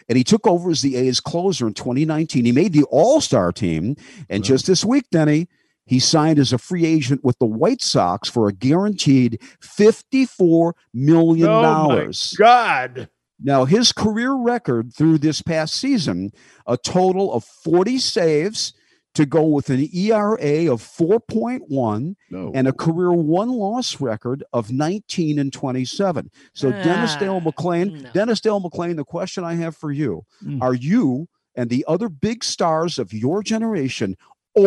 and 0.07 0.17
he 0.17 0.23
took 0.23 0.45
over 0.47 0.69
as 0.69 0.81
the 0.81 0.95
A's 0.95 1.19
closer 1.19 1.67
in 1.67 1.73
2019. 1.73 2.45
He 2.45 2.51
made 2.51 2.73
the 2.73 2.83
All 2.91 3.21
Star 3.21 3.51
team. 3.51 3.95
And 4.29 4.43
Wow. 4.43 4.47
just 4.47 4.67
this 4.67 4.85
week, 4.85 5.05
Denny, 5.11 5.47
he 5.89 5.99
signed 5.99 6.37
as 6.37 6.53
a 6.53 6.57
free 6.59 6.85
agent 6.85 7.23
with 7.23 7.37
the 7.39 7.45
White 7.47 7.81
Sox 7.81 8.29
for 8.29 8.47
a 8.47 8.53
guaranteed 8.53 9.41
$54 9.61 10.73
million. 10.93 11.47
Oh 11.49 11.87
my 11.89 12.11
God. 12.37 13.09
Now, 13.41 13.65
his 13.65 13.91
career 13.91 14.33
record 14.33 14.93
through 14.93 15.17
this 15.17 15.41
past 15.41 15.73
season, 15.75 16.31
a 16.67 16.77
total 16.77 17.33
of 17.33 17.43
40 17.43 17.97
saves 17.97 18.73
to 19.15 19.25
go 19.25 19.43
with 19.47 19.69
an 19.71 19.89
ERA 19.91 20.71
of 20.71 20.83
4.1 20.83 22.15
No. 22.29 22.51
and 22.53 22.67
a 22.67 22.73
career 22.73 23.11
one 23.11 23.49
loss 23.49 23.99
record 23.99 24.43
of 24.53 24.71
19 24.71 25.39
and 25.39 25.51
27. 25.51 26.29
So, 26.53 26.69
Dennis 26.71 27.15
Ah, 27.15 27.19
Dale 27.19 27.41
McLain, 27.41 28.01
no. 28.03 28.09
Dennis 28.13 28.41
Dale 28.41 28.61
McLain, 28.61 28.95
the 28.97 29.03
question 29.03 29.43
I 29.43 29.55
have 29.55 29.75
for 29.75 29.91
you 29.91 30.25
Mm. 30.45 30.61
are 30.61 30.75
you 30.75 31.27
and 31.55 31.69
the 31.69 31.83
other 31.87 32.09
big 32.09 32.43
stars 32.43 32.99
of 32.99 33.11
your 33.11 33.41
generation 33.41 34.15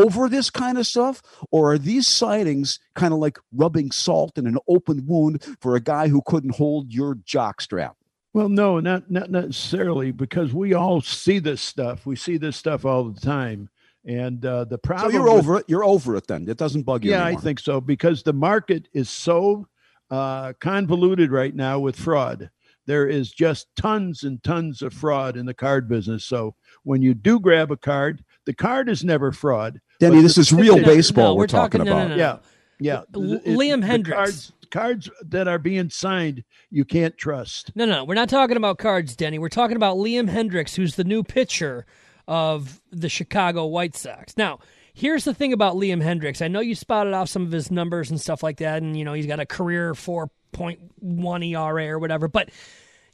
over 0.00 0.28
this 0.28 0.50
kind 0.50 0.78
of 0.78 0.86
stuff? 0.86 1.22
Or 1.50 1.72
are 1.72 1.78
these 1.78 2.06
sightings 2.08 2.78
kind 2.94 3.12
of 3.12 3.18
like 3.20 3.38
rubbing 3.52 3.90
salt 3.90 4.38
in 4.38 4.46
an 4.46 4.58
open 4.68 5.04
wound 5.06 5.44
for 5.60 5.76
a 5.76 5.80
guy 5.80 6.08
who 6.08 6.22
couldn't 6.26 6.54
hold 6.56 6.92
your 6.92 7.14
jockstrap? 7.16 7.94
Well, 8.34 8.48
no, 8.48 8.80
not 8.80 9.10
not 9.10 9.30
necessarily, 9.30 10.10
because 10.10 10.54
we 10.54 10.72
all 10.72 11.02
see 11.02 11.38
this 11.38 11.60
stuff. 11.60 12.06
We 12.06 12.16
see 12.16 12.38
this 12.38 12.56
stuff 12.56 12.86
all 12.86 13.04
the 13.04 13.20
time, 13.20 13.68
and 14.06 14.44
uh, 14.46 14.64
the 14.64 14.76
So 14.76 14.78
problem. 14.78 15.12
you're 15.12 15.24
with- 15.24 15.32
over 15.34 15.56
it. 15.58 15.64
You're 15.68 15.84
over 15.84 16.16
it 16.16 16.26
then. 16.26 16.48
It 16.48 16.56
doesn't 16.56 16.84
bug 16.84 17.04
you 17.04 17.10
Yeah, 17.10 17.24
I 17.26 17.34
think 17.36 17.60
so 17.60 17.78
because 17.80 18.22
the 18.22 18.32
market 18.32 18.88
is 18.94 19.10
so 19.10 19.66
uh, 20.10 20.54
convoluted 20.60 21.30
right 21.30 21.54
now 21.54 21.78
with 21.78 21.94
fraud. 21.96 22.50
There 22.86 23.06
is 23.06 23.30
just 23.30 23.68
tons 23.76 24.24
and 24.24 24.42
tons 24.42 24.82
of 24.82 24.92
fraud 24.92 25.36
in 25.36 25.46
the 25.46 25.54
card 25.54 25.88
business. 25.88 26.24
So 26.24 26.54
when 26.82 27.00
you 27.00 27.14
do 27.14 27.38
grab 27.38 27.70
a 27.70 27.76
card, 27.76 28.24
the 28.46 28.54
card 28.54 28.88
is 28.88 29.04
never 29.04 29.32
fraud. 29.32 29.80
Denny, 30.00 30.20
this 30.22 30.34
the- 30.36 30.40
is 30.42 30.52
real 30.52 30.78
No, 30.78 30.84
baseball 30.84 31.24
no, 31.30 31.34
we're, 31.34 31.38
we're 31.42 31.46
talking, 31.48 31.80
talking- 31.84 31.92
no, 31.92 31.98
no, 31.98 32.06
about. 32.06 32.16
no. 32.16 32.40
Yeah, 32.80 33.02
yeah. 33.14 33.22
L- 33.22 33.32
It- 33.34 33.44
Liam 33.46 33.80
the 33.80 33.86
Hendriks. 33.86 34.14
Cards, 34.14 34.52
cards 34.70 35.10
that 35.28 35.46
are 35.48 35.58
being 35.58 35.90
signed, 35.90 36.42
you 36.70 36.84
can't 36.84 37.16
trust. 37.16 37.70
No, 37.74 37.84
no, 37.84 38.04
we're 38.04 38.14
not 38.14 38.28
talking 38.28 38.56
about 38.56 38.78
cards, 38.78 39.14
Denny. 39.16 39.38
We're 39.38 39.48
talking 39.48 39.76
about 39.76 39.96
Liam 39.98 40.28
Hendriks, 40.30 40.74
who's 40.76 40.96
the 40.96 41.04
new 41.04 41.22
pitcher 41.22 41.86
of 42.28 42.80
the 42.90 43.08
Chicago 43.08 43.66
White 43.66 43.94
Sox. 43.96 44.36
Now, 44.36 44.60
here's 44.94 45.24
the 45.24 45.34
thing 45.34 45.52
about 45.52 45.74
Liam 45.76 46.02
Hendriks. 46.02 46.40
I 46.42 46.48
know 46.48 46.60
you 46.60 46.74
spotted 46.74 47.12
off 47.12 47.28
some 47.28 47.42
of 47.42 47.52
his 47.52 47.70
numbers 47.70 48.10
and 48.10 48.20
stuff 48.20 48.42
like 48.42 48.58
that, 48.58 48.82
and 48.82 48.96
you 48.96 49.04
know 49.04 49.12
he's 49.12 49.26
got 49.26 49.40
a 49.40 49.46
career 49.46 49.92
4.1 49.94 51.44
ERA 51.44 51.88
or 51.88 51.98
whatever, 51.98 52.28
but 52.28 52.50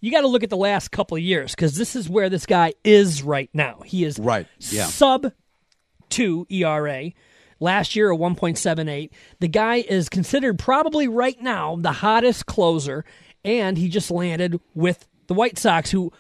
you 0.01 0.11
got 0.11 0.21
to 0.23 0.29
look 0.29 0.43
at 0.43 0.51
the 0.51 0.57
last 0.57 0.91
couple 0.91 1.17
of 1.17 1.23
years 1.23 1.55
because 1.55 1.77
this 1.77 1.97
is 1.97 2.09
where 2.09 2.29
this 2.29 2.47
guy 2.47 2.75
is 2.85 3.23
right 3.23 3.51
now. 3.53 3.81
He 3.85 4.05
is 4.05 4.19
Right. 4.19 4.47
Yeah. 4.59 4.87
sub 4.87 5.33
two 6.09 6.47
ERA. 6.51 7.11
Last 7.61 7.97
year, 7.97 8.13
a 8.13 8.17
1.78. 8.17 9.11
The 9.41 9.49
guy 9.49 9.77
is 9.77 10.09
considered 10.09 10.59
probably 10.61 11.09
right 11.09 11.41
now 11.43 11.77
the 11.77 11.91
hottest 11.91 12.47
closer, 12.47 13.05
and 13.45 13.77
he 13.77 13.89
just 13.89 14.11
landed 14.13 14.61
with 14.75 15.09
the 15.27 15.35
White 15.35 15.59
Sox, 15.59 15.91
who 15.91 16.13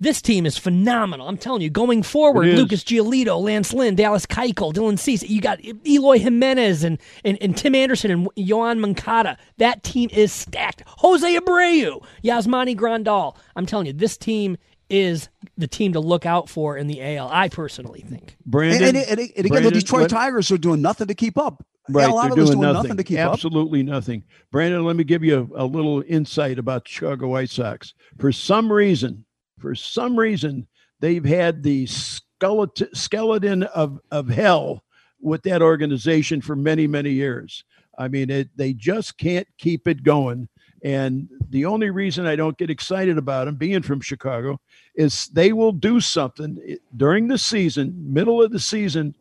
this 0.00 0.20
team 0.20 0.46
is 0.46 0.58
phenomenal. 0.58 1.28
I'm 1.28 1.38
telling 1.38 1.62
you, 1.62 1.70
going 1.70 2.02
forward, 2.02 2.48
Lucas 2.48 2.84
Giolito, 2.84 3.40
Lance 3.40 3.72
Lynn, 3.72 3.94
Dallas 3.94 4.26
Keuchel, 4.26 4.72
Dylan 4.72 4.98
Cease, 4.98 5.22
you 5.22 5.40
got 5.40 5.58
Eloy 5.86 6.18
Jimenez 6.18 6.84
and, 6.84 6.98
and, 7.24 7.38
and 7.40 7.56
Tim 7.56 7.74
Anderson 7.74 8.10
and 8.10 8.28
Johan 8.36 8.80
Moncada. 8.80 9.38
That 9.58 9.82
team 9.82 10.10
is 10.12 10.32
stacked. 10.32 10.82
Jose 10.86 11.38
Abreu, 11.38 12.04
Yasmani 12.22 12.76
Grandal. 12.76 13.36
I'm 13.54 13.66
telling 13.66 13.86
you, 13.86 13.92
this 13.92 14.16
team 14.16 14.56
is 14.88 15.28
the 15.56 15.66
team 15.66 15.92
to 15.94 16.00
look 16.00 16.26
out 16.26 16.48
for 16.48 16.76
in 16.76 16.86
the 16.86 17.02
AL. 17.16 17.28
I 17.32 17.48
personally 17.48 18.04
think. 18.08 18.36
Brandon, 18.44 18.88
and, 18.88 18.96
and, 18.96 19.20
and 19.20 19.46
again, 19.46 19.62
the 19.62 19.70
Detroit 19.70 20.02
what- 20.02 20.10
Tigers 20.10 20.50
are 20.52 20.58
doing 20.58 20.82
nothing 20.82 21.06
to 21.08 21.14
keep 21.14 21.38
up. 21.38 21.64
Right, 21.88 22.08
a 22.08 22.12
lot 22.12 22.22
they're 22.22 22.30
of 22.30 22.36
doing 22.36 22.46
doing 22.46 22.60
nothing. 22.62 22.82
nothing 22.82 22.96
to 22.96 23.04
keep 23.04 23.18
up. 23.20 23.34
Absolutely 23.34 23.84
nothing. 23.84 24.24
Brandon, 24.50 24.84
let 24.84 24.96
me 24.96 25.04
give 25.04 25.22
you 25.22 25.48
a, 25.56 25.64
a 25.64 25.66
little 25.66 26.02
insight 26.08 26.58
about 26.58 26.88
Chicago 26.88 27.28
White 27.28 27.48
Sox. 27.48 27.94
For 28.18 28.32
some 28.32 28.72
reason, 28.72 29.24
for 29.58 29.74
some 29.74 30.18
reason, 30.18 30.66
they've 31.00 31.24
had 31.24 31.62
the 31.62 31.86
skeleton 31.86 32.94
skeleton 32.94 33.62
of 33.64 34.00
of 34.10 34.28
hell 34.28 34.84
with 35.20 35.42
that 35.42 35.62
organization 35.62 36.40
for 36.40 36.56
many 36.56 36.86
many 36.86 37.10
years. 37.10 37.64
I 37.98 38.08
mean, 38.08 38.30
it, 38.30 38.50
they 38.56 38.74
just 38.74 39.16
can't 39.16 39.48
keep 39.58 39.88
it 39.88 40.02
going. 40.02 40.48
And 40.84 41.28
the 41.48 41.64
only 41.64 41.90
reason 41.90 42.26
I 42.26 42.36
don't 42.36 42.58
get 42.58 42.70
excited 42.70 43.16
about 43.16 43.46
them, 43.46 43.56
being 43.56 43.82
from 43.82 44.00
Chicago, 44.00 44.60
is 44.94 45.28
they 45.28 45.52
will 45.52 45.72
do 45.72 46.00
something 46.00 46.60
eh, 46.66 46.76
during 46.96 47.28
the 47.28 47.38
season, 47.38 47.94
middle 47.96 48.42
of 48.42 48.52
the 48.52 48.60
season, 48.60 49.14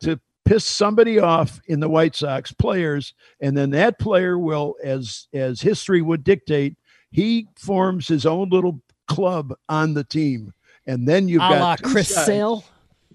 to 0.00 0.20
piss 0.44 0.64
somebody 0.64 1.18
off 1.18 1.60
in 1.66 1.80
the 1.80 1.88
White 1.88 2.16
Sox 2.16 2.52
players, 2.52 3.14
and 3.40 3.56
then 3.56 3.70
that 3.70 3.98
player 3.98 4.38
will, 4.38 4.76
as 4.82 5.28
as 5.34 5.60
history 5.60 6.00
would 6.00 6.24
dictate, 6.24 6.76
he 7.10 7.48
forms 7.56 8.08
his 8.08 8.24
own 8.24 8.48
little 8.48 8.80
club 9.10 9.52
on 9.68 9.94
the 9.94 10.04
team, 10.04 10.54
and 10.86 11.06
then 11.06 11.28
you've 11.28 11.42
a 11.42 11.48
got 11.48 11.60
la 11.60 11.76
Chris 11.76 12.08
sides. 12.08 12.26
Sale. 12.26 12.64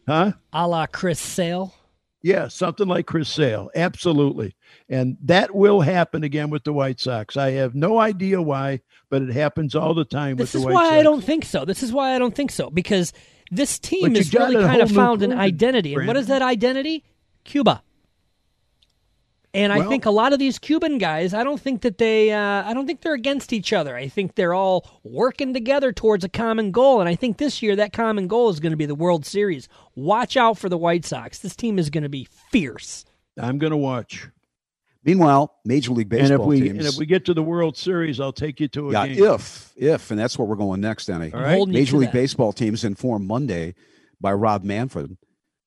huh? 0.07 0.33
A 0.53 0.67
la 0.67 0.85
Chris 0.85 1.19
Sale. 1.19 1.73
Yeah, 2.21 2.47
something 2.47 2.87
like 2.87 3.05
Chris 3.05 3.29
Sale, 3.29 3.69
absolutely, 3.75 4.55
and 4.89 5.15
that 5.23 5.55
will 5.55 5.81
happen 5.81 6.23
again 6.23 6.49
with 6.49 6.63
the 6.63 6.73
White 6.73 6.99
Sox. 6.99 7.37
I 7.37 7.51
have 7.51 7.75
no 7.75 7.99
idea 7.99 8.41
why, 8.41 8.81
but 9.09 9.21
it 9.21 9.29
happens 9.31 9.75
all 9.75 9.93
the 9.93 10.05
time 10.05 10.37
This 10.37 10.53
with 10.53 10.55
is 10.55 10.61
the 10.61 10.65
White 10.65 10.73
why 10.73 10.85
Sox. 10.89 10.99
I 10.99 11.03
don't 11.03 11.23
think 11.23 11.45
so. 11.45 11.65
This 11.65 11.83
is 11.83 11.91
why 11.93 12.15
I 12.15 12.19
don't 12.19 12.35
think 12.35 12.51
so 12.51 12.69
because 12.69 13.13
this 13.51 13.77
team 13.77 14.15
has 14.15 14.33
really 14.33 14.55
kind 14.55 14.81
of 14.81 14.91
found 14.91 15.21
an 15.21 15.33
identity. 15.33 15.93
And 15.93 16.07
what 16.07 16.17
is 16.17 16.27
that 16.27 16.41
identity? 16.41 17.03
Cuba. 17.43 17.83
And 19.55 19.71
I 19.73 19.79
Well- 19.79 19.89
think 19.89 20.05
a 20.05 20.11
lot 20.11 20.33
of 20.33 20.39
these 20.39 20.59
Cuban 20.59 20.97
guys, 20.97 21.33
I 21.33 21.43
don't 21.43 21.59
think 21.59 21.81
that 21.81 21.97
they, 21.97 22.31
uh, 22.31 22.63
I 22.63 22.73
don't 22.73 22.85
think 22.85 23.01
they're 23.01 23.13
against 23.13 23.53
each 23.53 23.71
other. 23.73 23.95
I 23.95 24.07
think 24.07 24.35
they're 24.35 24.53
all 24.53 24.85
working 25.03 25.53
together 25.53 25.91
towards 25.93 26.23
a 26.23 26.29
common 26.29 26.71
goal. 26.71 26.99
And 26.99 27.07
I 27.09 27.15
think 27.15 27.37
this 27.37 27.61
year 27.61 27.75
that 27.77 27.93
common 27.93 28.27
goal 28.27 28.49
is 28.49 28.59
going 28.59 28.71
to 28.71 28.77
be 28.77 28.85
the 28.85 28.95
World 28.95 29.25
Series. 29.25 29.67
Watch 29.95 30.35
out 30.37 30.57
for 30.57 30.67
the 30.69 30.77
White 30.77 31.05
Sox. 31.05 31.39
This 31.39 31.55
team 31.55 31.79
is 31.79 31.89
going 31.89 32.03
to 32.03 32.09
be 32.09 32.27
fierce. 32.51 33.05
I'm 33.39 33.57
going 33.57 33.71
to 33.71 33.77
watch, 33.77 34.27
Meanwhile, 35.03 35.53
Major 35.63 35.91
League 35.91 36.09
Baseball 36.09 36.25
and 36.25 36.33
if 36.33 36.37
Baseball 36.39 36.47
we 36.47 36.61
teams. 36.61 36.79
and 36.79 36.87
if 36.87 36.97
we 36.97 37.05
get 37.05 37.25
to 37.25 37.33
the 37.35 37.43
World 37.43 37.77
Series, 37.77 38.19
I'll 38.19 38.33
take 38.33 38.59
you 38.59 38.67
to 38.69 38.89
a 38.89 38.91
yeah, 38.93 39.07
game. 39.07 39.23
if 39.23 39.71
if, 39.77 40.09
and 40.09 40.19
that's 40.19 40.37
where 40.39 40.47
we're 40.47 40.55
going 40.55 40.81
next, 40.81 41.05
Denny. 41.05 41.31
All 41.31 41.39
I'm 41.39 41.45
right. 41.45 41.55
holding 41.57 41.75
you 41.75 41.79
Major 41.81 41.97
League 41.97 42.07
that. 42.11 42.13
Baseball 42.13 42.51
teams 42.53 42.83
informed 42.83 43.27
Monday 43.27 43.75
by 44.19 44.33
Rob 44.33 44.63
Manfred 44.63 45.15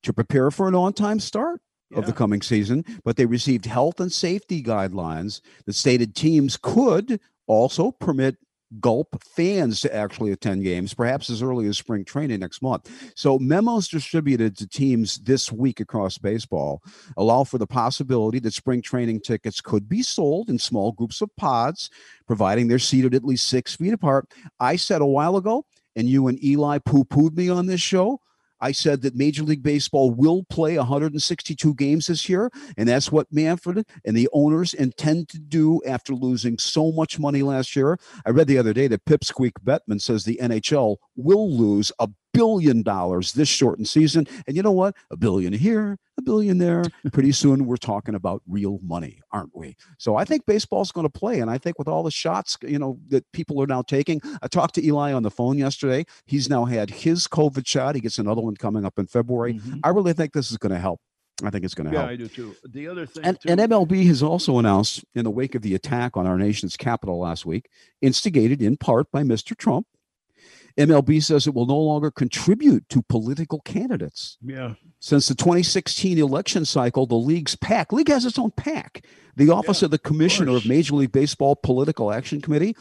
to 0.03 0.12
prepare 0.12 0.51
for 0.51 0.66
an 0.66 0.74
on-time 0.74 1.20
start 1.20 1.61
of 1.95 2.07
the 2.07 2.12
coming 2.12 2.43
season, 2.43 2.84
but 3.05 3.16
they 3.16 3.26
received 3.26 3.64
health 3.64 4.01
and 4.01 4.12
safety 4.12 4.62
guidelines 4.62 5.41
that 5.66 5.72
stated 5.74 6.14
teams 6.14 6.57
could 6.57 7.20
also 7.47 7.91
permit 7.93 8.36
gulp 8.80 9.22
fans 9.22 9.80
to 9.80 9.95
actually 9.95 10.30
attend 10.30 10.62
games 10.62 10.93
perhaps 10.93 11.30
as 11.30 11.43
early 11.43 11.66
as 11.66 11.78
spring 11.78 12.05
training 12.05 12.41
next 12.41 12.61
month. 12.61 12.91
So 13.16 13.39
memos 13.39 13.89
distributed 13.89 14.57
to 14.59 14.68
teams 14.68 15.16
this 15.18 15.51
week 15.51 15.80
across 15.80 16.18
baseball 16.18 16.82
allow 17.16 17.45
for 17.45 17.57
the 17.59 17.66
possibility 17.66 18.39
that 18.41 18.53
spring 18.53 18.82
training 18.82 19.20
tickets 19.20 19.61
could 19.61 19.89
be 19.89 20.03
sold 20.03 20.51
in 20.51 20.59
small 20.59 20.93
groups 20.93 21.22
of 21.22 21.34
pods 21.36 21.89
providing 22.26 22.68
they're 22.68 22.78
seated 22.78 23.14
at 23.14 23.24
least 23.24 23.49
six 23.49 23.74
feet 23.74 23.95
apart. 23.95 24.28
I 24.61 24.76
said 24.76 25.01
a 25.01 25.07
while 25.07 25.36
ago 25.36 25.64
and 25.97 26.07
you 26.09 26.28
and 26.28 26.43
eli 26.45 26.78
poo-pooed 26.78 27.36
me 27.36 27.49
on 27.49 27.66
this 27.66 27.80
show 27.80 28.20
I 28.61 28.73
said 28.73 29.03
that 29.03 29.15
Major 29.15 29.43
League 29.43 29.63
Baseball 29.63 30.11
will 30.11 30.45
play 30.45 30.77
162 30.77 31.75
games 31.75 32.07
this 32.07 32.29
year, 32.29 32.51
and 32.77 32.89
that's 32.89 33.13
what 33.13 33.27
Manfred 33.31 33.87
and 34.05 34.17
the 34.17 34.29
owners 34.33 34.75
intend 34.75 35.29
to 35.31 35.39
do 35.39 35.81
after 35.87 36.15
losing 36.15 36.59
so 36.59 36.93
much 36.93 37.19
money 37.19 37.43
last 37.43 37.77
year. 37.77 37.99
I 38.27 38.31
read 38.31 38.47
the 38.47 38.59
other 38.59 38.73
day 38.73 38.89
that 38.89 39.05
Pipsqueak 39.05 39.53
Bettman 39.65 40.01
says 40.01 40.24
the 40.24 40.39
NHL 40.43 40.97
will 41.16 41.51
lose 41.51 41.93
a 41.99 42.09
billion 42.39 42.82
dollars 42.82 43.32
this 43.32 43.48
shortened 43.48 43.89
season. 43.89 44.27
And 44.47 44.56
you 44.56 44.62
know 44.62 44.70
what? 44.70 44.94
A 45.10 45.16
billion 45.16 45.52
here, 45.52 45.98
a 46.16 46.23
billion 46.23 46.59
there. 46.59 46.85
Pretty 47.12 47.32
soon 47.32 47.66
we're 47.66 47.77
talking 47.77 48.15
about 48.15 48.43
real 48.47 48.78
money, 48.81 49.20
aren't 49.32 49.56
we? 49.56 49.77
So 49.98 50.15
I 50.15 50.24
think 50.24 50.47
baseball's 50.47 50.93
going 50.93 51.06
to 51.06 51.10
play. 51.10 51.40
And 51.40 51.51
I 51.51 51.59
think 51.59 51.81
with 51.81 51.89
all 51.89 52.05
the 52.05 52.12
shots, 52.12 52.56
you 52.62 52.78
know, 52.78 53.01
that 53.09 53.24
people 53.32 53.60
are 53.60 53.66
now 53.66 53.82
taking, 53.82 54.20
I 54.40 54.47
talked 54.47 54.77
to 54.77 54.86
Eli 54.86 55.12
on 55.12 55.24
the 55.24 55.32
phone 55.32 55.59
yesterday. 55.59 56.06
He's 56.27 56.48
now 56.48 56.65
had 56.65 56.90
his 56.90 57.27
COVID 57.27 57.66
shot. 57.66 57.97
He 57.97 58.01
gets 58.01 58.19
another 58.19 58.40
one 58.40 58.56
coming 58.56 58.85
up 58.85 59.01
in 59.01 59.09
February. 59.09 59.55
Mm-hmm. 59.55 59.81
I 59.82 59.89
really 59.89 60.12
think 60.12 60.32
this 60.32 60.52
is 60.52 60.59
going 60.59 60.73
to 60.73 60.78
help. 60.78 61.01
I 61.43 61.51
think 61.51 61.65
it's 61.65 61.74
going 61.74 61.89
to 61.89 61.93
yeah, 61.93 62.01
help. 62.01 62.10
I 62.10 62.16
do 62.16 62.28
too. 62.28 62.55
The 62.69 62.89
other 62.89 63.06
thing, 63.06 63.24
and, 63.24 63.40
too, 63.40 63.48
and, 63.48 63.60
MLB 63.60 64.06
has 64.06 64.23
also 64.23 64.59
announced, 64.59 65.05
in 65.15 65.24
the 65.24 65.31
wake 65.31 65.55
of 65.55 65.62
the 65.62 65.74
attack 65.74 66.16
on 66.16 66.27
our 66.27 66.36
nation's 66.36 66.77
capital 66.77 67.19
last 67.19 67.47
week, 67.47 67.69
instigated 68.01 68.60
in 68.60 68.77
part 68.77 69.10
by 69.12 69.23
Mr. 69.23 69.56
Trump, 69.56 69.86
MLB 70.79 71.23
says 71.23 71.47
it 71.47 71.55
will 71.55 71.67
no 71.67 71.79
longer 71.79 72.11
contribute 72.11 72.89
to 72.89 73.03
political 73.03 73.61
candidates. 73.61 74.39
Yeah. 74.41 74.75
Since 75.01 75.27
the 75.27 75.35
2016 75.35 76.19
election 76.19 76.65
cycle, 76.65 77.05
the 77.05 77.17
league's 77.17 77.57
PAC, 77.57 77.93
league 77.93 78.09
has 78.09 78.25
its 78.25 78.39
own 78.39 78.53
PAC, 78.53 79.05
the 79.37 79.51
Office 79.51 79.83
yeah, 79.83 79.87
of 79.87 79.91
the 79.91 79.99
Commissioner 79.99 80.51
of, 80.51 80.59
of 80.59 80.67
Major 80.67 80.95
League 80.95 81.13
Baseball 81.13 81.57
Political 81.57 82.13
Action 82.13 82.41
Committee, 82.41 82.77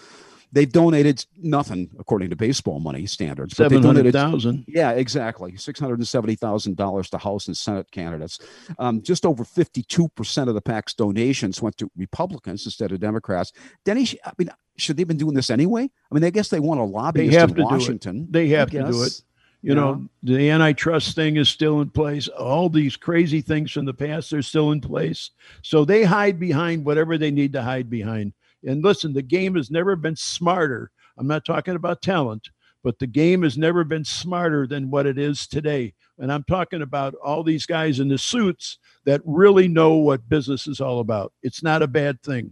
They've 0.51 0.71
donated 0.71 1.25
nothing 1.37 1.89
according 1.99 2.29
to 2.29 2.35
baseball 2.35 2.79
money 2.79 3.05
standards. 3.05 3.57
Seven 3.57 3.83
hundred 3.83 4.11
thousand. 4.13 4.65
Yeah, 4.67 4.91
exactly. 4.91 5.57
Six 5.57 5.79
hundred 5.79 5.99
and 5.99 6.07
seventy 6.07 6.35
thousand 6.35 6.77
dollars 6.77 7.09
to 7.09 7.17
House 7.17 7.47
and 7.47 7.57
Senate 7.57 7.91
candidates. 7.91 8.39
Um, 8.79 9.01
just 9.01 9.25
over 9.25 9.43
fifty-two 9.43 10.07
percent 10.09 10.47
of 10.47 10.55
the 10.55 10.61
PAC's 10.61 10.93
donations 10.93 11.61
went 11.61 11.77
to 11.77 11.91
Republicans 11.97 12.65
instead 12.65 12.91
of 12.91 12.99
Democrats. 12.99 13.51
Denny, 13.83 14.07
I 14.25 14.31
mean, 14.37 14.49
should 14.77 14.95
they 14.95 15.01
have 15.01 15.09
been 15.09 15.17
doing 15.17 15.35
this 15.35 15.49
anyway? 15.49 15.83
I 15.83 16.15
mean, 16.15 16.23
I 16.23 16.29
guess 16.29 16.49
they 16.49 16.61
want 16.61 16.79
a 16.79 16.83
lobbyist 16.83 17.31
they 17.31 17.37
have 17.37 17.49
in 17.49 17.55
to 17.57 17.63
Washington. 17.63 18.27
They 18.29 18.47
have 18.49 18.71
to 18.71 18.83
do 18.83 19.03
it. 19.03 19.21
You 19.63 19.73
yeah. 19.73 19.75
know, 19.75 20.07
the 20.21 20.49
antitrust 20.51 21.15
thing 21.15 21.35
is 21.35 21.49
still 21.49 21.81
in 21.81 21.89
place. 21.89 22.27
All 22.27 22.69
these 22.69 22.95
crazy 22.95 23.41
things 23.41 23.71
from 23.71 23.85
the 23.85 23.93
past 23.93 24.31
are 24.31 24.43
still 24.43 24.71
in 24.71 24.79
place. 24.79 25.31
So 25.63 25.83
they 25.83 26.03
hide 26.03 26.39
behind 26.39 26.85
whatever 26.85 27.17
they 27.17 27.31
need 27.31 27.53
to 27.53 27.63
hide 27.63 27.89
behind. 27.89 28.33
And 28.65 28.83
listen, 28.83 29.13
the 29.13 29.21
game 29.21 29.55
has 29.55 29.69
never 29.69 29.95
been 29.95 30.15
smarter. 30.15 30.91
I'm 31.17 31.27
not 31.27 31.45
talking 31.45 31.75
about 31.75 32.01
talent, 32.01 32.49
but 32.83 32.99
the 32.99 33.07
game 33.07 33.43
has 33.43 33.57
never 33.57 33.83
been 33.83 34.05
smarter 34.05 34.67
than 34.67 34.89
what 34.89 35.05
it 35.05 35.17
is 35.17 35.47
today. 35.47 35.93
And 36.19 36.31
I'm 36.31 36.43
talking 36.43 36.81
about 36.81 37.15
all 37.15 37.43
these 37.43 37.65
guys 37.65 37.99
in 37.99 38.07
the 38.07 38.17
suits 38.17 38.79
that 39.05 39.21
really 39.25 39.67
know 39.67 39.95
what 39.95 40.29
business 40.29 40.67
is 40.67 40.81
all 40.81 40.99
about. 40.99 41.33
It's 41.43 41.63
not 41.63 41.81
a 41.81 41.87
bad 41.87 42.21
thing. 42.23 42.51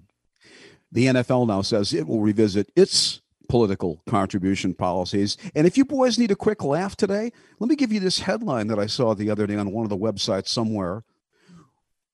The 0.92 1.08
NFL 1.08 1.48
now 1.48 1.62
says 1.62 1.94
it 1.94 2.08
will 2.08 2.22
revisit 2.22 2.72
its 2.76 3.22
political 3.50 4.02
contribution 4.08 4.74
policies. 4.74 5.38
And 5.56 5.68
if 5.68 5.78
you 5.78 5.86
boys 5.86 6.18
need 6.18 6.32
a 6.32 6.36
quick 6.36 6.64
laugh 6.64 6.96
today, 6.96 7.32
let 7.60 7.70
me 7.70 7.76
give 7.76 7.92
you 7.92 8.00
this 8.00 8.20
headline 8.20 8.68
that 8.68 8.80
I 8.80 8.88
saw 8.88 9.14
the 9.14 9.30
other 9.30 9.48
day 9.48 9.56
on 9.56 9.72
one 9.72 9.86
of 9.86 9.90
the 9.90 9.98
websites 9.98 10.48
somewhere. 10.48 11.04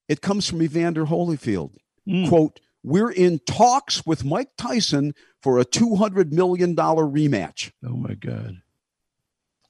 It 0.08 0.22
comes 0.22 0.50
from 0.50 0.62
Evander 0.62 1.06
Holyfield. 1.06 1.76
Mm. 2.08 2.28
Quote, 2.28 2.60
we're 2.84 3.12
in 3.12 3.40
talks 3.40 4.06
with 4.06 4.26
Mike 4.26 4.52
Tyson 4.58 5.14
for 5.42 5.60
a 5.60 5.66
$200 5.66 6.32
million 6.32 6.76
rematch. 6.76 7.72
Oh, 7.86 7.96
my 7.96 8.14
God. 8.14 8.62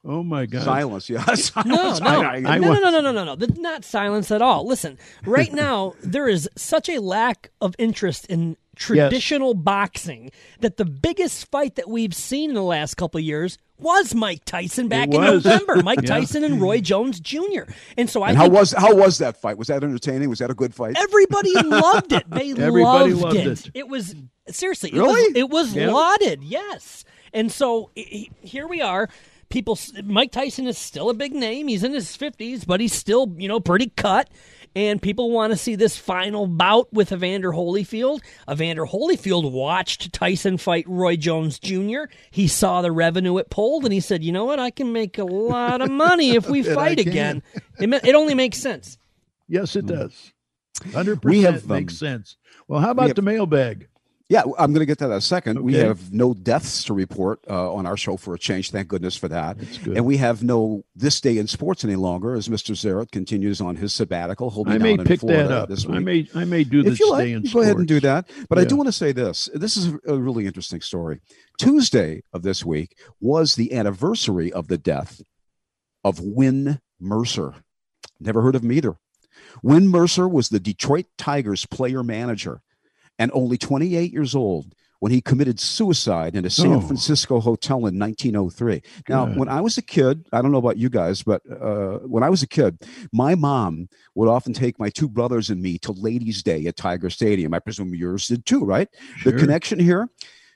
Oh 0.04 0.24
my 0.24 0.48
God! 0.48 0.64
Silence, 0.64 1.10
yeah. 1.12 1.24
silence. 1.36 2.02
No, 2.02 2.10
no, 2.10 2.22
I, 2.24 2.36
I, 2.38 2.58
no, 2.58 2.74
no, 2.74 2.90
no, 2.90 3.02
no, 3.02 3.12
no, 3.12 3.36
no, 3.36 3.48
Not 3.58 3.86
silence 3.86 4.32
at 4.32 4.42
all. 4.42 4.66
Listen, 4.68 4.98
right 5.26 5.54
now 5.54 5.94
there 6.04 6.28
is 6.28 6.50
such 6.58 6.90
a 6.90 7.00
lack 7.00 7.52
of 7.62 7.76
interest 7.78 8.26
in 8.26 8.58
traditional 8.76 9.54
yes. 9.54 9.64
boxing 9.64 10.32
that 10.60 10.78
the 10.78 10.86
biggest 10.86 11.52
fight 11.52 11.76
that 11.76 11.88
we've 11.88 12.16
seen 12.16 12.50
in 12.50 12.56
the 12.56 12.64
last 12.64 12.96
couple 12.96 13.20
of 13.20 13.24
years 13.24 13.60
was 13.82 14.16
Mike 14.16 14.46
Tyson 14.46 14.88
back 14.88 15.14
in 15.14 15.22
November. 15.22 15.82
Mike 15.84 16.00
yeah. 16.04 16.08
Tyson 16.08 16.44
and 16.44 16.62
Roy 16.62 16.82
Jones 16.82 17.20
Jr. 17.20 17.64
And 17.98 18.10
so 18.10 18.24
I 18.24 18.30
and 18.30 18.38
how 18.38 18.50
was 18.50 18.72
how 18.72 18.96
was 18.96 19.18
that 19.18 19.38
fight? 19.38 19.58
Was 19.58 19.68
that 19.68 19.84
entertaining? 19.84 20.30
Was 20.30 20.40
that 20.40 20.52
a 20.52 20.54
good 20.54 20.74
fight? 20.74 20.96
Everybody 20.98 21.54
loved 21.64 22.14
it. 22.14 22.30
They 22.30 22.52
Everybody 22.58 23.14
loved, 23.14 23.24
loved 23.24 23.36
it. 23.36 23.68
it. 23.68 23.72
it. 23.74 23.88
was 23.88 24.16
seriously 24.48 24.92
really 24.92 25.40
it 25.40 25.50
was, 25.50 25.76
it 25.76 25.76
was 25.76 25.76
yeah. 25.76 25.92
lauded. 25.92 26.44
Yes. 26.44 27.04
And 27.34 27.52
so 27.52 27.92
here 27.96 28.68
we 28.68 28.82
are 28.82 29.10
people 29.52 29.78
Mike 30.04 30.32
Tyson 30.32 30.66
is 30.66 30.78
still 30.78 31.10
a 31.10 31.14
big 31.14 31.34
name. 31.34 31.68
He's 31.68 31.84
in 31.84 31.94
his 31.94 32.18
50s, 32.18 32.66
but 32.66 32.80
he's 32.80 32.94
still, 32.94 33.36
you 33.38 33.48
know, 33.48 33.60
pretty 33.60 33.90
cut 33.90 34.30
and 34.76 35.02
people 35.02 35.32
want 35.32 35.52
to 35.52 35.58
see 35.58 35.76
this 35.76 35.98
final 35.98 36.48
bout 36.48 36.92
with 36.94 37.12
Evander 37.12 37.52
Holyfield. 37.52 38.22
Evander 38.50 38.86
Holyfield 38.86 39.52
watched 39.52 40.14
Tyson 40.14 40.58
fight 40.58 40.86
Roy 40.88 41.16
Jones 41.16 41.60
Jr. 41.60 42.04
He 42.30 42.48
saw 42.48 42.82
the 42.82 42.92
revenue 42.92 43.38
it 43.38 43.50
pulled, 43.50 43.84
and 43.84 43.94
he 43.94 44.00
said, 44.00 44.24
"You 44.24 44.32
know 44.32 44.46
what? 44.46 44.60
I 44.60 44.72
can 44.72 44.94
make 44.94 45.18
a 45.18 45.26
lot 45.26 45.82
of 45.82 45.92
money 45.92 46.32
if 46.32 46.50
we 46.50 46.64
fight 46.64 47.00
again." 47.00 47.44
It, 47.80 47.90
it, 48.06 48.16
only 48.16 48.34
makes 48.34 48.58
sense. 48.58 48.98
Yes, 49.48 49.76
it 49.76 49.86
does. 49.86 50.34
Hundred 50.94 51.22
percent 51.22 51.68
makes 51.68 51.94
um, 51.94 51.98
sense. 51.98 52.38
Well, 52.68 52.80
how 52.80 52.92
about 52.92 53.08
have, 53.08 53.16
the 53.16 53.22
mailbag? 53.22 53.88
Yeah, 54.32 54.44
I'm 54.58 54.72
going 54.72 54.80
to 54.80 54.86
get 54.86 54.98
to 55.00 55.08
that 55.08 55.12
in 55.12 55.18
a 55.18 55.22
second. 55.22 55.58
Okay. 55.58 55.66
We 55.66 55.74
have 55.74 56.14
no 56.14 56.34
deaths 56.34 56.86
to 56.86 56.94
report 56.94 57.42
uh, 57.50 57.74
on 57.74 57.86
our 57.86 57.98
show 57.98 58.16
for 58.16 58.34
a 58.34 58.40
change. 58.40 58.72
Thank 58.72 58.88
goodness 58.88 59.18
for 59.18 59.28
that. 59.28 59.58
And 59.86 60.06
we 60.06 60.16
have 60.18 60.42
no 60.42 60.86
this 60.96 61.20
day 61.20 61.38
in 61.38 61.48
sports 61.48 61.84
any 61.84 61.98
longer 61.98 62.36
as 62.36 62.48
Mr. 62.48 62.74
Zaret 62.74 63.12
continues 63.12 63.60
on 63.60 63.76
his 63.76 63.92
sabbatical. 63.92 64.50
He'll 64.50 64.64
be 64.64 64.72
I 64.72 64.78
may 64.78 64.96
pick 64.96 65.10
in 65.10 65.18
Florida 65.18 65.48
that 65.50 65.58
up. 65.64 65.70
this 65.70 65.86
week. 65.86 65.98
I 65.98 66.00
may 66.00 66.30
I 66.34 66.46
may 66.46 66.64
do 66.64 66.82
this 66.82 66.94
if 66.94 67.00
you 67.02 67.12
like, 67.12 67.26
day 67.26 67.34
in 67.34 67.42
Go 67.42 67.50
sports. 67.50 67.66
ahead 67.66 67.78
and 67.78 67.88
do 67.90 68.00
that. 68.00 68.30
But 68.48 68.58
yeah. 68.58 68.62
I 68.62 68.68
do 68.68 68.78
want 68.78 68.88
to 68.88 68.94
say 68.94 69.12
this. 69.12 69.50
This 69.54 69.76
is 69.76 69.94
a 70.08 70.18
really 70.18 70.46
interesting 70.46 70.80
story. 70.80 71.20
Tuesday 71.60 72.24
of 72.32 72.42
this 72.42 72.64
week 72.64 72.98
was 73.20 73.56
the 73.56 73.74
anniversary 73.74 74.50
of 74.54 74.70
the 74.70 74.78
death 74.78 75.22
of 76.06 76.22
Win 76.22 76.80
Mercer. 77.02 77.56
Never 78.18 78.42
heard 78.42 78.56
of 78.56 78.64
him 78.64 78.72
either. 78.72 78.96
Win 79.62 79.90
Mercer 79.90 80.26
was 80.26 80.48
the 80.48 80.60
Detroit 80.62 81.08
Tigers 81.18 81.66
player 81.66 82.02
manager 82.02 82.62
and 83.22 83.30
only 83.36 83.56
28 83.56 84.12
years 84.12 84.34
old 84.34 84.74
when 84.98 85.12
he 85.12 85.22
committed 85.22 85.60
suicide 85.60 86.36
in 86.36 86.44
a 86.44 86.50
San 86.50 86.74
oh. 86.74 86.82
Francisco 86.82 87.40
hotel 87.40 87.78
in 87.86 88.00
1903. 88.00 88.82
Now, 89.08 89.28
when 89.28 89.48
I 89.48 89.62
was 89.62 89.78
a 89.78 89.82
kid, 89.84 90.28
I 90.34 90.42
don't 90.42 90.52
know 90.52 90.58
about 90.58 90.78
you 90.78 90.90
guys, 90.90 91.22
but 91.22 91.44
uh, 91.52 92.00
when 92.00 92.24
I 92.24 92.30
was 92.30 92.42
a 92.42 92.48
kid, 92.48 92.80
my 93.14 93.36
mom 93.36 93.90
would 94.16 94.28
often 94.28 94.54
take 94.54 94.80
my 94.80 94.90
two 94.90 95.08
brothers 95.08 95.52
and 95.52 95.62
me 95.62 95.78
to 95.80 95.92
Ladies' 95.92 96.42
Day 96.42 96.66
at 96.66 96.78
Tiger 96.78 97.12
Stadium. 97.12 97.54
I 97.54 97.60
presume 97.60 97.94
yours 97.94 98.28
did 98.28 98.48
too, 98.48 98.66
right? 98.66 98.88
Sure. 99.18 99.32
The 99.32 99.38
connection 99.38 99.80
here. 99.80 100.10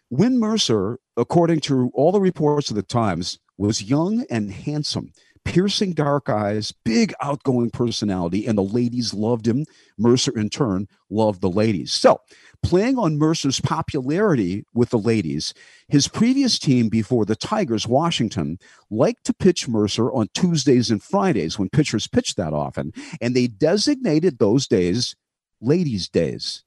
Win 0.09 0.39
Mercer, 0.39 0.99
according 1.17 1.59
to 1.61 1.91
all 1.93 2.11
the 2.11 2.19
reports 2.19 2.71
of 2.71 2.75
the 2.75 2.83
Times, 2.83 3.37
was 3.57 3.83
young 3.83 4.25
and 4.31 4.51
handsome 4.51 5.11
piercing 5.45 5.93
dark 5.93 6.27
eyes, 6.27 6.73
big 6.83 7.13
outgoing 7.21 7.69
personality, 7.69 8.45
and 8.45 8.57
the 8.57 8.63
ladies 8.63 9.13
loved 9.13 9.47
him. 9.47 9.65
Mercer, 9.97 10.37
in 10.37 10.49
turn, 10.49 10.87
loved 11.09 11.41
the 11.41 11.49
ladies. 11.49 11.93
So 11.93 12.19
Playing 12.65 12.97
on 12.97 13.19
Mercer's 13.19 13.59
popularity 13.59 14.65
with 14.73 14.89
the 14.89 14.97
ladies, 14.97 15.53
his 15.87 16.07
previous 16.07 16.57
team 16.57 16.89
before 16.89 17.23
the 17.23 17.35
Tigers, 17.35 17.87
Washington, 17.87 18.57
liked 18.89 19.23
to 19.25 19.35
pitch 19.35 19.67
Mercer 19.67 20.11
on 20.11 20.29
Tuesdays 20.33 20.89
and 20.89 21.03
Fridays 21.03 21.59
when 21.59 21.69
pitchers 21.69 22.07
pitched 22.07 22.37
that 22.37 22.53
often, 22.53 22.91
and 23.21 23.35
they 23.35 23.45
designated 23.45 24.39
those 24.39 24.67
days 24.67 25.15
ladies' 25.61 26.09
days. 26.09 26.63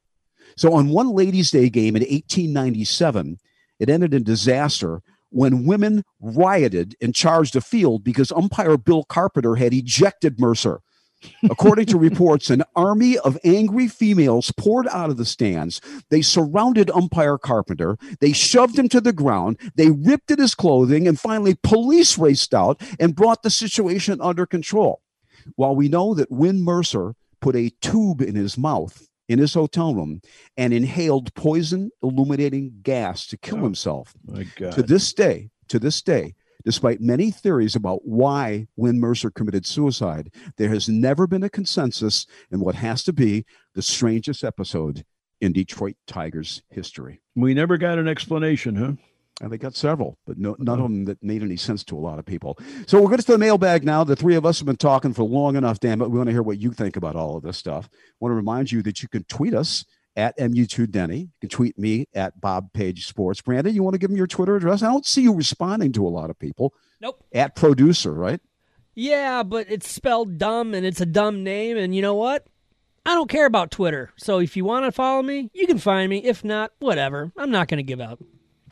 So 0.56 0.72
on 0.72 0.90
one 0.90 1.08
ladies' 1.08 1.50
day 1.50 1.68
game 1.68 1.96
in 1.96 2.02
1897, 2.02 3.38
it 3.80 3.90
ended 3.90 4.14
in 4.14 4.22
disaster 4.22 5.02
when 5.30 5.64
women 5.64 6.04
rioted 6.20 6.94
and 7.00 7.14
charged 7.14 7.56
a 7.56 7.60
field 7.60 8.04
because 8.04 8.32
umpire 8.32 8.76
Bill 8.76 9.04
Carpenter 9.04 9.56
had 9.56 9.74
ejected 9.74 10.40
Mercer. 10.40 10.80
According 11.50 11.86
to 11.86 11.98
reports, 11.98 12.50
an 12.50 12.62
army 12.76 13.18
of 13.18 13.38
angry 13.44 13.88
females 13.88 14.52
poured 14.56 14.86
out 14.88 15.10
of 15.10 15.16
the 15.16 15.24
stands. 15.24 15.80
They 16.10 16.22
surrounded 16.22 16.90
umpire 16.90 17.38
Carpenter. 17.38 17.98
They 18.20 18.32
shoved 18.32 18.78
him 18.78 18.88
to 18.90 19.00
the 19.00 19.12
ground. 19.12 19.58
They 19.74 19.90
ripped 19.90 20.30
at 20.30 20.38
his 20.38 20.54
clothing. 20.54 21.08
And 21.08 21.18
finally, 21.18 21.56
police 21.62 22.18
raced 22.18 22.54
out 22.54 22.80
and 23.00 23.16
brought 23.16 23.42
the 23.42 23.50
situation 23.50 24.20
under 24.20 24.46
control. 24.46 25.02
While 25.56 25.74
we 25.74 25.88
know 25.88 26.14
that 26.14 26.30
Win 26.30 26.62
Mercer 26.62 27.14
put 27.40 27.56
a 27.56 27.70
tube 27.80 28.20
in 28.20 28.34
his 28.34 28.58
mouth 28.58 29.08
in 29.28 29.38
his 29.38 29.54
hotel 29.54 29.94
room 29.94 30.20
and 30.56 30.72
inhaled 30.72 31.34
poison 31.34 31.90
illuminating 32.02 32.72
gas 32.82 33.26
to 33.26 33.36
kill 33.36 33.58
oh, 33.58 33.64
himself. 33.64 34.14
To 34.72 34.82
this 34.82 35.12
day, 35.12 35.50
to 35.68 35.78
this 35.78 36.02
day, 36.02 36.34
Despite 36.64 37.00
many 37.00 37.30
theories 37.30 37.76
about 37.76 38.04
why 38.04 38.66
Win 38.76 39.00
Mercer 39.00 39.30
committed 39.30 39.64
suicide, 39.64 40.30
there 40.56 40.68
has 40.68 40.88
never 40.88 41.26
been 41.26 41.44
a 41.44 41.48
consensus 41.48 42.26
in 42.50 42.60
what 42.60 42.74
has 42.74 43.04
to 43.04 43.12
be 43.12 43.46
the 43.74 43.80
strangest 43.80 44.44
episode 44.44 45.04
in 45.40 45.52
Detroit 45.52 45.96
Tigers 46.06 46.62
history. 46.68 47.20
We 47.36 47.54
never 47.54 47.78
got 47.78 47.98
an 47.98 48.08
explanation, 48.08 48.74
huh? 48.74 48.92
And 49.40 49.52
they 49.52 49.58
got 49.58 49.76
several, 49.76 50.18
but 50.26 50.36
no, 50.36 50.56
none 50.58 50.80
of 50.80 50.86
hmm. 50.86 50.94
them 50.94 51.04
that 51.04 51.22
made 51.22 51.42
any 51.42 51.56
sense 51.56 51.84
to 51.84 51.96
a 51.96 52.00
lot 52.00 52.18
of 52.18 52.26
people. 52.26 52.58
So 52.86 53.00
we're 53.00 53.06
going 53.06 53.18
to 53.18 53.32
the 53.32 53.38
mailbag 53.38 53.84
now. 53.84 54.02
The 54.02 54.16
three 54.16 54.34
of 54.34 54.44
us 54.44 54.58
have 54.58 54.66
been 54.66 54.76
talking 54.76 55.14
for 55.14 55.22
long 55.22 55.54
enough, 55.54 55.78
damn 55.78 56.02
it. 56.02 56.10
We 56.10 56.18
want 56.18 56.28
to 56.28 56.32
hear 56.32 56.42
what 56.42 56.58
you 56.58 56.72
think 56.72 56.96
about 56.96 57.14
all 57.14 57.36
of 57.36 57.44
this 57.44 57.56
stuff. 57.56 57.88
I 57.92 57.98
want 58.18 58.32
to 58.32 58.36
remind 58.36 58.72
you 58.72 58.82
that 58.82 59.00
you 59.00 59.08
can 59.08 59.22
tweet 59.24 59.54
us 59.54 59.84
at 60.16 60.36
MU2Denny. 60.38 61.20
You 61.20 61.28
can 61.40 61.48
tweet 61.48 61.78
me 61.78 62.06
at 62.14 62.40
Bob 62.40 62.72
Page 62.72 63.06
Sports. 63.06 63.40
Brandon, 63.40 63.72
you 63.72 63.84
want 63.84 63.94
to 63.94 63.98
give 63.98 64.10
me 64.10 64.16
your 64.16 64.26
Twitter 64.26 64.56
address? 64.56 64.82
I 64.82 64.90
don't 64.90 65.06
see 65.06 65.22
you 65.22 65.32
responding 65.32 65.92
to 65.92 66.06
a 66.06 66.10
lot 66.10 66.30
of 66.30 66.38
people. 66.38 66.74
Nope. 67.00 67.24
At 67.32 67.54
producer, 67.54 68.12
right? 68.12 68.40
Yeah, 68.96 69.44
but 69.44 69.66
it's 69.70 69.88
spelled 69.88 70.38
dumb 70.38 70.74
and 70.74 70.84
it's 70.84 71.00
a 71.00 71.06
dumb 71.06 71.44
name. 71.44 71.76
And 71.76 71.94
you 71.94 72.02
know 72.02 72.16
what? 72.16 72.48
I 73.06 73.14
don't 73.14 73.30
care 73.30 73.46
about 73.46 73.70
Twitter. 73.70 74.10
So 74.16 74.40
if 74.40 74.56
you 74.56 74.64
want 74.64 74.84
to 74.86 74.92
follow 74.92 75.22
me, 75.22 75.50
you 75.54 75.68
can 75.68 75.78
find 75.78 76.10
me. 76.10 76.18
If 76.18 76.44
not, 76.44 76.72
whatever. 76.80 77.32
I'm 77.36 77.52
not 77.52 77.68
going 77.68 77.78
to 77.78 77.84
give 77.84 78.00
up. 78.00 78.20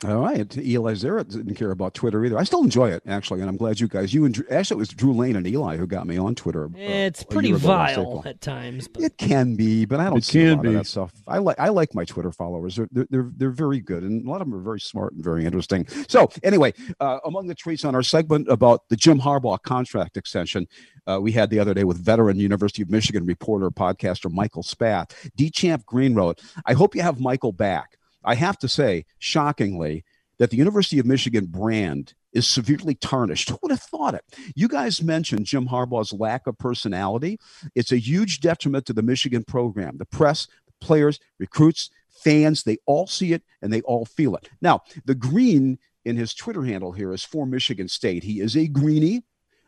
All 0.05 0.19
right. 0.19 0.57
Eli 0.57 0.93
Zaret 0.93 1.29
didn't 1.29 1.55
care 1.55 1.71
about 1.71 1.93
Twitter 1.93 2.23
either. 2.23 2.37
I 2.37 2.43
still 2.43 2.63
enjoy 2.63 2.91
it, 2.91 3.01
actually, 3.07 3.41
and 3.41 3.49
I'm 3.49 3.57
glad 3.57 3.79
you 3.79 3.87
guys, 3.87 4.13
you 4.13 4.25
and 4.25 4.43
actually, 4.51 4.75
it 4.75 4.79
was 4.79 4.89
Drew 4.89 5.13
Lane 5.13 5.35
and 5.35 5.47
Eli 5.47 5.75
who 5.77 5.87
got 5.87 6.05
me 6.05 6.17
on 6.17 6.35
Twitter. 6.35 6.65
Uh, 6.65 6.69
it's 6.77 7.23
pretty 7.23 7.51
vile 7.51 8.21
at 8.25 8.39
times. 8.41 8.87
But. 8.87 9.03
It 9.03 9.17
can 9.17 9.55
be, 9.55 9.85
but 9.85 9.99
I 9.99 10.09
don't 10.09 10.19
it 10.19 10.23
see 10.23 10.39
can 10.39 10.49
a 10.49 10.55
lot 10.55 10.61
be. 10.61 10.67
of 10.69 10.73
that 10.75 10.87
stuff. 10.87 11.13
I 11.27 11.39
like 11.39 11.59
I 11.59 11.69
like 11.69 11.95
my 11.95 12.05
Twitter 12.05 12.31
followers. 12.31 12.75
They're, 12.75 12.87
they're, 12.91 13.07
they're, 13.09 13.31
they're 13.35 13.49
very 13.49 13.79
good, 13.79 14.03
and 14.03 14.25
a 14.25 14.29
lot 14.29 14.41
of 14.41 14.47
them 14.47 14.55
are 14.55 14.63
very 14.63 14.79
smart 14.79 15.13
and 15.13 15.23
very 15.23 15.45
interesting. 15.45 15.87
So, 16.07 16.29
anyway, 16.43 16.73
uh, 16.99 17.19
among 17.25 17.47
the 17.47 17.55
tweets 17.55 17.83
on 17.83 17.95
our 17.95 18.03
segment 18.03 18.47
about 18.49 18.87
the 18.89 18.95
Jim 18.95 19.19
Harbaugh 19.19 19.61
contract 19.63 20.15
extension, 20.15 20.67
uh, 21.07 21.19
we 21.21 21.31
had 21.31 21.49
the 21.49 21.59
other 21.59 21.73
day 21.73 21.85
with 21.85 21.97
veteran 21.97 22.39
University 22.39 22.83
of 22.83 22.89
Michigan 22.89 23.25
reporter, 23.25 23.71
podcaster 23.71 24.31
Michael 24.31 24.63
Spath. 24.63 25.31
Dechamp 25.37 25.85
Green 25.85 26.13
wrote, 26.13 26.41
I 26.65 26.73
hope 26.73 26.95
you 26.95 27.01
have 27.01 27.19
Michael 27.19 27.51
back. 27.51 27.96
I 28.27 28.35
have 28.35 28.59
to 28.59 28.67
say, 28.67 29.05
shockingly, 29.19 30.03
that 30.37 30.51
the 30.51 30.57
University 30.57 30.99
of 30.99 31.05
Michigan 31.05 31.45
brand 31.45 32.13
is 32.33 32.45
severely 32.45 32.93
tarnished. 32.93 33.49
Who 33.49 33.57
would 33.63 33.71
have 33.71 33.81
thought 33.81 34.13
it? 34.13 34.23
You 34.53 34.67
guys 34.67 35.01
mentioned 35.01 35.45
Jim 35.45 35.67
Harbaugh's 35.67 36.13
lack 36.13 36.45
of 36.45 36.57
personality. 36.57 37.39
It's 37.73 37.91
a 37.91 37.97
huge 37.97 38.41
detriment 38.41 38.85
to 38.87 38.93
the 38.93 39.01
Michigan 39.01 39.43
program. 39.43 39.97
The 39.97 40.05
press, 40.05 40.47
players, 40.81 41.19
recruits, 41.39 41.89
fans, 42.09 42.63
they 42.63 42.77
all 42.85 43.07
see 43.07 43.31
it 43.33 43.43
and 43.61 43.71
they 43.71 43.81
all 43.81 44.05
feel 44.05 44.35
it. 44.35 44.49
Now, 44.61 44.81
the 45.05 45.15
green 45.15 45.79
in 46.03 46.17
his 46.17 46.33
Twitter 46.33 46.63
handle 46.63 46.91
here 46.91 47.13
is 47.13 47.23
for 47.23 47.45
Michigan 47.45 47.87
State. 47.87 48.23
He 48.23 48.41
is 48.41 48.55
a 48.57 48.67
greenie, 48.67 49.23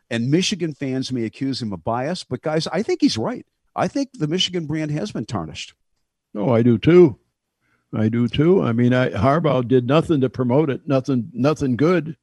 and 0.10 0.30
Michigan 0.30 0.74
fans 0.74 1.12
may 1.12 1.24
accuse 1.24 1.62
him 1.62 1.74
of 1.74 1.84
bias, 1.84 2.24
but 2.24 2.42
guys, 2.42 2.68
I 2.68 2.84
think 2.84 3.02
he's 3.02 3.18
right. 3.18 3.46
I 3.76 3.88
think 3.88 4.10
the 4.14 4.28
Michigan 4.28 4.66
brand 4.66 4.92
has 4.92 5.12
been 5.12 5.26
tarnished. 5.26 5.74
Oh, 6.36 6.50
I 6.52 6.62
do 6.62 6.78
too. 6.78 7.18
I 7.96 8.10
do 8.10 8.28
too. 8.28 8.62
I 8.62 8.72
mean, 8.72 8.94
I, 8.94 9.10
Harbaugh 9.10 9.68
did 9.68 9.88
nothing 9.88 10.22
to 10.22 10.30
promote 10.30 10.70
it, 10.70 10.88
nothing, 10.88 11.30
nothing 11.34 11.76
good. 11.76 12.16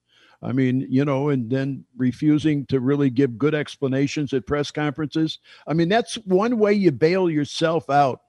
I 0.43 0.53
mean, 0.53 0.87
you 0.89 1.05
know, 1.05 1.31
and 1.31 1.51
then 1.51 1.85
refusing 1.97 2.67
to 2.67 2.81
really 2.81 3.11
give 3.11 3.39
good 3.39 3.55
explanations 3.55 4.33
at 4.33 4.47
press 4.47 4.71
conferences. 4.71 5.39
I 5.67 5.73
mean, 5.73 5.89
that's 5.89 6.15
one 6.27 6.59
way 6.59 6.75
you 6.75 6.93
bail 6.93 7.29
yourself 7.31 7.91
out. 7.91 8.21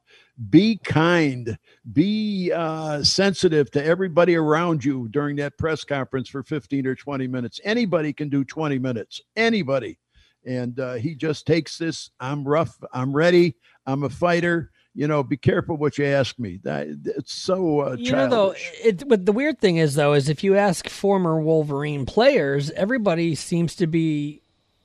Be 0.49 0.80
kind, 0.84 1.57
be 1.93 2.51
uh, 2.53 3.03
sensitive 3.03 3.69
to 3.72 3.84
everybody 3.84 4.35
around 4.35 4.85
you 4.85 5.07
during 5.09 5.35
that 5.38 5.57
press 5.57 5.84
conference 5.84 6.30
for 6.30 6.43
15 6.43 6.85
or 6.88 6.95
20 6.95 7.27
minutes. 7.27 7.59
Anybody 7.64 8.14
can 8.14 8.30
do 8.30 8.43
20 8.43 8.77
minutes, 8.80 9.22
anybody. 9.35 9.97
And 10.45 10.80
uh, 10.80 10.93
he 10.93 11.15
just 11.15 11.45
takes 11.45 11.77
this 11.77 12.11
I'm 12.19 12.47
rough, 12.47 12.77
I'm 12.93 13.14
ready, 13.14 13.55
I'm 13.85 14.03
a 14.03 14.09
fighter 14.09 14.72
you 14.98 15.07
know, 15.07 15.22
be 15.22 15.38
careful 15.38 15.78
what 15.78 15.99
you 15.99 16.06
ask 16.06 16.40
me. 16.40 16.60
That 16.64 16.88
it's 17.06 17.32
so 17.32 17.82
uh, 17.82 17.95
you 17.99 18.11
know 18.11 18.28
though. 18.28 18.56
It, 18.84 19.07
but 19.07 19.28
the 19.28 19.32
weird 19.32 19.60
thing 19.60 19.78
is 19.78 19.94
though 19.94 20.14
is 20.14 20.28
if 20.28 20.44
you 20.44 20.56
ask 20.56 20.90
former 20.90 21.40
Wolverine 21.40 22.07
players, 22.07 22.72
everybody 22.72 23.36
seems 23.36 23.76
to 23.76 23.86
be, 23.86 24.41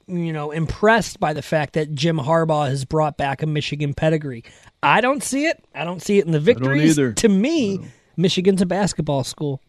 you 0.07 0.35
know, 0.35 0.51
impressed 0.51 1.19
by 1.19 1.33
the 1.33 1.41
fact 1.41 1.73
that 1.73 1.95
Jim 1.95 2.19
Harbaugh 2.19 2.69
has 2.69 2.85
brought 2.85 3.17
back 3.17 3.43
a 3.43 3.47
Michigan 3.47 3.95
pedigree. 3.95 4.45
I 4.83 5.01
don't 5.01 5.23
see 5.23 5.47
it. 5.47 5.65
I 5.75 5.85
don't 5.85 6.03
see 6.03 6.19
it 6.19 6.27
in 6.27 6.33
the 6.33 6.41
victories. 6.41 6.97
To 6.97 7.29
me, 7.31 7.81
Michigan's 8.15 8.61
a 8.61 8.67
basketball 8.67 9.25
school. 9.25 9.63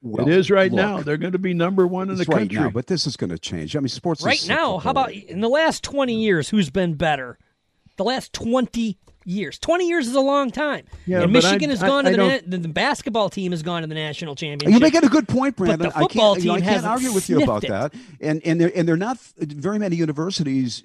Well, 0.00 0.26
it 0.26 0.32
is 0.32 0.50
right 0.50 0.72
look, 0.72 0.78
now. 0.78 1.02
They're 1.02 1.18
going 1.18 1.32
to 1.32 1.38
be 1.38 1.52
number 1.52 1.86
one 1.86 2.08
in 2.08 2.16
the 2.16 2.24
right 2.24 2.38
country. 2.38 2.58
Now, 2.58 2.70
but 2.70 2.86
this 2.86 3.06
is 3.06 3.18
going 3.18 3.28
to 3.28 3.38
change. 3.38 3.76
I 3.76 3.80
mean, 3.80 3.88
sports 3.88 4.24
right 4.24 4.42
now. 4.48 4.78
How 4.78 4.88
about 4.88 5.12
in 5.12 5.42
the 5.42 5.50
last 5.50 5.84
twenty 5.84 6.22
years? 6.22 6.48
Who's 6.48 6.70
been 6.70 6.94
better? 6.94 7.38
The 8.00 8.04
last 8.04 8.32
20 8.32 8.96
years. 9.26 9.58
20 9.58 9.86
years 9.86 10.08
is 10.08 10.14
a 10.14 10.20
long 10.20 10.50
time. 10.50 10.86
Yeah, 11.06 11.20
and 11.20 11.32
Michigan 11.32 11.68
I, 11.68 11.74
has 11.74 11.82
gone 11.82 12.06
I, 12.06 12.12
to 12.12 12.22
I 12.22 12.38
the, 12.38 12.44
the, 12.46 12.58
the 12.58 12.68
basketball 12.68 13.28
team 13.28 13.52
has 13.52 13.62
gone 13.62 13.82
to 13.82 13.88
the 13.88 13.94
national 13.94 14.34
championship. 14.34 14.72
You 14.72 14.80
make 14.80 14.94
it 14.94 15.04
a 15.04 15.08
good 15.08 15.28
point, 15.28 15.56
Brandon. 15.56 15.78
But 15.78 15.94
the 15.94 16.00
football 16.00 16.32
I 16.32 16.34
can't, 16.34 16.42
team 16.42 16.44
you 16.54 16.60
know, 16.60 16.66
I 16.66 16.72
can't 16.72 16.86
argue 16.86 17.12
with 17.12 17.28
you 17.28 17.42
about 17.42 17.64
it. 17.64 17.68
that. 17.68 17.94
And 18.20 18.40
and 18.46 18.58
they're 18.58 18.72
and 18.74 18.88
they're 18.88 18.96
not 18.96 19.18
very 19.36 19.78
many 19.78 19.96
universities 19.96 20.82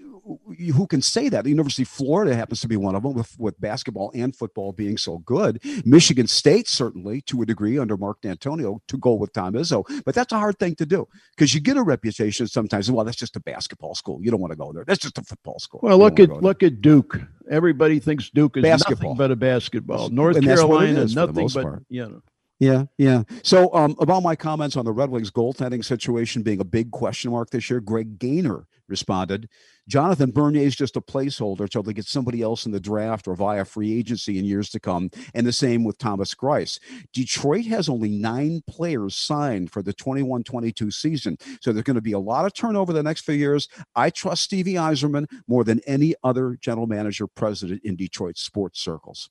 who 0.73 0.87
can 0.87 1.01
say 1.01 1.29
that. 1.29 1.43
The 1.43 1.49
University 1.49 1.83
of 1.83 1.89
Florida 1.89 2.35
happens 2.35 2.61
to 2.61 2.67
be 2.67 2.77
one 2.77 2.95
of 2.95 3.03
them, 3.03 3.13
with, 3.13 3.35
with 3.37 3.59
basketball 3.59 4.11
and 4.15 4.35
football 4.35 4.71
being 4.71 4.97
so 4.97 5.19
good. 5.19 5.61
Michigan 5.85 6.27
State, 6.27 6.67
certainly, 6.67 7.21
to 7.21 7.41
a 7.41 7.45
degree, 7.45 7.77
under 7.77 7.97
Mark 7.97 8.21
Dantonio, 8.21 8.79
to 8.87 8.97
go 8.97 9.13
with 9.13 9.33
Tom 9.33 9.53
Izzo. 9.53 9.85
But 10.03 10.15
that's 10.15 10.33
a 10.33 10.37
hard 10.37 10.57
thing 10.57 10.75
to 10.75 10.85
do 10.85 11.07
because 11.35 11.53
you 11.53 11.61
get 11.61 11.77
a 11.77 11.83
reputation 11.83 12.47
sometimes. 12.47 12.91
Well, 12.91 13.05
that's 13.05 13.17
just 13.17 13.35
a 13.35 13.39
basketball 13.39 13.95
school. 13.95 14.19
You 14.21 14.31
don't 14.31 14.41
want 14.41 14.51
to 14.51 14.57
go 14.57 14.71
there. 14.73 14.83
That's 14.85 14.99
just 14.99 15.17
a 15.17 15.23
football 15.23 15.59
school. 15.59 15.79
Well, 15.83 15.97
look 15.97 16.19
at 16.19 16.29
look 16.29 16.63
at 16.63 16.81
Duke. 16.81 17.19
Everybody 17.49 17.99
thinks 17.99 18.29
Duke 18.29 18.57
is 18.57 18.63
basketball. 18.63 19.11
nothing 19.11 19.17
but 19.17 19.31
a 19.31 19.35
basketball. 19.35 20.09
North 20.09 20.37
and 20.37 20.45
Carolina, 20.45 21.01
is, 21.01 21.15
nothing 21.15 21.47
but 21.53 21.63
part. 21.63 21.85
you 21.89 22.07
know. 22.07 22.21
Yeah, 22.59 22.85
yeah. 22.97 23.23
So, 23.43 23.73
um, 23.73 23.95
about 23.99 24.23
my 24.23 24.35
comments 24.35 24.77
on 24.77 24.85
the 24.85 24.91
Red 24.91 25.09
Wings 25.09 25.29
goaltending 25.29 25.83
situation 25.83 26.41
being 26.41 26.61
a 26.61 26.65
big 26.65 26.91
question 26.91 27.31
mark 27.31 27.49
this 27.49 27.69
year, 27.69 27.81
Greg 27.81 28.17
Gainer 28.17 28.65
responded. 28.87 29.49
Jonathan 29.87 30.31
Bernier 30.31 30.63
is 30.63 30.75
just 30.75 30.95
a 30.95 31.01
placeholder 31.01 31.61
until 31.61 31.83
they 31.83 31.93
get 31.93 32.05
somebody 32.05 32.41
else 32.41 32.65
in 32.65 32.71
the 32.71 32.79
draft 32.79 33.27
or 33.27 33.35
via 33.35 33.65
free 33.65 33.97
agency 33.97 34.39
in 34.39 34.45
years 34.45 34.69
to 34.71 34.79
come. 34.79 35.09
And 35.33 35.45
the 35.45 35.53
same 35.53 35.83
with 35.83 35.97
Thomas 35.97 36.33
Greiss. 36.33 36.79
Detroit 37.13 37.65
has 37.65 37.87
only 37.87 38.09
nine 38.09 38.61
players 38.67 39.15
signed 39.15 39.71
for 39.71 39.81
the 39.81 39.93
21 39.93 40.43
22 40.43 40.91
season. 40.91 41.37
So 41.61 41.71
there's 41.71 41.83
going 41.83 41.95
to 41.95 42.01
be 42.01 42.13
a 42.13 42.19
lot 42.19 42.45
of 42.45 42.53
turnover 42.53 42.93
the 42.93 43.03
next 43.03 43.21
few 43.25 43.35
years. 43.35 43.67
I 43.95 44.09
trust 44.09 44.43
Stevie 44.43 44.73
Yzerman 44.73 45.27
more 45.47 45.63
than 45.63 45.81
any 45.85 46.15
other 46.23 46.57
general 46.59 46.87
manager 46.87 47.27
president 47.27 47.81
in 47.83 47.95
Detroit 47.95 48.37
sports 48.37 48.79
circles. 48.79 49.29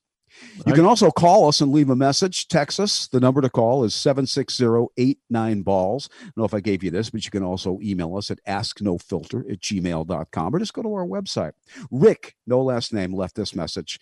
You 0.66 0.72
can 0.72 0.86
also 0.86 1.10
call 1.10 1.48
us 1.48 1.60
and 1.60 1.72
leave 1.72 1.90
a 1.90 1.96
message. 1.96 2.48
Text 2.48 2.80
us. 2.80 3.08
The 3.08 3.20
number 3.20 3.40
to 3.40 3.50
call 3.50 3.84
is 3.84 3.94
760-89-BALLS. 3.94 6.08
I 6.12 6.24
don't 6.24 6.36
know 6.36 6.44
if 6.44 6.54
I 6.54 6.60
gave 6.60 6.82
you 6.82 6.90
this, 6.90 7.10
but 7.10 7.24
you 7.24 7.30
can 7.30 7.42
also 7.42 7.78
email 7.82 8.16
us 8.16 8.30
at 8.30 8.38
asknofilter 8.46 9.50
at 9.50 9.60
gmail.com 9.60 10.54
or 10.54 10.58
just 10.58 10.74
go 10.74 10.82
to 10.82 10.94
our 10.94 11.06
website. 11.06 11.52
Rick, 11.90 12.34
no 12.46 12.62
last 12.62 12.92
name, 12.92 13.12
left 13.12 13.36
this 13.36 13.54
message. 13.54 14.00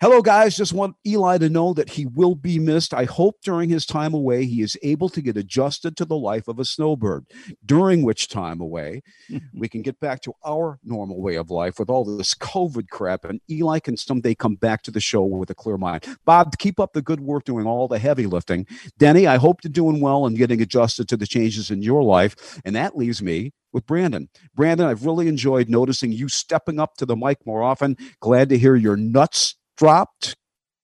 Hello, 0.00 0.22
guys. 0.22 0.56
Just 0.56 0.72
want 0.72 0.96
Eli 1.06 1.38
to 1.38 1.48
know 1.48 1.74
that 1.74 1.90
he 1.90 2.06
will 2.06 2.34
be 2.34 2.58
missed. 2.58 2.94
I 2.94 3.04
hope 3.04 3.36
during 3.42 3.68
his 3.68 3.86
time 3.86 4.14
away, 4.14 4.44
he 4.44 4.62
is 4.62 4.76
able 4.82 5.08
to 5.10 5.20
get 5.20 5.36
adjusted 5.36 5.96
to 5.96 6.04
the 6.04 6.16
life 6.16 6.48
of 6.48 6.58
a 6.58 6.64
snowbird, 6.64 7.26
during 7.64 8.02
which 8.02 8.28
time 8.28 8.60
away, 8.60 9.02
we 9.54 9.68
can 9.68 9.82
get 9.82 9.98
back 10.00 10.20
to 10.22 10.32
our 10.44 10.78
normal 10.84 11.20
way 11.20 11.36
of 11.36 11.50
life 11.50 11.78
with 11.78 11.90
all 11.90 12.04
this 12.04 12.34
COVID 12.34 12.88
crap. 12.88 13.24
And 13.24 13.40
Eli 13.50 13.78
can 13.78 13.96
someday 13.96 14.34
come 14.34 14.54
back 14.54 14.82
to 14.82 14.90
the 14.90 15.00
show 15.00 15.22
with 15.22 15.50
a 15.50 15.54
clear 15.54 15.76
mind. 15.76 16.06
Bob, 16.24 16.56
keep 16.58 16.80
up 16.80 16.92
the 16.92 17.02
good 17.02 17.20
work 17.20 17.44
doing 17.44 17.66
all 17.66 17.88
the 17.88 17.98
heavy 17.98 18.26
lifting. 18.26 18.66
Denny, 18.98 19.26
I 19.26 19.36
hope 19.36 19.60
you're 19.62 19.72
doing 19.72 20.00
well 20.00 20.26
and 20.26 20.36
getting 20.36 20.60
adjusted 20.60 21.08
to 21.08 21.16
the 21.16 21.26
changes 21.26 21.70
in 21.70 21.82
your 21.82 22.02
life. 22.02 22.60
And 22.64 22.74
that 22.76 22.96
leaves 22.96 23.22
me 23.22 23.52
with 23.72 23.86
Brandon. 23.86 24.28
Brandon, 24.54 24.86
I've 24.86 25.04
really 25.04 25.28
enjoyed 25.28 25.68
noticing 25.68 26.12
you 26.12 26.28
stepping 26.28 26.78
up 26.80 26.96
to 26.96 27.06
the 27.06 27.16
mic 27.16 27.38
more 27.46 27.62
often. 27.62 27.96
Glad 28.20 28.48
to 28.50 28.58
hear 28.58 28.76
your 28.76 28.96
nuts 28.96 29.56
dropped. 29.76 30.36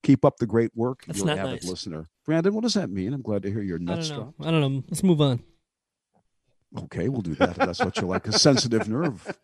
Keep 0.02 0.24
up 0.24 0.36
the 0.38 0.46
great 0.46 0.70
work. 0.74 1.04
That's 1.06 1.18
You're 1.18 1.30
an 1.30 1.38
avid 1.38 1.52
nice. 1.62 1.64
listener. 1.64 2.06
Brandon, 2.24 2.54
what 2.54 2.62
does 2.62 2.74
that 2.74 2.90
mean? 2.90 3.12
I'm 3.12 3.22
glad 3.22 3.42
to 3.42 3.50
hear 3.50 3.62
your 3.62 3.78
nuts 3.78 4.08
dropped. 4.10 4.40
I 4.40 4.50
don't 4.50 4.60
know. 4.60 4.84
Let's 4.88 5.02
move 5.02 5.20
on. 5.20 5.42
Okay, 6.78 7.08
we'll 7.08 7.22
do 7.22 7.34
that. 7.36 7.50
if 7.50 7.56
That's 7.56 7.78
what 7.78 7.96
you 7.96 8.06
like. 8.06 8.26
A 8.26 8.32
sensitive 8.32 8.88
nerve, 8.88 9.38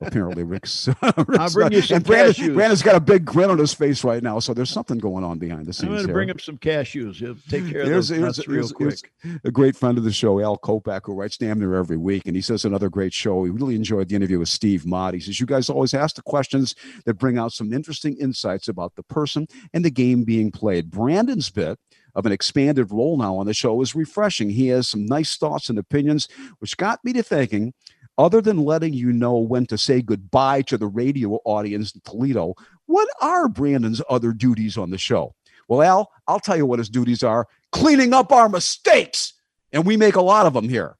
apparently, 0.00 0.42
Rick's. 0.44 0.88
I'll 1.02 1.50
bring 1.50 1.72
you 1.72 1.82
some 1.82 1.96
and 1.96 2.04
Brandon, 2.04 2.32
cashews. 2.32 2.54
Brandon's 2.54 2.82
got 2.82 2.94
a 2.94 3.00
big 3.00 3.24
grin 3.24 3.50
on 3.50 3.58
his 3.58 3.74
face 3.74 4.04
right 4.04 4.22
now, 4.22 4.38
so 4.38 4.54
there's 4.54 4.70
something 4.70 4.96
going 4.98 5.24
on 5.24 5.38
behind 5.38 5.66
the 5.66 5.72
scenes. 5.72 5.88
I'm 5.88 5.94
going 5.96 6.06
to 6.06 6.12
bring 6.12 6.30
up 6.30 6.40
some 6.40 6.56
cashews. 6.58 7.16
He'll 7.16 7.36
take 7.48 7.68
care 7.70 7.82
of 7.82 7.88
those 7.88 8.08
here's- 8.08 8.46
real 8.46 8.68
quick. 8.68 9.10
a 9.44 9.50
great 9.50 9.76
friend 9.76 9.98
of 9.98 10.04
the 10.04 10.12
show, 10.12 10.40
Al 10.40 10.56
Kopak, 10.58 11.02
who 11.04 11.14
writes 11.14 11.36
damn 11.36 11.58
near 11.58 11.74
every 11.74 11.96
week, 11.96 12.22
and 12.26 12.36
he 12.36 12.42
says 12.42 12.64
another 12.64 12.88
great 12.88 13.12
show. 13.12 13.44
He 13.44 13.50
really 13.50 13.74
enjoyed 13.74 14.08
the 14.08 14.16
interview 14.16 14.38
with 14.38 14.48
Steve 14.48 14.86
Mott. 14.86 15.14
He 15.14 15.20
says, 15.20 15.40
You 15.40 15.46
guys 15.46 15.68
always 15.68 15.92
ask 15.92 16.16
the 16.16 16.22
questions 16.22 16.74
that 17.04 17.14
bring 17.14 17.36
out 17.36 17.52
some 17.52 17.72
interesting 17.72 18.16
insights 18.18 18.68
about 18.68 18.94
the 18.94 19.02
person 19.02 19.46
and 19.74 19.84
the 19.84 19.90
game 19.90 20.24
being 20.24 20.50
played. 20.50 20.90
Brandon's 20.90 21.50
bit 21.50 21.78
of 22.14 22.26
an 22.26 22.32
expanded 22.32 22.90
role 22.90 23.16
now 23.16 23.36
on 23.36 23.46
the 23.46 23.54
show 23.54 23.80
is 23.80 23.94
refreshing. 23.94 24.50
He 24.50 24.68
has 24.68 24.88
some 24.88 25.06
nice 25.06 25.36
thoughts 25.36 25.68
and 25.68 25.78
opinions, 25.78 26.28
which 26.58 26.76
got 26.76 27.04
me 27.04 27.12
to 27.14 27.22
thinking. 27.22 27.74
Other 28.18 28.42
than 28.42 28.64
letting 28.64 28.92
you 28.92 29.12
know 29.12 29.38
when 29.38 29.64
to 29.66 29.78
say 29.78 30.02
goodbye 30.02 30.62
to 30.62 30.76
the 30.76 30.86
radio 30.86 31.40
audience 31.44 31.94
in 31.94 32.02
Toledo, 32.02 32.54
what 32.86 33.08
are 33.22 33.48
Brandon's 33.48 34.02
other 34.10 34.32
duties 34.32 34.76
on 34.76 34.90
the 34.90 34.98
show? 34.98 35.34
Well, 35.68 35.82
Al, 35.82 36.10
I'll 36.26 36.40
tell 36.40 36.56
you 36.56 36.66
what 36.66 36.80
his 36.80 36.90
duties 36.90 37.22
are 37.22 37.46
cleaning 37.72 38.12
up 38.12 38.32
our 38.32 38.48
mistakes. 38.48 39.34
And 39.72 39.86
we 39.86 39.96
make 39.96 40.16
a 40.16 40.22
lot 40.22 40.46
of 40.46 40.52
them 40.52 40.68
here. 40.68 40.96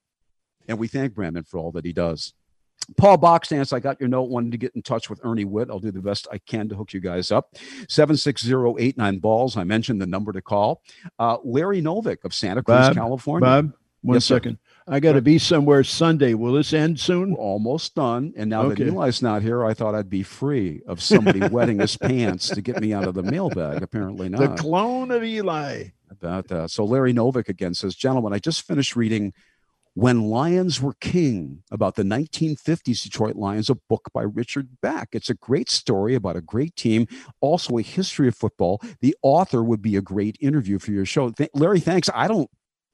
And 0.68 0.78
we 0.78 0.86
thank 0.88 1.14
Brandon 1.14 1.42
for 1.42 1.58
all 1.58 1.72
that 1.72 1.84
he 1.84 1.92
does. 1.92 2.32
Paul 2.96 3.18
Boxdance, 3.18 3.72
I 3.72 3.78
got 3.80 4.00
your 4.00 4.08
note. 4.08 4.30
Wanted 4.30 4.50
to 4.52 4.58
get 4.58 4.74
in 4.74 4.82
touch 4.82 5.08
with 5.08 5.20
Ernie 5.22 5.44
Whitt. 5.44 5.70
I'll 5.70 5.78
do 5.78 5.90
the 5.92 6.00
best 6.02 6.26
I 6.32 6.38
can 6.38 6.68
to 6.70 6.74
hook 6.74 6.92
you 6.92 7.00
guys 7.00 7.30
up. 7.30 7.54
76089 7.88 9.18
balls. 9.18 9.56
I 9.56 9.64
mentioned 9.64 10.00
the 10.00 10.06
number 10.06 10.32
to 10.32 10.42
call. 10.42 10.82
Uh, 11.18 11.38
Larry 11.44 11.80
Novick 11.80 12.24
of 12.24 12.34
Santa 12.34 12.62
Cruz, 12.62 12.76
Bob, 12.88 12.94
California. 12.94 13.46
Bob, 13.46 13.72
one 14.02 14.14
Yes, 14.16 14.24
second. 14.24 14.58
I 14.88 14.98
got 14.98 15.12
to 15.12 15.22
be 15.22 15.38
somewhere 15.38 15.84
Sunday. 15.84 16.34
Will 16.34 16.54
this 16.54 16.72
end 16.72 16.98
soon? 16.98 17.30
We're 17.32 17.38
almost 17.38 17.94
done. 17.94 18.32
And 18.36 18.50
now 18.50 18.62
Okay. 18.64 18.84
that 18.84 18.92
Eli's 18.92 19.22
not 19.22 19.42
here, 19.42 19.64
I 19.64 19.72
thought 19.72 19.94
I'd 19.94 20.10
be 20.10 20.22
free 20.24 20.82
of 20.86 21.00
somebody 21.00 21.40
wetting 21.48 21.78
his 21.78 21.96
pants 21.96 22.48
to 22.48 22.60
get 22.60 22.80
me 22.80 22.92
out 22.92 23.06
of 23.06 23.14
the 23.14 23.22
mailbag. 23.22 23.82
Apparently 23.82 24.28
not. 24.28 24.40
The 24.56 24.62
clone 24.62 25.10
of 25.12 25.22
Eli. 25.22 25.84
about 26.10 26.48
that. 26.48 26.70
So 26.72 26.84
Larry 26.84 27.12
Novick 27.14 27.48
again 27.48 27.74
says, 27.74 27.94
Gentlemen, 27.94 28.32
I 28.32 28.38
just 28.40 28.66
finished 28.66 28.96
reading 28.96 29.32
When 30.00 30.30
Lions 30.30 30.80
Were 30.80 30.94
King 30.94 31.62
about 31.70 31.94
the 31.94 32.04
1950s 32.04 33.02
Detroit 33.02 33.36
Lions, 33.36 33.68
a 33.68 33.74
book 33.74 34.08
by 34.14 34.22
Richard 34.22 34.78
Bak. 34.80 35.10
It's 35.12 35.28
a 35.28 35.34
great 35.34 35.68
story 35.68 36.14
about 36.14 36.36
a 36.36 36.40
great 36.40 36.74
team, 36.74 37.06
also 37.42 37.76
a 37.76 37.82
history 37.82 38.26
of 38.26 38.34
football. 38.34 38.80
The 39.02 39.14
author 39.20 39.62
would 39.62 39.82
be 39.82 39.96
a 39.96 40.00
great 40.00 40.38
interview 40.40 40.78
for 40.78 40.90
your 40.90 41.04
show. 41.04 41.28
Th- 41.28 41.50
Larry, 41.52 41.80
thanks. 41.80 42.08
I 42.14 42.28
don't. 42.28 42.48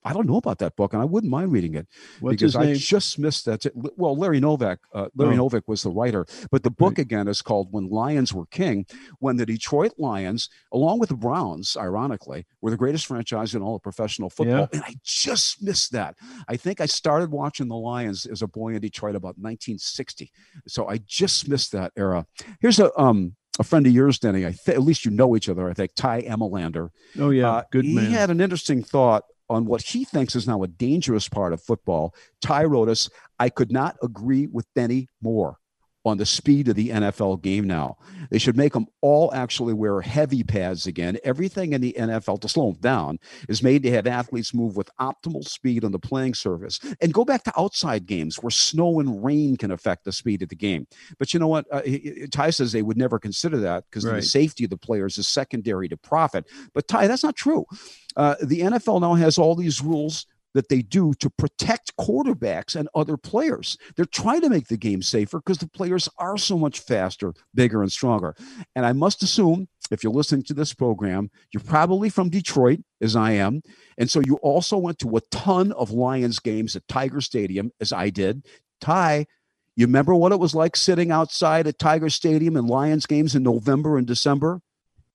I 0.07 0.13
don't 0.13 0.27
know 0.27 0.37
about 0.37 0.59
that 0.61 0.77
book, 0.77 0.93
and 0.93 1.03
I 1.03 1.05
wouldn't 1.05 1.31
mind 1.31 1.51
reading 1.53 1.75
it 1.75 1.87
What's 2.21 2.35
because 2.37 2.55
I 2.57 2.75
just 2.75 3.19
missed 3.19 3.45
that. 3.47 3.67
Well, 3.75 4.17
Larry 4.17 4.39
Novak, 4.41 4.79
uh, 4.95 5.09
Larry 5.17 5.37
Oh. 5.37 5.49
Novick 5.49 5.63
was 5.67 5.83
the 5.83 5.91
writer, 5.91 6.25
but 6.51 6.63
the 6.63 6.71
book 6.71 6.99
again 6.99 7.27
is 7.29 7.43
called 7.43 7.69
"When 7.73 7.89
Lions 7.91 8.33
Were 8.33 8.47
King." 8.47 8.87
When 9.19 9.37
the 9.37 9.45
Detroit 9.45 9.93
Lions, 9.99 10.49
along 10.73 11.01
with 11.01 11.09
the 11.09 11.17
Browns, 11.17 11.77
ironically, 11.77 12.47
were 12.61 12.71
the 12.71 12.77
greatest 12.77 13.07
franchise 13.07 13.55
in 13.55 13.63
all 13.63 13.75
of 13.77 13.83
professional 13.83 14.31
football, 14.31 14.69
and 14.73 14.83
I 14.85 14.95
just 15.05 15.63
missed 15.63 15.91
that. 15.93 16.15
I 16.49 16.57
think 16.57 16.81
I 16.81 16.87
started 16.87 17.31
watching 17.33 17.69
the 17.69 17.77
Lions 17.77 18.27
as 18.27 18.43
a 18.43 18.47
boy 18.47 18.75
in 18.75 18.81
Detroit 18.81 19.17
about 19.17 19.37
1960, 19.39 20.31
so 20.69 20.89
I 20.89 20.99
just 20.99 21.49
missed 21.49 21.73
that 21.73 21.93
era. 21.97 22.27
Here's 22.61 22.79
a 22.79 22.97
um. 22.99 23.35
A 23.59 23.65
friend 23.65 23.87
of 23.87 23.93
yours, 23.95 24.19
Denny. 24.19 24.45
I 24.45 24.51
th- 24.53 24.77
at 24.77 24.83
least 24.83 25.07
you 25.07 25.11
know 25.11 25.35
each 25.35 25.49
other. 25.49 25.71
I 25.71 25.73
think 25.73 25.93
Ty 25.95 26.21
Emelander. 26.27 26.91
Oh 27.19 27.31
yeah, 27.31 27.51
Uh, 27.51 27.63
good 27.73 27.87
he 27.87 27.95
man. 27.95 28.11
had 28.11 28.29
an 28.29 28.39
interesting 28.43 28.83
thought 28.83 29.25
on 29.49 29.67
what 29.67 29.83
he 29.83 30.05
thinks 30.05 30.35
is 30.35 30.47
now 30.47 30.63
a 30.63 30.69
dangerous 30.69 31.29
part 31.29 31.53
of 31.53 31.63
football. 31.63 32.15
Ty 32.41 32.65
wrote 32.65 32.89
us, 32.89 33.09
I 33.39 33.49
could 33.49 33.73
not 33.73 33.97
agree 34.03 34.47
with 34.47 34.67
Denny 34.75 35.09
more 35.23 35.59
on 36.07 36.19
the 36.19 36.27
speed 36.27 36.69
of 36.69 36.77
the 36.77 36.91
NFL 36.91 37.43
game 37.43 37.67
now. 37.67 37.97
They 38.31 38.39
should 38.39 38.57
make 38.57 38.73
them 38.73 38.87
all 39.01 39.33
actually 39.35 39.75
wear 39.75 40.01
heavy 40.01 40.43
pads 40.43 40.87
again. 40.87 41.19
Everything 41.25 41.73
in 41.73 41.81
the 41.81 41.95
NFL, 41.99 42.41
to 42.43 42.49
slow 42.49 42.73
them 42.73 42.81
down, 42.81 43.19
is 43.49 43.63
made 43.63 43.83
to 43.83 43.91
have 43.91 44.07
athletes 44.07 44.55
move 44.55 44.77
with 44.77 44.89
optimal 45.01 45.45
speed 45.45 45.85
on 45.85 45.93
the 45.93 45.99
playing 45.99 46.35
surface. 46.35 46.79
And 47.01 47.13
go 47.13 47.25
back 47.25 47.43
to 47.45 47.53
outside 47.59 48.07
games 48.07 48.37
where 48.37 48.51
snow 48.51 49.01
and 49.01 49.25
rain 49.25 49.57
can 49.57 49.71
affect 49.71 50.05
the 50.05 50.13
speed 50.13 50.43
of 50.43 50.49
the 50.49 50.57
game. 50.57 50.87
But 51.19 51.35
you 51.35 51.41
know 51.41 51.49
what? 51.49 51.67
Uh, 51.73 51.83
Ty 52.31 52.51
says 52.51 52.73
they 52.73 52.83
would 52.83 52.97
never 52.97 53.19
consider 53.19 53.59
that 53.59 53.85
because 53.91 54.05
the 54.05 54.23
safety 54.23 54.65
of 54.65 54.71
the 54.71 54.77
players 54.77 55.19
is 55.19 55.27
secondary 55.27 55.89
to 55.89 55.97
profit. 55.97 56.47
But 56.73 56.89
Ty, 56.89 57.09
that's 57.09 57.25
not 57.25 57.37
true. 57.37 57.67
Uh, 58.17 58.37
the 58.43 58.61
NFL 58.61 59.01
now 59.01 59.15
has 59.15 59.39
all 59.39 59.55
these 59.55 59.83
rules 59.83 60.27
that 60.57 60.71
they 60.71 60.81
do 60.81 61.13
to 61.21 61.29
protect 61.29 61.95
quarterbacks 61.99 62.75
and 62.75 62.89
other 62.95 63.19
players. 63.19 63.77
They're 63.95 64.07
trying 64.07 64.41
to 64.41 64.49
make 64.49 64.69
the 64.69 64.79
game 64.79 65.03
safer 65.03 65.39
because 65.39 65.59
the 65.59 65.69
players 65.69 66.09
are 66.19 66.39
so 66.39 66.57
much 66.57 66.81
faster, 66.81 67.35
bigger, 67.55 67.83
and 67.83 67.93
stronger. 67.93 68.35
And 68.75 68.87
I 68.87 68.93
must 68.93 69.23
assume, 69.23 69.69
if 69.91 70.03
you're 70.03 70.13
listening 70.13 70.45
to 70.45 70.55
this 70.55 70.73
program, 70.73 71.31
you're 71.53 71.63
probably 71.63 72.09
from 72.09 72.31
Detroit, 72.31 72.81
as 73.03 73.15
I 73.15 73.33
am. 73.33 73.61
And 73.99 74.11
so 74.11 74.21
you 74.21 74.37
also 74.37 74.79
went 74.79 74.99
to 75.01 75.17
a 75.17 75.21
ton 75.31 75.73
of 75.73 75.91
Lions 75.91 76.39
games 76.39 76.75
at 76.75 76.89
Tiger 76.89 77.21
Stadium, 77.21 77.71
as 77.79 77.93
I 77.93 78.09
did. 78.09 78.47
Ty, 78.81 79.27
you 79.77 79.85
remember 79.85 80.15
what 80.15 80.33
it 80.33 80.41
was 80.41 80.55
like 80.55 80.75
sitting 80.75 81.11
outside 81.11 81.67
at 81.67 81.79
Tiger 81.79 82.09
Stadium 82.09 82.57
in 82.57 82.67
Lions 82.67 83.05
games 83.05 83.35
in 83.35 83.43
November 83.43 83.99
and 83.99 84.07
December? 84.07 84.63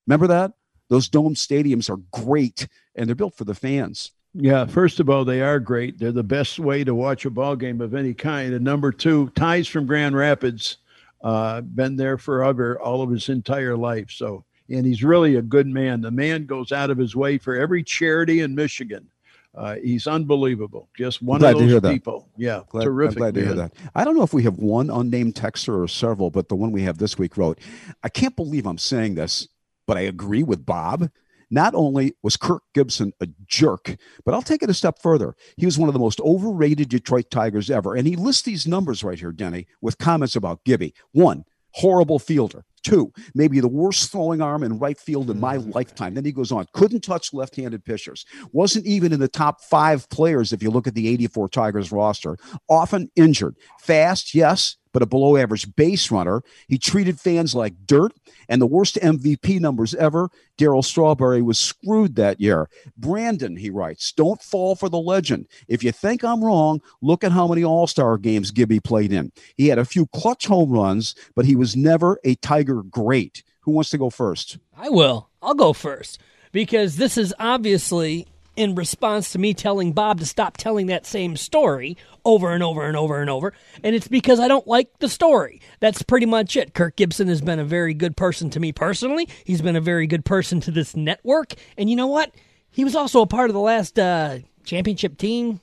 Remember 0.05 0.27
that? 0.27 0.53
Those 0.89 1.09
dome 1.09 1.34
stadiums 1.34 1.89
are 1.89 2.01
great 2.11 2.68
and 2.93 3.07
they're 3.07 3.15
built 3.15 3.35
for 3.35 3.45
the 3.45 3.55
fans. 3.55 4.11
Yeah, 4.33 4.65
first 4.65 4.99
of 4.99 5.09
all, 5.09 5.25
they 5.25 5.41
are 5.41 5.59
great. 5.59 5.99
They're 5.99 6.11
the 6.11 6.23
best 6.23 6.57
way 6.57 6.83
to 6.83 6.95
watch 6.95 7.25
a 7.25 7.29
ball 7.29 7.55
game 7.55 7.81
of 7.81 7.93
any 7.93 8.13
kind. 8.13 8.53
And 8.53 8.63
number 8.63 8.91
two, 8.91 9.29
Ty's 9.35 9.67
from 9.67 9.85
Grand 9.85 10.15
Rapids, 10.15 10.77
uh, 11.21 11.61
been 11.61 11.97
there 11.97 12.17
forever, 12.17 12.79
all 12.79 13.01
of 13.01 13.09
his 13.09 13.27
entire 13.27 13.75
life. 13.75 14.09
So, 14.09 14.45
and 14.69 14.85
he's 14.85 15.03
really 15.03 15.35
a 15.35 15.41
good 15.41 15.67
man. 15.67 15.99
The 15.99 16.11
man 16.11 16.45
goes 16.45 16.71
out 16.71 16.89
of 16.89 16.97
his 16.97 17.15
way 17.15 17.37
for 17.37 17.55
every 17.55 17.83
charity 17.83 18.39
in 18.39 18.55
Michigan. 18.55 19.09
Uh, 19.53 19.75
he's 19.83 20.07
unbelievable. 20.07 20.87
Just 20.97 21.21
one 21.21 21.41
Glad 21.41 21.57
of 21.57 21.67
those 21.67 21.91
people. 21.91 22.29
Yeah, 22.37 22.61
Glad, 22.69 22.85
terrific. 22.85 23.17
I'm 23.17 23.19
glad 23.19 23.33
to 23.33 23.45
hear 23.45 23.53
that. 23.55 23.73
I 23.93 24.05
don't 24.05 24.15
know 24.15 24.23
if 24.23 24.33
we 24.33 24.43
have 24.43 24.57
one 24.57 24.89
unnamed 24.89 25.35
texter 25.35 25.83
or 25.83 25.89
several, 25.89 26.29
but 26.29 26.47
the 26.47 26.55
one 26.55 26.71
we 26.71 26.83
have 26.83 26.99
this 26.99 27.17
week 27.17 27.35
wrote, 27.35 27.59
I 28.01 28.07
can't 28.07 28.35
believe 28.37 28.65
I'm 28.65 28.77
saying 28.77 29.15
this, 29.15 29.49
but 29.87 29.97
I 29.97 30.01
agree 30.01 30.43
with 30.43 30.65
Bob. 30.65 31.09
Not 31.51 31.75
only 31.75 32.15
was 32.23 32.37
Kirk 32.37 32.63
Gibson 32.73 33.11
a 33.19 33.27
jerk, 33.45 33.97
but 34.25 34.33
I'll 34.33 34.41
take 34.41 34.63
it 34.63 34.69
a 34.69 34.73
step 34.73 34.99
further. 34.99 35.35
He 35.57 35.65
was 35.65 35.77
one 35.77 35.89
of 35.89 35.93
the 35.93 35.99
most 35.99 36.21
overrated 36.21 36.89
Detroit 36.89 37.29
Tigers 37.29 37.69
ever. 37.69 37.93
And 37.93 38.07
he 38.07 38.15
lists 38.15 38.43
these 38.43 38.65
numbers 38.65 39.03
right 39.03 39.19
here, 39.19 39.33
Denny, 39.33 39.67
with 39.81 39.97
comments 39.97 40.35
about 40.35 40.63
Gibby. 40.63 40.93
One, 41.11 41.43
horrible 41.71 42.19
fielder. 42.19 42.63
Two, 42.83 43.13
maybe 43.35 43.59
the 43.59 43.67
worst 43.67 44.11
throwing 44.11 44.41
arm 44.41 44.63
in 44.63 44.79
right 44.79 44.97
field 44.97 45.29
in 45.29 45.39
my 45.39 45.57
mm. 45.57 45.75
lifetime. 45.75 46.15
Then 46.15 46.25
he 46.25 46.31
goes 46.31 46.51
on, 46.51 46.65
couldn't 46.73 47.01
touch 47.01 47.31
left 47.31 47.55
handed 47.55 47.85
pitchers. 47.85 48.25
Wasn't 48.53 48.87
even 48.87 49.13
in 49.13 49.19
the 49.19 49.27
top 49.27 49.61
five 49.61 50.09
players 50.09 50.51
if 50.51 50.63
you 50.63 50.71
look 50.71 50.87
at 50.87 50.95
the 50.95 51.07
84 51.07 51.49
Tigers 51.49 51.91
roster. 51.91 52.37
Often 52.69 53.11
injured. 53.15 53.55
Fast, 53.79 54.33
yes, 54.33 54.77
but 54.93 55.01
a 55.01 55.05
below 55.05 55.38
average 55.38 55.76
base 55.76 56.11
runner. 56.11 56.43
He 56.68 56.77
treated 56.77 57.19
fans 57.19 57.55
like 57.55 57.85
dirt. 57.85 58.13
And 58.49 58.61
the 58.61 58.68
worst 58.68 58.95
MVP 59.01 59.59
numbers 59.59 59.95
ever, 59.95 60.30
Darryl 60.57 60.84
Strawberry 60.84 61.41
was 61.41 61.57
screwed 61.57 62.15
that 62.15 62.41
year. 62.41 62.69
Brandon, 62.97 63.55
he 63.55 63.69
writes, 63.69 64.11
don't 64.11 64.41
fall 64.41 64.76
for 64.76 64.89
the 64.89 64.99
legend. 64.99 65.47
If 65.68 65.84
you 65.84 65.91
think 65.91 66.23
I'm 66.23 66.43
wrong, 66.43 66.81
look 67.01 67.23
at 67.23 67.31
how 67.31 67.47
many 67.47 67.63
All 67.63 67.88
Star 67.88 68.18
games 68.18 68.51
Gibby 68.51 68.80
played 68.80 69.13
in. 69.13 69.31
He 69.55 69.68
had 69.68 69.80
a 69.80 69.85
few 69.85 70.07
clutch 70.07 70.47
home 70.47 70.72
runs, 70.72 71.15
but 71.35 71.45
he 71.45 71.55
was 71.55 71.76
never 71.76 72.19
a 72.23 72.35
Tiger 72.35 72.84
great. 72.84 73.43
Who 73.61 73.72
wants 73.72 73.89
to 73.91 73.97
go 73.97 74.09
first? 74.09 74.57
I 74.76 74.89
will. 74.89 75.30
I'll 75.41 75.53
go 75.53 75.73
first 75.73 76.19
because 76.51 76.97
this 76.97 77.18
is 77.18 77.34
obviously 77.39 78.27
in 78.61 78.75
response 78.75 79.31
to 79.31 79.39
me 79.39 79.55
telling 79.55 79.91
Bob 79.91 80.19
to 80.19 80.25
stop 80.25 80.55
telling 80.55 80.85
that 80.88 81.07
same 81.07 81.35
story 81.35 81.97
over 82.23 82.51
and 82.51 82.61
over 82.61 82.83
and 82.85 82.95
over 82.95 83.19
and 83.19 83.29
over. 83.29 83.53
And 83.83 83.95
it's 83.95 84.07
because 84.07 84.39
I 84.39 84.47
don't 84.47 84.67
like 84.67 84.99
the 84.99 85.09
story. 85.09 85.61
That's 85.79 86.03
pretty 86.03 86.27
much 86.27 86.55
it. 86.55 86.75
Kirk 86.75 86.95
Gibson 86.95 87.27
has 87.27 87.41
been 87.41 87.57
a 87.57 87.65
very 87.65 87.95
good 87.95 88.15
person 88.15 88.51
to 88.51 88.59
me 88.59 88.71
personally. 88.71 89.27
He's 89.43 89.63
been 89.63 89.75
a 89.75 89.81
very 89.81 90.05
good 90.05 90.25
person 90.25 90.59
to 90.61 90.71
this 90.71 90.95
network. 90.95 91.55
And 91.75 91.89
you 91.89 91.95
know 91.95 92.05
what? 92.05 92.35
He 92.69 92.83
was 92.83 92.95
also 92.95 93.21
a 93.21 93.27
part 93.27 93.49
of 93.49 93.55
the 93.55 93.59
last 93.59 93.97
uh, 93.97 94.39
championship 94.63 95.17
team 95.17 95.59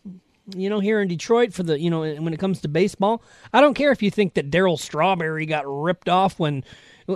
you 0.56 0.70
know, 0.70 0.80
here 0.80 1.00
in 1.00 1.08
Detroit 1.08 1.52
for 1.52 1.62
the, 1.62 1.78
you 1.78 1.90
know, 1.90 2.00
when 2.00 2.32
it 2.32 2.40
comes 2.40 2.62
to 2.62 2.68
baseball. 2.68 3.22
I 3.52 3.60
don't 3.60 3.74
care 3.74 3.92
if 3.92 4.02
you 4.02 4.10
think 4.10 4.34
that 4.34 4.50
Darryl 4.50 4.78
Strawberry 4.78 5.44
got 5.44 5.64
ripped 5.66 6.08
off 6.08 6.38
when, 6.38 6.64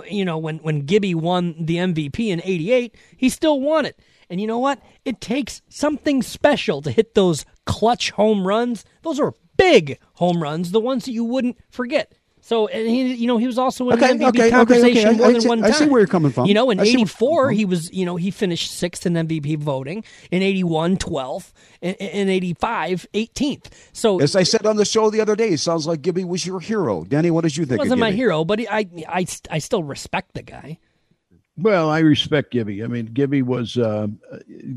you 0.07 0.23
know, 0.23 0.37
when, 0.37 0.59
when 0.59 0.81
Gibby 0.81 1.15
won 1.15 1.55
the 1.59 1.77
MVP 1.77 2.27
in 2.27 2.41
88, 2.43 2.95
he 3.17 3.29
still 3.29 3.59
won 3.59 3.87
it. 3.87 3.99
And 4.29 4.39
you 4.41 4.47
know 4.47 4.59
what? 4.59 4.79
It 5.05 5.21
takes 5.21 5.61
something 5.69 6.21
special 6.21 6.81
to 6.81 6.91
hit 6.91 7.15
those 7.15 7.45
clutch 7.65 8.11
home 8.11 8.47
runs. 8.47 8.85
Those 9.03 9.19
are 9.19 9.33
big 9.57 9.99
home 10.15 10.41
runs, 10.41 10.71
the 10.71 10.79
ones 10.79 11.05
that 11.05 11.11
you 11.11 11.23
wouldn't 11.23 11.57
forget. 11.69 12.13
So, 12.45 12.67
and 12.67 12.89
he, 12.89 13.13
you 13.13 13.25
know, 13.25 13.37
he 13.37 13.47
was 13.47 13.57
also 13.57 13.89
in 13.89 13.93
Okay, 14.03 14.11
an 14.11 14.19
MVP 14.19 14.27
okay, 14.27 14.51
conversation 14.51 15.07
okay. 15.07 15.15
I- 15.15 15.17
more 15.17 15.27
I 15.27 15.31
than 15.31 15.41
see- 15.41 15.47
one 15.47 15.63
I 15.63 15.69
time. 15.69 15.79
see 15.79 15.85
where 15.85 16.01
you're 16.01 16.07
coming 16.07 16.29
from. 16.33 16.45
You 16.45 16.53
know, 16.53 16.69
in 16.71 16.79
I 16.81 16.83
see 16.83 16.95
'84, 16.95 17.45
uh-huh. 17.45 17.49
he 17.55 17.63
was, 17.63 17.89
you 17.93 18.05
know, 18.05 18.17
he 18.17 18.31
finished 18.31 18.69
sixth 18.71 19.05
in 19.05 19.13
MVP 19.13 19.57
voting. 19.59 20.03
In 20.29 20.41
'81, 20.43 20.97
12th. 20.97 21.53
In, 21.81 21.93
in 21.93 22.27
'85, 22.29 23.07
18th. 23.13 23.67
So 23.93 24.19
As 24.19 24.35
I 24.35 24.43
said 24.43 24.65
on 24.65 24.75
the 24.75 24.83
show 24.83 25.09
the 25.09 25.21
other 25.21 25.37
day, 25.37 25.49
it 25.51 25.61
sounds 25.61 25.87
like 25.87 26.01
Gibby 26.01 26.25
was 26.25 26.45
your 26.45 26.59
hero. 26.59 27.05
Danny, 27.05 27.31
what 27.31 27.43
did 27.43 27.55
you 27.55 27.63
think? 27.65 27.75
he 27.81 27.85
wasn't 27.85 27.93
of 27.93 27.99
my 27.99 28.11
hero, 28.11 28.43
but 28.43 28.59
he, 28.59 28.67
I, 28.67 28.87
I, 29.07 29.25
I 29.49 29.59
still 29.59 29.83
respect 29.83 30.33
the 30.33 30.41
guy. 30.43 30.79
Well, 31.57 31.89
I 31.89 31.99
respect 31.99 32.51
Gibby. 32.51 32.83
I 32.83 32.87
mean, 32.87 33.05
Gibby 33.07 33.43
was 33.43 33.77
uh, 33.77 34.07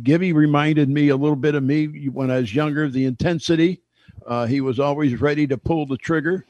Gibby 0.02 0.32
reminded 0.32 0.90
me 0.90 1.08
a 1.08 1.16
little 1.16 1.36
bit 1.36 1.54
of 1.54 1.62
me 1.62 2.08
when 2.08 2.30
I 2.30 2.38
was 2.38 2.54
younger. 2.54 2.90
The 2.90 3.06
intensity, 3.06 3.80
uh, 4.26 4.46
he 4.46 4.60
was 4.60 4.78
always 4.78 5.18
ready 5.20 5.46
to 5.46 5.56
pull 5.56 5.86
the 5.86 5.96
trigger. 5.96 6.44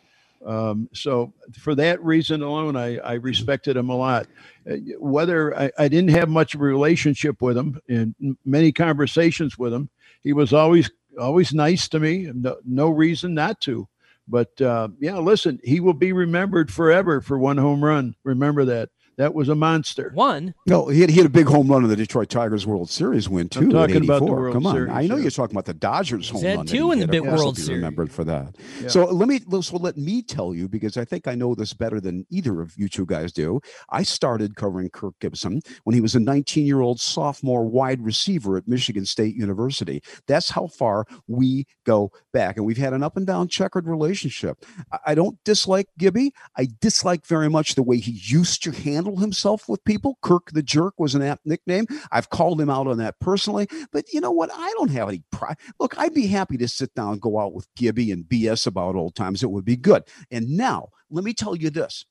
Um, 0.44 0.89
so 0.93 1.32
for 1.59 1.74
that 1.77 2.03
reason 2.05 2.43
alone, 2.43 2.77
I, 2.77 2.98
I 2.98 3.15
respected 3.15 3.77
him 3.77 3.89
a 3.89 3.97
lot. 3.97 4.27
Uh, 4.69 4.77
Whether 4.98 5.57
I, 5.57 5.70
I 5.78 5.89
didn't 5.89 6.11
have 6.11 6.28
much 6.28 6.55
of 6.55 6.61
a 6.61 6.65
relationship 6.65 7.40
with 7.40 7.57
him 7.57 7.81
and 7.89 8.15
many 8.44 8.73
conversations 8.73 9.57
with 9.57 9.73
him, 9.73 9.89
he 10.24 10.32
was 10.32 10.53
always 10.53 10.90
always 11.20 11.55
nice 11.55 11.89
to 11.89 12.01
me. 12.01 12.31
No, 12.35 12.57
no 12.65 12.90
reason 12.90 13.32
not 13.32 13.61
to. 13.62 13.89
But 14.28 14.61
uh, 14.61 14.89
yeah, 14.98 15.19
listen, 15.19 15.61
he 15.62 15.78
will 15.78 15.94
be 15.94 16.12
remembered 16.12 16.73
forever 16.73 17.20
for 17.20 17.39
one 17.39 17.57
home 17.59 17.82
run. 17.82 18.16
Remember 18.24 18.65
that. 18.65 18.90
That 19.17 19.35
was 19.35 19.49
a 19.49 19.55
monster. 19.55 20.11
One. 20.13 20.55
No, 20.67 20.89
he 20.89 21.01
had, 21.01 21.09
he 21.09 21.17
had 21.17 21.27
a 21.27 21.31
big 21.31 21.47
home 21.47 21.69
run 21.69 21.83
in 21.83 21.89
the 21.89 21.97
Detroit 21.97 22.29
Tigers 22.29 22.67
World 22.67 22.91
Series 22.91 23.29
win 23.29 23.49
too. 23.49 23.61
I'm 23.61 23.71
talking 23.71 24.05
about 24.05 24.21
the 24.21 24.27
84. 24.27 24.37
World 24.37 24.55
Come 24.55 24.67
on, 24.67 24.75
Series, 24.75 24.93
I 24.93 25.07
know 25.07 25.17
yeah. 25.17 25.23
you're 25.23 25.31
talking 25.31 25.55
about 25.55 25.65
the 25.65 25.75
Dodgers 25.75 26.29
home 26.29 26.43
had 26.43 26.57
run. 26.59 26.67
that 26.67 26.73
two 26.73 26.93
in 26.93 26.99
the 26.99 27.09
big 27.09 27.23
World 27.23 27.41
he'll 27.41 27.53
be 27.53 27.63
Series. 27.63 27.79
Remembered 27.79 28.13
for 28.13 28.25
that. 28.25 28.57
Yeah. 28.81 28.89
So 28.89 29.07
let 29.07 29.29
me 29.29 29.41
so 29.63 29.77
let 29.79 29.97
me 29.97 30.21
tell 30.23 30.55
you 30.55 30.69
because 30.69 30.99
I 30.99 31.05
think 31.07 31.27
I 31.27 31.35
know 31.35 31.55
this 31.55 31.73
better 31.73 31.99
than 31.99 32.27
either 32.31 32.61
of 32.61 32.75
you 32.77 32.89
two 32.89 33.07
guys 33.07 33.33
do. 33.33 33.61
I 33.89 34.03
started 34.03 34.55
covering 34.57 34.91
Kirk 34.91 35.15
Gibson 35.21 35.63
when 35.85 35.95
he 35.95 36.01
was 36.03 36.15
a 36.15 36.21
19 36.21 36.67
year 36.67 36.81
old 36.83 37.01
sophomore 37.01 37.65
wide 37.65 38.03
receiver 38.05 38.59
at 38.59 38.69
Michigan 38.69 39.07
State 39.07 39.35
University. 39.35 40.03
That's 40.27 40.51
how 40.51 40.67
far 40.67 41.07
we 41.27 41.67
go 41.85 42.11
back, 42.35 42.57
and 42.59 42.67
we've 42.67 42.77
had 42.77 42.93
an 42.93 43.03
up 43.03 43.17
and 43.17 43.27
down 43.27 43.49
checkered 43.49 43.87
relationship. 43.87 44.65
I- 44.93 44.99
I 45.07 45.15
don't 45.15 45.39
dislike 45.45 45.89
Gibby. 45.99 46.33
I 46.59 46.67
dislike 46.81 47.25
very 47.27 47.49
much 47.49 47.77
the 47.77 47.83
way 47.83 47.99
he 47.99 48.11
used 48.11 48.63
to 48.65 48.73
handle 48.73 49.06
himself 49.15 49.69
with 49.69 49.85
people. 49.85 50.19
Kirk 50.23 50.51
the 50.53 50.62
Jerk 50.62 50.95
was 50.99 51.15
an 51.15 51.23
apt 51.23 51.47
nickname. 51.47 51.87
I've 52.11 52.31
called 52.31 52.61
him 52.61 52.69
out 52.69 52.89
on 52.89 52.99
that 52.99 53.20
personally, 53.20 53.69
but 53.93 54.12
you 54.12 54.20
know 54.20 54.33
what? 54.33 54.51
I 54.53 54.73
don't 54.77 54.91
have 54.91 55.09
any 55.09 55.23
pride. 55.31 55.57
Look, 55.78 55.97
I'd 55.97 56.15
be 56.15 56.27
happy 56.27 56.57
to 56.57 56.66
sit 56.66 56.95
down 56.95 57.12
and 57.12 57.20
go 57.20 57.39
out 57.39 57.55
with 57.55 57.69
Gibby 57.77 58.11
and 58.11 58.24
BS 58.24 58.66
about 58.66 58.97
old 58.97 59.15
times. 59.15 59.45
It 59.45 59.51
would 59.51 59.65
be 59.65 59.77
good. 59.77 60.03
And 60.31 60.51
now, 60.57 60.89
let 61.11 61.24
me 61.24 61.33
tell 61.33 61.55
you 61.55 61.70
this 61.70 62.05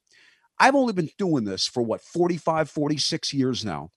I've 0.59 0.75
only 0.75 0.93
been 0.93 1.09
doing 1.17 1.43
this 1.43 1.67
for 1.67 1.83
what, 1.83 2.01
45, 2.01 2.69
46 2.69 3.33
years 3.33 3.65
now. 3.65 3.91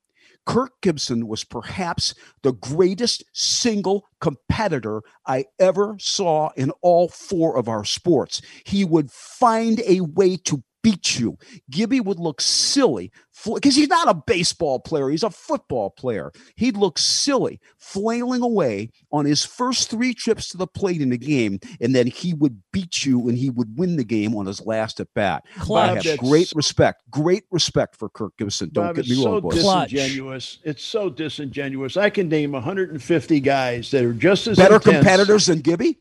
Kirk 0.47 0.81
Gibson 0.81 1.29
was 1.29 1.45
perhaps 1.45 2.15
the 2.43 2.53
greatest 2.53 3.23
single 3.35 4.07
competitor 4.19 5.03
I 5.27 5.45
ever 5.59 5.97
saw 6.01 6.51
in 6.57 6.71
all 6.81 7.09
four 7.09 7.59
of 7.59 7.69
our 7.69 7.85
sports. 7.85 8.41
He 8.65 8.83
would 8.83 9.11
find 9.11 9.83
a 9.87 10.01
way 10.01 10.37
to 10.45 10.63
beat 10.91 11.19
you. 11.19 11.37
Gibby 11.71 12.01
would 12.01 12.19
look 12.19 12.41
silly 12.41 13.13
because 13.55 13.77
he's 13.77 13.89
not 13.89 14.09
a 14.09 14.15
baseball 14.15 14.81
player, 14.81 15.09
he's 15.11 15.23
a 15.23 15.31
football 15.31 15.91
player. 15.91 16.33
He'd 16.57 16.77
look 16.77 16.99
silly 16.99 17.61
flailing 17.79 18.43
away 18.43 18.91
on 19.13 19.27
his 19.27 19.45
first 19.45 19.91
three 19.91 20.15
trips 20.15 20.49
to 20.49 20.57
the 20.57 20.67
plate 20.67 21.01
in 21.01 21.11
the 21.11 21.19
game, 21.19 21.61
and 21.81 21.95
then 21.95 22.07
he 22.07 22.35
would 22.35 22.61
beat 22.73 23.05
you 23.05 23.29
and 23.29 23.37
he 23.37 23.51
would 23.51 23.79
win 23.79 23.97
the 23.97 24.05
game 24.05 24.35
on 24.35 24.47
his 24.47 24.65
last 24.65 24.99
at 24.99 25.09
bat. 25.15 25.45
I 25.73 25.95
have 25.99 26.19
great 26.19 26.53
respect, 26.55 27.03
great 27.11 27.45
respect 27.51 27.97
for 27.97 28.09
Kirk 28.09 28.37
Gibson. 28.39 28.71
Don't 28.73 28.87
Bob, 28.87 28.97
get 28.97 29.01
it's 29.03 29.11
me 29.11 29.23
so 29.23 29.33
wrong, 29.33 29.41
boys. 29.43 29.61
Clutch. 29.61 29.91
disingenuous. 29.91 30.59
It's 30.65 30.83
so 30.83 31.11
disingenuous. 31.11 31.97
I 31.97 32.11
can 32.11 32.29
name 32.29 32.53
150 32.53 33.41
guys 33.41 33.91
that 33.91 34.05
are 34.05 34.13
just 34.13 34.47
as 34.47 34.57
Better 34.57 34.77
intense. 34.77 34.97
competitors 34.97 35.47
than 35.47 35.61
Gibby? 35.61 35.99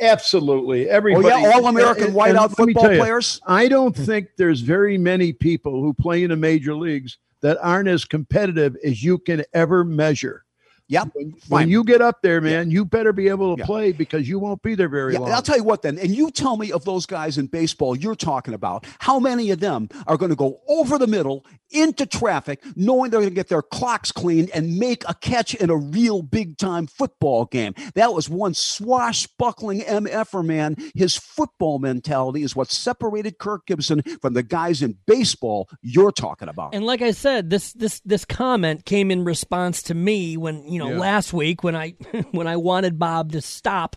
Absolutely, 0.00 0.88
Everybody. 0.88 1.32
Oh 1.32 1.38
yeah, 1.38 1.52
all 1.54 1.66
American 1.66 2.12
whiteout 2.12 2.28
and 2.28 2.38
let 2.38 2.50
me 2.50 2.74
football 2.74 2.92
you, 2.92 2.98
players. 2.98 3.40
I 3.46 3.68
don't 3.68 3.96
think 3.96 4.28
there's 4.36 4.60
very 4.60 4.98
many 4.98 5.32
people 5.32 5.80
who 5.80 5.92
play 5.94 6.24
in 6.24 6.30
the 6.30 6.36
major 6.36 6.74
leagues 6.74 7.18
that 7.40 7.58
aren't 7.62 7.88
as 7.88 8.04
competitive 8.04 8.76
as 8.84 9.02
you 9.02 9.18
can 9.18 9.44
ever 9.52 9.84
measure. 9.84 10.45
Yep. 10.88 11.08
When, 11.14 11.34
when 11.48 11.68
you 11.68 11.82
get 11.84 12.00
up 12.00 12.22
there, 12.22 12.40
man, 12.40 12.70
you 12.70 12.84
better 12.84 13.12
be 13.12 13.28
able 13.28 13.56
to 13.56 13.60
Yeah. 13.60 13.66
play 13.66 13.92
because 13.92 14.28
you 14.28 14.38
won't 14.38 14.62
be 14.62 14.74
there 14.74 14.88
very 14.88 15.14
Yeah, 15.14 15.20
long. 15.20 15.32
I'll 15.32 15.42
tell 15.42 15.56
you 15.56 15.64
what 15.64 15.82
then, 15.82 15.98
and 15.98 16.14
you 16.14 16.30
tell 16.30 16.56
me 16.56 16.70
of 16.72 16.84
those 16.84 17.06
guys 17.06 17.38
in 17.38 17.46
baseball 17.46 17.96
you're 17.96 18.14
talking 18.14 18.54
about, 18.54 18.86
how 19.00 19.18
many 19.18 19.50
of 19.50 19.60
them 19.60 19.88
are 20.06 20.16
going 20.16 20.30
to 20.30 20.36
go 20.36 20.60
over 20.68 20.96
the 20.98 21.06
middle 21.08 21.44
into 21.70 22.06
traffic, 22.06 22.62
knowing 22.76 23.10
they're 23.10 23.18
going 23.20 23.30
to 23.30 23.34
get 23.34 23.48
their 23.48 23.62
clocks 23.62 24.12
cleaned 24.12 24.50
and 24.54 24.78
make 24.78 25.02
a 25.08 25.14
catch 25.14 25.54
in 25.56 25.70
a 25.70 25.76
real 25.76 26.22
big 26.22 26.56
time 26.56 26.86
football 26.86 27.46
game? 27.46 27.74
That 27.94 28.14
was 28.14 28.28
one 28.30 28.54
swashbuckling 28.54 29.80
MFer 29.80 30.44
man. 30.44 30.76
His 30.94 31.16
football 31.16 31.78
mentality 31.78 32.42
is 32.42 32.54
what 32.54 32.70
separated 32.70 33.38
Kirk 33.38 33.66
Gibson 33.66 34.02
from 34.20 34.34
the 34.34 34.42
guys 34.42 34.82
in 34.82 34.96
baseball 35.06 35.68
you're 35.82 36.12
talking 36.12 36.48
about. 36.48 36.74
And 36.74 36.84
like 36.84 37.02
I 37.02 37.10
said, 37.10 37.50
this 37.50 37.72
this 37.72 38.00
this 38.04 38.24
comment 38.24 38.84
came 38.84 39.10
in 39.10 39.24
response 39.24 39.82
to 39.84 39.94
me 39.94 40.36
when 40.36 40.66
you 40.76 40.82
know 40.84 40.90
Yeah. 40.92 40.98
last 40.98 41.32
week 41.32 41.64
when 41.64 41.74
I 41.74 41.90
when 42.32 42.46
I 42.46 42.56
wanted 42.56 42.98
Bob 42.98 43.32
to 43.32 43.40
stop 43.40 43.96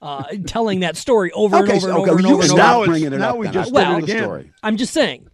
uh, 0.00 0.22
telling 0.46 0.80
that 0.80 0.96
story 0.96 1.32
over 1.32 1.56
and 1.56 1.68
over 1.68 1.80
so- 1.80 1.88
and 1.88 1.96
over 1.98 2.10
and 2.12 2.20
you 2.20 2.32
over 2.34 2.42
and 2.42 2.50
stop 2.50 2.76
over. 2.76 2.86
Bringing 2.86 3.12
it 3.12 3.18
now 3.18 3.30
up. 3.30 3.38
we 3.38 3.46
then. 3.46 3.54
just 3.54 3.74
I 3.74 3.78
did 3.78 3.82
it 3.82 3.90
know 3.90 3.98
the 3.98 4.04
again. 4.12 4.22
story. 4.22 4.52
I'm 4.62 4.76
just 4.76 4.92
saying. 4.94 5.26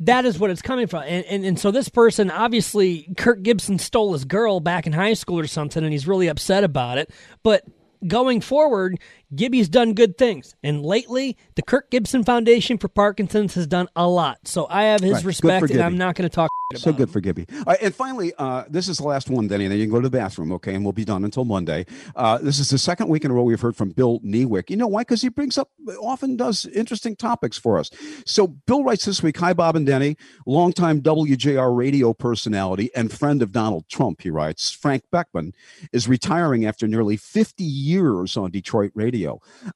that 0.00 0.24
is 0.24 0.38
what 0.38 0.50
it's 0.50 0.62
coming 0.62 0.86
from. 0.88 1.02
And, 1.04 1.24
and 1.26 1.44
and 1.44 1.58
so 1.58 1.70
this 1.70 1.88
person 1.88 2.30
obviously 2.30 3.12
Kirk 3.16 3.42
Gibson 3.42 3.78
stole 3.78 4.12
his 4.12 4.24
girl 4.24 4.60
back 4.60 4.86
in 4.86 4.92
high 4.92 5.14
school 5.14 5.38
or 5.38 5.46
something 5.46 5.82
and 5.82 5.92
he's 5.92 6.06
really 6.08 6.28
upset 6.28 6.62
about 6.64 6.98
it. 6.98 7.10
But 7.42 7.64
going 8.06 8.40
forward, 8.40 8.98
Gibby's 9.34 9.68
done 9.68 9.94
good 9.94 10.16
things. 10.16 10.54
And 10.62 10.84
lately, 10.84 11.36
the 11.54 11.62
Kirk 11.62 11.90
Gibson 11.90 12.24
Foundation 12.24 12.78
for 12.78 12.88
Parkinson's 12.88 13.54
has 13.54 13.66
done 13.66 13.88
a 13.94 14.08
lot. 14.08 14.46
So 14.48 14.66
I 14.70 14.84
have 14.84 15.00
his 15.00 15.12
Right. 15.12 15.24
Respect 15.24 15.70
and 15.70 15.82
I'm 15.82 15.98
not 15.98 16.14
going 16.14 16.28
to 16.28 16.34
talk 16.34 16.50
about 16.50 16.78
it. 16.78 16.82
So 16.82 16.90
him. 16.90 16.96
good 16.96 17.10
for 17.10 17.20
Gibby. 17.20 17.46
Right, 17.66 17.78
and 17.82 17.94
finally, 17.94 18.32
uh, 18.38 18.64
this 18.68 18.88
is 18.88 18.98
the 18.98 19.04
last 19.04 19.28
one, 19.28 19.48
Denny. 19.48 19.64
And 19.64 19.72
then 19.72 19.78
you 19.78 19.86
can 19.86 19.92
go 19.92 20.00
to 20.00 20.08
the 20.08 20.16
bathroom, 20.16 20.52
okay? 20.52 20.74
And 20.74 20.84
we'll 20.84 20.92
be 20.92 21.04
done 21.04 21.24
until 21.24 21.44
Monday. 21.44 21.84
Uh, 22.16 22.38
this 22.38 22.58
is 22.58 22.70
the 22.70 22.78
second 22.78 23.08
week 23.08 23.24
in 23.24 23.30
a 23.30 23.34
row 23.34 23.42
we've 23.42 23.60
heard 23.60 23.76
from 23.76 23.90
Bill 23.90 24.20
Newick. 24.20 24.70
You 24.70 24.76
know 24.76 24.86
why? 24.86 25.02
Because 25.02 25.20
he 25.20 25.28
brings 25.28 25.58
up, 25.58 25.70
often 26.00 26.36
does 26.36 26.64
interesting 26.66 27.16
topics 27.16 27.58
for 27.58 27.78
us. 27.78 27.90
So 28.24 28.46
Bill 28.46 28.84
writes 28.84 29.04
this 29.04 29.22
week 29.22 29.36
Hi, 29.38 29.52
Bob 29.52 29.76
and 29.76 29.86
Denny, 29.86 30.16
longtime 30.46 31.02
WJR 31.02 31.76
radio 31.76 32.14
personality 32.14 32.90
and 32.94 33.12
friend 33.12 33.42
of 33.42 33.52
Donald 33.52 33.88
Trump, 33.88 34.22
he 34.22 34.30
writes. 34.30 34.70
Frank 34.70 35.04
Beckman 35.10 35.52
is 35.92 36.08
retiring 36.08 36.64
after 36.64 36.86
nearly 36.86 37.16
50 37.16 37.64
years 37.64 38.36
on 38.36 38.50
Detroit 38.50 38.92
radio. 38.94 39.17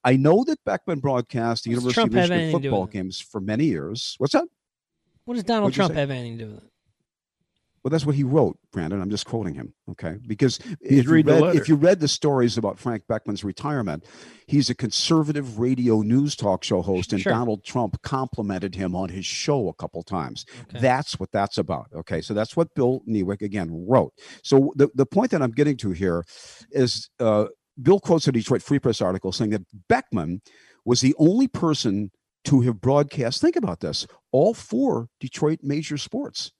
I 0.04 0.16
know 0.16 0.44
that 0.44 0.58
Beckman 0.64 1.00
broadcast 1.00 1.64
the 1.64 1.70
Does 1.70 1.82
University 1.82 1.94
Trump 1.94 2.10
of 2.10 2.14
Michigan 2.14 2.38
anything 2.40 2.56
to 2.56 2.62
do 2.62 2.70
football 2.70 2.86
games 2.86 3.20
for 3.20 3.40
many 3.40 3.64
years. 3.66 4.14
What's 4.18 4.32
that? 4.32 4.44
What 5.24 5.34
does 5.34 5.44
Donald 5.44 5.64
What'd 5.64 5.76
Trump 5.76 5.94
have 5.94 6.10
anything 6.10 6.38
to 6.38 6.44
do 6.44 6.50
with 6.52 6.64
it? 6.64 6.72
Well, 7.82 7.90
that's 7.90 8.06
what 8.06 8.14
he 8.14 8.22
wrote, 8.22 8.58
Brandon. 8.70 9.02
I'm 9.02 9.10
just 9.10 9.26
quoting 9.26 9.54
him, 9.54 9.74
okay? 9.90 10.16
Because 10.24 10.60
if 10.80 11.04
you, 11.04 11.10
read 11.10 11.26
the 11.26 11.42
read, 11.42 11.56
if 11.56 11.68
you 11.68 11.74
read 11.74 11.98
the 11.98 12.06
stories 12.06 12.56
about 12.56 12.78
Frank 12.78 13.08
Beckman's 13.08 13.42
retirement, 13.42 14.04
he's 14.46 14.70
a 14.70 14.74
conservative 14.74 15.58
radio 15.58 16.00
news 16.00 16.36
talk 16.36 16.62
show 16.62 16.80
host, 16.80 17.12
and 17.12 17.20
Sure. 17.20 17.32
Donald 17.32 17.64
Trump 17.64 18.00
complimented 18.02 18.76
him 18.76 18.94
on 18.94 19.08
his 19.08 19.26
show 19.26 19.68
a 19.68 19.74
couple 19.74 20.00
times. 20.04 20.46
Okay. 20.68 20.78
That's 20.78 21.18
what 21.18 21.32
that's 21.32 21.58
about, 21.58 21.88
okay? 21.92 22.20
So 22.20 22.34
that's 22.34 22.56
what 22.56 22.72
Bill 22.76 23.02
Newick 23.04 23.42
again 23.42 23.84
wrote. 23.88 24.12
So 24.44 24.72
the, 24.76 24.88
the 24.94 25.06
point 25.06 25.32
that 25.32 25.42
I'm 25.42 25.50
getting 25.50 25.76
to 25.78 25.90
here 25.90 26.24
is 26.70 27.10
uh, 27.18 27.46
Bill 27.80 28.00
quotes 28.00 28.28
a 28.28 28.32
Detroit 28.32 28.62
Free 28.62 28.78
Press 28.78 29.00
article 29.00 29.32
saying 29.32 29.50
that 29.50 29.66
Beckman 29.88 30.42
was 30.84 31.00
the 31.00 31.14
only 31.18 31.48
person 31.48 32.10
to 32.44 32.60
have 32.62 32.80
broadcast. 32.80 33.40
Think 33.40 33.56
about 33.56 33.80
this: 33.80 34.06
all 34.30 34.54
four 34.54 35.08
Detroit 35.20 35.60
major 35.62 35.96
sports 35.96 36.52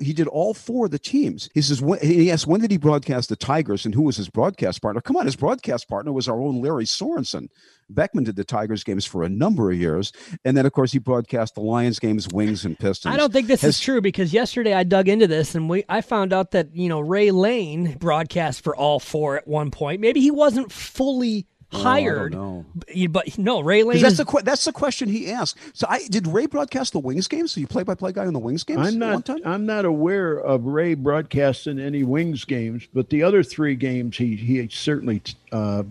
he 0.00 0.12
did 0.12 0.28
all 0.28 0.54
four 0.54 0.84
of 0.86 0.90
the 0.90 0.98
teams. 0.98 1.48
He 1.54 1.62
says, 1.62 1.80
when, 1.80 1.98
he 2.00 2.30
asked, 2.30 2.46
when 2.46 2.60
did 2.60 2.70
he 2.70 2.76
broadcast 2.76 3.28
the 3.28 3.36
Tigers 3.36 3.84
and 3.84 3.94
who 3.94 4.02
was 4.02 4.16
his 4.16 4.28
broadcast 4.28 4.82
partner? 4.82 5.00
Come 5.00 5.16
on, 5.16 5.24
his 5.24 5.36
broadcast 5.36 5.88
partner 5.88 6.12
was 6.12 6.28
our 6.28 6.40
own 6.40 6.60
Lary 6.60 6.84
Sorensen. 6.84 7.48
Beckman 7.90 8.24
did 8.24 8.36
the 8.36 8.44
Tigers 8.44 8.84
games 8.84 9.06
for 9.06 9.22
a 9.22 9.28
number 9.30 9.70
of 9.70 9.78
years. 9.78 10.12
And 10.44 10.56
then, 10.56 10.66
of 10.66 10.72
course, 10.72 10.92
he 10.92 10.98
broadcast 10.98 11.54
the 11.54 11.62
Lions 11.62 11.98
games, 11.98 12.28
Wings, 12.28 12.64
and 12.66 12.78
Pistons. 12.78 13.14
I 13.14 13.16
don't 13.16 13.32
think 13.32 13.48
this 13.48 13.62
Has- 13.62 13.76
is 13.76 13.80
true 13.80 14.02
because 14.02 14.32
yesterday 14.32 14.74
I 14.74 14.82
dug 14.84 15.08
into 15.08 15.26
this 15.26 15.54
and 15.54 15.70
we 15.70 15.84
I 15.88 16.02
found 16.02 16.32
out 16.32 16.50
that 16.50 16.74
you 16.74 16.88
know 16.88 17.00
Ray 17.00 17.30
Lane 17.30 17.96
broadcast 17.98 18.62
for 18.62 18.76
all 18.76 19.00
four 19.00 19.38
at 19.38 19.48
one 19.48 19.70
point. 19.70 20.00
Maybe 20.02 20.20
he 20.20 20.30
wasn't 20.30 20.70
fully 20.70 21.46
hired, 21.72 22.32
know. 22.32 22.64
but, 22.74 23.12
but 23.12 23.38
no, 23.38 23.60
Ray 23.60 23.82
Lane. 23.82 23.92
'Cause 23.94 24.02
that's 24.02 24.16
the 24.16 24.24
que- 24.24 24.42
that's 24.42 24.64
the 24.64 24.72
question 24.72 25.08
he 25.08 25.30
asked. 25.30 25.56
So, 25.74 25.86
I 25.88 26.06
did 26.08 26.26
Ray 26.26 26.46
broadcast 26.46 26.92
the 26.92 26.98
Wings 26.98 27.28
games? 27.28 27.52
So 27.52 27.60
you 27.60 27.66
play 27.66 27.82
by 27.82 27.94
play 27.94 28.12
guy 28.12 28.26
on 28.26 28.32
the 28.32 28.38
Wings 28.38 28.64
games? 28.64 28.80
I'm 28.80 28.86
at 29.02 29.06
one 29.06 29.12
not. 29.12 29.26
time? 29.26 29.40
I'm 29.44 29.66
not 29.66 29.84
aware 29.84 30.38
of 30.38 30.64
Ray 30.64 30.94
broadcasting 30.94 31.78
any 31.78 32.04
Wings 32.04 32.44
games, 32.44 32.86
but 32.94 33.10
the 33.10 33.22
other 33.22 33.42
three 33.42 33.74
games 33.74 34.16
he 34.16 34.36
he 34.36 34.68
certainly. 34.68 35.22
Uh, 35.52 35.82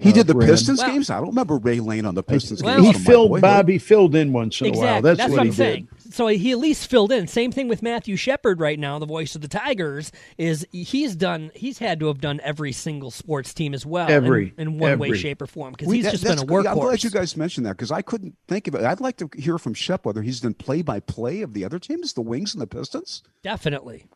He 0.00 0.12
did 0.12 0.26
the 0.26 0.32
uh, 0.32 0.36
Brand. 0.36 0.50
Pistons 0.50 0.78
Well- 0.78 0.88
games. 0.90 1.10
I 1.10 1.18
don't 1.18 1.28
remember 1.28 1.56
Ray 1.58 1.80
Lane 1.80 2.06
on 2.06 2.14
the 2.14 2.22
Pistons 2.22 2.62
Well- 2.62 2.82
games. 2.82 2.96
he 2.98 3.04
filled 3.04 3.28
boyhood. 3.30 3.42
Bob. 3.42 3.68
He 3.68 3.78
filled 3.78 4.14
in 4.14 4.32
once 4.32 4.60
in 4.60 4.74
a 4.74 4.78
while. 4.78 5.02
That's, 5.02 5.18
That's, 5.18 5.30
what, 5.30 5.36
what, 5.36 5.40
I'm 5.40 5.46
did. 5.48 5.54
saying. 5.56 5.88
So 6.10 6.26
he 6.26 6.50
at 6.50 6.58
least 6.58 6.90
filled 6.90 7.12
in. 7.12 7.28
Same 7.28 7.52
thing 7.52 7.68
with 7.68 7.82
Matthew 7.82 8.16
Shepard 8.16 8.58
right 8.60 8.78
now, 8.78 8.98
the 8.98 9.06
voice 9.06 9.34
of 9.36 9.42
the 9.42 9.48
Tigers. 9.48 10.10
Is 10.38 10.66
he's 10.72 11.14
done? 11.14 11.52
He's 11.54 11.78
had 11.78 12.00
to 12.00 12.06
have 12.08 12.20
done 12.20 12.40
every 12.42 12.72
single 12.72 13.10
sports 13.12 13.54
team 13.54 13.74
as 13.74 13.86
well, 13.86 14.06
in- 14.08 14.12
Every. 14.12 14.54
in, 14.58 14.78
one 14.78 14.98
way, 14.98 15.12
shape, 15.12 15.40
or 15.42 15.46
form, 15.46 15.72
because 15.72 15.92
he's 15.92 16.04
that- 16.04 16.12
just 16.12 16.24
been 16.24 16.32
a 16.32 16.36
that's 16.36 16.44
good. 16.48 16.66
I'm 16.66 16.78
glad 16.78 17.04
you 17.04 17.10
guys 17.10 17.36
mentioned 17.36 17.66
that 17.66 17.76
because 17.76 17.92
I 17.92 18.02
couldn't 18.02 18.34
think 18.48 18.66
of 18.66 18.74
it. 18.74 18.82
I'd 18.82 19.00
like 19.00 19.18
to 19.18 19.28
hear 19.36 19.58
from 19.58 19.74
Shep 19.74 20.04
whether 20.04 20.22
he's 20.22 20.40
done 20.40 20.54
play 20.54 20.82
by 20.82 20.98
play 21.00 21.42
of 21.42 21.54
the 21.54 21.64
other 21.64 21.78
teams, 21.78 22.12
the 22.14 22.22
Wings 22.22 22.54
and 22.54 22.60
the 22.62 22.66
Pistons. 22.66 23.22
Definitely. 23.42 24.06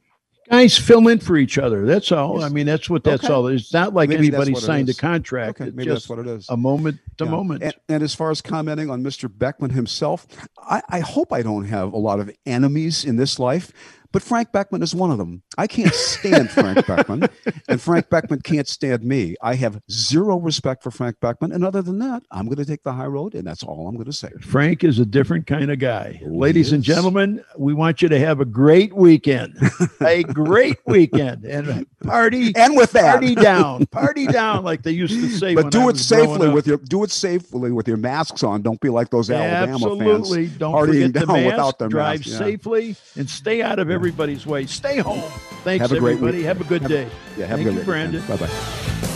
Guys 0.51 0.77
fill 0.77 1.09
in 1.09 1.19
for 1.21 1.37
each 1.37 1.57
other. 1.59 1.87
That's 1.87 2.13
all. 2.13 2.43
I 2.43 2.49
mean, 2.51 2.67
that's 2.67 2.91
what 2.91 3.03
that's 3.03 3.25
Okay. 3.25 3.33
all. 3.33 3.47
It's 3.47 3.73
not 3.73 3.95
like 3.95 4.11
Maybe 4.11 4.29
anybody 4.29 4.55
signed 4.55 4.89
a 4.91 4.95
contract. 4.95 5.61
Okay, 5.61 5.71
maybe 5.71 5.85
just 5.91 6.07
that's 6.07 6.09
what 6.11 6.19
it 6.19 6.27
is. 6.27 6.47
a 6.51 6.57
moment 6.57 6.99
to 7.19 7.25
Yeah. 7.25 7.31
moment. 7.31 7.63
And, 7.63 7.75
and 7.89 8.03
as 8.03 8.15
far 8.15 8.31
as 8.31 8.43
commenting 8.43 8.91
on 8.91 9.03
Mr. 9.03 9.31
Beckman 9.35 9.71
himself, 9.71 10.27
I, 10.59 10.83
I 10.89 11.01
hope 11.01 11.33
I 11.33 11.43
don't 11.43 11.65
have 11.65 11.93
a 11.93 11.99
lot 11.99 12.21
of 12.21 12.31
enemies 12.45 13.05
in 13.05 13.17
this 13.17 13.39
life. 13.39 13.73
But 14.15 14.23
Frank 14.23 14.53
Beckman 14.53 14.81
is 14.81 14.95
one 14.95 15.11
of 15.11 15.19
them. 15.19 15.43
I 15.59 15.67
can't 15.67 15.93
stand 15.93 16.49
Frank 16.49 16.87
Beckman, 16.87 17.29
and 17.69 17.81
Frank 17.81 18.09
Beckman 18.09 18.43
can't 18.43 18.69
stand 18.69 19.03
me. 19.03 19.35
I 19.43 19.57
have 19.57 19.83
zero 19.91 20.39
respect 20.39 20.85
for 20.85 20.93
Frank 20.93 21.17
Beckman, 21.21 21.51
and 21.51 21.65
other 21.65 21.83
than 21.83 21.99
that, 21.99 22.23
I'm 22.31 22.45
going 22.45 22.59
to 22.59 22.65
take 22.65 22.85
the 22.85 22.93
high 22.93 23.07
road, 23.07 23.35
and 23.35 23.45
that's 23.45 23.65
all 23.65 23.89
I'm 23.89 23.97
going 23.97 24.07
to 24.07 24.13
say. 24.13 24.31
Frank 24.41 24.85
is 24.85 25.01
a 25.01 25.05
different 25.05 25.49
kind 25.49 25.69
of 25.73 25.81
guy. 25.81 26.21
Oh, 26.25 26.29
Ladies 26.29 26.71
he 26.71 26.77
and 26.77 26.85
gentlemen, 26.85 27.45
we 27.59 27.75
want 27.75 28.03
you 28.03 28.09
to 28.09 28.19
have 28.21 28.39
a 28.39 28.45
great 28.45 28.95
weekend, 28.95 29.57
a 30.01 30.23
great 30.23 30.79
weekend, 30.87 31.45
and 31.45 31.85
party, 32.05 32.53
And 32.55 32.77
with 32.77 32.93
that, 32.93 33.15
party 33.15 33.35
down, 33.35 33.87
party 33.87 34.29
down, 34.29 34.63
like 34.63 34.85
they 34.85 34.93
used 34.93 35.15
to 35.15 35.29
say. 35.29 35.57
but 35.57 35.73
do 35.73 35.89
it 35.89 35.97
safely 35.97 36.51
with 36.51 36.69
your 36.69 36.77
do 36.77 37.03
it 37.03 37.11
safely 37.11 37.73
with 37.73 37.89
your 37.89 37.97
masks 37.97 38.45
on. 38.45 38.63
Don't 38.63 38.81
be 38.81 38.91
like 38.91 39.11
those 39.11 39.29
Alabama 39.29 39.67
fans. 39.67 39.83
Absolutely. 39.83 40.47
Don't 40.47 40.73
partying 40.73 41.07
forget 41.07 41.13
the 41.15 41.21
down 41.27 41.33
mask. 41.33 41.47
without 41.47 41.79
their 41.81 41.89
drive 41.89 42.21
mask, 42.21 42.31
yeah. 42.31 42.39
safely 42.39 42.97
and 43.17 43.29
stay 43.29 43.61
out 43.61 43.79
of 43.81 43.91
everybody's 44.05 44.45
way. 44.45 44.67
Stay 44.67 44.99
home. 44.99 45.23
Thanks, 45.65 45.81
Have 45.81 45.97
everybody. 45.97 46.43
Have 46.43 46.61
a 46.61 46.65
good 46.65 46.85
day. 46.87 47.09
Yeah, 47.39 47.47
have 47.47 47.57
Thank 47.57 47.69
a 47.69 47.73
you, 47.73 47.77
good 47.79 47.87
Brandon. 47.87 48.23
Bye 48.29 48.37
bye. 48.37 49.11